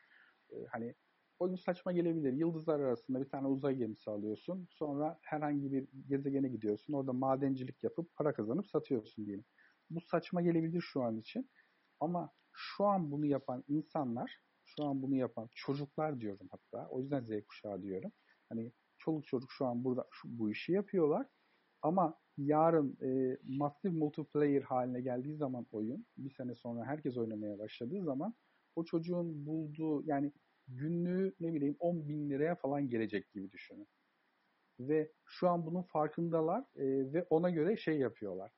E, 0.52 0.56
hani 0.72 0.94
oyun 1.40 1.56
saçma 1.56 1.92
gelebilir. 1.92 2.34
Yıldızlar 2.34 2.80
arasında 2.80 3.22
bir 3.22 3.30
tane 3.30 3.48
uzay 3.48 3.76
gemisi 3.76 4.12
alıyorsun. 4.12 4.68
Sonra 4.70 5.20
herhangi 5.22 5.72
bir 5.72 5.88
gezegene 6.08 6.50
gidiyorsun. 6.50 6.94
Orada 6.94 7.14
madencilik 7.14 7.84
yapıp 7.84 8.16
para 8.16 8.34
kazanıp 8.34 8.68
satıyorsun 8.68 9.26
diyelim. 9.26 9.46
Bu 9.90 10.02
saçma 10.02 10.42
gelebilir 10.42 10.82
şu 10.82 11.04
an 11.04 11.18
için. 11.18 11.50
Ama 12.00 12.32
şu 12.54 12.86
an 12.86 13.12
bunu 13.12 13.26
yapan 13.26 13.64
insanlar, 13.68 14.40
şu 14.66 14.84
an 14.84 15.02
bunu 15.02 15.16
yapan 15.16 15.50
çocuklar 15.56 16.20
diyorum 16.20 16.48
hatta. 16.52 16.88
O 16.90 17.00
yüzden 17.02 17.24
Z 17.24 17.46
kuşağı 17.48 17.82
diyorum. 17.82 18.12
Hani 18.50 18.72
çoluk 18.98 19.28
çocuk 19.28 19.52
şu 19.52 19.66
an 19.66 19.84
burada 19.84 20.08
şu, 20.12 20.40
bu 20.40 20.52
işi 20.52 20.72
yapıyorlar. 20.72 21.28
Ama 21.82 22.20
yarın 22.38 22.98
e, 23.02 23.38
massive 23.44 23.94
multiplayer 23.94 24.62
haline 24.62 25.02
geldiği 25.02 25.36
zaman 25.36 25.66
oyun, 25.72 26.06
bir 26.18 26.30
sene 26.30 26.56
sonra 26.56 26.86
herkes 26.86 27.18
oynamaya 27.18 27.60
başladığı 27.60 28.04
zaman 28.04 28.34
o 28.76 28.86
çocuğun 28.86 29.46
bulduğu 29.46 30.04
yani 30.06 30.32
günlüğü 30.78 31.36
ne 31.40 31.54
bileyim 31.54 31.76
10 31.80 32.08
bin 32.08 32.30
liraya 32.30 32.56
falan 32.56 32.90
gelecek 32.90 33.32
gibi 33.32 33.52
düşünün. 33.52 33.88
Ve 34.80 35.12
şu 35.26 35.50
an 35.50 35.66
bunun 35.66 35.82
farkındalar 35.82 36.62
e, 36.76 37.14
ve 37.14 37.24
ona 37.30 37.50
göre 37.50 37.78
şey 37.78 38.00
yapıyorlar. 38.00 38.52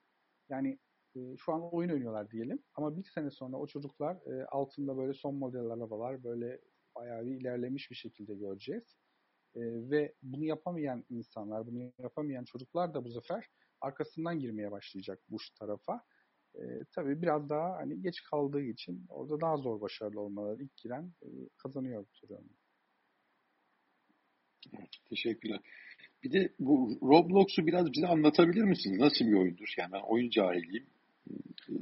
Yani 0.50 0.80
e, 1.16 1.38
şu 1.38 1.54
an 1.54 1.74
oyun 1.74 1.90
oynuyorlar 1.90 2.32
diyelim 2.32 2.64
ama 2.76 2.98
bir 2.98 3.04
sene 3.04 3.32
sonra 3.32 3.58
o 3.58 3.68
çocuklar 3.68 4.16
e, 4.16 4.46
altında 4.46 4.98
böyle 4.98 5.14
son 5.14 5.36
model 5.36 5.66
arabalar 5.70 6.24
böyle 6.24 6.62
bayağı 6.96 7.26
bir 7.26 7.42
ilerlemiş 7.42 7.92
bir 7.92 7.96
şekilde 7.96 8.36
göreceğiz. 8.36 8.98
E, 9.56 9.62
ve 9.90 10.14
bunu 10.22 10.46
yapamayan 10.46 11.06
insanlar, 11.10 11.68
bunu 11.68 11.94
yapamayan 12.00 12.44
çocuklar 12.44 12.94
da 12.94 13.06
bu 13.06 13.12
sefer 13.12 13.50
arkasından 13.82 14.40
girmeye 14.40 14.72
başlayacak 14.72 15.20
bu 15.30 15.38
tarafa. 15.60 16.02
E, 16.56 16.64
tabii 16.95 17.22
biraz 17.22 17.49
daha 17.49 17.77
hani 17.77 18.02
geç 18.02 18.22
kaldığı 18.22 18.61
için 18.61 19.06
orada 19.10 19.41
daha 19.41 19.57
zor 19.57 19.82
başarılı 19.82 20.22
olmaları 20.22 20.64
ilk 20.64 20.77
giren 20.77 21.14
e, 21.22 21.27
kazanıyor 21.57 22.06
bu 22.06 22.11
tür 22.11 22.30
Teşekkürler. 25.10 25.60
Bir 26.23 26.32
de 26.32 26.53
bu 26.60 26.98
Roblox'u 27.02 27.68
biraz 27.68 27.94
bize 27.94 28.07
anlatabilir 28.07 28.64
misiniz? 28.64 28.99
Nasıl 28.99 29.26
bir 29.26 29.34
oyundur? 29.34 29.73
Yani 29.77 29.91
ben 29.94 30.02
oyun 30.07 30.30
cahiliyim. 30.30 30.88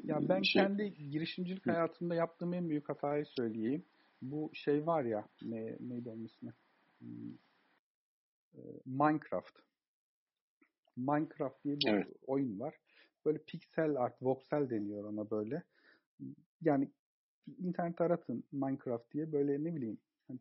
Ya 0.04 0.20
ben 0.30 0.42
şey... 0.42 0.62
kendi 0.62 0.94
girişimcilik 1.12 1.68
hayatımda 1.68 2.16
yaptığım 2.16 2.54
en 2.54 2.70
büyük 2.70 2.90
hatayı 2.90 3.26
söyleyeyim. 3.26 3.86
Bu 4.22 4.52
şey 4.54 4.86
var 4.86 5.04
ya, 5.04 5.28
ne, 5.42 5.78
neydi 5.80 6.10
onun 6.10 6.26
ismi? 6.26 6.54
Hmm, 7.00 7.38
Minecraft. 8.86 9.60
Minecraft 10.98 11.64
diye 11.64 11.76
bir 11.76 11.88
evet. 11.88 12.08
oyun 12.28 12.60
var. 12.60 12.76
Böyle 13.26 13.38
piksel 13.38 13.96
art, 13.96 14.16
voxel 14.22 14.70
deniyor 14.70 15.04
ona 15.04 15.30
böyle. 15.30 15.64
Yani 16.62 16.92
internet 17.58 18.02
aratın 18.02 18.44
Minecraft 18.52 19.14
diye 19.14 19.32
böyle 19.32 19.64
ne 19.64 19.76
bileyim 19.76 19.98
hani 20.28 20.40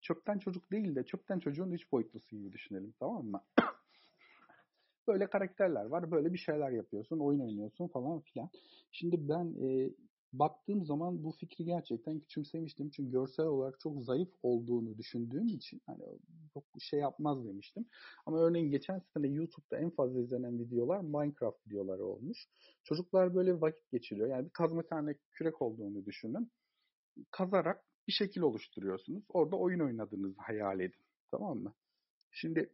çöpten 0.00 0.38
çocuk 0.38 0.70
değil 0.70 0.94
de 0.94 1.04
çöpten 1.04 1.38
çocuğun 1.38 1.70
üç 1.70 1.92
boyutlusu 1.92 2.36
gibi 2.36 2.52
düşünelim 2.52 2.94
tamam 2.98 3.26
mı? 3.26 3.40
böyle 5.08 5.26
karakterler 5.26 5.84
var. 5.84 6.10
Böyle 6.10 6.32
bir 6.32 6.38
şeyler 6.38 6.70
yapıyorsun, 6.70 7.18
oyun 7.18 7.40
oynuyorsun 7.40 7.88
falan 7.88 8.20
filan. 8.20 8.50
Şimdi 8.92 9.28
ben 9.28 9.54
e, 9.62 9.90
baktığım 10.38 10.84
zaman 10.84 11.24
bu 11.24 11.32
fikri 11.32 11.64
gerçekten 11.64 12.20
küçümsemiştim. 12.20 12.90
Çünkü 12.90 13.10
görsel 13.10 13.46
olarak 13.46 13.80
çok 13.80 14.04
zayıf 14.04 14.28
olduğunu 14.42 14.98
düşündüğüm 14.98 15.46
için 15.46 15.80
hani 15.86 16.04
çok 16.54 16.64
şey 16.80 17.00
yapmaz 17.00 17.46
demiştim. 17.46 17.86
Ama 18.26 18.38
örneğin 18.38 18.70
geçen 18.70 19.02
sene 19.14 19.28
YouTube'da 19.28 19.78
en 19.78 19.90
fazla 19.90 20.20
izlenen 20.20 20.58
videolar 20.58 21.00
Minecraft 21.00 21.66
videoları 21.66 22.04
olmuş. 22.04 22.48
Çocuklar 22.84 23.34
böyle 23.34 23.60
vakit 23.60 23.90
geçiriyor. 23.90 24.28
Yani 24.28 24.44
bir 24.44 24.50
kazma 24.50 24.82
tane 24.82 25.14
kürek 25.32 25.62
olduğunu 25.62 26.06
düşünün. 26.06 26.50
Kazarak 27.30 27.84
bir 28.08 28.12
şekil 28.12 28.40
oluşturuyorsunuz. 28.40 29.24
Orada 29.28 29.56
oyun 29.56 29.80
oynadığınızı 29.80 30.40
hayal 30.40 30.80
edin. 30.80 31.04
Tamam 31.30 31.58
mı? 31.58 31.74
Şimdi 32.30 32.70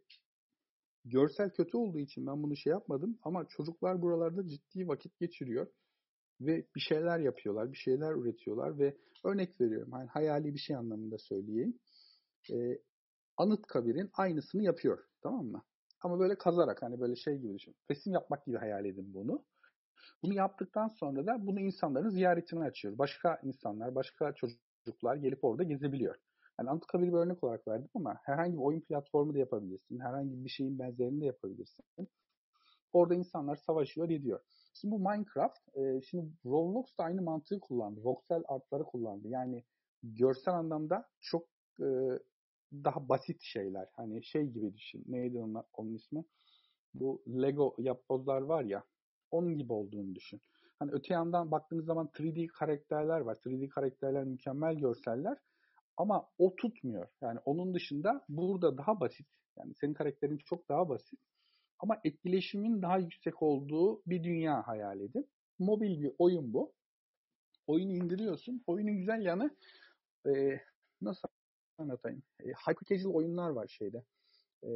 görsel 1.04 1.50
kötü 1.50 1.76
olduğu 1.76 1.98
için 1.98 2.26
ben 2.26 2.42
bunu 2.42 2.56
şey 2.56 2.70
yapmadım 2.70 3.18
ama 3.22 3.48
çocuklar 3.48 4.02
buralarda 4.02 4.46
ciddi 4.46 4.88
vakit 4.88 5.18
geçiriyor 5.18 5.66
ve 6.40 6.66
bir 6.76 6.80
şeyler 6.80 7.18
yapıyorlar, 7.18 7.72
bir 7.72 7.76
şeyler 7.76 8.12
üretiyorlar 8.12 8.78
ve 8.78 8.96
örnek 9.24 9.60
veriyorum 9.60 9.92
hani 9.92 10.08
hayali 10.08 10.54
bir 10.54 10.58
şey 10.58 10.76
anlamında 10.76 11.18
söyleyeyim. 11.18 11.78
Ee, 12.52 12.78
Anıtkabir'in 13.36 14.10
aynısını 14.12 14.62
yapıyor 14.62 15.04
tamam 15.22 15.46
mı? 15.46 15.62
Ama 16.00 16.18
böyle 16.18 16.38
kazarak 16.38 16.82
hani 16.82 17.00
böyle 17.00 17.16
şey 17.16 17.38
gibi 17.38 17.54
düşün. 17.54 17.74
Resim 17.90 18.12
yapmak 18.12 18.46
gibi 18.46 18.56
hayal 18.56 18.84
edin 18.84 19.14
bunu. 19.14 19.44
Bunu 20.22 20.34
yaptıktan 20.34 20.88
sonra 20.88 21.26
da 21.26 21.46
bunu 21.46 21.60
insanların 21.60 22.10
ziyaretini 22.10 22.64
açıyor. 22.64 22.98
Başka 22.98 23.40
insanlar, 23.42 23.94
başka 23.94 24.34
çocuklar 24.34 25.16
gelip 25.16 25.44
orada 25.44 25.62
gezebiliyor. 25.62 26.14
Yani 26.58 26.70
Anıtkabir'i 26.70 27.12
bir 27.12 27.18
örnek 27.18 27.44
olarak 27.44 27.68
verdim 27.68 27.88
ama 27.94 28.16
herhangi 28.22 28.52
bir 28.52 28.62
oyun 28.62 28.80
platformu 28.80 29.34
da 29.34 29.38
yapabilirsin. 29.38 30.00
Herhangi 30.00 30.44
bir 30.44 30.50
şeyin 30.50 30.78
benzerini 30.78 31.20
de 31.20 31.24
yapabilirsin. 31.24 31.84
Orada 32.92 33.14
insanlar 33.14 33.56
savaşıyor, 33.56 34.10
ediyor. 34.10 34.40
Şimdi 34.72 34.94
bu 34.94 34.98
Minecraft, 34.98 35.76
e, 35.76 36.00
şimdi 36.00 36.32
Roblox 36.44 36.98
da 36.98 37.04
aynı 37.04 37.22
mantığı 37.22 37.60
kullandı. 37.60 38.00
Voxel 38.04 38.42
artları 38.48 38.84
kullandı. 38.84 39.28
Yani 39.28 39.64
görsel 40.02 40.54
anlamda 40.54 41.08
çok 41.20 41.46
e, 41.80 41.88
daha 42.72 43.08
basit 43.08 43.42
şeyler. 43.42 43.88
Hani 43.92 44.24
şey 44.24 44.46
gibi 44.46 44.74
düşün. 44.74 45.04
Neydi 45.06 45.38
onun, 45.38 45.64
onun 45.72 45.94
ismi? 45.94 46.24
Bu 46.94 47.22
Lego 47.28 47.74
yapbozlar 47.78 48.42
var 48.42 48.64
ya. 48.64 48.84
Onun 49.30 49.58
gibi 49.58 49.72
olduğunu 49.72 50.14
düşün. 50.14 50.40
Hani 50.78 50.90
öte 50.92 51.14
yandan 51.14 51.50
baktığınız 51.50 51.84
zaman 51.84 52.06
3D 52.06 52.46
karakterler 52.46 53.20
var. 53.20 53.36
3D 53.36 53.68
karakterler 53.68 54.24
mükemmel 54.24 54.74
görseller. 54.74 55.38
Ama 55.96 56.28
o 56.38 56.56
tutmuyor. 56.56 57.08
Yani 57.20 57.38
onun 57.44 57.74
dışında 57.74 58.24
burada 58.28 58.78
daha 58.78 59.00
basit. 59.00 59.26
Yani 59.58 59.74
senin 59.74 59.94
karakterin 59.94 60.38
çok 60.38 60.68
daha 60.68 60.88
basit. 60.88 61.20
Ama 61.80 62.00
etkileşimin 62.04 62.82
daha 62.82 62.98
yüksek 62.98 63.42
olduğu 63.42 64.02
bir 64.06 64.24
dünya 64.24 64.68
hayal 64.68 65.00
edin. 65.00 65.28
Mobil 65.58 66.02
bir 66.02 66.12
oyun 66.18 66.52
bu. 66.52 66.72
Oyunu 67.66 67.92
indiriyorsun. 67.92 68.62
Oyunun 68.66 68.96
güzel 68.96 69.22
yanı 69.22 69.56
e, 70.26 70.60
nasıl 71.02 71.28
anlatayım? 71.78 72.22
E, 72.40 72.48
hyper 72.48 72.84
casual 72.88 73.14
oyunlar 73.14 73.50
var 73.50 73.66
şeyde. 73.68 74.04
E, 74.64 74.68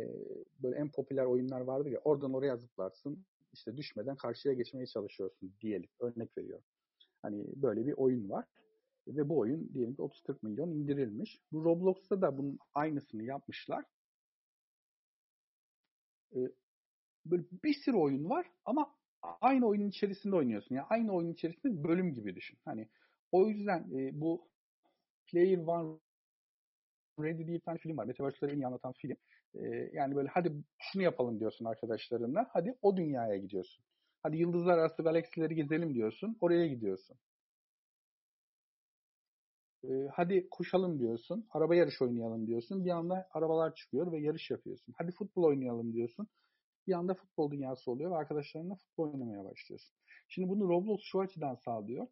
böyle 0.62 0.76
en 0.76 0.90
popüler 0.90 1.24
oyunlar 1.24 1.60
vardır 1.60 1.90
ya. 1.90 2.00
Oradan 2.04 2.34
oraya 2.34 2.56
zıplarsın. 2.56 3.24
İşte 3.52 3.76
düşmeden 3.76 4.16
karşıya 4.16 4.54
geçmeye 4.54 4.86
çalışıyorsun 4.86 5.54
diyelim. 5.60 5.88
Örnek 6.00 6.38
veriyorum. 6.38 6.64
Hani 7.22 7.44
böyle 7.56 7.86
bir 7.86 7.92
oyun 7.92 8.30
var. 8.30 8.44
Ve 9.06 9.28
bu 9.28 9.38
oyun 9.38 9.74
diyelim 9.74 9.94
ki 9.94 10.02
30-40 10.02 10.36
milyon 10.42 10.70
indirilmiş. 10.70 11.40
Bu 11.52 11.64
Roblox'ta 11.64 12.22
da 12.22 12.38
bunun 12.38 12.58
aynısını 12.74 13.22
yapmışlar. 13.22 13.84
Ee, 16.36 16.50
böyle 17.26 17.42
bir 17.64 17.74
sürü 17.74 17.96
oyun 17.96 18.30
var 18.30 18.46
ama 18.64 18.94
aynı 19.40 19.66
oyunun 19.66 19.88
içerisinde 19.88 20.36
oynuyorsun. 20.36 20.74
Yani 20.74 20.86
aynı 20.90 21.12
oyunun 21.12 21.32
içerisinde 21.32 21.84
bölüm 21.84 22.14
gibi 22.14 22.36
düşün. 22.36 22.58
Hani 22.64 22.88
o 23.32 23.48
yüzden 23.48 23.78
e, 23.98 24.20
bu 24.20 24.48
Player 25.26 25.58
One 25.58 25.98
Ready 27.20 27.46
diye 27.46 27.56
bir 27.56 27.60
tane 27.60 27.78
film 27.78 27.96
var. 27.96 28.04
Metaverse'leri 28.04 28.52
en 28.52 28.56
iyi 28.60 28.66
anlatan 28.66 28.92
film. 28.92 29.16
E, 29.54 29.90
yani 29.92 30.16
böyle 30.16 30.28
hadi 30.28 30.52
şunu 30.78 31.02
yapalım 31.02 31.40
diyorsun 31.40 31.64
arkadaşlarınla. 31.64 32.50
Hadi 32.52 32.74
o 32.82 32.96
dünyaya 32.96 33.36
gidiyorsun. 33.36 33.84
Hadi 34.22 34.36
yıldızlar 34.36 34.78
arası 34.78 35.02
galaksileri 35.02 35.54
gezelim 35.54 35.94
diyorsun. 35.94 36.36
Oraya 36.40 36.66
gidiyorsun. 36.66 37.16
Ee, 39.84 40.08
hadi 40.12 40.48
koşalım 40.50 40.98
diyorsun. 40.98 41.46
Araba 41.50 41.74
yarış 41.74 42.02
oynayalım 42.02 42.46
diyorsun. 42.46 42.84
Bir 42.84 42.90
anda 42.90 43.28
arabalar 43.30 43.74
çıkıyor 43.74 44.12
ve 44.12 44.18
yarış 44.18 44.50
yapıyorsun. 44.50 44.94
Hadi 44.98 45.12
futbol 45.12 45.44
oynayalım 45.44 45.92
diyorsun. 45.92 46.28
Bir 46.86 46.92
anda 46.92 47.14
futbol 47.14 47.50
dünyası 47.50 47.90
oluyor 47.90 48.10
ve 48.10 48.16
arkadaşlarınla 48.16 48.74
futbol 48.74 49.12
oynamaya 49.12 49.44
başlıyorsun. 49.44 49.96
Şimdi 50.28 50.48
bunu 50.48 50.68
Roblox 50.68 51.00
şu 51.02 51.20
açıdan 51.20 51.54
sağlıyor. 51.54 52.06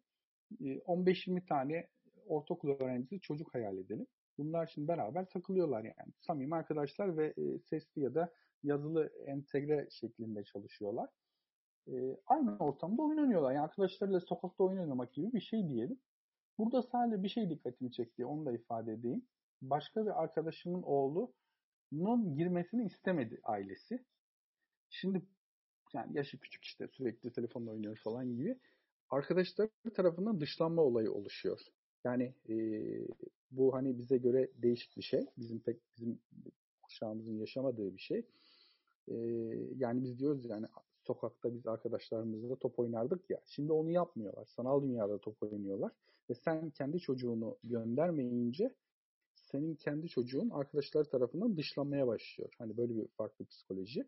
15-20 0.61 1.37
ee, 1.37 1.45
tane 1.45 1.87
ortaokul 2.27 2.69
öğrencisi 2.69 3.19
çocuk 3.19 3.53
hayal 3.53 3.77
edelim. 3.77 4.07
Bunlar 4.37 4.67
şimdi 4.67 4.87
beraber 4.87 5.29
takılıyorlar 5.29 5.83
yani. 5.83 6.13
Samimi 6.19 6.55
arkadaşlar 6.55 7.17
ve 7.17 7.33
e, 7.37 7.59
sesli 7.59 8.01
ya 8.01 8.15
da 8.15 8.33
yazılı 8.63 9.11
entegre 9.25 9.87
şeklinde 9.91 10.43
çalışıyorlar. 10.43 11.09
E, 11.87 12.17
aynı 12.27 12.57
ortamda 12.57 13.01
oyun 13.01 13.17
oynuyorlar. 13.17 13.51
Yani 13.51 13.63
arkadaşlarıyla 13.63 14.19
sokakta 14.19 14.63
oynamak 14.63 15.13
gibi 15.13 15.33
bir 15.33 15.41
şey 15.41 15.69
diyelim. 15.69 15.99
Burada 16.57 16.81
sadece 16.81 17.23
bir 17.23 17.29
şey 17.29 17.49
dikkatimi 17.49 17.91
çekti. 17.91 18.25
Onu 18.25 18.45
da 18.45 18.51
ifade 18.51 18.93
edeyim. 18.93 19.25
Başka 19.61 20.05
bir 20.05 20.23
arkadaşımın 20.23 20.81
oğlunun 20.83 22.35
girmesini 22.35 22.85
istemedi 22.85 23.39
ailesi. 23.43 24.05
Şimdi 24.93 25.21
yani 25.93 26.17
yaşı 26.17 26.39
küçük 26.39 26.65
işte 26.65 26.87
sürekli 26.87 27.31
telefonla 27.31 27.71
oynuyor 27.71 27.97
falan 27.97 28.35
gibi 28.35 28.59
arkadaşlar 29.09 29.69
tarafından 29.93 30.41
dışlanma 30.41 30.81
olayı 30.81 31.11
oluşuyor. 31.11 31.59
Yani 32.03 32.33
e, 32.49 32.55
bu 33.51 33.73
hani 33.73 33.97
bize 33.97 34.17
göre 34.17 34.51
değişik 34.55 34.97
bir 34.97 35.01
şey. 35.01 35.25
Bizim 35.37 35.59
pek 35.59 35.77
bizim 35.97 36.19
kuşağımızın 36.81 37.37
yaşamadığı 37.37 37.93
bir 37.93 38.01
şey. 38.01 38.25
E, 39.07 39.15
yani 39.75 40.03
biz 40.03 40.19
diyoruz 40.19 40.45
yani 40.45 40.65
sokakta 41.03 41.53
biz 41.53 41.67
arkadaşlarımızla 41.67 42.55
top 42.55 42.79
oynardık 42.79 43.29
ya. 43.29 43.41
Şimdi 43.45 43.73
onu 43.73 43.91
yapmıyorlar. 43.91 44.45
Sanal 44.45 44.83
dünyada 44.83 45.17
top 45.17 45.43
oynuyorlar. 45.43 45.91
Ve 46.29 46.33
sen 46.35 46.69
kendi 46.69 46.99
çocuğunu 46.99 47.57
göndermeyince 47.63 48.75
senin 49.35 49.75
kendi 49.75 50.09
çocuğun 50.09 50.49
arkadaşlar 50.49 51.03
tarafından 51.03 51.57
dışlanmaya 51.57 52.07
başlıyor. 52.07 52.53
Hani 52.57 52.77
böyle 52.77 52.95
bir 52.95 53.07
farklı 53.07 53.45
psikoloji. 53.45 54.07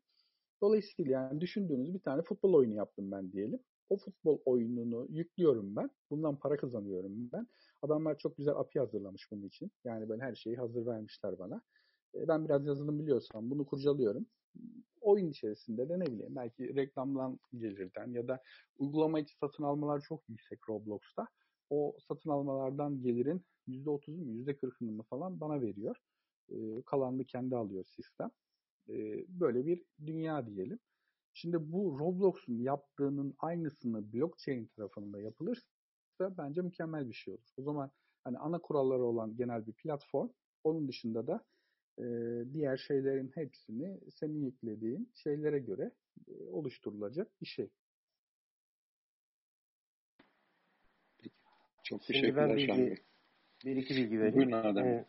Dolayısıyla 0.66 1.12
yani 1.12 1.42
düşündüğünüz 1.42 1.94
bir 1.94 2.00
tane 2.00 2.22
futbol 2.22 2.54
oyunu 2.54 2.76
yaptım 2.76 3.12
ben 3.12 3.32
diyelim. 3.32 3.60
O 3.90 3.98
futbol 3.98 4.40
oyununu 4.46 5.08
yüklüyorum 5.10 5.76
ben. 5.76 5.90
Bundan 6.10 6.40
para 6.40 6.58
kazanıyorum 6.58 7.32
ben. 7.34 7.48
Adamlar 7.82 8.18
çok 8.18 8.38
güzel 8.38 8.56
API 8.56 8.80
hazırlamış 8.80 9.32
bunun 9.32 9.48
için. 9.48 9.72
Yani 9.84 10.10
böyle 10.10 10.24
her 10.24 10.36
şeyi 10.36 10.56
hazır 10.56 10.86
vermişler 10.86 11.40
bana. 11.40 11.62
E, 12.16 12.28
ben 12.28 12.46
biraz 12.46 12.66
yazılım 12.66 13.00
biliyorsam 13.00 13.50
bunu 13.50 13.66
kurcalıyorum. 13.66 14.26
Oyun 15.02 15.30
içerisinde 15.30 15.90
de 15.90 16.00
ne 16.00 16.06
bileyim 16.06 16.36
belki 16.36 16.76
reklamdan 16.76 17.40
gelirden 17.58 18.12
ya 18.12 18.28
da 18.28 18.42
uygulama 18.78 19.20
içi 19.20 19.38
satın 19.38 19.64
almalar 19.64 20.02
çok 20.02 20.30
yüksek 20.30 20.70
Roblox'ta. 20.70 21.28
O 21.70 21.96
satın 22.08 22.30
almalardan 22.30 23.02
gelirin 23.02 23.46
%30'u 23.68 24.26
mu 24.26 24.32
%40'ını 24.32 24.92
mı 24.92 25.04
falan 25.04 25.40
bana 25.40 25.62
veriyor. 25.62 25.98
E, 26.50 26.56
kalanını 26.86 27.26
kendi 27.26 27.56
alıyor 27.56 27.86
sistem. 27.86 28.32
E, 28.90 29.26
böyle 29.28 29.66
bir 29.66 29.84
dünya 30.06 30.48
diyelim. 30.48 30.80
Şimdi 31.34 31.72
bu 31.72 32.00
Roblox'un 32.00 32.58
yaptığının 32.58 33.36
aynısını 33.40 34.14
blockchain 34.14 34.66
tarafında 34.66 35.22
yapılırsa 35.22 35.68
bence 36.38 36.62
mükemmel 36.62 37.10
bir 37.10 37.14
şey 37.14 37.34
olur. 37.34 37.50
O 37.58 37.62
zaman 37.62 37.92
hani 38.24 38.38
ana 38.38 38.60
kuralları 38.60 39.04
olan 39.04 39.36
genel 39.38 39.68
bir 39.68 39.74
platform, 39.74 40.30
onun 40.64 40.88
dışında 40.88 41.28
da 41.28 41.46
e, 42.00 42.04
diğer 42.54 42.78
şeylerin 42.78 43.32
hepsini 43.36 44.00
senin 44.12 44.42
yüklediğin 44.46 45.12
şeylere 45.14 45.60
göre 45.60 45.92
e, 46.28 46.50
oluşturulacak 46.50 47.42
bir 47.42 47.48
şey. 47.48 47.70
Çok 51.84 52.04
Şimdi 52.04 52.22
teşekkürler 52.22 52.50
ben 52.50 52.58
bilgi, 52.58 53.04
bir 53.66 53.76
iki 53.76 53.96
bilgi 53.96 54.20
vereyim. 54.20 54.36
Buyurun 54.36 54.52
Adem. 54.52 54.86
Ee, 54.86 55.06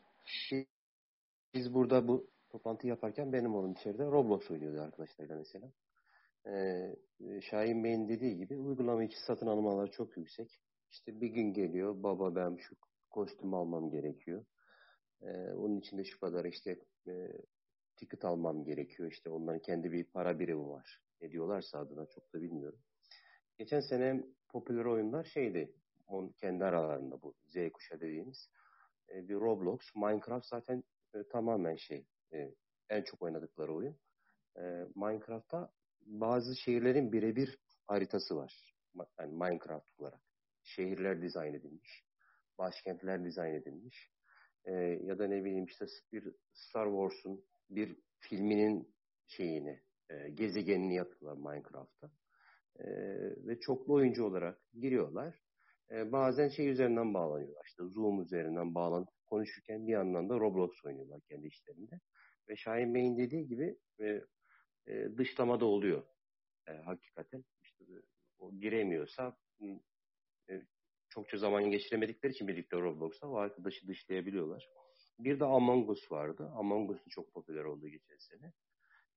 biz 1.55 1.75
burada 1.75 2.09
bu 2.09 2.31
toplantı 2.57 2.87
yaparken 2.87 3.33
benim 3.33 3.55
oğlum 3.55 3.73
içeride 3.73 4.05
Roblox 4.05 4.51
oynuyordu 4.51 4.81
arkadaşlarla 4.81 5.37
mesela. 5.37 5.73
Ee, 6.47 6.97
Şahin 7.41 7.85
Bey'in 7.85 8.09
dediği 8.09 8.37
gibi 8.37 8.57
uygulama 8.59 9.05
içi 9.05 9.21
satın 9.27 9.47
almalar 9.47 9.91
çok 9.91 10.17
yüksek. 10.17 10.61
İşte 10.91 11.21
bir 11.21 11.29
gün 11.29 11.53
geliyor 11.53 12.03
baba 12.03 12.35
ben 12.35 12.57
şu 12.57 12.77
kostüm 13.11 13.55
almam 13.55 13.91
gerekiyor. 13.91 14.45
Ee, 15.23 15.53
onun 15.53 15.77
içinde 15.77 16.05
şu 16.05 16.21
kadar 16.21 16.45
işte 16.45 16.79
e, 17.09 17.33
ticket 17.97 18.25
almam 18.25 18.65
gerekiyor. 18.65 19.11
İşte 19.11 19.31
onların 19.31 19.61
kendi 19.61 19.93
bir 19.93 20.05
para 20.05 20.39
birimi 20.39 20.69
var. 20.69 21.03
Ne 21.21 21.31
diyorlarsa 21.31 21.79
adına 21.79 22.07
çok 22.07 22.33
da 22.35 22.43
bilmiyorum. 22.43 22.79
Geçen 23.59 23.81
sene 23.81 24.25
popüler 24.49 24.85
oyunlar 24.85 25.25
şeydi. 25.25 25.75
On, 26.07 26.29
kendi 26.29 26.65
aralarında 26.65 27.23
bu 27.23 27.35
Z 27.47 27.57
kuşa 27.73 28.01
dediğimiz. 28.01 28.51
E, 29.09 29.29
bir 29.29 29.35
Roblox, 29.35 29.81
Minecraft 29.97 30.47
zaten 30.47 30.85
e, 31.15 31.29
tamamen 31.33 31.77
şey. 31.77 32.07
E, 32.33 32.55
en 32.89 33.03
çok 33.03 33.23
oynadıkları 33.23 33.75
oyun. 33.75 33.97
E, 34.57 34.63
Minecraft'ta 34.95 35.73
bazı 36.07 36.57
şehirlerin 36.57 37.13
birebir 37.13 37.59
haritası 37.87 38.37
var. 38.37 38.75
Yani 39.21 39.33
Minecraft 39.33 40.01
olarak. 40.01 40.21
Şehirler 40.63 41.23
dizayn 41.23 41.55
edilmiş. 41.55 42.05
Başkentler 42.59 43.25
dizayn 43.25 43.55
edilmiş. 43.55 44.11
Ee, 44.65 44.73
ya 45.03 45.19
da 45.19 45.27
ne 45.27 45.45
bileyim 45.45 45.65
işte 45.65 45.87
bir 46.13 46.35
Star 46.53 46.87
Wars'un 46.87 47.45
bir 47.71 47.97
filminin 48.19 48.95
şeyini, 49.27 49.81
e, 50.11 50.29
gezegenini 50.29 50.95
yapıyorlar 50.95 51.53
Minecraft'ta. 51.53 52.11
E, 52.79 52.87
ve 53.47 53.61
çoklu 53.61 53.95
oyuncu 53.95 54.25
olarak 54.25 54.59
giriyorlar. 54.81 55.35
E, 55.91 56.13
bazen 56.13 56.49
şey 56.49 56.69
üzerinden 56.69 57.15
bağlanıyorlar. 57.15 57.65
İşte 57.67 57.85
Zoom 57.85 58.23
üzerinden 58.23 58.75
bağlanıp 58.75 59.09
konuşurken 59.27 59.87
bir 59.87 59.93
yandan 59.93 60.29
da 60.29 60.35
Roblox 60.41 60.85
oynuyorlar 60.85 61.21
kendi 61.29 61.47
işlerinde. 61.47 62.01
Ve 62.49 62.57
Şahin 62.57 62.95
Bey'in 62.95 63.19
dediği 63.19 63.47
gibi 63.47 63.77
e, 64.01 64.21
e, 64.87 65.19
dışlama 65.19 65.61
da 65.61 65.65
oluyor 65.65 66.03
e, 66.69 66.73
hakikaten. 66.73 67.45
İşte 67.63 67.85
o 68.39 68.53
giremiyorsa 68.53 69.37
e, 70.51 70.63
çokça 71.09 71.39
zaman 71.39 71.71
geçiremedikleri 71.71 72.33
için 72.33 72.49
birlikte 72.49 72.77
Roblox'ta 72.77 73.29
o 73.29 73.37
arkadaşı 73.37 73.89
dışlayabiliyorlar. 73.89 74.69
Bir 75.19 75.41
de 75.41 75.45
Among 75.45 75.91
Us 75.91 76.13
vardı. 76.13 76.51
Among 76.55 76.91
Us 76.91 76.99
çok 77.09 77.33
popüler 77.33 77.65
oldu 77.65 77.89
geçen 77.89 78.19
sene. 78.19 78.53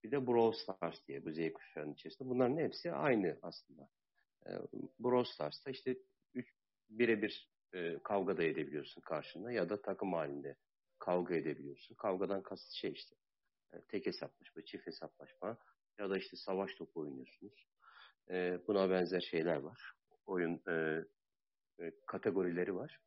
Bir 0.03 0.11
de 0.11 0.27
Brawl 0.27 0.57
Stars 0.57 1.07
diye 1.07 1.25
bu 1.25 1.31
Z 1.31 1.53
kuşağının 1.53 1.93
içerisinde. 1.93 2.29
Bunların 2.29 2.57
hepsi 2.57 2.91
aynı 2.91 3.39
aslında. 3.41 3.89
E, 4.45 4.49
Brawl 4.99 5.31
Stars'ta 5.31 5.71
işte 5.71 5.97
birebir 6.89 7.49
e, 7.73 7.99
kavga 8.03 8.37
da 8.37 8.43
edebiliyorsun 8.43 9.01
karşında 9.01 9.51
ya 9.51 9.69
da 9.69 9.81
takım 9.81 10.13
halinde 10.13 10.55
kavga 10.99 11.35
edebiliyorsun. 11.35 11.95
Kavgadan 11.95 12.43
kasıt 12.43 12.71
şey 12.71 12.91
işte 12.91 13.15
e, 13.15 13.18
tek 13.87 14.05
hesaplaşma, 14.05 14.61
çift 14.65 14.87
hesaplaşma 14.87 15.57
ya 15.99 16.09
da 16.09 16.17
işte 16.17 16.37
savaş 16.37 16.75
topu 16.75 16.99
oynuyorsunuz. 16.99 17.67
E, 18.29 18.59
buna 18.67 18.89
benzer 18.89 19.21
şeyler 19.21 19.55
var. 19.55 19.91
Oyun 20.25 20.61
e, 20.67 21.05
e, 21.79 21.91
kategorileri 22.07 22.75
var. 22.75 22.99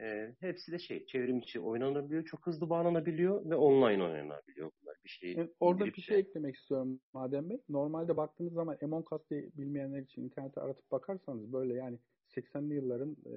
E, 0.00 0.34
hepsi 0.40 0.72
de 0.72 0.78
şey, 0.78 1.06
çevrim 1.06 1.38
içi 1.38 1.60
oynanabiliyor, 1.60 2.24
çok 2.24 2.46
hızlı 2.46 2.70
bağlanabiliyor 2.70 3.50
ve 3.50 3.56
online 3.56 4.04
oynanabiliyor 4.04 4.70
bunlar. 4.82 4.96
Bir 5.04 5.08
şey. 5.08 5.32
Evet, 5.32 5.50
orada 5.60 5.86
bir 5.86 6.02
şey 6.02 6.18
eklemek 6.18 6.56
istiyorum 6.56 7.00
Madem 7.12 7.50
Bey. 7.50 7.60
Normalde 7.68 8.16
baktığınız 8.16 8.52
zaman 8.52 8.78
Among 8.82 9.12
Us 9.12 9.30
diye 9.30 9.50
bilmeyenler 9.54 10.02
için 10.02 10.22
internete 10.22 10.60
aratıp 10.60 10.90
bakarsanız 10.90 11.52
böyle 11.52 11.74
yani 11.74 11.98
80'li 12.36 12.74
yılların 12.74 13.16
e, 13.26 13.34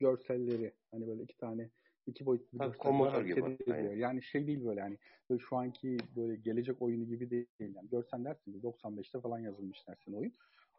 görselleri 0.00 0.72
hani 0.90 1.06
böyle 1.06 1.22
iki 1.22 1.36
tane 1.36 1.70
iki 2.06 2.26
boyutlu 2.26 2.58
Tabii, 2.58 2.78
görseller 2.78 3.22
gibi. 3.22 3.40
Ediyor. 3.72 3.92
Yani 3.92 4.22
şey 4.22 4.46
değil 4.46 4.64
böyle 4.64 4.80
hani 4.80 4.98
böyle 5.30 5.42
şu 5.48 5.56
anki 5.56 5.96
böyle 6.16 6.36
gelecek 6.36 6.82
oyunu 6.82 7.04
gibi 7.04 7.30
değil. 7.30 7.46
Yani 7.60 7.88
görsen 7.90 8.24
dersin 8.24 8.52
ki 8.52 8.58
95'te 8.58 9.20
falan 9.20 9.38
yazılmış 9.38 9.88
dersin 9.88 10.12
oyun. 10.12 10.32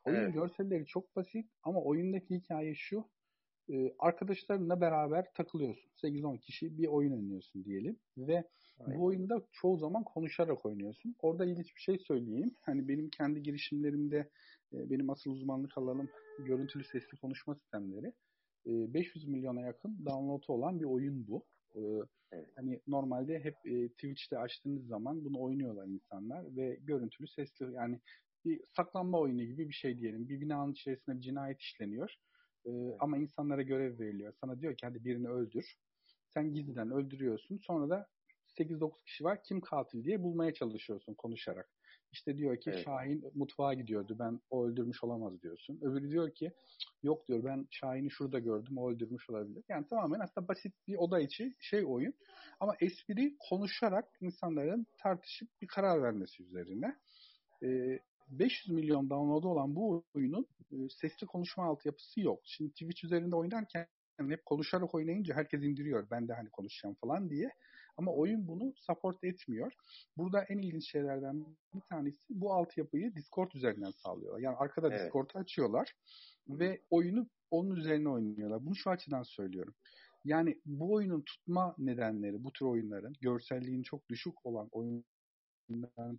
Oyun 0.03 0.17
evet. 0.17 0.33
görselleri 0.33 0.85
çok 0.85 1.15
basit 1.15 1.49
ama 1.63 1.81
oyundaki 1.81 2.35
hikaye 2.35 2.75
şu. 2.75 3.05
E, 3.69 3.93
arkadaşlarınla 3.99 4.81
beraber 4.81 5.33
takılıyorsun. 5.33 5.89
8-10 6.03 6.39
kişi 6.39 6.77
bir 6.77 6.87
oyun 6.87 7.11
oynuyorsun 7.11 7.65
diyelim 7.65 7.99
ve 8.17 8.43
Aynen. 8.79 8.99
bu 8.99 9.05
oyunda 9.05 9.41
çoğu 9.51 9.77
zaman 9.77 10.03
konuşarak 10.03 10.65
oynuyorsun. 10.65 11.15
Orada 11.21 11.45
ilginç 11.45 11.75
bir 11.75 11.81
şey 11.81 11.97
söyleyeyim. 11.99 12.55
Hani 12.61 12.87
benim 12.87 13.09
kendi 13.09 13.43
girişimlerimde 13.43 14.29
e, 14.73 14.89
benim 14.89 15.09
asıl 15.09 15.31
uzmanlık 15.31 15.77
alanım 15.77 16.09
görüntülü 16.39 16.83
sesli 16.83 17.17
konuşma 17.17 17.55
sistemleri. 17.55 18.13
500 18.65 19.27
milyona 19.27 19.61
yakın 19.61 20.05
download'u 20.05 20.53
olan 20.53 20.79
bir 20.79 20.85
oyun 20.85 21.27
bu. 21.27 21.45
Evet. 21.75 22.47
Hani 22.55 22.81
normalde 22.87 23.39
hep 23.39 23.55
Twitch'te 23.93 24.37
açtığınız 24.37 24.87
zaman 24.87 25.25
bunu 25.25 25.41
oynuyorlar 25.41 25.87
insanlar 25.87 26.55
ve 26.55 26.79
görüntülü 26.81 27.27
sesli 27.27 27.73
yani 27.73 27.99
bir 28.45 28.61
saklanma 28.65 29.19
oyunu 29.19 29.43
gibi 29.43 29.69
bir 29.69 29.73
şey 29.73 29.99
diyelim. 29.99 30.29
Bir 30.29 30.41
binanın 30.41 30.71
içerisinde 30.71 31.15
bir 31.15 31.21
cinayet 31.21 31.61
işleniyor. 31.61 32.15
Evet. 32.65 32.95
Ama 32.99 33.17
insanlara 33.17 33.61
görev 33.61 33.99
veriliyor. 33.99 34.33
Sana 34.41 34.61
diyor 34.61 34.75
ki 34.77 34.85
hadi 34.85 35.05
birini 35.05 35.27
öldür. 35.27 35.75
Sen 36.27 36.53
gizliden 36.53 36.91
öldürüyorsun. 36.91 37.57
Sonra 37.57 37.89
da 37.89 38.07
8-9 38.59 39.03
kişi 39.05 39.23
var. 39.23 39.43
Kim 39.43 39.61
katil 39.61 40.03
diye 40.03 40.23
bulmaya 40.23 40.53
çalışıyorsun 40.53 41.13
konuşarak. 41.13 41.69
İşte 42.13 42.37
diyor 42.37 42.57
ki 42.57 42.69
Evet. 42.69 42.85
Şahin 42.85 43.31
mutfağa 43.33 43.73
gidiyordu. 43.73 44.15
Ben 44.19 44.39
o 44.49 44.65
öldürmüş 44.65 45.03
olamaz 45.03 45.41
diyorsun. 45.41 45.79
Öbürü 45.81 46.11
diyor 46.11 46.31
ki 46.31 46.51
yok 47.03 47.27
diyor 47.27 47.43
ben 47.43 47.67
Şahin'i 47.71 48.11
şurada 48.11 48.39
gördüm. 48.39 48.77
O 48.77 48.91
öldürmüş 48.91 49.29
olabilir. 49.29 49.63
Yani 49.69 49.87
tamamen 49.87 50.19
aslında 50.19 50.47
basit 50.47 50.73
bir 50.87 50.95
oda 50.95 51.19
içi 51.19 51.53
şey 51.59 51.85
oyun. 51.85 52.13
Ama 52.59 52.73
espri 52.81 53.35
konuşarak 53.49 54.05
insanların 54.21 54.87
tartışıp 54.97 55.49
bir 55.61 55.67
karar 55.67 56.03
vermesi 56.03 56.43
üzerine. 56.43 56.95
Ee, 57.63 57.99
500 58.27 58.75
milyon 58.75 59.09
download'u 59.09 59.47
olan 59.49 59.75
bu 59.75 60.03
oyunun 60.15 60.47
e, 60.71 60.75
sesli 60.89 61.27
konuşma 61.27 61.65
altyapısı 61.65 62.19
yok. 62.21 62.39
Şimdi 62.43 62.71
Twitch 62.71 63.03
üzerinde 63.05 63.35
oynarken 63.35 63.87
hep 64.19 64.45
konuşarak 64.45 64.95
oynayınca 64.95 65.35
herkes 65.35 65.63
indiriyor. 65.63 66.07
Ben 66.11 66.27
de 66.27 66.33
hani 66.33 66.49
konuşacağım 66.49 66.95
falan 66.95 67.29
diye. 67.29 67.49
Ama 67.97 68.11
oyun 68.13 68.47
bunu 68.47 68.73
support 68.75 69.23
etmiyor. 69.23 69.73
Burada 70.17 70.43
en 70.43 70.57
ilginç 70.57 70.91
şeylerden 70.91 71.45
bir 71.73 71.81
tanesi 71.81 72.19
bu 72.29 72.53
altyapıyı 72.53 73.15
Discord 73.15 73.51
üzerinden 73.51 73.91
sağlıyorlar. 73.91 74.39
Yani 74.39 74.55
arkada 74.55 74.87
Evet. 74.87 74.99
Discord'u 74.99 75.39
açıyorlar 75.39 75.93
ve 76.49 76.81
oyunu 76.89 77.27
onun 77.51 77.75
üzerine 77.75 78.09
oynuyorlar. 78.09 78.65
Bunu 78.65 78.75
şu 78.75 78.89
açıdan 78.89 79.23
söylüyorum. 79.23 79.73
Yani 80.25 80.61
bu 80.65 80.93
oyunun 80.93 81.21
tutma 81.21 81.75
nedenleri, 81.77 82.43
bu 82.43 82.51
tür 82.51 82.65
oyunların 82.65 83.13
görselliğin 83.21 83.83
çok 83.83 84.09
düşük 84.09 84.45
olan 84.45 84.69
oyunların 84.71 85.12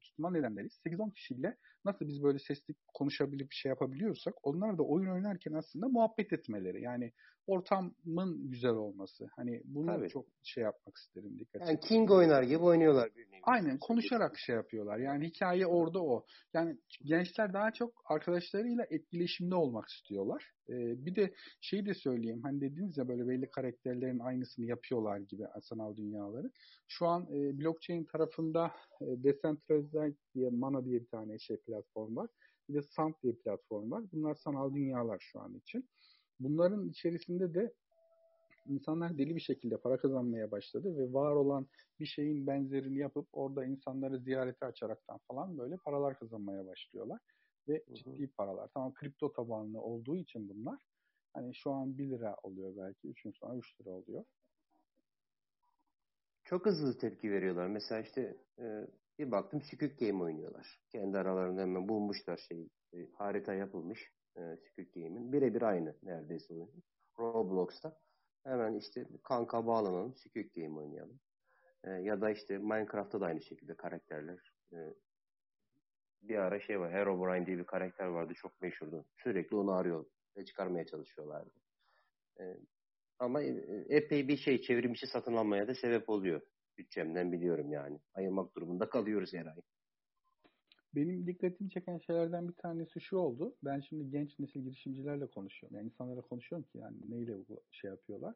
tutma 0.00 0.30
nedenleri 0.30 0.66
8-10 0.66 1.12
kişiyle 1.14 1.56
nasıl 1.84 2.08
biz 2.08 2.22
böyle 2.22 2.38
sesli 2.38 2.74
konuşabilip 2.94 3.48
şey 3.50 3.68
yapabiliyorsak 3.70 4.34
onlar 4.42 4.78
da 4.78 4.82
oyun 4.82 5.10
oynarken 5.10 5.52
aslında 5.52 5.88
muhabbet 5.88 6.32
etmeleri. 6.32 6.82
Yani 6.82 7.12
ortamın 7.46 8.50
güzel 8.50 8.70
olması. 8.70 9.26
Hani 9.36 9.62
bunu 9.64 9.86
Tabii. 9.86 10.08
çok 10.08 10.26
şey 10.42 10.64
yapmak 10.64 10.96
isterim 10.96 11.38
dikkat 11.38 11.68
Yani 11.68 11.80
King 11.80 12.10
oynar 12.10 12.42
gibi 12.42 12.62
oynuyorlar. 12.62 13.10
Aynen 13.42 13.78
konuşarak 13.78 14.38
şey 14.38 14.56
yapıyorlar. 14.56 14.98
Yani 14.98 15.26
hikaye 15.26 15.66
orada 15.66 16.02
o. 16.02 16.26
Yani 16.54 16.78
gençler 17.04 17.52
daha 17.52 17.72
çok 17.72 18.02
arkadaşlarıyla 18.04 18.86
etkileşimde 18.90 19.54
olmak 19.54 19.88
istiyorlar. 19.88 20.50
Ee, 20.68 21.06
bir 21.06 21.16
de 21.16 21.34
şeyi 21.60 21.86
de 21.86 21.94
söyleyeyim. 21.94 22.40
Hani 22.42 22.60
dediniz 22.60 22.98
ya 22.98 23.08
böyle 23.08 23.28
belli 23.28 23.50
karakterlerin 23.50 24.18
aynısını 24.18 24.64
yapıyorlar 24.64 25.18
gibi 25.18 25.42
sanal 25.62 25.96
dünyaları. 25.96 26.50
Şu 26.88 27.06
an 27.06 27.22
e, 27.22 27.58
blockchain 27.58 28.04
tarafında 28.04 28.70
e, 29.00 29.04
Decentralized 29.34 30.16
diye 30.34 30.50
Mana 30.50 30.84
diye 30.84 31.00
bir 31.00 31.08
tane 31.08 31.38
şey 31.38 31.56
platform 31.56 32.16
var. 32.16 32.30
Bir 32.68 32.74
de 32.74 32.82
Sand 32.82 33.14
diye 33.22 33.32
platform 33.32 33.90
var. 33.90 34.04
Bunlar 34.12 34.34
sanal 34.34 34.74
dünyalar 34.74 35.18
şu 35.20 35.40
an 35.40 35.54
için. 35.54 35.88
Bunların 36.40 36.88
içerisinde 36.88 37.54
de 37.54 37.74
insanlar 38.66 39.18
deli 39.18 39.36
bir 39.36 39.40
şekilde 39.40 39.76
para 39.76 39.96
kazanmaya 39.96 40.50
başladı 40.50 40.98
ve 40.98 41.12
var 41.12 41.32
olan 41.32 41.66
bir 42.00 42.06
şeyin 42.06 42.46
benzerini 42.46 42.98
yapıp 42.98 43.28
orada 43.32 43.64
insanları 43.64 44.18
ziyarete 44.18 44.66
açaraktan 44.66 45.18
falan 45.28 45.58
böyle 45.58 45.76
paralar 45.76 46.18
kazanmaya 46.18 46.66
başlıyorlar. 46.66 47.20
Ve 47.68 47.84
Hı 47.86 47.90
hı. 47.90 47.94
ciddi 47.94 48.26
paralar. 48.26 48.70
Tamam 48.74 48.94
kripto 48.94 49.32
tabanlı 49.32 49.80
olduğu 49.80 50.16
için 50.16 50.48
bunlar. 50.48 50.78
Hani 51.34 51.54
şu 51.54 51.70
an 51.70 51.98
1 51.98 52.10
lira 52.10 52.36
oluyor 52.42 52.76
belki. 52.76 53.08
3 53.08 53.22
gün 53.22 53.32
sonra 53.32 53.56
3 53.56 53.80
lira 53.80 53.90
oluyor. 53.90 54.24
Çok 56.44 56.66
hızlı 56.66 56.98
tepki 56.98 57.30
veriyorlar. 57.30 57.66
Mesela 57.66 58.00
işte 58.00 58.36
e, 58.58 58.86
bir 59.18 59.30
baktım 59.30 59.62
Squid 59.62 59.98
Game 60.00 60.24
oynuyorlar. 60.24 60.80
Kendi 60.88 61.18
aralarında 61.18 61.60
hemen 61.60 61.88
bulmuşlar 61.88 62.36
şey 62.36 62.68
e, 62.92 63.10
harita 63.12 63.54
yapılmış 63.54 64.12
e, 64.36 64.40
Squid 64.56 64.94
Game'in. 64.94 65.32
Birebir 65.32 65.62
aynı 65.62 65.96
neredeyse 66.02 66.54
oyun. 66.54 66.84
Roblox'ta. 67.18 67.98
Hemen 68.44 68.74
işte 68.74 69.06
kanka 69.22 69.66
bağlanalım 69.66 70.14
Squid 70.14 70.50
Game 70.56 70.78
oynayalım. 70.78 71.20
E, 71.84 71.90
ya 71.90 72.20
da 72.20 72.30
işte 72.30 72.58
Minecraft'ta 72.58 73.20
da 73.20 73.26
aynı 73.26 73.40
şekilde 73.42 73.74
karakterler. 73.74 74.52
E, 74.72 74.76
bir 76.22 76.36
ara 76.36 76.60
şey 76.60 76.80
var. 76.80 76.92
Herobrine 76.92 77.46
diye 77.46 77.58
bir 77.58 77.64
karakter 77.64 78.06
vardı. 78.06 78.34
Çok 78.34 78.60
meşhurdu. 78.60 79.06
Sürekli 79.16 79.56
onu 79.56 79.72
arıyor 79.72 80.04
ve 80.36 80.44
çıkarmaya 80.44 80.86
çalışıyorlardı. 80.86 81.50
E, 82.40 82.56
ama 83.18 83.42
e, 83.42 83.48
epey 83.88 84.28
bir 84.28 84.36
şey 84.36 84.60
çevrim 84.60 84.92
içi 84.92 85.06
satın 85.06 85.34
almaya 85.34 85.68
da 85.68 85.74
sebep 85.74 86.08
oluyor. 86.08 86.40
Bütçemden 86.78 87.32
biliyorum 87.32 87.72
yani. 87.72 87.98
Ayırmak 88.14 88.56
durumunda 88.56 88.88
kalıyoruz 88.88 89.32
her 89.32 89.46
ay. 89.46 89.56
Benim 90.94 91.26
dikkatimi 91.26 91.70
çeken 91.70 91.98
şeylerden 91.98 92.48
bir 92.48 92.52
tanesi 92.52 93.00
şu 93.00 93.16
oldu. 93.16 93.54
Ben 93.64 93.80
şimdi 93.80 94.10
genç 94.10 94.38
nesil 94.38 94.60
girişimcilerle 94.60 95.26
konuşuyorum. 95.26 95.76
Yani 95.76 95.86
insanlara 95.86 96.20
konuşuyorum 96.20 96.66
ki 96.72 96.78
yani 96.78 96.96
neyle 97.08 97.36
şey 97.70 97.90
yapıyorlar. 97.90 98.34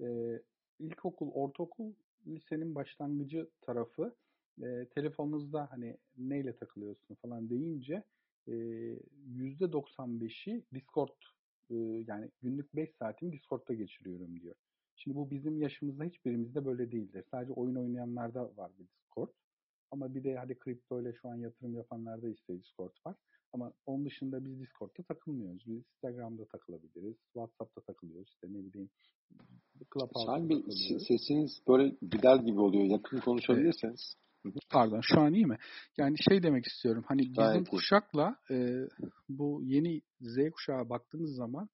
Ee, 0.00 0.42
ilkokul, 0.78 1.30
ortaokul, 1.30 1.92
lisenin 2.26 2.74
başlangıcı 2.74 3.50
tarafı 3.60 4.14
e, 4.62 4.86
telefonunuzda 4.94 5.70
hani 5.70 5.96
neyle 6.18 6.56
takılıyorsun 6.56 7.14
falan 7.14 7.50
deyince 7.50 8.04
e, 8.48 8.52
%95'i 9.36 10.64
Discord 10.74 11.16
e, 11.70 11.74
yani 12.06 12.30
günlük 12.42 12.76
5 12.76 12.90
saatimi 12.98 13.32
Discord'da 13.32 13.74
geçiriyorum 13.74 14.40
diyor. 14.40 14.54
Şimdi 14.98 15.16
bu 15.16 15.30
bizim 15.30 15.60
yaşımızda 15.62 16.04
hiçbirimizde 16.04 16.64
böyle 16.64 16.92
değildir. 16.92 17.24
Sadece 17.30 17.52
oyun 17.52 17.76
oynayanlarda 17.76 18.56
var 18.56 18.70
bir 18.78 18.86
Discord. 18.88 19.28
Ama 19.90 20.14
bir 20.14 20.24
de 20.24 20.36
hadi 20.36 20.58
kripto 20.58 21.02
ile 21.02 21.12
şu 21.12 21.28
an 21.28 21.34
yatırım 21.36 21.74
yapanlarda 21.74 22.28
işte 22.28 22.58
Discord 22.60 22.92
var. 23.06 23.16
Ama 23.52 23.72
onun 23.86 24.04
dışında 24.04 24.44
biz 24.44 24.60
Discord'da 24.60 25.02
takılmıyoruz. 25.02 25.66
Biz 25.66 25.76
Instagram'da 25.76 26.44
takılabiliriz. 26.44 27.16
WhatsApp'ta 27.32 27.80
takılıyoruz. 27.80 28.28
İşte 28.28 28.46
ne 28.46 28.64
bileyim 28.64 28.90
Clubhouse'da 29.94 30.48
Bey 30.48 30.56
takılıyoruz. 30.56 31.06
sesiniz 31.08 31.62
böyle 31.68 31.96
gider 32.02 32.36
gibi 32.36 32.60
oluyor. 32.60 32.84
Yakın 32.84 33.20
konuşabilirseniz. 33.20 34.14
Pardon 34.70 35.00
şu 35.02 35.20
an 35.20 35.34
iyi 35.34 35.46
mi? 35.46 35.58
Yani 35.96 36.16
şey 36.28 36.42
demek 36.42 36.66
istiyorum. 36.66 37.04
Hani 37.06 37.20
bizim 37.20 37.34
Gayet 37.34 37.68
kuşakla 37.68 38.36
e, 38.50 38.86
bu 39.28 39.60
yeni 39.64 40.00
Z 40.20 40.36
kuşağa 40.52 40.88
baktığınız 40.88 41.34
zaman 41.34 41.68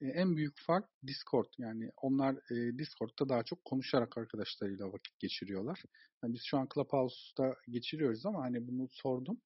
en 0.00 0.36
büyük 0.36 0.58
fark 0.58 0.88
Discord. 1.06 1.46
Yani 1.58 1.90
onlar 1.96 2.34
e, 2.50 2.78
Discord'da 2.78 3.28
daha 3.28 3.42
çok 3.42 3.64
konuşarak 3.64 4.18
arkadaşlarıyla 4.18 4.92
vakit 4.92 5.18
geçiriyorlar. 5.18 5.82
Yani 6.22 6.34
biz 6.34 6.42
şu 6.44 6.58
an 6.58 6.68
Clubhouse'da 6.74 7.56
geçiriyoruz 7.68 8.26
ama 8.26 8.42
hani 8.42 8.68
bunu 8.68 8.88
sordum. 8.90 9.40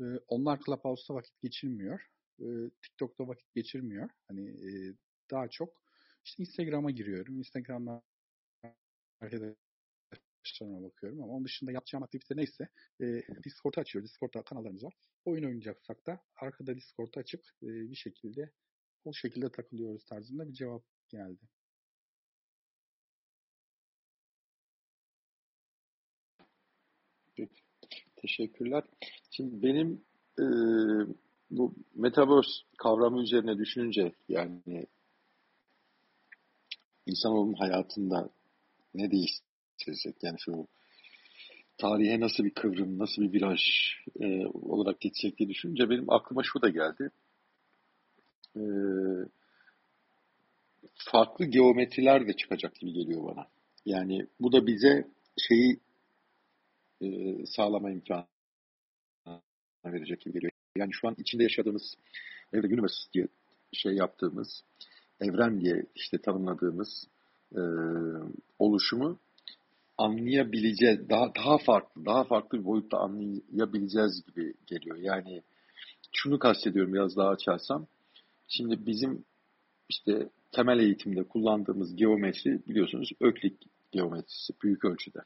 E, 0.00 0.04
onlar 0.28 0.60
Clubhouse'da 0.66 1.14
vakit 1.14 1.40
geçirmiyor. 1.40 2.00
E, 2.40 2.46
TikTok'ta 2.82 3.28
vakit 3.28 3.54
geçirmiyor. 3.54 4.08
Hani 4.28 4.48
e, 4.50 4.94
daha 5.30 5.48
çok 5.48 5.82
işte 6.24 6.42
Instagram'a 6.42 6.90
giriyorum. 6.90 7.38
Instagram'dan 7.38 8.02
arkadaşlarıma 9.20 10.82
bakıyorum 10.82 11.22
ama 11.22 11.32
onun 11.32 11.44
dışında 11.44 11.72
yapacağım 11.72 12.02
aktivite 12.02 12.36
neyse 12.36 12.68
e, 13.00 13.04
Discord'u 13.44 13.80
açıyoruz. 13.80 14.10
Discord'da 14.10 14.42
kanallarımız 14.42 14.84
var. 14.84 14.94
Oyun 15.24 15.44
oynayacaksak 15.44 16.06
da 16.06 16.20
arkada 16.36 16.76
Discord'u 16.76 17.20
açıp 17.20 17.44
e, 17.62 17.66
bir 17.66 17.96
şekilde 17.96 18.52
o 19.04 19.12
şekilde 19.12 19.48
takılıyoruz 19.52 20.04
tarzında 20.04 20.48
bir 20.48 20.52
cevap 20.52 20.82
geldi. 21.08 21.40
Peki. 27.36 27.62
Teşekkürler. 28.16 28.84
Şimdi 29.30 29.62
benim 29.62 30.04
e, 30.38 30.44
bu 31.50 31.74
Metaverse 31.94 32.50
kavramı 32.78 33.22
üzerine 33.22 33.58
düşününce 33.58 34.12
yani 34.28 34.86
insanoğlunun 37.06 37.54
hayatında 37.54 38.30
ne 38.94 39.10
değiştirecek? 39.10 40.16
Yani 40.22 40.36
şu 40.40 40.66
tarihe 41.78 42.20
nasıl 42.20 42.44
bir 42.44 42.54
kıvrım, 42.54 42.98
nasıl 42.98 43.22
bir 43.22 43.32
viraj 43.32 43.60
e, 44.20 44.46
olarak 44.46 45.00
geçecek 45.00 45.38
diye 45.38 45.48
düşününce 45.48 45.90
benim 45.90 46.10
aklıma 46.10 46.42
şu 46.44 46.62
da 46.62 46.68
geldi. 46.68 47.10
E, 48.56 48.62
farklı 50.94 51.44
geometriler 51.44 52.28
de 52.28 52.32
çıkacak 52.32 52.74
gibi 52.74 52.92
geliyor 52.92 53.24
bana. 53.24 53.46
Yani 53.86 54.26
bu 54.40 54.52
da 54.52 54.66
bize 54.66 55.08
şeyi 55.48 55.80
e, 57.02 57.06
sağlama 57.46 57.90
imkanı 57.90 58.26
verecek 59.84 60.20
gibi 60.20 60.32
geliyor. 60.32 60.52
Yani 60.76 60.90
şu 60.92 61.08
an 61.08 61.14
içinde 61.18 61.42
yaşadığımız 61.42 61.94
evde 62.52 62.66
universe 62.66 63.12
diye 63.12 63.26
şey 63.72 63.92
yaptığımız 63.92 64.64
evren 65.20 65.60
diye 65.60 65.86
işte 65.94 66.18
tanımladığımız 66.18 67.06
e, 67.56 67.60
oluşumu 68.58 69.18
anlayabileceğiz, 69.98 71.08
daha 71.08 71.34
daha 71.34 71.58
farklı, 71.58 72.06
daha 72.06 72.24
farklı 72.24 72.58
bir 72.58 72.64
boyutta 72.64 72.98
anlayabileceğiz 72.98 74.22
gibi 74.26 74.54
geliyor. 74.66 74.96
Yani 74.96 75.42
şunu 76.12 76.38
kastediyorum 76.38 76.92
biraz 76.92 77.16
daha 77.16 77.28
açarsam. 77.28 77.86
Şimdi 78.48 78.86
bizim 78.86 79.24
işte 79.88 80.30
temel 80.52 80.78
eğitimde 80.78 81.24
kullandığımız 81.24 81.96
geometri 81.96 82.66
biliyorsunuz 82.66 83.10
Öklit 83.20 83.62
geometrisi 83.92 84.52
büyük 84.62 84.84
ölçüde. 84.84 85.18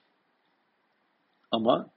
Ama 1.50 1.90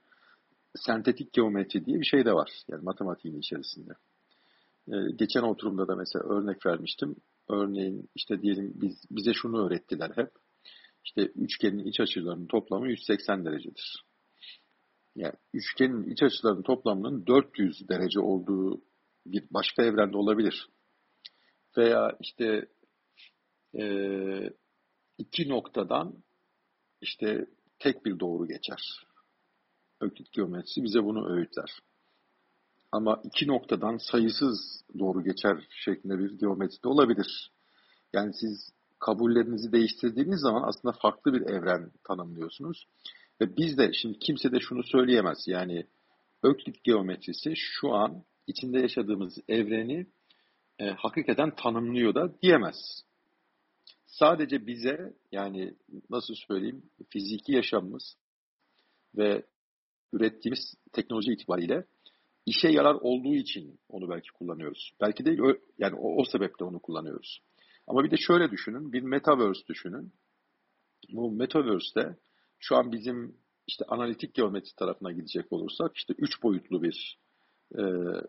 sentetik 0.74 1.32
geometri 1.32 1.84
diye 1.84 2.00
bir 2.00 2.04
şey 2.04 2.24
de 2.24 2.32
var. 2.32 2.50
Yani 2.68 2.84
matematiğin 2.84 3.38
içerisinde. 3.38 3.92
Ee, 4.88 4.92
geçen 5.16 5.42
oturumda 5.42 5.88
da 5.88 5.96
mesela 5.96 6.24
örnek 6.24 6.66
vermiştim. 6.66 7.16
Örneğin 7.48 8.08
işte 8.14 8.42
diyelim 8.42 8.72
biz 8.74 9.04
bize 9.10 9.32
şunu 9.34 9.66
öğrettiler 9.66 10.10
hep. 10.16 10.30
İşte 11.04 11.22
üçgenin 11.22 11.84
iç 11.84 12.00
açılarının 12.00 12.46
toplamı 12.46 12.88
180 12.88 13.44
derecedir. 13.44 14.04
yani 15.16 15.34
üçgenin 15.54 16.02
iç 16.02 16.22
açılarının 16.22 16.62
toplamının 16.62 17.26
400 17.26 17.88
derece 17.88 18.20
olduğu 18.20 18.80
bir 19.26 19.44
başka 19.50 19.82
evrende 19.82 20.16
olabilir. 20.16 20.68
Veya 21.76 22.16
işte 22.20 22.68
e, 23.78 23.84
iki 25.18 25.48
noktadan 25.48 26.14
işte 27.00 27.46
tek 27.78 28.04
bir 28.04 28.20
doğru 28.20 28.48
geçer. 28.48 29.06
Öklit 30.00 30.32
geometrisi 30.32 30.82
bize 30.82 31.04
bunu 31.04 31.28
öğütler. 31.28 31.78
Ama 32.92 33.20
iki 33.24 33.46
noktadan 33.46 33.96
sayısız 33.96 34.84
doğru 34.98 35.24
geçer 35.24 35.66
şeklinde 35.70 36.18
bir 36.18 36.38
geometri 36.38 36.82
de 36.82 36.88
olabilir. 36.88 37.52
Yani 38.12 38.34
siz 38.34 38.70
kabullerinizi 38.98 39.72
değiştirdiğiniz 39.72 40.40
zaman 40.40 40.68
aslında 40.68 40.98
farklı 41.02 41.32
bir 41.32 41.40
evren 41.40 41.90
tanımlıyorsunuz. 42.04 42.86
Ve 43.40 43.56
biz 43.56 43.78
de 43.78 43.92
şimdi 43.92 44.18
kimse 44.18 44.52
de 44.52 44.60
şunu 44.60 44.82
söyleyemez. 44.82 45.38
Yani 45.46 45.86
Öklit 46.42 46.84
geometrisi 46.84 47.52
şu 47.56 47.94
an 47.94 48.24
içinde 48.46 48.78
yaşadığımız 48.78 49.38
evreni 49.48 50.06
e, 50.82 50.90
hakikaten 50.90 51.54
tanımlıyor 51.54 52.14
da 52.14 52.40
diyemez. 52.42 52.76
Sadece 54.06 54.66
bize 54.66 55.12
yani 55.32 55.74
nasıl 56.10 56.34
söyleyeyim 56.34 56.82
fiziki 57.08 57.52
yaşamımız 57.52 58.16
ve 59.16 59.42
ürettiğimiz 60.12 60.74
teknoloji 60.92 61.32
itibariyle 61.32 61.84
işe 62.46 62.68
yarar 62.68 62.94
olduğu 62.94 63.34
için 63.34 63.78
onu 63.88 64.10
belki 64.10 64.32
kullanıyoruz. 64.32 64.92
Belki 65.00 65.24
değil 65.24 65.38
yani 65.78 65.94
o, 65.94 66.20
o 66.20 66.24
sebeple 66.24 66.64
onu 66.64 66.78
kullanıyoruz. 66.78 67.40
Ama 67.86 68.04
bir 68.04 68.10
de 68.10 68.16
şöyle 68.16 68.50
düşünün, 68.50 68.92
bir 68.92 69.02
metaverse 69.02 69.66
düşünün. 69.66 70.12
Bu 71.12 71.30
metaverse'te 71.30 72.16
şu 72.58 72.76
an 72.76 72.92
bizim 72.92 73.36
işte 73.66 73.84
analitik 73.88 74.34
geometri 74.34 74.76
tarafına 74.76 75.12
gidecek 75.12 75.52
olursak 75.52 75.96
işte 75.96 76.14
üç 76.18 76.42
boyutlu 76.42 76.82
bir 76.82 77.18
e, 77.78 77.82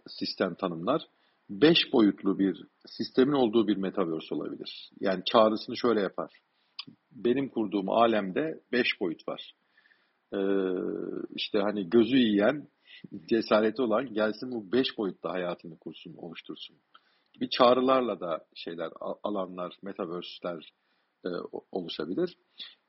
sistem 0.08 0.56
tanımlar. 0.56 1.08
Beş 1.50 1.78
boyutlu 1.94 2.40
bir 2.40 2.68
sistemin 2.86 3.34
olduğu 3.34 3.68
bir 3.68 3.78
metaverse 3.78 4.36
olabilir. 4.36 4.90
Yani 5.00 5.24
çağrısını 5.26 5.78
şöyle 5.78 6.02
yapar. 6.02 6.32
Benim 7.12 7.50
kurduğum 7.50 7.90
alemde 7.90 8.62
beş 8.72 8.88
boyut 9.02 9.28
var. 9.28 9.54
Ee, 10.34 10.40
işte 11.36 11.60
hani 11.60 11.90
gözü 11.90 12.18
yiyen, 12.18 12.68
cesareti 13.30 13.82
olan 13.82 14.14
gelsin 14.14 14.52
bu 14.52 14.72
beş 14.72 14.98
boyutta 14.98 15.30
hayatını 15.30 15.78
kursun, 15.78 16.14
oluştursun 16.18 16.76
gibi 17.34 17.50
çağrılarla 17.50 18.20
da 18.20 18.46
şeyler, 18.56 18.90
alanlar, 19.24 19.78
metaverse'ler 19.84 20.74
e, 21.26 21.30
oluşabilir. 21.72 22.38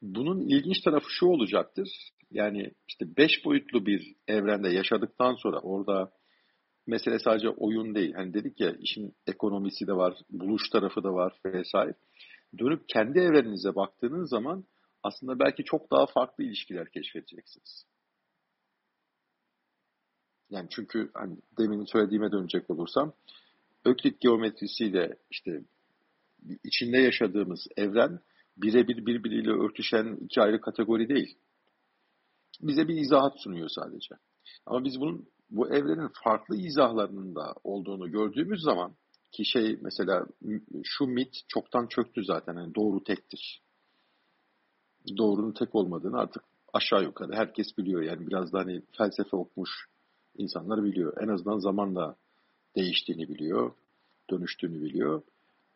Bunun 0.03 0.41
ilginç 0.41 0.81
tarafı 0.81 1.07
şu 1.09 1.27
olacaktır. 1.27 1.89
Yani 2.31 2.71
işte 2.89 3.17
beş 3.17 3.45
boyutlu 3.45 3.87
bir 3.87 4.15
evrende 4.29 4.69
yaşadıktan 4.69 5.35
sonra 5.35 5.61
orada 5.61 6.13
mesele 6.87 7.19
sadece 7.19 7.49
oyun 7.49 7.95
değil. 7.95 8.15
Hani 8.15 8.35
dedik 8.35 8.61
ya 8.61 8.73
işin 8.73 9.15
ekonomisi 9.27 9.87
de 9.87 9.93
var, 9.93 10.15
buluş 10.31 10.71
tarafı 10.71 11.03
da 11.03 11.15
var 11.15 11.41
vesaire. 11.47 11.95
Dönüp 12.59 12.89
kendi 12.89 13.19
evreninize 13.19 13.75
baktığınız 13.75 14.31
zaman 14.31 14.65
aslında 15.03 15.39
belki 15.39 15.65
çok 15.65 15.91
daha 15.91 16.07
farklı 16.07 16.45
ilişkiler 16.45 16.91
keşfedeceksiniz. 16.91 17.85
Yani 20.51 20.67
çünkü 20.71 21.11
hani 21.15 21.37
demin 21.59 21.85
söylediğime 21.85 22.33
dönecek 22.33 22.71
olursam 22.71 23.13
Öklit 23.85 24.21
geometrisiyle 24.21 25.17
işte 25.31 25.63
içinde 26.65 26.99
yaşadığımız 26.99 27.67
evren 27.77 28.21
birebir 28.57 29.07
birbiriyle 29.07 29.51
örtüşen 29.51 30.19
iki 30.25 30.41
ayrı 30.41 30.61
kategori 30.61 31.09
değil. 31.09 31.39
Bize 32.61 32.89
bir 32.89 32.97
izahat 32.97 33.41
sunuyor 33.41 33.69
sadece. 33.69 34.15
Ama 34.67 34.85
biz 34.85 35.01
bunun 35.01 35.29
bu 35.51 35.69
evrenin 35.69 36.11
farklı 36.25 36.57
izahlarının 36.57 37.35
da 37.35 37.55
olduğunu 37.65 38.11
gördüğümüz 38.11 38.63
zaman 38.63 38.93
ki 39.33 39.45
şey 39.45 39.79
mesela 39.83 40.27
şu 40.85 41.07
mit 41.07 41.35
çoktan 41.49 41.87
çöktü 41.87 42.25
zaten. 42.25 42.55
Yani 42.55 42.75
doğru 42.75 43.05
tektir. 43.05 43.63
Doğrunun 45.19 45.53
tek 45.53 45.75
olmadığını 45.75 46.19
artık 46.19 46.43
aşağı 46.73 47.03
yukarı 47.03 47.33
herkes 47.33 47.79
biliyor. 47.79 48.03
Yani 48.03 48.27
biraz 48.27 48.53
da 48.53 48.59
hani 48.59 48.83
felsefe 48.99 49.37
okumuş 49.37 49.71
insanlar 50.39 50.85
biliyor. 50.85 51.23
En 51.23 51.29
azından 51.29 51.59
zamanla 51.59 52.17
değiştiğini 52.77 53.29
biliyor, 53.29 53.73
dönüştüğünü 54.31 54.83
biliyor. 54.83 55.23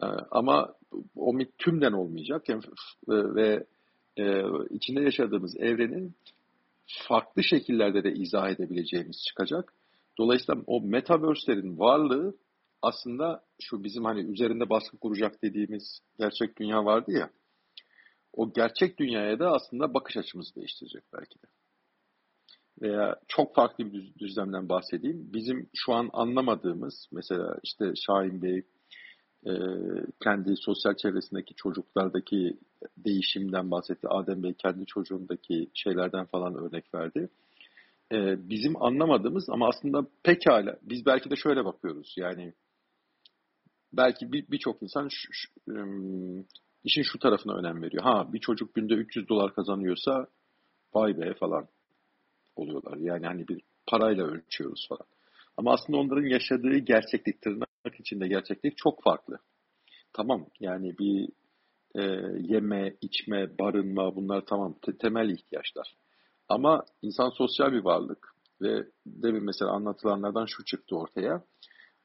Ee, 0.03 0.07
ama 0.31 0.75
o 1.17 1.35
mit 1.35 1.59
tümden 1.59 1.93
olmayacak 1.93 2.49
yani, 2.49 2.63
ve 3.09 3.67
e, 4.17 4.43
içinde 4.71 5.01
yaşadığımız 5.01 5.57
evrenin 5.57 6.15
farklı 6.89 7.45
şekillerde 7.45 8.05
de 8.05 8.13
izah 8.13 8.51
edebileceğimiz 8.51 9.25
çıkacak. 9.29 9.73
Dolayısıyla 10.19 10.63
o 10.67 10.81
metaverse'lerin 10.81 11.79
varlığı 11.79 12.37
aslında 12.83 13.45
şu 13.61 13.85
bizim 13.85 14.05
hani 14.05 14.21
üzerinde 14.21 14.71
baskı 14.71 14.99
kuracak 14.99 15.43
dediğimiz 15.43 16.01
gerçek 16.19 16.59
dünya 16.59 16.85
vardı 16.85 17.13
ya. 17.13 17.31
O 18.33 18.53
gerçek 18.53 18.99
dünyaya 18.99 19.39
da 19.39 19.51
aslında 19.51 19.95
bakış 19.95 20.17
açımızı 20.17 20.55
değiştirecek 20.55 21.03
belki 21.13 21.35
de. 21.43 21.47
Veya 22.83 23.21
çok 23.29 23.55
farklı 23.55 23.93
bir 23.93 24.15
düzlemden 24.19 24.69
bahsedeyim. 24.69 25.33
Bizim 25.33 25.71
şu 25.75 25.93
an 25.93 26.11
anlamadığımız 26.13 27.09
mesela 27.13 27.57
işte 27.65 27.93
Şahin 28.07 28.43
Bey 28.43 28.63
kendi 30.23 30.57
sosyal 30.57 30.95
çevresindeki 30.97 31.55
çocuklardaki 31.55 32.59
değişimden 32.97 33.71
bahsetti. 33.71 34.09
Adem 34.09 34.43
Bey 34.43 34.55
kendi 34.55 34.87
çocuğundaki 34.87 35.71
şeylerden 35.75 36.25
falan 36.25 36.55
örnek 36.55 36.95
verdi. 36.95 37.29
E, 38.13 38.49
bizim 38.49 38.83
anlamadığımız 38.83 39.51
ama 39.51 39.69
aslında 39.69 40.07
pekala 40.23 40.79
biz 40.83 41.07
belki 41.07 41.31
de 41.31 41.37
şöyle 41.37 41.65
bakıyoruz. 41.65 42.15
Yani 42.17 42.53
belki 43.93 44.33
birçok 44.33 44.81
bir 44.81 44.87
insan 44.87 45.09
şu, 45.09 45.29
şu, 45.33 45.51
işin 46.85 47.03
şu 47.03 47.19
tarafına 47.19 47.55
önem 47.55 47.83
veriyor. 47.83 48.03
Ha 48.03 48.33
bir 48.33 48.39
çocuk 48.39 48.75
günde 48.75 48.95
300 48.95 49.29
dolar 49.29 49.55
kazanıyorsa 49.55 50.27
vay 50.95 51.19
be 51.19 51.35
falan 51.35 51.69
oluyorlar. 52.57 52.97
Yani 52.97 53.27
hani 53.27 53.49
bir 53.49 53.61
parayla 53.87 54.25
ölçüyoruz 54.25 54.87
falan. 54.89 55.07
Ama 55.57 55.73
aslında 55.73 55.99
onların 55.99 56.27
yaşadığı 56.27 56.79
gerçeklik, 56.79 57.43
tırnak 57.43 58.01
içinde 58.01 58.29
gerçeklik 58.29 58.77
çok 58.77 59.03
farklı. 59.03 59.39
Tamam 60.13 60.47
yani 60.61 60.99
bir 60.99 61.29
e, 61.95 62.03
yeme, 62.41 62.97
içme, 63.01 63.59
barınma 63.59 64.17
bunlar 64.17 64.45
tamam 64.47 64.75
te- 64.83 64.99
temel 64.99 65.31
ihtiyaçlar. 65.31 65.95
Ama 66.49 66.85
insan 67.03 67.31
sosyal 67.31 67.73
bir 67.73 67.85
varlık 67.85 68.35
ve 68.63 68.85
demin 69.07 69.45
mesela 69.45 69.71
anlatılanlardan 69.71 70.47
şu 70.47 70.65
çıktı 70.65 70.97
ortaya. 70.97 71.45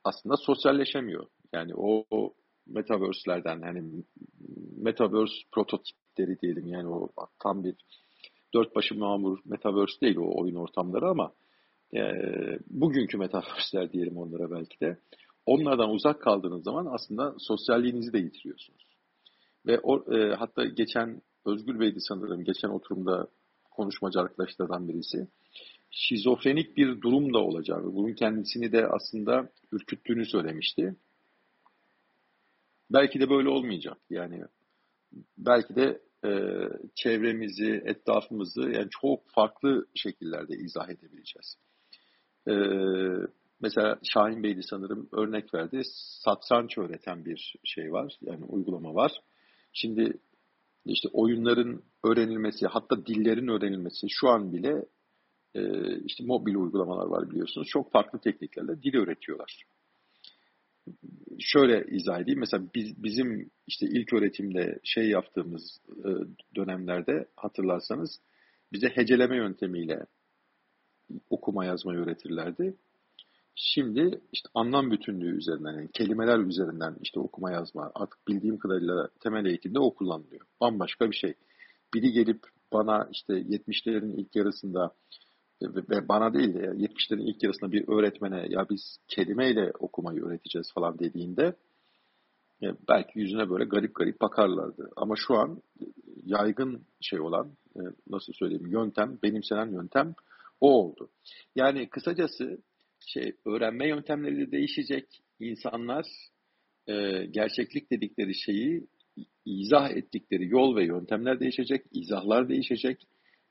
Aslında 0.03 0.37
sosyalleşemiyor. 0.37 1.25
Yani 1.53 1.73
o, 1.75 2.05
o 2.11 2.33
metaverse'lerden 2.67 3.61
hani 3.61 4.03
metaverse 4.77 5.33
prototipleri 5.51 6.39
diyelim 6.41 6.67
yani 6.67 6.87
o 6.89 7.09
tam 7.39 7.63
bir 7.63 7.75
dört 8.53 8.75
başı 8.75 8.95
mamur 8.95 9.39
metaverse 9.45 10.01
değil 10.01 10.17
o 10.17 10.41
oyun 10.41 10.55
ortamları 10.55 11.09
ama 11.09 11.33
e, 11.95 12.01
bugünkü 12.69 13.17
metaverse'ler 13.17 13.93
diyelim 13.93 14.17
onlara 14.17 14.51
belki 14.51 14.79
de. 14.79 14.97
Onlardan 15.45 15.89
uzak 15.89 16.21
kaldığınız 16.21 16.63
zaman 16.63 16.85
aslında 16.85 17.35
sosyalliğinizi 17.37 18.13
de 18.13 18.19
yitiriyorsunuz. 18.19 18.92
Ve 19.65 19.79
o, 19.83 20.15
e, 20.15 20.35
hatta 20.35 20.65
geçen 20.65 21.21
Özgür 21.45 21.79
Bey'di 21.79 21.99
sanırım 21.99 22.43
geçen 22.43 22.69
oturumda 22.69 23.27
konuşmacı 23.71 24.19
arkadaşlardan 24.19 24.87
birisi. 24.87 25.27
Şizofrenik 25.91 26.77
bir 26.77 27.01
durum 27.01 27.33
da 27.33 27.39
olacak. 27.39 27.83
Bunun 27.83 28.13
kendisini 28.13 28.71
de 28.71 28.87
aslında 28.87 29.49
ürküttüğünü 29.71 30.25
söylemişti. 30.25 30.95
Belki 32.91 33.19
de 33.19 33.29
böyle 33.29 33.49
olmayacak. 33.49 33.97
Yani 34.09 34.43
belki 35.37 35.75
de 35.75 36.01
e, 36.25 36.31
çevremizi, 36.95 37.81
etrafımızı 37.85 38.61
yani 38.61 38.87
çok 39.01 39.29
farklı 39.29 39.85
şekillerde 39.95 40.55
izah 40.55 40.89
edebileceğiz. 40.89 41.57
E, 42.47 42.53
mesela 43.61 43.99
Şahin 44.13 44.43
Bey'di 44.43 44.61
sanırım 44.69 45.09
örnek 45.11 45.53
verdi. 45.53 45.81
Satranç 46.23 46.77
öğreten 46.77 47.25
bir 47.25 47.55
şey 47.63 47.91
var. 47.91 48.17
Yani 48.21 48.45
uygulama 48.45 48.95
var. 48.95 49.11
Şimdi 49.73 50.13
işte 50.85 51.09
oyunların 51.13 51.83
öğrenilmesi, 52.03 52.67
hatta 52.67 53.05
dillerin 53.05 53.47
öğrenilmesi 53.47 54.07
şu 54.09 54.29
an 54.29 54.53
bile 54.53 54.85
e, 55.55 55.61
işte 55.99 56.23
mobil 56.23 56.55
uygulamalar 56.55 57.05
var 57.05 57.29
biliyorsunuz. 57.29 57.67
Çok 57.67 57.91
farklı 57.91 58.19
tekniklerle 58.19 58.83
dil 58.83 58.95
öğretiyorlar 58.95 59.65
şöyle 61.39 61.85
izah 61.87 62.19
edeyim. 62.19 62.39
Mesela 62.39 62.63
biz, 62.75 63.03
bizim 63.03 63.49
işte 63.67 63.85
ilk 63.85 64.13
öğretimde 64.13 64.79
şey 64.83 65.09
yaptığımız 65.09 65.81
e, 65.89 66.09
dönemlerde 66.55 67.27
hatırlarsanız 67.35 68.19
bize 68.71 68.87
heceleme 68.87 69.35
yöntemiyle 69.35 70.05
okuma 71.29 71.65
yazmayı 71.65 71.99
öğretirlerdi. 71.99 72.75
Şimdi 73.55 74.21
işte 74.31 74.49
anlam 74.53 74.91
bütünlüğü 74.91 75.37
üzerinden, 75.37 75.73
yani 75.73 75.89
kelimeler 75.93 76.39
üzerinden 76.39 76.95
işte 77.01 77.19
okuma 77.19 77.51
yazma 77.51 77.91
artık 77.95 78.27
bildiğim 78.27 78.57
kadarıyla 78.57 79.09
temel 79.19 79.45
eğitimde 79.45 79.79
o 79.79 79.93
kullanılıyor. 79.93 80.41
Bambaşka 80.61 81.11
bir 81.11 81.15
şey. 81.15 81.33
Biri 81.93 82.11
gelip 82.11 82.39
bana 82.73 83.09
işte 83.11 83.33
70'lerin 83.33 84.15
ilk 84.15 84.35
yarısında 84.35 84.93
ve 85.61 86.07
bana 86.07 86.33
değil 86.33 86.53
de 86.53 86.59
70'lerin 86.59 87.29
ilk 87.29 87.43
yarısında 87.43 87.71
bir 87.71 87.87
öğretmene 87.87 88.47
ya 88.49 88.65
biz 88.69 88.97
kelimeyle 89.07 89.71
okumayı 89.79 90.23
öğreteceğiz 90.23 90.73
falan 90.73 90.99
dediğinde 90.99 91.55
e, 92.63 92.65
belki 92.89 93.19
yüzüne 93.19 93.49
böyle 93.49 93.65
garip 93.65 93.95
garip 93.95 94.21
bakarlardı. 94.21 94.89
Ama 94.95 95.15
şu 95.15 95.35
an 95.35 95.61
yaygın 96.23 96.85
şey 97.01 97.19
olan 97.19 97.51
e, 97.75 97.81
nasıl 98.09 98.33
söyleyeyim 98.33 98.67
yöntem, 98.67 99.19
benimsenen 99.23 99.71
yöntem 99.71 100.15
o 100.61 100.83
oldu. 100.83 101.09
Yani 101.55 101.89
kısacası 101.89 102.57
şey 103.07 103.35
öğrenme 103.45 103.87
yöntemleri 103.87 104.37
de 104.37 104.51
değişecek. 104.51 105.05
İnsanlar 105.39 106.05
e, 106.87 107.25
gerçeklik 107.25 107.91
dedikleri 107.91 108.35
şeyi 108.35 108.87
izah 109.45 109.91
ettikleri 109.91 110.47
yol 110.47 110.75
ve 110.75 110.85
yöntemler 110.85 111.39
değişecek, 111.39 111.85
izahlar 111.91 112.49
değişecek 112.49 113.07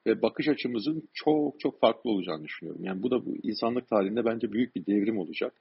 ve 0.07 0.23
bakış 0.23 0.49
açımızın 0.49 1.09
çok 1.13 1.61
çok 1.61 1.81
farklı 1.81 2.11
olacağını 2.11 2.45
düşünüyorum. 2.45 2.85
Yani 2.85 3.03
bu 3.03 3.11
da 3.11 3.27
bu 3.27 3.37
insanlık 3.43 3.89
tarihinde 3.89 4.25
bence 4.25 4.53
büyük 4.53 4.77
bir 4.77 4.87
devrim 4.87 5.19
olacak. 5.19 5.55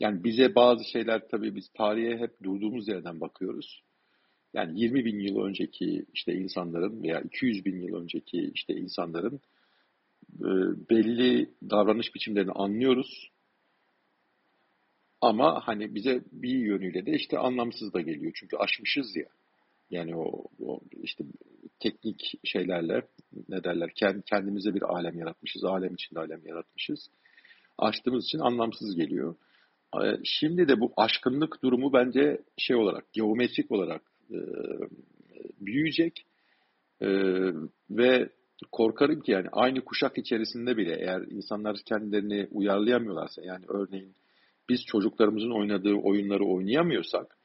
Yani 0.00 0.24
bize 0.24 0.54
bazı 0.54 0.84
şeyler 0.92 1.28
tabii 1.28 1.54
biz 1.54 1.68
tarihe 1.68 2.18
hep 2.18 2.42
durduğumuz 2.42 2.88
yerden 2.88 3.20
bakıyoruz. 3.20 3.82
Yani 4.54 4.80
20 4.80 5.04
bin 5.04 5.20
yıl 5.20 5.36
önceki 5.36 6.06
işte 6.14 6.34
insanların 6.34 7.02
veya 7.02 7.20
200 7.20 7.64
bin 7.64 7.80
yıl 7.80 7.94
önceki 7.94 8.50
işte 8.54 8.74
insanların 8.74 9.40
belli 10.90 11.50
davranış 11.70 12.14
biçimlerini 12.14 12.52
anlıyoruz. 12.52 13.30
Ama 15.20 15.60
hani 15.64 15.94
bize 15.94 16.24
bir 16.32 16.58
yönüyle 16.58 17.06
de 17.06 17.12
işte 17.12 17.38
anlamsız 17.38 17.92
da 17.92 18.00
geliyor. 18.00 18.32
Çünkü 18.34 18.56
aşmışız 18.56 19.16
ya. 19.16 19.26
Yani 19.90 20.16
o, 20.16 20.44
o 20.60 20.80
işte 21.02 21.24
teknik 21.80 22.32
şeylerle 22.44 23.06
ne 23.48 23.64
derler 23.64 23.90
kendimize 24.26 24.74
bir 24.74 24.82
alem 24.82 25.18
yaratmışız. 25.18 25.64
Alem 25.64 25.94
içinde 25.94 26.20
alem 26.20 26.46
yaratmışız. 26.46 27.10
Açtığımız 27.78 28.24
için 28.24 28.38
anlamsız 28.38 28.96
geliyor. 28.96 29.34
Ee, 30.02 30.16
şimdi 30.24 30.68
de 30.68 30.80
bu 30.80 30.92
aşkınlık 30.96 31.62
durumu 31.62 31.92
bence 31.92 32.42
şey 32.56 32.76
olarak, 32.76 33.12
geometrik 33.12 33.70
olarak 33.70 34.02
e, 34.30 34.38
büyüyecek 35.60 36.26
e, 37.00 37.08
ve 37.90 38.28
korkarım 38.72 39.20
ki 39.20 39.32
yani 39.32 39.48
aynı 39.52 39.84
kuşak 39.84 40.18
içerisinde 40.18 40.76
bile 40.76 40.96
eğer 41.00 41.20
insanlar 41.20 41.76
kendilerini 41.86 42.48
uyarlayamıyorlarsa 42.50 43.42
yani 43.42 43.64
örneğin 43.68 44.14
biz 44.68 44.84
çocuklarımızın 44.86 45.50
oynadığı 45.50 45.94
oyunları 45.94 46.44
oynayamıyorsak 46.44 47.36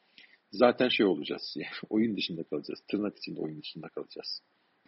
zaten 0.52 0.90
şey 0.90 1.06
olacağız. 1.06 1.56
Yani 1.56 1.72
oyun 1.90 2.18
dışında 2.18 2.44
kalacağız. 2.44 2.80
Tırnak 2.92 3.18
içinde 3.18 3.40
oyun 3.40 3.62
dışında 3.62 3.88
kalacağız. 3.88 4.42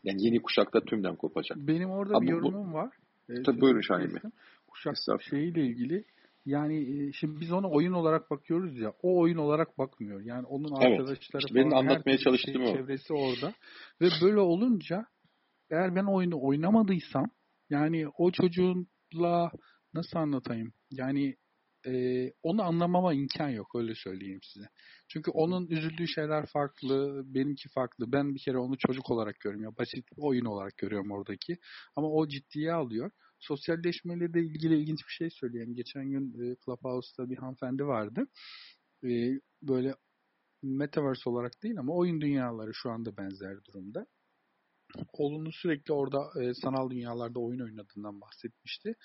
Yani 0.03 0.25
yeni 0.25 0.41
kuşakta 0.41 0.81
tümden 0.81 1.15
kopacak. 1.15 1.57
Benim 1.57 1.89
orada 1.89 2.15
Ama 2.15 2.21
bir 2.21 2.31
yorumum 2.31 2.71
bu, 2.71 2.73
var. 2.73 2.93
Ee, 3.29 3.43
tabii 3.43 3.61
buyurun 3.61 3.81
Şahin 3.81 4.09
Bey. 4.09 4.31
Kuşak 4.67 4.95
şeyiyle 5.21 5.61
ilgili 5.65 6.05
yani 6.45 6.77
e, 6.77 7.11
şimdi 7.11 7.39
biz 7.39 7.51
ona 7.51 7.69
oyun 7.69 7.93
olarak 7.93 8.31
bakıyoruz 8.31 8.77
ya. 8.77 8.93
O 9.03 9.19
oyun 9.19 9.37
olarak 9.37 9.77
bakmıyor. 9.77 10.21
Yani 10.21 10.45
onun 10.45 10.81
evet, 10.81 10.99
arkadaşları 10.99 11.43
işte 11.43 11.55
benim 11.55 11.73
anlatmaya 11.73 12.17
çalıştığım 12.17 12.53
şey, 12.53 12.71
o. 12.71 12.75
Çevresi 12.75 13.13
orada. 13.13 13.53
Ve 14.01 14.07
böyle 14.21 14.39
olunca 14.39 15.05
eğer 15.71 15.95
ben 15.95 16.05
oyunu 16.05 16.41
oynamadıysam 16.41 17.31
yani 17.69 18.07
o 18.17 18.31
çocuğunla 18.31 19.51
nasıl 19.93 20.17
anlatayım? 20.19 20.73
Yani 20.91 21.35
e, 21.87 21.93
onu 22.43 22.63
anlamama 22.63 23.13
imkan 23.13 23.49
yok 23.49 23.75
öyle 23.75 23.93
söyleyeyim 23.95 24.39
size. 24.43 24.65
Çünkü 25.07 25.31
onun 25.31 25.67
üzüldüğü 25.67 26.07
şeyler 26.07 26.45
farklı, 26.45 27.21
benimki 27.25 27.69
farklı. 27.69 28.11
Ben 28.11 28.35
bir 28.35 28.39
kere 28.39 28.57
onu 28.57 28.77
çocuk 28.77 29.11
olarak 29.11 29.39
görüyorum 29.39 29.63
ya 29.63 29.77
basit 29.77 30.11
bir 30.11 30.17
oyun 30.17 30.45
olarak 30.45 30.77
görüyorum 30.77 31.11
oradaki. 31.11 31.57
Ama 31.95 32.07
o 32.07 32.27
ciddiye 32.27 32.73
alıyor. 32.73 33.11
Sosyalleşmeyle 33.39 34.33
de 34.33 34.39
ilgili 34.41 34.77
ilginç 34.81 34.99
bir 35.07 35.13
şey 35.13 35.29
söyleyeyim. 35.29 35.75
Geçen 35.75 36.09
gün 36.09 36.29
e, 36.29 36.55
Clubhouse'da 36.65 37.29
bir 37.29 37.37
hanımefendi 37.37 37.85
vardı. 37.85 38.27
E, 39.03 39.09
böyle 39.61 39.95
Metaverse 40.63 41.29
olarak 41.29 41.63
değil 41.63 41.79
ama 41.79 41.93
oyun 41.93 42.21
dünyaları 42.21 42.71
şu 42.73 42.89
anda 42.89 43.17
benzer 43.17 43.65
durumda 43.65 44.05
oğlunun 45.13 45.51
sürekli 45.51 45.93
orada 45.93 46.41
e, 46.41 46.53
sanal 46.53 46.89
dünyalarda 46.89 47.39
oyun 47.39 47.59
oynadığından 47.59 48.21
bahsetmişti. 48.21 48.95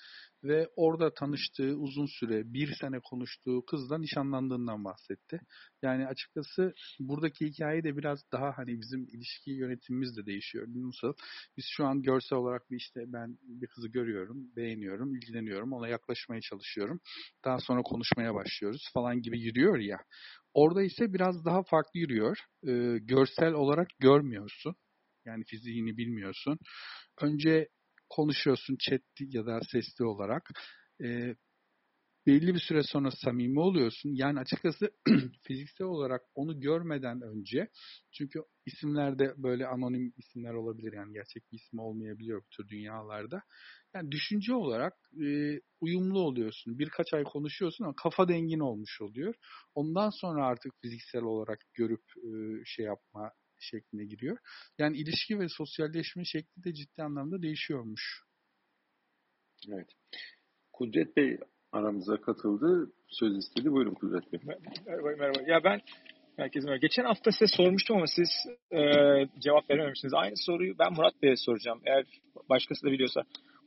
Ve 0.43 0.69
orada 0.75 1.13
tanıştığı 1.13 1.75
uzun 1.75 2.05
süre, 2.05 2.53
bir 2.53 2.75
sene 2.81 2.99
konuştuğu 2.99 3.65
kızla 3.65 3.97
nişanlandığından 3.97 4.85
bahsetti. 4.85 5.39
Yani 5.81 6.07
açıkçası 6.07 6.73
buradaki 6.99 7.45
hikaye 7.45 7.83
de 7.83 7.97
biraz 7.97 8.23
daha 8.31 8.57
hani 8.57 8.81
bizim 8.81 9.07
ilişki 9.07 9.51
yönetimimiz 9.51 10.17
de 10.17 10.25
değişiyor. 10.25 10.67
Nasıl? 10.67 11.13
Biz 11.57 11.65
şu 11.69 11.85
an 11.85 12.01
görsel 12.01 12.39
olarak 12.39 12.71
bir 12.71 12.77
işte 12.77 13.03
ben 13.07 13.37
bir 13.41 13.67
kızı 13.67 13.87
görüyorum, 13.87 14.55
beğeniyorum, 14.55 15.15
ilgileniyorum, 15.15 15.73
ona 15.73 15.87
yaklaşmaya 15.87 16.41
çalışıyorum. 16.41 16.99
Daha 17.45 17.59
sonra 17.59 17.81
konuşmaya 17.81 18.35
başlıyoruz 18.35 18.89
falan 18.93 19.21
gibi 19.21 19.39
yürüyor 19.39 19.77
ya. 19.77 19.97
Orada 20.53 20.83
ise 20.83 21.13
biraz 21.13 21.45
daha 21.45 21.63
farklı 21.63 21.99
yürüyor. 21.99 22.37
E, 22.67 22.97
görsel 22.97 23.53
olarak 23.53 23.87
görmüyorsun 23.99 24.75
yani 25.27 25.43
fiziğini 25.47 25.97
bilmiyorsun. 25.97 26.57
Önce 27.21 27.67
konuşuyorsun 28.09 28.77
chat 28.79 29.01
ya 29.19 29.45
da 29.45 29.59
sesli 29.71 30.05
olarak. 30.05 30.49
E, 31.03 31.35
belli 32.27 32.53
bir 32.53 32.59
süre 32.59 32.83
sonra 32.83 33.11
samimi 33.11 33.59
oluyorsun. 33.59 34.09
Yani 34.13 34.39
açıkçası 34.39 34.91
fiziksel 35.47 35.87
olarak 35.87 36.21
onu 36.35 36.59
görmeden 36.59 37.21
önce 37.21 37.67
çünkü 38.11 38.39
isimlerde 38.65 39.33
böyle 39.37 39.67
anonim 39.67 40.13
isimler 40.17 40.53
olabilir 40.53 40.93
yani 40.93 41.13
gerçek 41.13 41.51
bir 41.51 41.57
isim 41.57 41.79
olmayabiliyor 41.79 42.41
bu 42.41 42.49
tür 42.49 42.67
dünyalarda. 42.67 43.41
Yani 43.95 44.11
düşünce 44.11 44.53
olarak 44.53 44.93
e, 45.25 45.59
uyumlu 45.81 46.19
oluyorsun. 46.19 46.79
Birkaç 46.79 47.13
ay 47.13 47.23
konuşuyorsun 47.23 47.83
ama 47.83 47.93
kafa 48.03 48.27
dengin 48.27 48.59
olmuş 48.59 49.01
oluyor. 49.01 49.33
Ondan 49.75 50.09
sonra 50.09 50.45
artık 50.45 50.73
fiziksel 50.81 51.21
olarak 51.21 51.59
görüp 51.73 52.03
e, 52.17 52.29
şey 52.65 52.85
yapma 52.85 53.31
şekline 53.59 54.05
giriyor. 54.05 54.37
Yani 54.77 54.97
ilişki 54.97 55.39
ve 55.39 55.49
sosyalleşme 55.49 56.23
şekli 56.25 56.63
de 56.63 56.73
ciddi 56.73 57.03
anlamda 57.03 57.41
değişiyormuş. 57.41 58.23
Evet. 59.69 59.87
Kudret 60.73 61.17
Bey 61.17 61.37
aramıza 61.71 62.21
katıldı. 62.21 62.91
Söz 63.07 63.37
istedi. 63.37 63.71
Buyurun 63.71 63.93
Kudret 63.93 64.33
Bey. 64.33 64.39
Merhaba, 64.85 65.09
merhaba. 65.17 65.41
Ya 65.47 65.63
ben 65.63 65.81
herkese 66.37 66.65
merhaba. 66.65 66.79
Geçen 66.81 67.03
hafta 67.03 67.31
size 67.31 67.47
sormuştum 67.47 67.97
ama 67.97 68.07
siz 68.07 68.29
e, 68.71 68.79
cevap 69.39 69.69
verememişsiniz. 69.69 70.13
Aynı 70.13 70.37
soruyu 70.37 70.79
ben 70.79 70.93
Murat 70.93 71.21
Bey'e 71.21 71.35
soracağım. 71.35 71.81
Eğer 71.85 72.05
başkası 72.49 72.85
da 72.85 72.91
biliyorsa. 72.91 73.21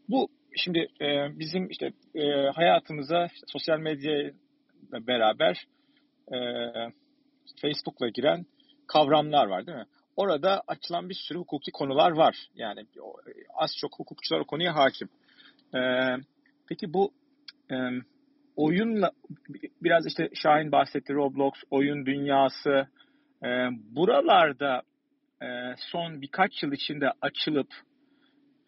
Bu 0.08 0.28
şimdi 0.56 0.78
e, 1.00 1.38
bizim 1.38 1.70
işte 1.70 1.92
e, 2.14 2.30
hayatımıza 2.54 3.26
işte, 3.26 3.46
sosyal 3.46 3.78
medya 3.78 4.30
beraber 4.92 5.66
e, 6.32 6.38
Facebook'la 7.62 8.08
giren 8.08 8.46
kavramlar 8.92 9.46
var 9.46 9.66
değil 9.66 9.78
mi? 9.78 9.86
Orada 10.16 10.62
açılan 10.68 11.08
bir 11.08 11.14
sürü 11.14 11.38
hukuki 11.38 11.70
konular 11.70 12.10
var. 12.10 12.36
Yani 12.54 12.86
az 13.54 13.70
çok 13.76 13.98
hukukçular 13.98 14.40
o 14.40 14.44
konuya 14.44 14.74
hakim. 14.74 15.08
Ee, 15.74 16.16
peki 16.68 16.92
bu 16.92 17.12
e, 17.70 17.76
oyunla 18.56 19.10
biraz 19.82 20.06
işte 20.06 20.28
Şahin 20.34 20.72
bahsetti 20.72 21.14
Roblox, 21.14 21.52
oyun 21.70 22.06
dünyası 22.06 22.86
e, 23.44 23.48
buralarda 23.72 24.82
e, 25.42 25.46
son 25.78 26.22
birkaç 26.22 26.62
yıl 26.62 26.72
içinde 26.72 27.12
açılıp 27.20 27.68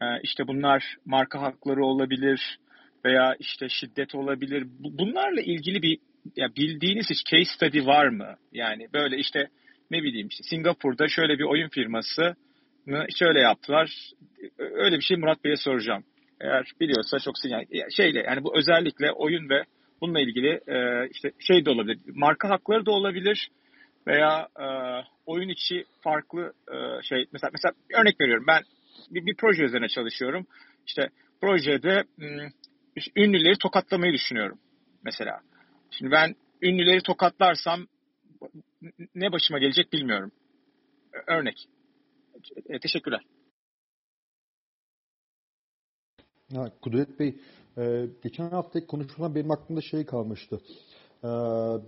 e, 0.02 0.04
işte 0.22 0.46
bunlar 0.48 0.96
marka 1.04 1.42
hakları 1.42 1.84
olabilir 1.84 2.58
veya 3.04 3.36
işte 3.38 3.68
şiddet 3.68 4.14
olabilir. 4.14 4.66
Bunlarla 4.78 5.40
ilgili 5.40 5.82
bir 5.82 5.98
ya 6.36 6.48
bildiğiniz 6.56 7.06
hiç 7.10 7.24
case 7.30 7.54
study 7.54 7.86
var 7.86 8.08
mı? 8.08 8.36
Yani 8.52 8.88
böyle 8.92 9.16
işte 9.16 9.48
ne 9.90 10.02
bileyim 10.02 10.28
işte 10.28 10.44
Singapur'da 10.44 11.08
şöyle 11.08 11.38
bir 11.38 11.44
oyun 11.44 11.68
firması 11.68 12.34
şöyle 13.18 13.40
yaptılar. 13.40 14.12
Öyle 14.58 14.96
bir 14.96 15.02
şey 15.02 15.16
Murat 15.16 15.44
Bey'e 15.44 15.56
soracağım. 15.56 16.04
Eğer 16.40 16.72
biliyorsa 16.80 17.18
çok 17.18 17.34
yani 17.44 17.66
şeyle 17.96 18.22
yani 18.26 18.44
bu 18.44 18.56
özellikle 18.56 19.12
oyun 19.12 19.48
ve 19.48 19.64
bununla 20.00 20.20
ilgili 20.20 20.60
e, 20.66 21.08
işte 21.10 21.32
şey 21.38 21.64
de 21.64 21.70
olabilir. 21.70 21.98
Marka 22.14 22.50
hakları 22.50 22.86
da 22.86 22.90
olabilir 22.90 23.48
veya 24.06 24.48
e, 24.60 24.66
oyun 25.26 25.48
içi 25.48 25.84
farklı 26.00 26.52
e, 26.68 27.02
şey 27.02 27.26
mesela 27.32 27.50
mesela 27.52 27.72
örnek 28.00 28.20
veriyorum 28.20 28.44
ben 28.48 28.62
bir, 29.10 29.26
bir 29.26 29.36
proje 29.36 29.64
üzerine 29.64 29.88
çalışıyorum. 29.88 30.46
İşte 30.86 31.08
projede 31.40 32.04
ünlüleri 33.16 33.58
tokatlamayı 33.58 34.12
düşünüyorum 34.12 34.58
mesela. 35.04 35.40
Şimdi 35.90 36.10
ben 36.10 36.34
ünlüleri 36.62 37.02
tokatlarsam 37.02 37.86
ne 39.14 39.32
başıma 39.32 39.58
gelecek 39.58 39.92
bilmiyorum. 39.92 40.32
Örnek. 41.26 41.68
E, 42.66 42.78
teşekkürler. 42.78 43.20
Ha, 46.54 46.70
Kudret 46.82 47.20
Bey, 47.20 47.36
e, 47.78 48.06
geçen 48.22 48.50
hafta 48.50 48.86
konuşulan 48.86 49.34
benim 49.34 49.50
aklımda 49.50 49.80
şey 49.80 50.06
kalmıştı. 50.06 50.60
Ee, 51.24 51.28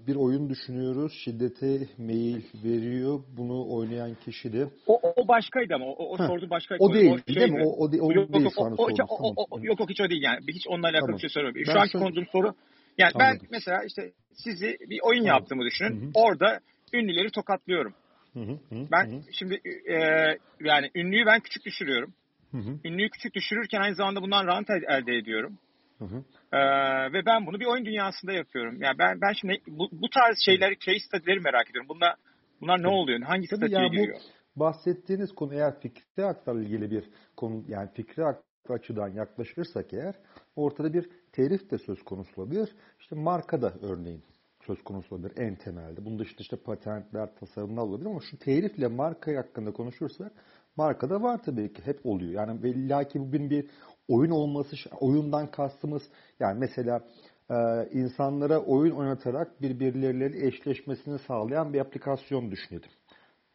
bir 0.07 0.16
oyun 0.16 0.49
düşünüyoruz. 0.51 1.12
Şiddete 1.25 1.87
meyil 1.99 2.43
veriyor. 2.65 3.21
Bunu 3.37 3.75
oynayan 3.75 4.15
kişi 4.25 4.53
de. 4.53 4.69
O, 4.87 5.01
o 5.16 5.29
başkaydı 5.29 5.75
ama. 5.75 5.87
O, 5.87 6.15
o 6.15 6.19
Ha, 6.19 6.27
sordu 6.27 6.51
başkaydı. 6.51 6.85
O 6.85 6.95
değil, 6.95 7.11
o 7.11 7.35
değil 7.35 7.51
mi? 7.53 7.62
O, 7.66 7.71
o, 7.85 7.93
de- 7.93 8.03
o 8.03 8.12
yok, 8.12 8.33
değil 8.33 8.45
yok, 8.45 8.53
şu 8.55 8.61
o, 8.61 9.61
yok 9.62 9.81
yok 9.81 9.91
hiç 9.91 10.01
o 10.01 10.11
değil 10.11 10.23
yani. 10.23 10.41
Hiç 10.49 10.66
onunla 10.69 10.87
alakalı 10.87 11.01
Tamam. 11.07 11.21
bir 11.23 11.29
şey. 11.29 11.43
Ben 11.66 11.73
Şu 11.73 11.81
anki 11.81 11.91
şöyle- 11.93 12.05
konduğum 12.05 12.27
soru 12.33 12.55
yani 12.99 13.11
Anladım. 13.15 13.39
ben 13.43 13.49
mesela 13.51 13.85
işte 13.85 14.12
sizi 14.33 14.77
bir 14.91 15.01
oyun 15.03 15.25
Tamam. 15.25 15.39
yaptığımı 15.39 15.65
düşünün. 15.65 16.01
Hı 16.01 16.07
hı. 16.07 16.11
Orada 16.15 16.61
ünlüleri 16.95 17.31
tokatlıyorum. 17.31 17.95
Hı 18.35 18.41
hı, 18.41 18.53
hı, 18.71 18.87
Ben 18.93 19.07
hı, 19.07 19.21
şimdi 19.33 19.61
e, 19.89 19.95
yani 20.61 20.91
ünlüyü 20.95 21.27
ben 21.27 21.41
küçük 21.41 21.65
düşürüyorum. 21.65 22.15
hı 22.51 22.59
hı, 22.59 22.79
Ünlüyü 22.85 23.11
küçük 23.11 23.35
düşürürken 23.35 23.81
aynı 23.81 23.95
zamanda 23.95 24.23
bundan 24.23 24.47
rant 24.47 24.71
el- 24.71 24.83
elde 24.89 25.16
ediyorum. 25.16 25.59
hı 25.99 26.05
hı. 26.05 26.25
Ee, 26.53 26.59
ve 27.12 27.27
ben 27.27 27.47
bunu 27.47 27.61
bir 27.61 27.66
oyun 27.66 27.85
dünyasında 27.85 28.33
yapıyorum. 28.33 28.77
Yani 28.83 28.99
ben 28.99 29.21
ben 29.21 29.33
şimdi 29.33 29.61
bu, 29.66 29.89
bu 29.93 30.11
tarz 30.11 30.37
şeyleri, 30.45 30.79
case 30.79 30.99
study'leri 30.99 31.41
merak 31.41 31.71
ediyorum. 31.71 31.89
Bunlar 31.89 32.15
bunlar 32.61 32.83
ne 32.83 32.89
oluyor? 32.89 33.21
Hangi 33.21 33.47
statüye 33.47 33.71
ya 33.71 33.89
bu 33.89 33.93
giriyor? 33.93 34.21
bahsettiğiniz 34.57 35.35
konu 35.35 35.55
eğer 35.55 35.81
fikri 35.81 36.23
haklarla 36.23 36.62
ilgili 36.62 36.91
bir 36.91 37.11
konu 37.37 37.65
yani 37.69 37.91
fikri 37.95 38.25
açıdan 38.69 39.09
yaklaşırsak 39.09 39.93
eğer 39.93 40.15
ortada 40.57 40.93
bir 40.93 41.11
telif 41.33 41.71
de 41.71 41.79
söz 41.79 42.03
konusu 42.03 42.43
olabilir. 42.43 42.77
İşte 43.01 43.16
marka 43.16 43.62
da 43.62 43.75
örneğin 43.83 44.25
söz 44.66 44.82
konusu 44.85 45.15
olabilir 45.15 45.32
en 45.36 45.57
temelde. 45.57 46.05
Bunun 46.05 46.19
dışında 46.19 46.41
işte 46.41 46.57
patentler, 46.57 47.35
tasarımlar 47.35 47.82
olabilir 47.82 48.11
ama 48.11 48.20
şu 48.31 48.39
telifle 48.39 48.86
marka 48.89 49.36
hakkında 49.36 49.73
konuşursak 49.73 50.32
markada 50.77 51.23
var 51.23 51.43
tabii 51.43 51.73
ki 51.73 51.82
hep 51.85 52.07
oluyor. 52.07 52.32
Yani 52.32 52.69
illa 52.69 53.05
bugün 53.15 53.51
bir 53.51 53.70
oyun 54.09 54.31
olması, 54.31 54.77
oyundan 55.01 55.51
kastımız 55.51 56.03
yani 56.41 56.59
mesela 56.59 57.01
e, 57.51 57.55
insanlara 57.93 58.59
oyun 58.59 58.97
oynatarak 58.97 59.62
birbirleriyle 59.62 60.47
eşleşmesini 60.47 61.19
sağlayan 61.19 61.73
bir 61.73 61.81
aplikasyon 61.81 62.51
düşünelim. 62.51 62.91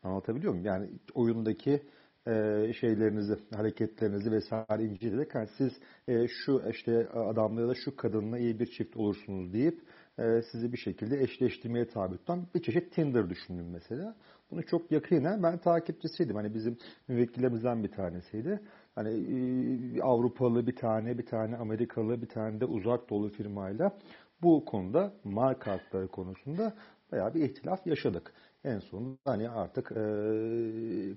Anlatabiliyor 0.03 0.53
muyum? 0.53 0.65
Yani 0.65 0.89
oyundaki 1.13 1.81
e, 2.27 2.33
şeylerinizi, 2.79 3.39
hareketlerinizi 3.55 4.31
vesaire 4.31 4.83
inceleyerek 4.83 5.35
yani 5.35 5.47
siz 5.57 5.71
e, 6.07 6.27
şu 6.27 6.61
işte 6.69 7.09
adamla 7.09 7.61
ya 7.61 7.67
da 7.67 7.75
şu 7.75 7.95
kadınla 7.95 8.39
iyi 8.39 8.59
bir 8.59 8.65
çift 8.65 8.97
olursunuz 8.97 9.53
deyip 9.53 9.81
e, 10.19 10.41
sizi 10.51 10.73
bir 10.73 10.77
şekilde 10.77 11.21
eşleştirmeye 11.21 11.87
tabi 11.87 12.17
tutan 12.17 12.47
bir 12.55 12.61
çeşit 12.61 12.91
Tinder 12.93 13.29
düşünün 13.29 13.65
mesela. 13.65 14.15
Bunu 14.51 14.65
çok 14.65 14.91
yakinen 14.91 15.43
ben 15.43 15.57
takipçisiydim. 15.57 16.35
Hani 16.35 16.53
bizim 16.53 16.77
müvekkillerimizden 17.07 17.83
bir 17.83 17.91
tanesiydi. 17.91 18.59
Hani 18.95 19.09
e, 19.09 20.01
Avrupalı 20.01 20.67
bir 20.67 20.75
tane, 20.75 21.17
bir 21.17 21.25
tane 21.25 21.57
Amerikalı, 21.57 22.21
bir 22.21 22.27
tane 22.27 22.59
de 22.61 22.65
uzak 22.65 23.09
doğu 23.09 23.29
firmayla 23.29 23.97
bu 24.41 24.65
konuda 24.65 25.13
marka 25.23 25.71
hakları 25.71 26.07
konusunda 26.07 26.73
bayağı 27.11 27.33
bir 27.33 27.41
ihtilaf 27.41 27.87
yaşadık. 27.87 28.33
En 28.63 28.79
sonunda 28.79 29.17
hani 29.25 29.49
artık 29.49 29.91
e, 29.91 30.01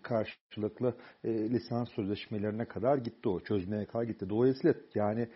karşılıklı 0.02 0.94
e, 1.24 1.50
lisans 1.50 1.88
sözleşmelerine 1.88 2.64
kadar 2.64 2.96
gitti 2.96 3.28
o. 3.28 3.40
Çözmeye 3.40 3.86
kadar 3.86 4.04
gitti. 4.04 4.30
Dolayısıyla 4.30 4.74
yani 4.94 5.28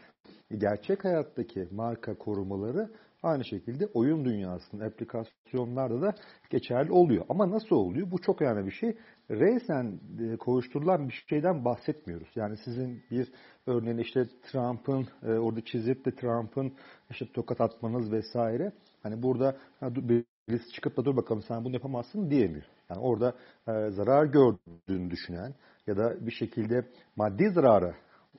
gerçek 0.59 1.05
hayattaki 1.05 1.69
marka 1.71 2.19
korumaları 2.19 2.91
aynı 3.27 3.45
şekilde 3.45 3.87
oyun 3.87 4.25
dünyasının 4.25 4.87
aplikasyonlarda 4.87 6.03
da 6.03 6.15
geçerli 6.51 6.93
oluyor. 6.93 7.25
Ama 7.29 7.51
nasıl 7.51 7.77
oluyor? 7.77 8.11
Bu 8.11 8.19
çok 8.19 8.43
önemli 8.43 8.67
bir 8.67 8.73
şey. 8.73 8.97
Reysen 9.31 10.01
e, 10.21 10.37
kovuşturulan 10.37 11.09
bir 11.09 11.25
şeyden 11.29 11.65
bahsetmiyoruz. 11.65 12.29
Yani 12.35 12.57
sizin 12.65 13.03
bir 13.11 13.33
örneğin 13.67 13.99
işte 13.99 14.25
Trump'ın 14.53 15.07
e, 15.23 15.33
orada 15.33 15.61
çizip 15.65 16.05
de 16.05 16.15
Trump'ın 16.15 16.73
işte 17.11 17.27
tokat 17.35 17.61
atmanız 17.61 18.13
vesaire. 18.13 18.73
Hani 19.03 19.23
burada 19.23 19.57
birisi 19.83 20.73
çıkıp 20.73 20.97
da 20.97 21.05
dur 21.05 21.17
bakalım 21.17 21.43
sen 21.49 21.65
bunu 21.65 21.75
yapamazsın 21.75 22.31
diyemiyor. 22.31 22.65
Yani 22.91 23.01
orada 23.01 23.35
e, 23.69 23.91
zarar 23.91 24.25
gördüğünü 24.25 25.11
düşünen 25.11 25.55
ya 25.87 25.97
da 25.97 26.27
bir 26.27 26.33
şekilde 26.33 26.87
maddi 27.17 27.51
zarara 27.51 27.95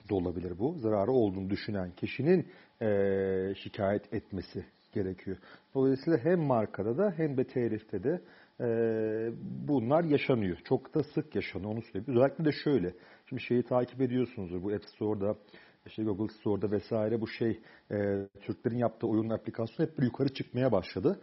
da 0.09 0.15
olabilir 0.15 0.59
bu. 0.59 0.73
Zararı 0.79 1.11
olduğunu 1.11 1.49
düşünen 1.49 1.91
kişinin 1.91 2.47
e, 2.81 3.55
şikayet 3.55 4.13
etmesi 4.13 4.65
gerekiyor. 4.93 5.37
Dolayısıyla 5.75 6.19
hem 6.19 6.39
markada 6.39 6.97
da 6.97 7.13
hem 7.17 7.37
de 7.37 7.43
telifte 7.43 8.03
de 8.03 8.21
e, 8.61 8.67
bunlar 9.67 10.03
yaşanıyor. 10.03 10.57
Çok 10.65 10.95
da 10.95 11.03
sık 11.03 11.35
yaşanıyor 11.35 11.71
onu 11.71 11.81
söyleyeyim. 11.81 12.05
Özellikle 12.07 12.45
de 12.45 12.51
şöyle. 12.63 12.93
Şimdi 13.29 13.41
şeyi 13.41 13.63
takip 13.63 14.01
ediyorsunuzdur 14.01 14.63
bu 14.63 14.71
App 14.71 14.85
Store'da 14.85 15.35
işte 15.85 16.03
Google 16.03 16.33
Store'da 16.33 16.71
vesaire 16.71 17.21
bu 17.21 17.27
şey 17.27 17.59
e, 17.91 18.27
Türklerin 18.41 18.77
yaptığı 18.77 19.07
oyun 19.07 19.29
aplikasyonu 19.29 19.89
hep 19.89 20.03
yukarı 20.03 20.33
çıkmaya 20.33 20.71
başladı. 20.71 21.19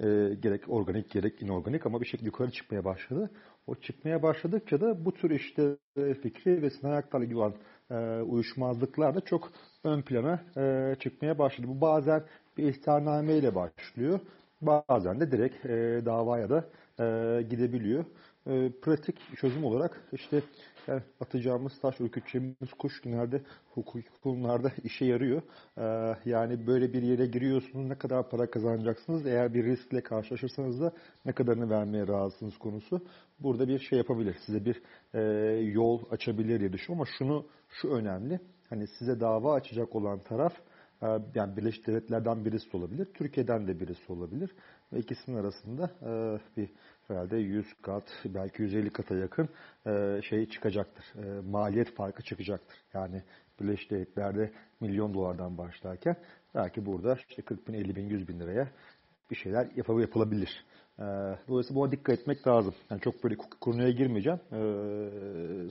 E, 0.00 0.06
gerek 0.42 0.62
organik 0.68 1.10
gerek 1.10 1.42
inorganik 1.42 1.86
ama 1.86 2.00
bir 2.00 2.06
şekilde 2.06 2.26
yukarı 2.26 2.50
çıkmaya 2.50 2.84
başladı. 2.84 3.30
O 3.66 3.74
çıkmaya 3.74 4.22
başladıkça 4.22 4.80
da 4.80 5.04
bu 5.04 5.12
tür 5.12 5.30
işte 5.30 5.76
fikri 6.22 6.62
ve 6.62 6.70
sınai 6.70 6.94
haklarla 6.94 7.24
ilgili 7.24 7.38
olan 7.38 7.54
e, 7.90 8.22
uyuşmazlıklar 8.22 9.14
da 9.14 9.20
çok 9.20 9.52
ön 9.84 10.02
plana 10.02 10.44
e, 10.56 10.94
çıkmaya 11.00 11.38
başladı. 11.38 11.66
Bu 11.68 11.80
bazen 11.80 12.24
bir 12.56 12.64
ihtarname 12.64 13.36
ile 13.36 13.54
başlıyor. 13.54 14.20
Bazen 14.60 15.20
de 15.20 15.32
direkt 15.32 15.66
e, 15.66 16.06
davaya 16.06 16.50
da 16.50 16.64
e, 17.00 17.42
gidebiliyor. 17.42 18.04
E, 18.46 18.72
pratik 18.82 19.16
çözüm 19.36 19.64
olarak 19.64 20.00
işte 20.12 20.42
yani 20.86 21.02
atacağımız 21.20 21.80
taş, 21.80 22.00
ürküteceğimiz 22.00 22.72
kuş 22.78 23.02
genelde 23.02 23.40
hukuki 23.74 24.08
konularda 24.22 24.72
işe 24.84 25.04
yarıyor. 25.04 25.42
E, 25.78 26.16
yani 26.24 26.66
böyle 26.66 26.92
bir 26.92 27.02
yere 27.02 27.26
giriyorsunuz, 27.26 27.86
ne 27.86 27.98
kadar 27.98 28.30
para 28.30 28.50
kazanacaksınız, 28.50 29.26
eğer 29.26 29.54
bir 29.54 29.64
riskle 29.64 30.00
karşılaşırsanız 30.02 30.80
da 30.80 30.92
ne 31.24 31.32
kadarını 31.32 31.70
vermeye 31.70 32.08
razısınız 32.08 32.58
konusu. 32.58 33.00
Burada 33.40 33.68
bir 33.68 33.78
şey 33.78 33.98
yapabilir, 33.98 34.36
size 34.46 34.64
bir 34.64 34.82
e, 35.14 35.20
yol 35.60 36.00
açabilir 36.10 36.60
diye 36.60 36.72
düşünüyorum 36.72 37.00
ama 37.00 37.16
şunu, 37.18 37.46
şu 37.68 37.88
önemli, 37.88 38.40
hani 38.70 38.86
size 38.98 39.20
dava 39.20 39.54
açacak 39.54 39.96
olan 39.96 40.18
taraf 40.18 40.52
e, 40.52 40.65
yani 41.34 41.56
Birleşik 41.56 41.86
Devletler'den 41.86 42.44
birisi 42.44 42.76
olabilir, 42.76 43.08
Türkiye'den 43.14 43.68
de 43.68 43.80
birisi 43.80 44.12
olabilir. 44.12 44.50
Ve 44.92 44.98
ikisinin 44.98 45.36
arasında 45.36 45.90
e, 46.02 46.38
bir 46.56 46.70
herhalde 47.08 47.36
100 47.36 47.66
kat, 47.82 48.04
belki 48.24 48.62
150 48.62 48.90
kata 48.90 49.14
yakın 49.14 49.48
e, 49.86 50.20
şey 50.22 50.48
çıkacaktır. 50.48 51.04
E, 51.24 51.40
maliyet 51.40 51.94
farkı 51.94 52.22
çıkacaktır. 52.22 52.78
Yani 52.94 53.22
Birleşik 53.60 53.90
Devletler'de 53.90 54.52
milyon 54.80 55.14
dolardan 55.14 55.58
başlarken 55.58 56.16
belki 56.54 56.86
burada 56.86 57.18
işte 57.28 57.42
40 57.42 57.68
bin, 57.68 57.74
50 57.74 57.96
bin, 57.96 58.08
100 58.08 58.28
bin 58.28 58.40
liraya 58.40 58.68
bir 59.30 59.36
şeyler 59.36 59.66
yapab- 59.66 60.00
yapılabilir. 60.00 60.64
E, 60.98 61.04
dolayısıyla 61.48 61.80
buna 61.80 61.92
dikkat 61.92 62.18
etmek 62.18 62.46
lazım. 62.46 62.74
Yani 62.90 63.00
çok 63.00 63.24
böyle 63.24 63.36
konuya 63.60 63.90
girmeyeceğim. 63.90 64.40
E, 64.52 64.60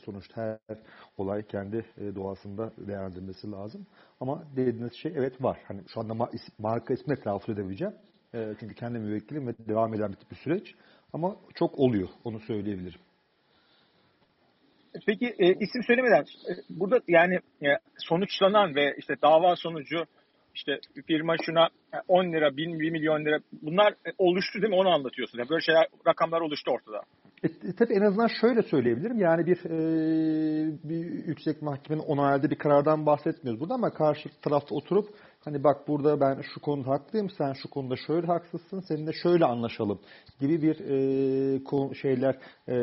sonuçta 0.06 0.60
her 0.68 0.77
olay 1.18 1.43
kendi 1.43 1.85
e, 1.97 2.15
doğasında 2.15 2.72
değerlendirmesi 2.77 3.52
lazım. 3.52 3.88
Ama 4.19 4.43
dediğiniz 4.56 4.93
şey 4.93 5.14
evet 5.15 5.43
var. 5.43 5.60
Hani 5.68 5.81
şu 5.88 5.99
anda 5.99 6.14
ma- 6.14 6.49
marka 6.60 6.93
ismini 6.93 7.19
telaffuz 7.19 7.49
edebileceğim. 7.49 7.93
E, 8.34 8.53
çünkü 8.60 8.76
kendi 8.76 8.99
müvekkilim 8.99 9.47
ve 9.47 9.53
devam 9.68 9.93
eden 9.93 10.11
bir, 10.11 10.31
bir 10.31 10.35
süreç. 10.35 10.76
Ama 11.14 11.35
çok 11.56 11.80
oluyor. 11.80 12.10
Onu 12.23 12.39
söyleyebilirim. 12.39 12.99
Peki 15.06 15.35
e, 15.39 15.53
isim 15.53 15.84
söylemeden 15.88 16.22
e, 16.22 16.53
burada 16.69 16.99
yani 17.07 17.35
e, 17.35 17.68
sonuçlanan 17.97 18.76
ve 18.76 18.95
işte 18.97 19.15
dava 19.22 19.56
sonucu 19.56 20.06
işte 20.56 20.80
firma 21.07 21.36
şuna 21.45 21.65
e, 21.94 21.98
10 22.07 22.32
lira, 22.34 22.57
1, 22.57 22.80
1 22.80 22.91
milyon 22.91 23.26
lira 23.26 23.40
bunlar 23.61 23.91
e, 23.91 24.11
oluştu 24.18 24.61
değil 24.61 24.73
mi? 24.73 24.80
Onu 24.80 24.90
anlatıyorsun. 24.90 25.40
Yani 25.40 25.49
böyle 25.49 25.61
şeyler, 25.61 25.88
rakamlar 26.07 26.41
oluştu 26.41 26.72
ortada. 26.72 27.02
E, 27.44 27.48
e, 27.48 27.76
tabii 27.77 27.94
en 27.94 28.02
azından 28.02 28.30
şöyle 28.41 28.61
söyleyebilirim. 28.64 29.19
Yani 29.19 29.45
bir, 29.45 29.57
e, 29.65 29.77
bir 30.84 31.27
yüksek 31.27 31.61
mahkemenin 31.61 32.03
onayladığı 32.03 32.49
bir 32.49 32.57
karardan 32.57 33.06
bahsetmiyoruz 33.06 33.61
burada 33.61 33.73
ama 33.73 33.94
karşı 33.94 34.30
tarafta 34.41 34.76
oturup 34.76 35.10
hani 35.40 35.64
bak 35.64 35.88
burada 35.88 36.22
ben 36.22 36.41
şu 36.53 36.61
konuda 36.61 36.90
haklıyım, 36.90 37.30
sen 37.30 37.53
şu 37.53 37.69
konuda 37.69 37.95
şöyle 38.07 38.27
haksızsın, 38.27 38.80
seninle 38.80 39.14
şöyle 39.14 39.45
anlaşalım 39.45 39.99
gibi 40.40 40.61
bir 40.61 40.76
e, 40.80 41.95
şeyler, 41.95 42.36
e, 42.68 42.73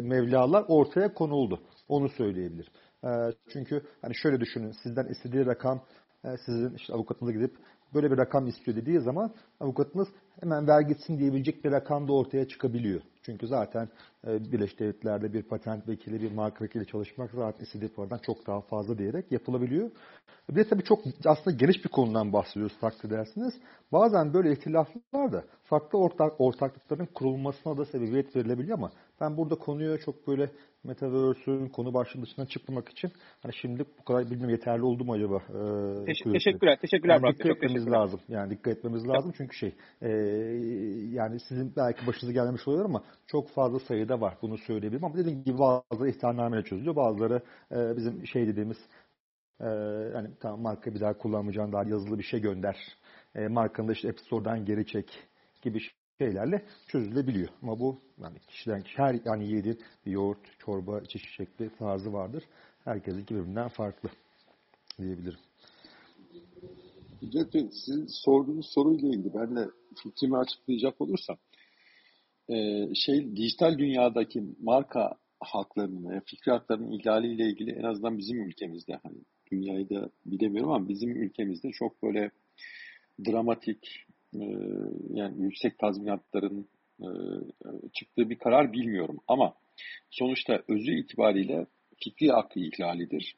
mevlalar 0.00 0.64
ortaya 0.68 1.14
konuldu. 1.14 1.62
Onu 1.88 2.08
söyleyebilirim. 2.08 2.72
E, 3.04 3.08
çünkü 3.52 3.82
hani 4.02 4.14
şöyle 4.14 4.40
düşünün, 4.40 4.72
sizden 4.82 5.06
istediği 5.06 5.46
rakam 5.46 5.78
e, 5.78 5.82
sizin 6.46 6.74
işte 6.74 6.92
avukatınıza 6.92 7.32
gidip 7.32 7.56
böyle 7.94 8.10
bir 8.10 8.18
rakam 8.18 8.46
istiyor 8.46 8.76
dediği 8.76 9.00
zaman 9.00 9.30
avukatınız 9.60 10.08
hemen 10.40 10.66
vergitsin 10.68 11.18
diyebilecek 11.18 11.64
bir 11.64 11.70
rakam 11.70 12.08
da 12.08 12.12
ortaya 12.12 12.48
çıkabiliyor. 12.48 13.00
Çünkü 13.22 13.46
zaten 13.46 13.84
e, 13.84 13.88
Birleşik 14.26 14.80
Devletler'de 14.80 15.32
bir 15.32 15.42
patent 15.42 15.88
vekili, 15.88 16.22
bir 16.22 16.32
marka 16.32 16.64
vekili 16.64 16.86
çalışmak 16.86 17.30
zaten 17.30 17.64
istediği 17.64 17.88
paradan 17.88 18.18
çok 18.18 18.46
daha 18.46 18.60
fazla 18.60 18.98
diyerek 18.98 19.32
yapılabiliyor. 19.32 19.90
Bir 20.50 20.56
de 20.56 20.68
tabii 20.68 20.84
çok 20.84 20.98
aslında 21.24 21.56
geniş 21.56 21.84
bir 21.84 21.90
konudan 21.90 22.32
bahsediyoruz 22.32 22.78
takdir 22.80 23.08
edersiniz. 23.08 23.54
Bazen 23.92 24.34
böyle 24.34 24.52
ihtilaflar 24.52 25.32
da 25.32 25.44
farklı 25.64 25.98
ortak, 25.98 26.40
ortaklıkların 26.40 27.06
kurulmasına 27.14 27.76
da 27.76 27.84
sebebiyet 27.84 28.36
verilebiliyor 28.36 28.78
ama 28.78 28.90
ben 29.20 29.36
burada 29.36 29.54
konuyu 29.54 29.98
çok 29.98 30.28
böyle 30.28 30.50
Metaverse'ün 30.84 31.68
konu 31.68 31.94
başlığı 31.94 32.22
dışından 32.22 32.46
çıkmamak 32.46 32.88
için 32.88 33.10
hani 33.42 33.54
şimdi 33.54 33.84
bu 34.00 34.04
kadar 34.04 34.24
bilmiyorum 34.24 34.50
yeterli 34.50 34.82
oldu 34.82 35.04
mu 35.04 35.12
acaba? 35.12 35.36
Ee, 35.48 35.54
Teş- 36.04 36.32
teşekkürler. 36.32 36.78
Teşekkürler 36.80 37.20
yani 37.22 37.34
Dikkat 37.34 37.56
etmemiz 37.56 37.90
lazım. 37.90 38.20
Yani 38.28 38.50
dikkat 38.50 38.76
etmemiz 38.76 39.08
lazım 39.08 39.32
çünkü 39.36 39.56
şey 39.56 39.74
e, 40.02 40.08
yani 41.10 41.40
sizin 41.48 41.72
belki 41.76 42.06
başınıza 42.06 42.32
gelmemiş 42.32 42.68
olabilir 42.68 42.84
ama 42.84 43.02
çok 43.26 43.48
fazla 43.48 43.78
sayıda 43.78 44.13
var. 44.20 44.38
Bunu 44.42 44.58
söyleyebilirim 44.58 45.04
ama 45.04 45.16
dediğim 45.16 45.44
gibi 45.44 45.58
bazıları 45.58 46.10
ihtarnameyle 46.10 46.64
çözülüyor. 46.64 46.96
Bazıları 46.96 47.42
e, 47.72 47.96
bizim 47.96 48.26
şey 48.26 48.46
dediğimiz 48.46 48.78
e, 49.60 49.68
yani 50.14 50.30
tamam 50.40 50.60
marka 50.60 50.94
bir 50.94 51.00
daha 51.00 51.18
kullanmayacağın 51.18 51.72
daha 51.72 51.84
yazılı 51.84 52.18
bir 52.18 52.24
şey 52.24 52.40
gönder. 52.40 52.76
E, 53.34 53.48
markanı 53.48 53.88
da 53.88 53.92
işte 53.92 54.08
App 54.08 54.20
Store'dan 54.20 54.64
geri 54.64 54.86
çek 54.86 55.28
gibi 55.62 55.80
şeylerle 56.18 56.64
çözülebiliyor. 56.88 57.48
Ama 57.62 57.78
bu 57.78 58.00
yani 58.22 58.38
kişiden 58.48 58.82
kişi 58.82 58.98
her 58.98 59.20
yani 59.24 59.50
yedi 59.50 59.78
yoğurt, 60.06 60.58
çorba, 60.58 61.04
çeşit 61.04 61.30
şekli 61.30 61.70
tarzı 61.78 62.12
vardır. 62.12 62.44
Herkesin 62.84 63.22
birbirinden 63.22 63.68
farklı 63.68 64.08
diyebilirim. 64.98 65.38
Hücret 67.22 67.52
sizin 67.52 68.06
sorduğunuz 68.06 68.66
soruyla 68.66 69.08
ilgili 69.08 69.34
ben 69.34 69.56
de 69.56 69.68
fikrimi 70.02 70.36
açıklayacak 70.36 71.00
olursam 71.00 71.36
e, 72.48 72.88
şey 72.94 73.36
dijital 73.36 73.78
dünyadaki 73.78 74.42
marka 74.62 75.16
haklarının, 75.40 76.20
fikri 76.26 76.52
haklarının 76.52 76.92
ihlaliyle 76.92 77.44
ilgili 77.46 77.70
en 77.70 77.82
azından 77.82 78.18
bizim 78.18 78.42
ülkemizde 78.42 78.98
hani 79.02 79.16
dünyayı 79.52 79.90
da 79.90 80.10
bilemiyorum 80.26 80.72
ama 80.72 80.88
bizim 80.88 81.22
ülkemizde 81.22 81.70
çok 81.70 82.02
böyle 82.02 82.30
dramatik 83.26 84.06
e, 84.34 84.44
yani 85.10 85.42
yüksek 85.42 85.78
tazminatların 85.78 86.68
e, 87.00 87.08
çıktığı 87.92 88.30
bir 88.30 88.38
karar 88.38 88.72
bilmiyorum 88.72 89.20
ama 89.28 89.54
sonuçta 90.10 90.62
özü 90.68 90.92
itibariyle 90.92 91.66
fikri 92.04 92.28
hakkı 92.30 92.60
ihlalidir. 92.60 93.36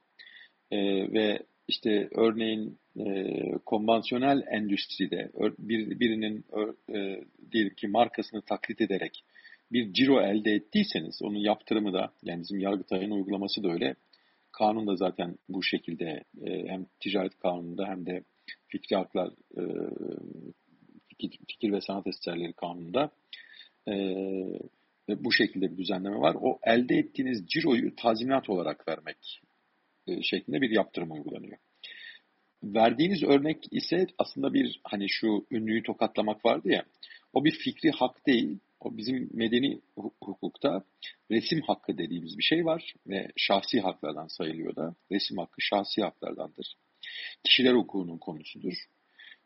E, 0.71 0.79
ve 1.13 1.39
işte 1.69 2.09
örneğin 2.13 2.79
e, 2.99 3.35
konvansiyonel 3.67 4.43
endüstride 4.51 5.31
bir, 5.59 6.01
birinin 6.01 6.45
e, 6.95 7.25
diyelim 7.53 7.75
ki 7.75 7.89
markasını 7.89 8.43
taklit 8.43 8.81
ederek 8.81 9.25
bir 9.73 9.93
ciro 9.93 10.21
elde 10.21 10.53
ettiyseniz 10.53 11.23
onun 11.23 11.39
yaptırımı 11.39 11.93
da 11.93 12.13
yani 12.23 12.41
bizim 12.41 12.59
Yargıtay'ın 12.59 13.11
uygulaması 13.11 13.63
da 13.63 13.73
öyle. 13.73 13.95
Kanun 14.53 14.87
da 14.87 14.97
zaten 14.97 15.37
bu 15.49 15.63
şekilde 15.63 16.25
e, 16.47 16.69
hem 16.69 16.87
ticaret 17.01 17.39
kanununda 17.39 17.87
hem 17.87 18.07
de 18.07 18.23
fikri 18.69 18.97
haklar 18.97 19.29
e, 19.59 19.63
fikir, 21.09 21.39
fikir 21.49 21.73
ve 21.73 21.81
sanat 21.81 22.07
eserleri 22.07 22.53
kanununda 22.53 23.11
e, 23.89 23.95
bu 25.09 25.33
şekilde 25.33 25.73
bir 25.73 25.77
düzenleme 25.77 26.17
var. 26.19 26.37
O 26.41 26.59
elde 26.63 26.95
ettiğiniz 26.95 27.47
ciroyu 27.47 27.97
tazminat 27.97 28.51
olarak 28.51 28.89
vermek 28.89 29.41
e, 30.07 30.23
şeklinde 30.23 30.61
bir 30.61 30.71
yaptırım 30.71 31.13
uygulanıyor. 31.13 31.59
Verdiğiniz 32.75 33.23
örnek 33.23 33.65
ise 33.71 34.07
aslında 34.19 34.55
bir 34.55 34.81
hani 34.85 35.07
şu 35.09 35.47
ünlüyü 35.51 35.83
tokatlamak 35.83 36.45
vardı 36.45 36.69
ya 36.73 36.85
o 37.33 37.45
bir 37.45 37.53
fikri 37.53 37.91
hak 37.91 38.27
değil. 38.27 38.59
O 38.81 38.97
bizim 38.97 39.31
medeni 39.33 39.81
hukukta 40.23 40.85
resim 41.31 41.61
hakkı 41.61 41.99
dediğimiz 41.99 42.39
bir 42.39 42.43
şey 42.43 42.65
var 42.65 42.95
ve 43.07 43.29
şahsi 43.37 43.81
haklardan 43.81 44.27
sayılıyor 44.27 44.77
da. 44.77 44.95
Resim 45.13 45.39
hakkı 45.39 45.63
şahsi 45.63 46.03
haklardandır. 46.03 46.77
Kişiler 47.45 47.75
hukukunun 47.75 48.19
konusudur. 48.19 48.75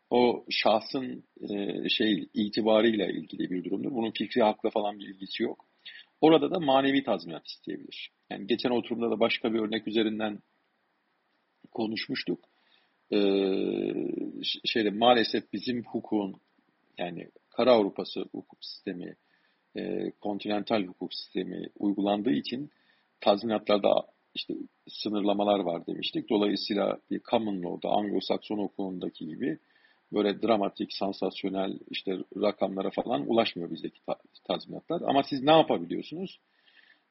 O 0.09 0.45
şahsın 0.49 1.23
e, 1.49 1.89
şey 1.89 2.29
itibarıyla 2.33 3.07
ilgili 3.07 3.51
bir 3.51 3.63
durumdur. 3.63 3.91
Bunun 3.91 4.11
fikri 4.11 4.41
hakla 4.41 4.69
falan 4.69 4.99
bir 4.99 5.07
ilgisi 5.07 5.43
yok. 5.43 5.65
Orada 6.21 6.51
da 6.51 6.59
manevi 6.59 7.03
tazminat 7.03 7.47
isteyebilir. 7.47 8.11
Yani 8.29 8.47
geçen 8.47 8.69
oturumda 8.69 9.11
da 9.11 9.19
başka 9.19 9.53
bir 9.53 9.59
örnek 9.59 9.87
üzerinden 9.87 10.39
konuşmuştuk. 11.71 12.50
Ee, 13.13 13.17
şeyde 14.65 14.89
maalesef 14.89 15.53
bizim 15.53 15.83
hukukun 15.83 16.35
yani 16.97 17.27
Kara 17.49 17.71
Avrupası 17.71 18.25
hukuk 18.31 18.65
sistemi, 18.65 19.15
e, 19.75 20.11
kontinental 20.11 20.83
hukuk 20.83 21.13
sistemi 21.13 21.69
uygulandığı 21.79 22.31
için 22.31 22.69
tazminatlarda 23.21 24.05
işte 24.35 24.53
sınırlamalar 24.87 25.59
var 25.59 25.87
demiştik. 25.87 26.29
Dolayısıyla 26.29 26.97
bir 27.11 27.19
common 27.19 27.63
law'da, 27.63 27.87
Anglo-Sakson 27.87 28.57
hukukundaki 28.57 29.27
gibi 29.27 29.59
böyle 30.13 30.41
dramatik, 30.41 30.93
sansasyonel 30.93 31.79
işte 31.89 32.17
rakamlara 32.41 32.89
falan 32.89 33.29
ulaşmıyor 33.29 33.71
bizdeki 33.71 33.99
tazminatlar. 34.47 35.01
Ama 35.01 35.23
siz 35.23 35.43
ne 35.43 35.51
yapabiliyorsunuz? 35.51 36.39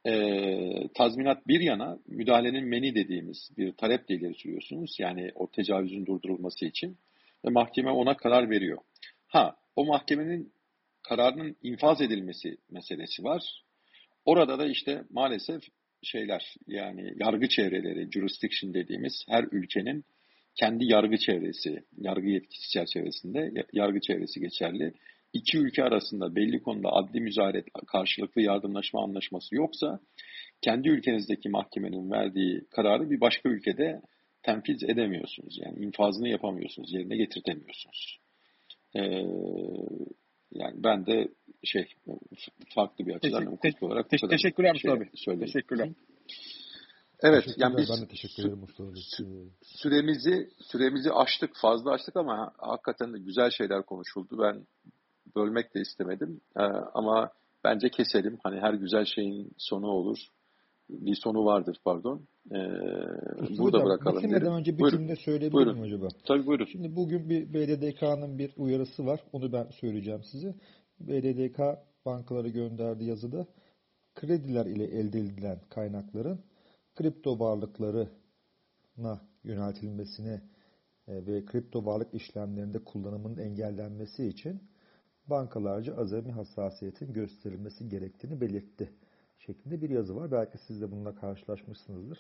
E, 0.07 0.89
tazminat 0.95 1.49
bir 1.49 1.61
yana 1.61 1.99
müdahalenin 2.07 2.65
meni 2.65 2.95
dediğimiz 2.95 3.51
bir 3.57 3.73
talep 3.73 4.09
de 4.09 4.15
ileri 4.15 4.35
sürüyorsunuz. 4.35 4.97
Yani 4.99 5.31
o 5.35 5.51
tecavüzün 5.51 6.07
durdurulması 6.07 6.65
için 6.65 6.99
ve 7.45 7.51
mahkeme 7.51 7.91
ona 7.91 8.17
karar 8.17 8.51
veriyor. 8.51 8.79
Ha 9.27 9.57
o 9.77 9.85
mahkemenin 9.85 10.53
kararının 11.03 11.57
infaz 11.63 12.01
edilmesi 12.01 12.57
meselesi 12.71 13.25
var. 13.25 13.43
Orada 14.25 14.59
da 14.59 14.67
işte 14.67 15.05
maalesef 15.11 15.63
şeyler 16.03 16.55
yani 16.67 17.13
yargı 17.17 17.49
çevreleri, 17.49 18.11
jurisdiction 18.11 18.75
dediğimiz 18.75 19.25
her 19.29 19.45
ülkenin 19.53 20.05
kendi 20.55 20.85
yargı 20.85 21.17
çevresi, 21.19 21.85
yargı 21.97 22.29
yetkisi 22.29 22.71
çerçevesinde 22.71 23.53
yargı 23.73 24.01
çevresi 24.01 24.41
geçerli 24.41 24.95
iki 25.33 25.59
ülke 25.59 25.83
arasında 25.85 26.37
belli 26.37 26.63
konuda 26.63 26.89
adli 26.93 27.21
müzayeret 27.21 27.65
karşılıklı 27.87 28.43
yardımlaşma 28.43 29.05
anlaşması 29.05 29.55
yoksa 29.55 30.01
kendi 30.63 30.89
ülkenizdeki 30.89 31.49
mahkemenin 31.49 32.11
verdiği 32.11 32.65
kararı 32.71 33.11
bir 33.11 33.21
başka 33.21 33.49
ülkede 33.49 34.03
tenfiz 34.43 34.83
edemiyorsunuz. 34.83 35.59
Yani 35.59 35.85
infazını 35.85 36.29
yapamıyorsunuz, 36.29 36.93
yerine 36.93 37.17
getirtemiyorsunuz. 37.17 38.21
Ee, 38.95 39.01
yani 40.53 40.85
ben 40.85 41.07
de 41.07 41.29
şey 41.65 41.87
farklı 42.75 43.07
bir 43.07 43.15
açıdan 43.15 43.57
teşekkür, 43.57 43.71
hukuk 43.71 43.83
olarak 43.83 44.11
te 44.11 44.17
teşekkürler 44.31 44.73
Mustafa 44.73 45.05
şey, 45.17 45.41
Bey. 45.41 45.47
Teşekkürler. 45.47 45.89
Evet, 47.23 47.45
yani 47.57 47.77
biz 47.77 47.91
ben 47.91 48.03
de 48.03 48.09
teşekkür 48.09 48.43
ederim 48.43 48.59
Mustafa 48.59 48.91
Süremizi 49.63 50.49
süremizi 50.73 51.11
açtık, 51.11 51.51
fazla 51.63 51.91
açtık 51.91 52.17
ama 52.17 52.53
hakikaten 52.59 53.15
de 53.15 53.19
güzel 53.19 53.51
şeyler 53.51 53.83
konuşuldu. 53.83 54.39
Ben 54.39 54.67
bölmek 55.37 55.75
de 55.75 55.81
istemedim. 55.81 56.41
E, 56.57 56.63
ama 56.95 57.31
bence 57.65 57.89
keselim. 57.89 58.39
Hani 58.43 58.61
her 58.61 58.75
güzel 58.75 59.05
şeyin 59.05 59.53
sonu 59.59 59.87
olur. 59.87 60.19
Bir 60.91 61.15
sonu 61.15 61.45
vardır 61.45 61.77
pardon. 61.85 62.27
E, 62.51 62.59
burada 63.59 63.79
hocam, 63.79 63.85
bırakalım. 63.85 64.23
Bitirmeden 64.23 64.53
önce 64.53 64.79
bir 64.79 64.91
cümle 64.91 65.17
söyleyebilir 65.17 65.53
buyurun. 65.53 65.79
miyim 65.79 65.95
acaba? 65.95 66.09
Tabii 66.27 66.47
buyurun. 66.47 66.65
Şimdi 66.73 66.97
bugün 66.97 67.31
bir 67.31 67.55
BDDK'nın 67.55 68.39
bir 68.39 68.53
uyarısı 68.57 69.07
var. 69.07 69.21
Onu 69.33 69.53
ben 69.53 69.69
söyleyeceğim 69.81 70.23
size. 70.25 70.55
BDDK 71.01 71.61
bankalara 72.07 72.49
gönderdiği 72.49 73.09
yazıda 73.09 73.47
krediler 74.15 74.67
ile 74.67 74.85
elde 74.85 75.21
edilen 75.21 75.61
kaynakların 75.71 76.41
kripto 76.95 77.39
varlıklarına 77.39 79.21
yöneltilmesine 79.45 80.43
e, 81.09 81.27
ve 81.27 81.45
kripto 81.45 81.87
varlık 81.87 82.15
işlemlerinde 82.15 82.79
kullanımının 82.85 83.39
engellenmesi 83.39 84.27
için 84.27 84.70
bankalarca 85.31 85.97
azami 85.97 86.33
hassasiyetin 86.33 87.13
gösterilmesi 87.13 87.89
gerektiğini 87.89 88.41
belirtti 88.41 88.91
şeklinde 89.39 89.83
bir 89.83 89.91
yazı 89.91 90.17
var. 90.17 90.33
Belki 90.33 90.59
siz 90.59 90.81
de 90.81 90.91
bununla 90.91 91.15
karşılaşmışsınızdır. 91.15 92.19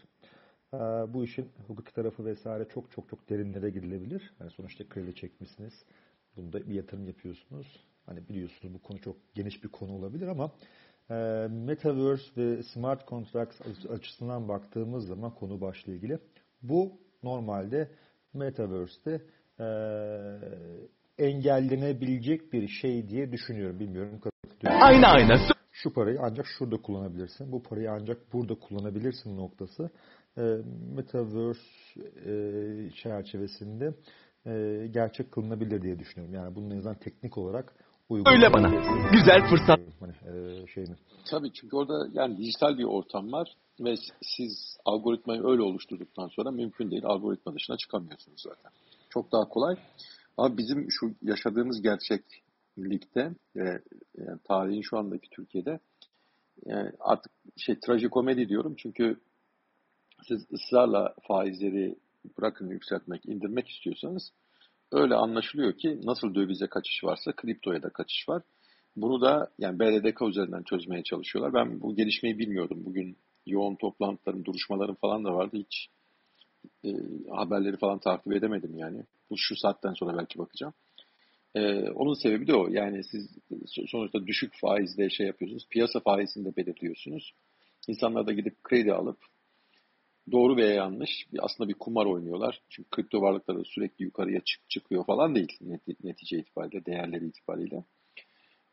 Ee, 0.74 0.78
bu 1.14 1.24
işin 1.24 1.48
hukuki 1.66 1.94
tarafı 1.94 2.24
vesaire 2.24 2.68
çok 2.74 2.90
çok 2.90 3.08
çok 3.08 3.30
derinlere 3.30 3.70
gidilebilir. 3.70 4.34
Yani 4.40 4.50
sonuçta 4.50 4.88
kredi 4.88 5.14
çekmişsiniz. 5.14 5.72
Bunda 6.36 6.68
bir 6.68 6.74
yatırım 6.74 7.06
yapıyorsunuz. 7.06 7.66
Hani 8.06 8.28
biliyorsunuz 8.28 8.74
bu 8.74 8.78
konu 8.78 9.00
çok 9.00 9.16
geniş 9.34 9.64
bir 9.64 9.68
konu 9.68 9.92
olabilir 9.92 10.26
ama 10.28 10.52
e, 11.10 11.14
Metaverse 11.50 12.24
ve 12.36 12.62
Smart 12.62 13.08
Contracts 13.08 13.60
açısından 13.90 14.48
baktığımız 14.48 15.06
zaman 15.06 15.34
konu 15.34 15.60
başlığı 15.60 15.92
ilgili 15.92 16.18
bu 16.62 16.92
normalde 17.22 17.88
Metaverse'te 18.34 19.22
e, 19.60 19.66
engellenebilecek 21.20 22.52
bir 22.52 22.68
şey 22.68 23.08
diye 23.08 23.32
düşünüyorum. 23.32 23.80
Bilmiyorum. 23.80 24.20
Aynı 24.64 25.06
aynı. 25.06 25.38
Şu 25.72 25.92
parayı 25.92 26.18
ancak 26.22 26.46
şurada 26.46 26.76
kullanabilirsin. 26.76 27.52
Bu 27.52 27.62
parayı 27.62 27.90
ancak 27.90 28.32
burada 28.32 28.54
kullanabilirsin 28.54 29.36
noktası. 29.36 29.90
E, 30.38 30.42
Metaverse 30.96 31.60
e, 32.26 32.32
çerçevesinde 33.02 33.94
e, 34.46 34.86
gerçek 34.90 35.32
kılınabilir 35.32 35.82
diye 35.82 35.98
düşünüyorum. 35.98 36.34
Yani 36.34 36.54
bunun 36.54 36.70
en 36.70 36.78
azından 36.78 36.98
teknik 36.98 37.38
olarak 37.38 37.74
Öyle 38.10 38.52
bana. 38.52 38.68
Güzel 39.12 39.50
fırsat. 39.50 39.80
Hani, 40.00 40.12
e, 40.12 40.66
şeyini. 40.66 40.94
Tabii 41.30 41.52
çünkü 41.52 41.76
orada 41.76 42.08
yani 42.12 42.38
dijital 42.38 42.78
bir 42.78 42.84
ortam 42.84 43.32
var 43.32 43.54
ve 43.80 43.94
siz 44.36 44.76
algoritmayı 44.84 45.42
öyle 45.44 45.62
oluşturduktan 45.62 46.28
sonra 46.28 46.50
mümkün 46.50 46.90
değil. 46.90 47.02
Algoritma 47.04 47.54
dışına 47.54 47.76
çıkamıyorsunuz 47.76 48.42
zaten. 48.42 48.72
Çok 49.10 49.32
daha 49.32 49.48
kolay. 49.48 49.76
Ama 50.40 50.56
bizim 50.56 50.86
şu 50.90 51.14
yaşadığımız 51.22 51.82
gerçeklikte 51.82 53.34
ve 53.56 53.82
yani 54.18 54.38
tarihin 54.44 54.82
şu 54.82 54.98
andaki 54.98 55.30
Türkiye'de 55.30 55.80
yani 56.66 56.92
artık 57.00 57.32
şey 57.56 57.80
trajikomedi 57.80 58.48
diyorum 58.48 58.74
çünkü 58.78 59.20
siz 60.28 60.46
ısrarla 60.52 61.14
faizleri 61.28 61.96
bırakın 62.38 62.68
yükseltmek, 62.68 63.26
indirmek 63.26 63.68
istiyorsanız 63.68 64.32
öyle 64.92 65.14
anlaşılıyor 65.14 65.72
ki 65.72 66.00
nasıl 66.04 66.34
dövize 66.34 66.66
kaçış 66.66 67.04
varsa 67.04 67.32
kriptoya 67.32 67.82
da 67.82 67.88
kaçış 67.90 68.28
var. 68.28 68.42
Bunu 68.96 69.20
da 69.20 69.50
yani 69.58 69.78
BDDK 69.78 70.22
üzerinden 70.22 70.62
çözmeye 70.62 71.02
çalışıyorlar. 71.02 71.54
Ben 71.54 71.80
bu 71.80 71.96
gelişmeyi 71.96 72.38
bilmiyordum. 72.38 72.84
Bugün 72.84 73.16
yoğun 73.46 73.76
toplantıların, 73.76 74.44
duruşmaların 74.44 74.94
falan 74.94 75.24
da 75.24 75.34
vardı. 75.34 75.56
Hiç 75.56 75.88
e, 76.84 76.90
haberleri 77.30 77.76
falan 77.76 77.98
takip 77.98 78.32
edemedim 78.32 78.78
yani. 78.78 79.04
Bu 79.30 79.38
şu 79.38 79.56
saatten 79.56 79.92
sonra 79.92 80.18
belki 80.18 80.38
bakacağım. 80.38 80.74
E, 81.54 81.90
onun 81.90 82.14
sebebi 82.14 82.46
de 82.46 82.54
o. 82.54 82.68
Yani 82.68 83.04
siz 83.04 83.38
sonuçta 83.86 84.26
düşük 84.26 84.54
faizde 84.60 85.10
şey 85.10 85.26
yapıyorsunuz. 85.26 85.68
Piyasa 85.70 86.00
faizini 86.00 86.44
de 86.44 86.56
belirliyorsunuz. 86.56 87.32
İnsanlar 87.88 88.26
da 88.26 88.32
gidip 88.32 88.64
kredi 88.64 88.92
alıp 88.92 89.18
doğru 90.32 90.56
veya 90.56 90.74
yanlış 90.74 91.10
aslında 91.38 91.68
bir 91.68 91.74
kumar 91.74 92.06
oynuyorlar. 92.06 92.60
Çünkü 92.68 92.90
kripto 92.90 93.20
varlıkları 93.20 93.64
sürekli 93.64 94.04
yukarıya 94.04 94.40
çık 94.40 94.70
çıkıyor 94.70 95.06
falan 95.06 95.34
değil 95.34 95.58
netice 96.04 96.38
itibariyle, 96.38 96.86
değerleri 96.86 97.26
itibariyle. 97.26 97.84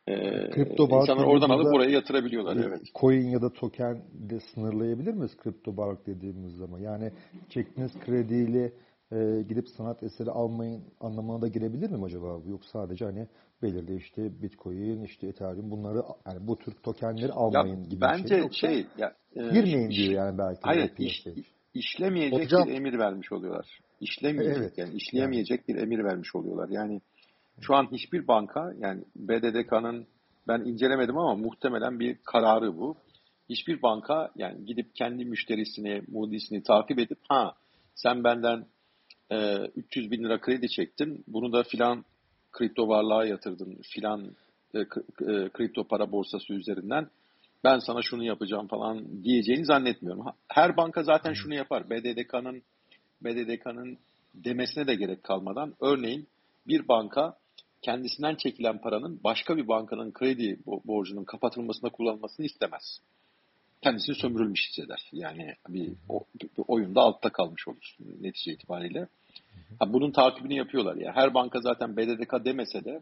Ee, 0.07 0.49
kripto 0.49 0.83
insanlar 0.83 1.25
oradan 1.25 1.49
alıp 1.49 1.73
oraya 1.73 1.89
yatırabiliyorlar. 1.89 2.57
Evet. 2.67 2.81
Coin 2.95 3.29
ya 3.29 3.41
da 3.41 3.53
token 3.53 4.01
de 4.13 4.39
sınırlayabilir 4.39 5.13
miyiz 5.13 5.37
kripto 5.37 5.77
varlık 5.77 6.07
dediğimiz 6.07 6.55
zaman? 6.55 6.79
Yani 6.79 7.11
çektiğiniz 7.49 7.99
krediyle 7.99 8.71
e, 9.11 9.41
gidip 9.49 9.67
sanat 9.77 10.03
eseri 10.03 10.31
almayın 10.31 10.83
anlamına 10.99 11.41
da 11.41 11.47
girebilir 11.47 11.89
mi 11.89 12.05
acaba? 12.05 12.27
Yok 12.49 12.65
sadece 12.65 13.05
hani 13.05 13.27
belirli 13.63 13.95
işte 13.95 14.41
Bitcoin, 14.41 15.03
işte 15.03 15.27
Ethereum 15.27 15.71
bunları 15.71 16.01
yani 16.27 16.47
bu 16.47 16.57
tür 16.57 16.73
tokenleri 16.83 17.31
almayın 17.31 17.77
ya, 17.77 17.85
gibi 17.89 18.01
bence 18.01 18.23
bir 18.23 18.29
şey. 18.29 18.41
Bence 18.41 18.53
şey 18.53 18.85
ya, 18.97 19.13
e, 19.35 19.41
girmeyin 19.41 19.91
diyor 19.91 20.13
yani 20.13 20.37
belki. 20.37 20.59
Hayır, 20.61 20.91
iş, 20.97 21.27
işlemeyecek 21.73 22.45
Hocam, 22.45 22.67
bir 22.67 22.73
emir 22.73 22.99
vermiş 22.99 23.31
oluyorlar. 23.31 23.79
İşlemeyecek 24.01 24.57
evet. 24.57 24.77
yani 24.77 24.93
işleyemeyecek 24.93 25.61
yani. 25.67 25.77
bir 25.77 25.83
emir 25.83 26.03
vermiş 26.03 26.35
oluyorlar. 26.35 26.69
Yani 26.69 27.01
şu 27.61 27.75
an 27.75 27.91
hiçbir 27.91 28.27
banka 28.27 28.73
yani 28.79 29.03
BDDK'nın 29.15 30.07
ben 30.47 30.59
incelemedim 30.59 31.17
ama 31.17 31.35
muhtemelen 31.35 31.99
bir 31.99 32.17
kararı 32.25 32.77
bu. 32.77 32.95
Hiçbir 33.49 33.81
banka 33.81 34.31
yani 34.35 34.65
gidip 34.65 34.95
kendi 34.95 35.25
müşterisini, 35.25 36.01
Moody'sini 36.07 36.63
takip 36.63 36.99
edip 36.99 37.19
ha 37.29 37.53
sen 37.95 38.23
benden 38.23 38.65
e, 39.31 39.57
300 39.75 40.11
bin 40.11 40.23
lira 40.23 40.41
kredi 40.41 40.69
çektin 40.69 41.23
bunu 41.27 41.53
da 41.53 41.63
filan 41.63 42.05
kripto 42.51 42.87
varlığa 42.87 43.25
yatırdın 43.25 43.79
filan 43.81 44.35
e, 44.73 44.79
e, 44.79 44.85
kripto 45.49 45.83
para 45.83 46.11
borsası 46.11 46.53
üzerinden 46.53 47.09
ben 47.63 47.79
sana 47.79 48.01
şunu 48.01 48.23
yapacağım 48.23 48.67
falan 48.67 49.23
diyeceğini 49.23 49.65
zannetmiyorum. 49.65 50.25
Her 50.47 50.77
banka 50.77 51.03
zaten 51.03 51.33
şunu 51.33 51.53
yapar. 51.53 51.89
BDDK'nın 51.89 52.63
BDDK'nın 53.21 53.97
demesine 54.33 54.87
de 54.87 54.95
gerek 54.95 55.23
kalmadan 55.23 55.73
örneğin 55.81 56.27
bir 56.67 56.87
banka 56.87 57.37
kendisinden 57.81 58.35
çekilen 58.35 58.81
paranın 58.81 59.19
başka 59.23 59.57
bir 59.57 59.67
bankanın 59.67 60.11
kredi 60.11 60.59
borcunun 60.65 61.23
kapatılmasına 61.23 61.89
kullanılmasını 61.89 62.45
istemez. 62.45 63.01
Kendisini 63.81 64.15
sömürülmüş 64.15 64.69
hisseder. 64.69 65.09
Yani 65.11 65.55
bir, 65.69 65.87
bir 66.43 66.63
oyunda 66.67 67.01
altta 67.01 67.29
kalmış 67.29 67.67
olur 67.67 67.97
netice 68.21 68.53
itibariyle. 68.53 69.07
Ha, 69.79 69.93
bunun 69.93 70.11
takibini 70.11 70.55
yapıyorlar. 70.55 70.95
Yani 70.95 71.15
her 71.15 71.33
banka 71.33 71.61
zaten 71.61 71.97
BDDK 71.97 72.45
demese 72.45 72.85
de 72.85 73.01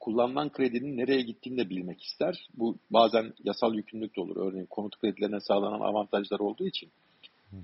kullanılan 0.00 0.52
kredinin 0.52 0.96
nereye 0.96 1.22
gittiğini 1.22 1.58
de 1.58 1.70
bilmek 1.70 2.02
ister. 2.02 2.48
Bu 2.54 2.76
bazen 2.90 3.32
yasal 3.44 3.74
yükümlülük 3.74 4.16
de 4.16 4.20
olur. 4.20 4.36
Örneğin 4.36 4.66
konut 4.66 5.00
kredilerine 5.00 5.40
sağlanan 5.40 5.80
avantajlar 5.80 6.40
olduğu 6.40 6.66
için 6.66 6.90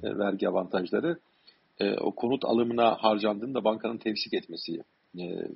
e, 0.03 0.19
vergi 0.19 0.49
avantajları 0.49 1.19
e, 1.81 1.95
o 1.95 2.11
konut 2.11 2.45
alımına 2.45 2.95
harcandığını 2.95 3.55
da 3.55 3.65
bankanın 3.65 3.99
tevsik 3.99 4.35
etmesi 4.35 4.83
e, 5.17 5.23
e, 5.23 5.49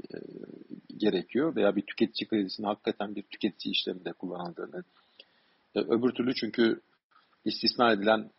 gerekiyor 0.96 1.56
veya 1.56 1.76
bir 1.76 1.82
tüketici 1.82 2.28
kredisini 2.28 2.66
hakikaten 2.66 3.14
bir 3.14 3.22
tüketici 3.22 3.72
işleminde 3.72 4.12
kullanıldığını. 4.12 4.84
E, 5.74 5.80
öbür 5.80 6.10
türlü 6.10 6.34
çünkü 6.34 6.80
istisna 7.44 7.92
edilen 7.92 8.30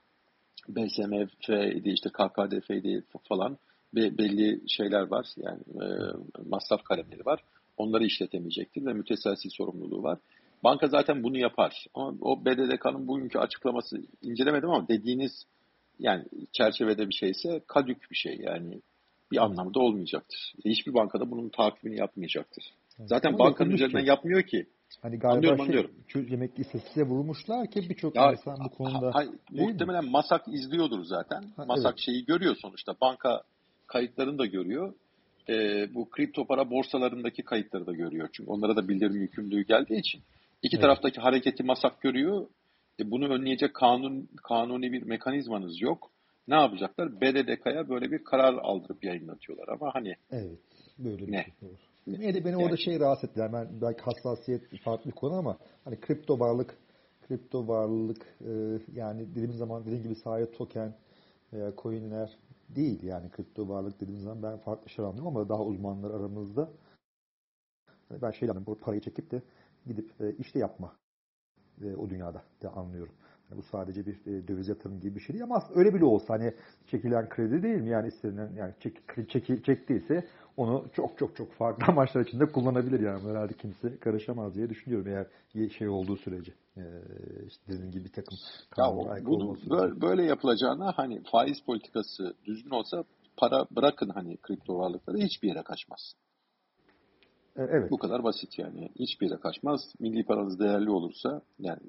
BSMF'ydi 0.68 1.90
işte 1.90 2.10
KKDF'ydi 2.10 3.04
falan 3.30 3.58
belli 3.94 4.70
şeyler 4.70 5.02
var 5.02 5.28
yani 5.38 5.60
e, 5.60 5.88
masraf 6.46 6.84
kalemleri 6.84 7.26
var. 7.26 7.44
Onları 7.78 8.06
işletemeyecektir 8.06 8.86
ve 8.86 8.94
müteselsil 8.94 9.50
sorumluluğu 9.50 10.04
var. 10.04 10.20
Banka 10.64 10.88
zaten 10.88 11.24
bunu 11.24 11.38
yapar. 11.38 11.86
Ama 11.94 12.14
o 12.22 12.46
BDDK'nın 12.46 13.08
bugünkü 13.08 13.40
açıklaması 13.40 14.02
incelemedim 14.22 14.70
ama 14.70 14.88
dediğiniz 14.88 15.46
yani 16.00 16.26
çerçevede 16.52 17.10
bir 17.10 17.14
şeyse 17.14 17.62
kadük 17.68 18.12
bir 18.12 18.16
şey 18.16 18.38
yani 18.38 18.82
bir 19.34 19.44
anlamı 19.44 19.74
da 19.74 19.80
olmayacaktır. 19.80 20.54
Hiçbir 20.66 20.94
bankada 20.94 21.32
bunun 21.32 21.50
takibini 21.50 22.00
yapmayacaktır. 22.00 22.64
Zaten 23.06 23.30
Ama 23.30 23.40
bankanın 23.40 23.70
üzerinden 23.70 24.02
ki. 24.02 24.10
yapmıyor 24.10 24.44
ki. 24.44 24.68
Hani 25.02 25.20
galiba 25.20 25.36
anlıyorum, 25.36 25.58
şey, 25.58 25.66
anlıyorum. 25.66 26.32
yemek 26.32 26.60
istatistiğe 26.60 27.06
vurmuşlar 27.06 27.72
ki 27.72 27.90
birçok 27.90 28.16
insan 28.16 28.58
bu 28.66 28.70
konuda. 28.70 29.16
Ha, 29.16 29.24
muhtemelen 29.52 30.04
mi? 30.04 30.10
Masak 30.12 30.48
izliyordur 30.48 31.04
zaten. 31.04 31.44
Ha, 31.56 31.66
Masak 31.66 31.86
evet. 31.92 32.00
şeyi 32.00 32.26
görüyor 32.26 32.56
sonuçta. 32.62 32.96
Banka 33.02 33.42
kayıtlarını 33.88 34.38
da 34.38 34.46
görüyor. 34.46 34.94
E, 35.50 35.54
bu 35.94 36.10
kripto 36.10 36.46
para 36.46 36.70
borsalarındaki 36.70 37.44
kayıtları 37.44 37.86
da 37.86 37.94
görüyor. 37.94 38.30
Çünkü 38.34 38.52
onlara 38.52 38.76
da 38.76 38.88
bildirim 38.88 39.22
yükümlülüğü 39.22 39.62
geldiği 39.62 40.00
için. 40.00 40.22
İki 40.64 40.76
evet. 40.76 40.82
taraftaki 40.82 41.22
hareketi 41.22 41.64
masak 41.64 42.02
görüyor. 42.02 42.48
E, 43.00 43.12
bunu 43.12 43.28
önleyecek 43.28 43.74
kanun 43.74 44.30
kanuni 44.44 44.92
bir 44.92 45.04
mekanizmanız 45.04 45.82
yok. 45.82 46.13
Ne 46.48 46.56
yapacaklar? 46.56 47.22
BDDK'ya 47.22 47.90
böyle 47.90 48.12
bir 48.12 48.24
karar 48.24 48.54
aldırıp 48.54 49.04
yayınlatıyorlar 49.04 49.68
ama 49.68 49.96
hani 49.96 50.16
Evet. 50.32 50.60
Böyle 51.00 51.28
bir 51.28 51.32
ne? 51.32 51.44
şey 51.44 51.70
olur. 51.70 51.80
Yine 52.06 52.34
de 52.34 52.46
beni 52.46 52.52
yani, 52.52 52.64
orada 52.64 52.78
şey 52.78 53.00
rahatsız 53.00 53.30
etti. 53.30 53.40
Yani 53.40 53.54
ben 53.54 53.82
belki 53.82 54.02
hassasiyet 54.02 54.82
farklı 54.84 55.12
bir 55.12 55.16
konu 55.16 55.34
ama 55.34 55.58
hani 55.84 56.00
kripto 56.00 56.40
varlık 56.40 56.78
kripto 57.28 57.68
varlık 57.68 58.36
e, 58.42 58.52
yani 58.94 59.32
dediğimiz 59.32 59.58
zaman 59.58 59.86
dediğim 59.86 60.04
gibi 60.04 60.16
sadece 60.16 60.52
token 60.52 60.94
veya 61.54 61.74
coinler 61.78 62.38
değil 62.70 63.04
yani 63.04 63.30
kripto 63.30 63.70
varlık 63.70 64.02
dediğimiz 64.02 64.24
zaman 64.24 64.44
ben 64.44 64.58
farklı 64.58 64.90
şey 64.90 65.06
anlıyorum 65.06 65.28
ama 65.28 65.50
daha 65.50 65.64
uzmanlar 65.64 66.12
aramızda 66.12 66.70
hani 68.10 68.22
ben 68.22 68.32
şey 68.32 68.50
anlıyorum 68.50 68.66
bu 68.66 68.80
parayı 68.80 69.02
çekip 69.02 69.32
de 69.32 69.42
gidip 69.86 70.22
e, 70.22 70.36
işte 70.40 70.60
yapma 70.60 70.96
e, 71.82 71.96
o 71.96 72.10
dünyada 72.10 72.44
da 72.62 72.70
anlıyorum. 72.74 73.14
Yani 73.50 73.62
bu 73.62 73.64
sadece 73.64 74.06
bir 74.06 74.14
e, 74.26 74.48
döviz 74.48 74.68
yatırım 74.68 75.00
gibi 75.00 75.16
bir 75.16 75.20
şey 75.20 75.34
değil 75.34 75.44
ama 75.44 75.56
aslında 75.56 75.80
öyle 75.80 75.94
bile 75.94 76.06
olsa 76.06 76.34
hani 76.34 76.54
çekilen 76.88 77.30
kredi 77.30 77.64
değil 77.64 77.82
mi? 77.82 77.90
Yani 77.90 78.08
istenilen 78.08 78.52
yani 78.58 78.74
çek, 78.80 79.30
çek, 79.30 79.66
çektiyse 79.66 80.28
onu 80.58 80.86
çok 80.94 81.18
çok 81.18 81.36
çok 81.36 81.52
farklı 81.52 81.86
amaçlar 81.92 82.22
içinde 82.22 82.46
kullanabilir 82.46 83.00
yani. 83.00 83.30
Herhalde 83.30 83.54
kimse 83.54 83.98
karışamaz 83.98 84.56
diye 84.56 84.70
düşünüyorum 84.70 85.08
eğer 85.08 85.70
şey 85.70 85.90
olduğu 85.90 86.18
sürece. 86.18 86.52
Ee, 86.78 86.82
işte 87.48 87.62
dediğim 87.68 87.92
gibi 87.92 88.04
bir 88.04 88.12
takım 88.12 88.38
ya 88.78 89.26
bunu 89.26 89.58
böyle, 89.70 90.02
böyle 90.02 90.24
yapılacağına 90.24 90.92
hani 90.96 91.24
faiz 91.32 91.62
politikası 91.62 92.34
düzgün 92.46 92.72
olsa 92.72 93.04
para 93.38 93.66
bırakın 93.72 94.10
hani 94.10 94.38
kripto 94.38 94.78
varlıkları 94.78 95.18
hiçbir 95.18 95.48
yere 95.48 95.64
kaçmaz. 95.64 96.14
E, 97.56 97.62
evet. 97.62 97.92
Bu 97.92 97.98
kadar 97.98 98.24
basit 98.24 98.60
yani. 98.60 98.90
Hiçbir 99.00 99.30
yere 99.30 99.40
kaçmaz. 99.40 99.82
Milli 100.00 100.26
paranız 100.26 100.60
değerli 100.60 100.90
olursa 100.90 101.42
yani 101.60 101.82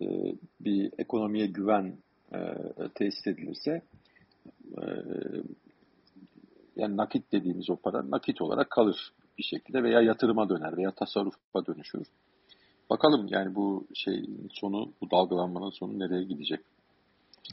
e, 0.00 0.34
bir 0.60 0.92
ekonomiye 0.98 1.46
güven 1.46 1.98
e, 2.32 2.38
tesis 2.94 3.26
edilirse 3.26 3.82
e, 4.76 4.82
yani 6.76 6.96
nakit 6.96 7.32
dediğimiz 7.32 7.70
o 7.70 7.76
para 7.76 8.10
nakit 8.10 8.42
olarak 8.42 8.70
kalır 8.70 9.12
bir 9.38 9.42
şekilde 9.42 9.82
veya 9.82 10.00
yatırıma 10.00 10.48
döner 10.48 10.76
veya 10.76 10.90
tasarrufa 10.90 11.66
dönüşür. 11.66 12.06
Bakalım 12.90 13.26
yani 13.30 13.54
bu 13.54 13.86
şeyin 13.94 14.48
sonu, 14.52 14.92
bu 15.00 15.10
dalgalanmanın 15.10 15.70
sonu 15.70 15.98
nereye 15.98 16.24
gidecek? 16.24 16.60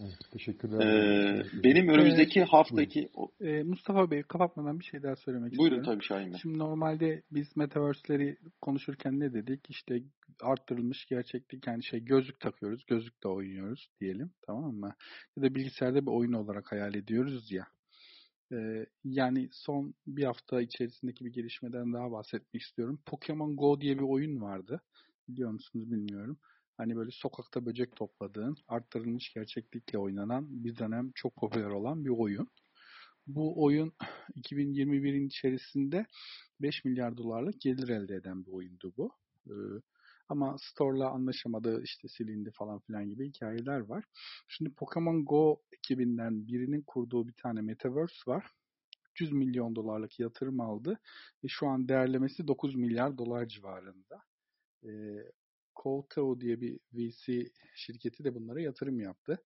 Evet, 0.01 0.17
teşekkürler. 0.31 0.79
Ee, 0.79 1.45
benim 1.63 1.89
önümüzdeki 1.89 2.39
ee, 2.39 2.43
haftaki... 2.43 3.09
E, 3.41 3.63
Mustafa 3.63 4.11
Bey 4.11 4.23
kapatmadan 4.23 4.79
bir 4.79 4.85
şey 4.85 5.03
daha 5.03 5.15
söylemek 5.15 5.51
buyurun, 5.51 5.77
istiyorum. 5.77 5.85
Buyurun 5.85 5.99
tabii 5.99 6.07
Şahin 6.07 6.31
Bey. 6.31 6.39
Şimdi 6.41 6.57
normalde 6.57 7.23
biz 7.31 7.57
Metaverse'leri 7.57 8.37
konuşurken 8.61 9.19
ne 9.19 9.33
dedik? 9.33 9.69
İşte 9.69 10.01
arttırılmış 10.41 11.05
gerçeklik 11.05 11.67
yani 11.67 11.83
şey 11.83 11.99
gözlük 11.99 12.39
takıyoruz. 12.39 12.85
Gözlükle 12.87 13.29
oynuyoruz 13.29 13.89
diyelim 14.01 14.31
tamam 14.47 14.73
mı? 14.73 14.95
Ya 15.37 15.43
da 15.43 15.55
bilgisayarda 15.55 16.01
bir 16.01 16.11
oyun 16.11 16.33
olarak 16.33 16.71
hayal 16.71 16.95
ediyoruz 16.95 17.51
ya. 17.51 17.67
Ee, 18.51 18.85
yani 19.03 19.49
son 19.51 19.93
bir 20.07 20.23
hafta 20.23 20.61
içerisindeki 20.61 21.25
bir 21.25 21.33
gelişmeden 21.33 21.93
daha 21.93 22.11
bahsetmek 22.11 22.61
istiyorum. 22.61 22.99
Pokemon 23.05 23.55
Go 23.55 23.81
diye 23.81 23.97
bir 23.97 24.03
oyun 24.03 24.41
vardı. 24.41 24.81
Biliyor 25.27 25.51
musunuz 25.51 25.91
bilmiyorum. 25.91 26.37
Hani 26.77 26.95
böyle 26.95 27.11
sokakta 27.11 27.65
böcek 27.65 27.95
topladığın, 27.95 28.57
arttırılmış 28.67 29.33
gerçeklikle 29.33 29.97
oynanan 29.97 30.63
bir 30.63 30.77
dönem 30.77 31.11
çok 31.15 31.35
popüler 31.35 31.69
olan 31.69 32.05
bir 32.05 32.09
oyun. 32.09 32.49
Bu 33.27 33.63
oyun 33.63 33.93
2021'in 34.35 35.27
içerisinde 35.27 36.05
5 36.61 36.85
milyar 36.85 37.17
dolarlık 37.17 37.61
gelir 37.61 37.89
elde 37.89 38.15
eden 38.15 38.45
bir 38.45 38.51
oyundu 38.51 38.93
bu. 38.97 39.11
Ee, 39.47 39.53
ama 40.29 40.57
Store'la 40.59 41.09
anlaşamadı, 41.09 41.83
işte 41.83 42.07
silindi 42.07 42.51
falan 42.51 42.79
filan 42.79 43.09
gibi 43.09 43.27
hikayeler 43.27 43.79
var. 43.79 44.05
Şimdi 44.47 44.73
Pokemon 44.73 45.25
Go 45.25 45.61
ekibinden 45.71 46.47
birinin 46.47 46.81
kurduğu 46.81 47.27
bir 47.27 47.33
tane 47.33 47.61
Metaverse 47.61 48.31
var. 48.31 48.45
300 49.11 49.31
milyon 49.31 49.75
dolarlık 49.75 50.19
yatırım 50.19 50.59
aldı 50.59 50.99
ve 51.43 51.47
şu 51.47 51.67
an 51.67 51.87
değerlemesi 51.87 52.47
9 52.47 52.75
milyar 52.75 53.17
dolar 53.17 53.47
civarında. 53.47 54.23
E, 54.83 54.89
Koutao 55.75 56.41
diye 56.41 56.61
bir 56.61 56.79
VC 56.93 57.51
şirketi 57.75 58.23
de 58.23 58.35
bunlara 58.35 58.61
yatırım 58.61 58.99
yaptı. 58.99 59.43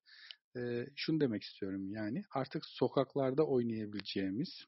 E, 0.57 0.87
şunu 0.95 1.19
demek 1.21 1.43
istiyorum 1.43 1.91
yani 1.91 2.23
artık 2.31 2.65
sokaklarda 2.65 3.47
oynayabileceğimiz 3.47 4.65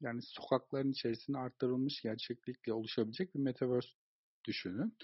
yani 0.00 0.20
sokakların 0.22 0.90
içerisinde 0.90 1.38
arttırılmış 1.38 2.02
gerçeklikle 2.02 2.72
oluşabilecek 2.72 3.34
bir 3.34 3.40
metaverse 3.40 3.88
düşünün. 4.44 4.96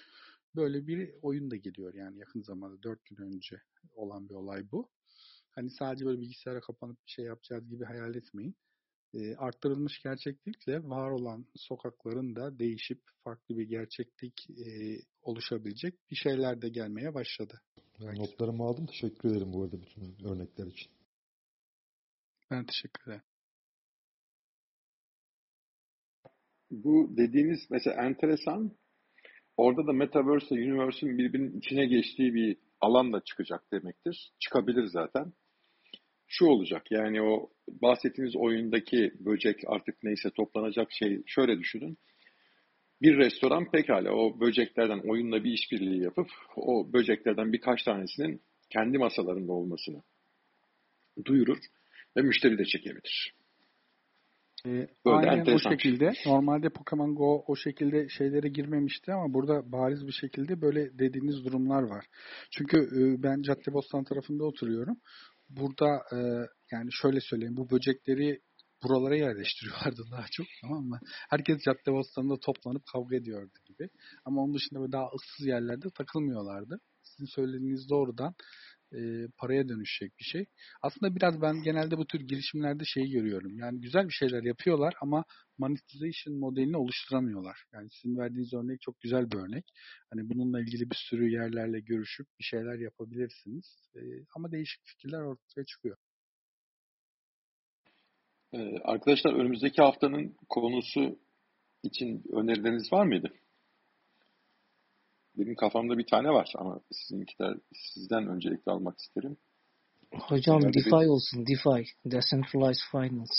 Böyle 0.56 0.86
bir 0.86 1.14
oyun 1.22 1.50
da 1.50 1.56
geliyor 1.56 1.94
yani 1.94 2.18
yakın 2.18 2.42
zamanda 2.42 2.82
4 2.82 3.04
gün 3.04 3.16
önce 3.16 3.62
olan 3.92 4.28
bir 4.28 4.34
olay 4.34 4.70
bu. 4.70 4.90
Hani 5.50 5.70
sadece 5.70 6.06
böyle 6.06 6.20
bilgisayara 6.20 6.60
kapanıp 6.60 7.06
bir 7.06 7.10
şey 7.10 7.24
yapacağız 7.24 7.68
gibi 7.68 7.84
hayal 7.84 8.14
etmeyin. 8.14 8.56
E, 9.14 9.36
arttırılmış 9.36 10.02
gerçeklikle 10.02 10.88
var 10.88 11.10
olan 11.10 11.46
sokakların 11.56 12.36
da 12.36 12.58
değişip 12.58 13.00
farklı 13.24 13.58
bir 13.58 13.68
gerçeklik 13.68 14.50
e, 14.50 14.96
oluşabilecek 15.22 15.94
bir 16.10 16.16
şeyler 16.16 16.62
de 16.62 16.68
gelmeye 16.68 17.14
başladı. 17.14 17.60
Ben 18.00 18.14
notlarımı 18.14 18.64
aldım. 18.64 18.86
Teşekkür 18.86 19.30
ederim 19.30 19.52
bu 19.52 19.62
arada 19.62 19.76
bütün 19.82 20.28
örnekler 20.28 20.66
için. 20.66 20.92
Ben 22.50 22.66
teşekkür 22.66 23.10
ederim. 23.10 23.22
Bu 26.70 27.16
dediğiniz 27.16 27.60
mesela 27.70 28.06
enteresan. 28.06 28.76
Orada 29.56 29.86
da 29.86 29.92
Metaverse 29.92 30.54
ile 30.54 30.72
Universe'ün 30.72 31.18
birbirinin 31.18 31.58
içine 31.58 31.86
geçtiği 31.86 32.34
bir 32.34 32.56
alan 32.80 33.12
da 33.12 33.20
çıkacak 33.20 33.72
demektir. 33.72 34.32
Çıkabilir 34.38 34.84
zaten. 34.86 35.32
Şu 36.32 36.46
olacak 36.46 36.90
yani 36.90 37.22
o 37.22 37.50
bahsettiğiniz 37.68 38.36
oyundaki 38.36 39.12
böcek 39.20 39.60
artık 39.66 40.02
neyse 40.02 40.30
toplanacak 40.30 40.88
şey 40.92 41.22
şöyle 41.26 41.58
düşünün. 41.58 41.98
Bir 43.02 43.16
restoran 43.16 43.70
pekala 43.70 44.10
o 44.10 44.40
böceklerden 44.40 45.10
oyunla 45.10 45.44
bir 45.44 45.52
işbirliği 45.52 46.02
yapıp 46.02 46.28
o 46.56 46.92
böceklerden 46.92 47.52
birkaç 47.52 47.82
tanesinin 47.82 48.42
kendi 48.70 48.98
masalarında 48.98 49.52
olmasını 49.52 50.02
duyurur 51.24 51.58
ve 52.16 52.22
müşteri 52.22 52.58
de 52.58 52.64
çekebilir. 52.64 53.34
Ee, 54.66 54.88
aynen 55.04 55.54
o 55.54 55.58
şekilde. 55.58 56.12
Normalde 56.26 56.68
Pokemon 56.68 57.14
Go 57.14 57.44
o 57.46 57.56
şekilde 57.56 58.08
şeylere 58.08 58.48
girmemişti 58.48 59.12
ama 59.12 59.34
burada 59.34 59.72
bariz 59.72 60.06
bir 60.06 60.12
şekilde 60.12 60.60
böyle 60.60 60.98
dediğiniz 60.98 61.44
durumlar 61.44 61.82
var. 61.82 62.04
Çünkü 62.50 62.76
e, 62.78 63.22
ben 63.22 63.42
Caddebostan 63.42 64.04
tarafında 64.04 64.44
oturuyorum. 64.44 64.96
Burada 65.50 66.02
e, 66.12 66.18
yani 66.72 66.88
şöyle 66.92 67.20
söyleyeyim 67.20 67.56
bu 67.56 67.70
böcekleri 67.70 68.40
buralara 68.82 69.16
yerleştiriyorlardı 69.16 70.02
daha 70.12 70.26
çok 70.30 70.46
tamam 70.62 70.84
mı? 70.84 70.98
Herkes 71.30 71.58
Caddebostan'da 71.64 72.34
toplanıp 72.46 72.82
kavga 72.92 73.16
ediyordu 73.16 73.52
gibi. 73.66 73.88
Ama 74.24 74.42
onun 74.42 74.54
dışında 74.54 74.80
böyle 74.80 74.92
daha 74.92 75.04
ıssız 75.04 75.46
yerlerde 75.46 75.86
takılmıyorlardı. 75.98 76.80
Sizin 77.02 77.34
söylediğiniz 77.34 77.88
doğrudan 77.90 78.34
e, 78.94 79.28
paraya 79.38 79.68
dönüşecek 79.68 80.18
bir 80.18 80.24
şey. 80.24 80.44
Aslında 80.82 81.16
biraz 81.16 81.42
ben 81.42 81.62
genelde 81.62 81.98
bu 81.98 82.06
tür 82.06 82.20
girişimlerde 82.20 82.84
şeyi 82.84 83.10
görüyorum. 83.10 83.58
Yani 83.58 83.80
güzel 83.80 84.08
bir 84.08 84.12
şeyler 84.12 84.42
yapıyorlar 84.42 84.94
ama 85.02 85.24
monetization 85.58 86.38
modelini 86.38 86.76
oluşturamıyorlar. 86.76 87.64
Yani 87.72 87.88
sizin 87.90 88.18
verdiğiniz 88.18 88.54
örnek 88.54 88.80
çok 88.80 89.00
güzel 89.00 89.30
bir 89.30 89.36
örnek. 89.36 89.64
Hani 90.14 90.30
bununla 90.30 90.60
ilgili 90.60 90.90
bir 90.90 90.98
sürü 91.10 91.30
yerlerle 91.30 91.80
görüşüp 91.80 92.26
bir 92.38 92.44
şeyler 92.44 92.78
yapabilirsiniz. 92.78 93.90
E, 93.96 94.00
ama 94.36 94.52
değişik 94.52 94.80
fikirler 94.84 95.20
ortaya 95.20 95.64
çıkıyor. 95.64 95.96
Ee, 98.52 98.78
arkadaşlar 98.84 99.32
önümüzdeki 99.32 99.82
haftanın 99.82 100.36
konusu 100.48 101.18
için 101.82 102.22
önerileriniz 102.32 102.92
var 102.92 103.06
mıydı? 103.06 103.32
Benim 105.38 105.54
kafamda 105.54 105.98
bir 105.98 106.06
tane 106.06 106.28
var 106.28 106.52
ama 106.58 106.80
sizinkiler 106.92 107.56
sizden 107.72 108.26
öncelikle 108.26 108.72
almak 108.72 108.98
isterim. 108.98 109.36
Hocam 110.14 110.60
Genelde 110.60 110.78
DeFi 110.78 110.90
bir... 110.90 111.06
olsun. 111.06 111.46
DeFi. 111.46 111.84
Decentralized 112.04 112.90
Finance. 112.90 113.32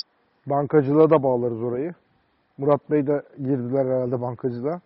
Bankacılığa 0.45 1.09
da 1.09 1.23
bağlarız 1.23 1.61
orayı. 1.63 1.93
Murat 2.57 2.91
Bey 2.91 3.07
de 3.07 3.21
girdiler 3.37 3.85
herhalde 3.85 4.21
bankacılığa. 4.21 4.81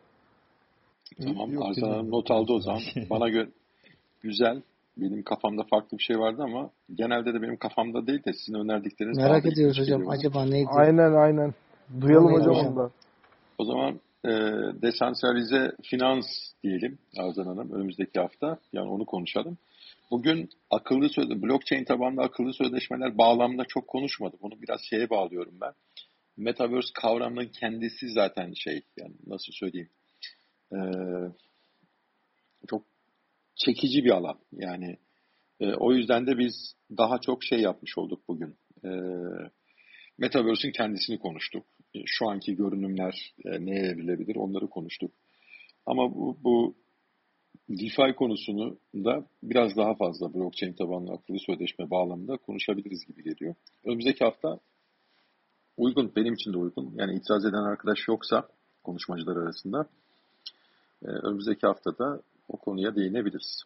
Tamam. 1.24 1.62
Arzan 1.62 2.12
not 2.12 2.32
aldı 2.32 2.54
o 2.54 2.60
zaman. 2.60 2.82
Bana 3.10 3.30
göre 3.30 3.50
güzel. 4.22 4.62
Benim 4.98 5.24
kafamda 5.24 5.64
farklı 5.64 5.98
bir 5.98 6.04
şey 6.04 6.20
vardı 6.20 6.44
ama 6.44 6.70
genelde 6.96 7.34
de 7.34 7.42
benim 7.42 7.58
kafamda 7.58 8.08
değil 8.08 8.24
de 8.26 8.34
sizin 8.34 8.54
önerdikleriniz 8.54 9.18
Merak 9.18 9.46
ediyoruz 9.46 9.80
hocam. 9.80 10.10
Acaba 10.10 10.46
neydi? 10.46 10.70
Aynen 10.72 11.14
aynen. 11.14 11.54
Duyalım 12.02 12.34
hocam, 12.34 12.56
onu 12.56 12.92
O 13.58 13.66
zaman 13.66 14.00
e, 14.26 15.72
finans 15.84 16.26
diyelim 16.64 17.00
Arzan 17.18 17.46
Hanım 17.46 17.72
önümüzdeki 17.72 18.20
hafta. 18.20 18.60
Yani 18.74 18.90
onu 18.90 19.06
konuşalım. 19.06 19.58
Bugün 20.12 20.50
akıllı 20.72 21.10
sözde 21.10 21.42
blockchain 21.42 21.84
tabanlı 21.84 22.22
akıllı 22.22 22.54
sözleşmeler 22.54 23.18
bağlamında 23.18 23.66
çok 23.66 23.88
konuşmadım. 23.88 24.40
Bunu 24.42 24.62
biraz 24.62 24.82
şeye 24.82 25.10
bağlıyorum 25.10 25.54
ben. 25.62 25.74
Metaverse 26.38 26.90
kavramının 26.94 27.48
kendisi 27.48 28.10
zaten 28.10 28.54
şey 28.54 28.82
yani 28.98 29.14
nasıl 29.28 29.52
söyleyeyim 29.52 29.90
e, 30.72 30.80
çok 32.68 32.86
çekici 33.56 34.04
bir 34.04 34.12
alan. 34.12 34.40
Yani 34.52 34.98
e, 35.60 35.74
o 35.74 35.94
yüzden 35.94 36.28
de 36.28 36.38
biz 36.38 36.76
daha 36.98 37.22
çok 37.22 37.44
şey 37.44 37.60
yapmış 37.60 37.98
olduk 37.98 38.28
bugün. 38.28 38.58
E, 38.84 38.90
Metaverse'ün 40.18 40.72
kendisini 40.72 41.20
konuştuk. 41.20 41.66
E, 41.96 42.00
şu 42.06 42.30
anki 42.30 42.56
görünümler 42.56 43.34
e, 43.46 43.66
neye 43.66 43.86
evrilebilir 43.86 44.36
onları 44.36 44.68
konuştuk. 44.68 45.12
Ama 45.86 46.16
bu, 46.16 46.38
bu 46.44 46.76
DeFi 47.70 48.16
konusunu 48.16 48.78
da 48.96 49.28
biraz 49.44 49.78
daha 49.78 49.96
fazla 49.96 50.34
blockchain 50.34 50.74
tabanlı 50.74 51.12
akıllı 51.14 51.38
sözleşme 51.40 51.90
bağlamında 51.90 52.38
konuşabiliriz 52.38 53.06
gibi 53.06 53.24
geliyor. 53.24 53.56
Önümüzdeki 53.86 54.24
hafta 54.24 54.60
uygun, 55.78 56.12
benim 56.16 56.34
için 56.34 56.54
de 56.54 56.58
uygun. 56.58 56.94
Yani 56.96 57.16
itiraz 57.16 57.46
eden 57.46 57.72
arkadaş 57.72 58.08
yoksa 58.08 58.48
konuşmacılar 58.84 59.38
arasında 59.38 59.90
e, 61.06 61.08
önümüzdeki 61.08 61.68
haftada 61.68 62.22
o 62.48 62.58
konuya 62.58 62.96
değinebiliriz. 62.96 63.64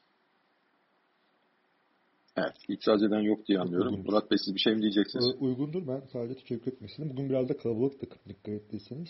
Evet, 2.39 2.55
itiraz 2.67 3.03
eden 3.03 3.19
yok 3.19 3.47
diye 3.47 3.59
anlıyorum. 3.59 3.93
Uygundur. 3.93 4.11
Murat 4.11 4.31
Bey 4.31 4.37
siz 4.45 4.55
bir 4.55 4.59
şey 4.59 4.75
mi 4.75 4.81
diyeceksiniz? 4.81 5.25
Uygundur. 5.39 5.87
Ben 5.87 6.01
sadece 6.13 6.35
teşekkür 6.35 6.71
etmek 6.71 6.89
istedim. 6.89 7.09
Bugün 7.13 7.29
biraz 7.29 7.49
da 7.49 7.57
kalabalıktık 7.57 8.11
dikkat 8.27 8.53
ettiyseniz. 8.53 9.09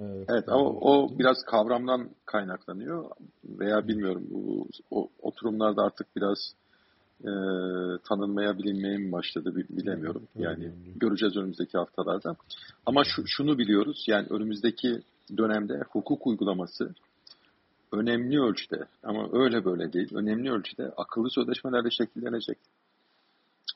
Evet, 0.00 0.26
evet 0.30 0.48
ama 0.48 0.70
o 0.70 1.18
biraz 1.18 1.36
kavramdan 1.46 2.10
kaynaklanıyor 2.26 3.10
veya 3.44 3.88
bilmiyorum 3.88 4.26
bu, 4.30 4.66
o 4.90 5.08
oturumlarda 5.22 5.82
artık 5.82 6.06
biraz 6.16 6.38
e, 7.20 7.30
tanınmaya 8.08 8.58
bilinmeye 8.58 8.98
mi 8.98 9.12
başladı 9.12 9.54
bilemiyorum. 9.70 10.28
Yani 10.38 10.72
göreceğiz 10.96 11.36
önümüzdeki 11.36 11.78
haftalarda. 11.78 12.36
Ama 12.86 13.02
şu, 13.04 13.22
şunu 13.26 13.58
biliyoruz 13.58 14.04
yani 14.08 14.26
önümüzdeki 14.30 15.00
dönemde 15.36 15.80
hukuk 15.92 16.26
uygulaması 16.26 16.94
önemli 17.92 18.40
ölçüde 18.40 18.88
ama 19.02 19.28
öyle 19.32 19.64
böyle 19.64 19.92
değil 19.92 20.14
önemli 20.14 20.52
ölçüde 20.52 20.92
akıllı 20.96 21.30
sözleşmelerle 21.30 21.90
şekillenecek. 21.90 22.58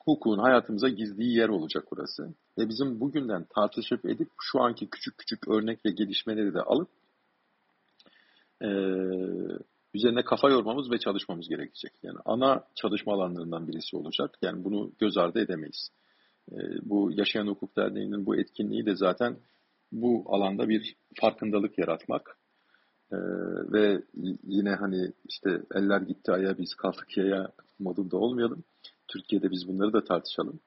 Hukukun 0.05 0.39
hayatımıza 0.39 0.89
gizliği 0.89 1.37
yer 1.37 1.49
olacak 1.49 1.85
burası. 1.91 2.33
Ve 2.57 2.69
bizim 2.69 2.99
bugünden 2.99 3.45
tartışıp 3.55 4.05
edip 4.05 4.29
şu 4.41 4.61
anki 4.61 4.89
küçük 4.89 5.17
küçük 5.17 5.47
örnek 5.47 5.85
ve 5.85 5.89
gelişmeleri 5.91 6.53
de 6.53 6.61
alıp 6.61 6.89
e, 8.61 8.69
üzerine 9.93 10.23
kafa 10.23 10.49
yormamız 10.49 10.91
ve 10.91 10.97
çalışmamız 10.97 11.49
gerekecek. 11.49 11.91
Yani 12.03 12.17
ana 12.25 12.63
çalışma 12.75 13.13
alanlarından 13.13 13.67
birisi 13.67 13.97
olacak. 13.97 14.37
Yani 14.41 14.63
bunu 14.63 14.91
göz 14.99 15.17
ardı 15.17 15.39
edemeyiz. 15.39 15.89
E, 16.51 16.55
bu 16.81 17.11
Yaşayan 17.11 17.47
Hukuk 17.47 17.77
Derneği'nin 17.77 18.25
bu 18.25 18.35
etkinliği 18.35 18.85
de 18.85 18.95
zaten 18.95 19.37
bu 19.91 20.23
alanda 20.27 20.69
bir 20.69 20.95
farkındalık 21.21 21.77
yaratmak 21.77 22.37
ee, 23.11 23.17
ve 23.73 24.03
yine 24.43 24.69
hani 24.69 25.11
işte 25.25 25.61
eller 25.75 26.01
gitti 26.01 26.31
aya 26.31 26.57
biz 26.57 26.73
kaldık 26.75 27.17
yaya 27.17 27.51
modunda 27.79 28.17
olmayalım. 28.17 28.63
Türkiye'de 29.07 29.51
biz 29.51 29.67
bunları 29.67 29.93
da 29.93 30.03
tartışalım. 30.03 30.59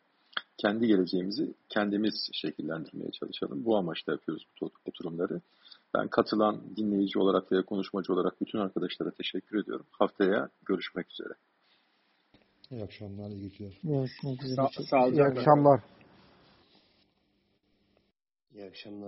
kendi 0.58 0.86
geleceğimizi 0.86 1.54
kendimiz 1.68 2.28
şekillendirmeye 2.32 3.10
çalışalım. 3.10 3.64
Bu 3.64 3.76
amaçla 3.76 4.12
yapıyoruz 4.12 4.46
bu 4.60 4.70
oturumları. 4.84 5.40
Ben 5.94 6.08
katılan 6.08 6.76
dinleyici 6.76 7.18
olarak 7.18 7.52
veya 7.52 7.62
konuşmacı 7.62 8.12
olarak 8.12 8.40
bütün 8.40 8.58
arkadaşlara 8.58 9.10
teşekkür 9.10 9.62
ediyorum. 9.62 9.86
Haftaya 9.90 10.48
görüşmek 10.64 11.12
üzere. 11.12 11.34
İyi 12.70 12.84
akşamlar, 12.84 13.30
iyi 13.30 13.42
geceler. 13.42 13.78
Görüşmek 13.82 14.42
üzere. 14.44 14.60
Sa- 14.60 15.12
İyi 15.12 15.24
akşamlar. 15.24 15.80
İyi 18.54 18.64
akşamlar. 18.64 19.06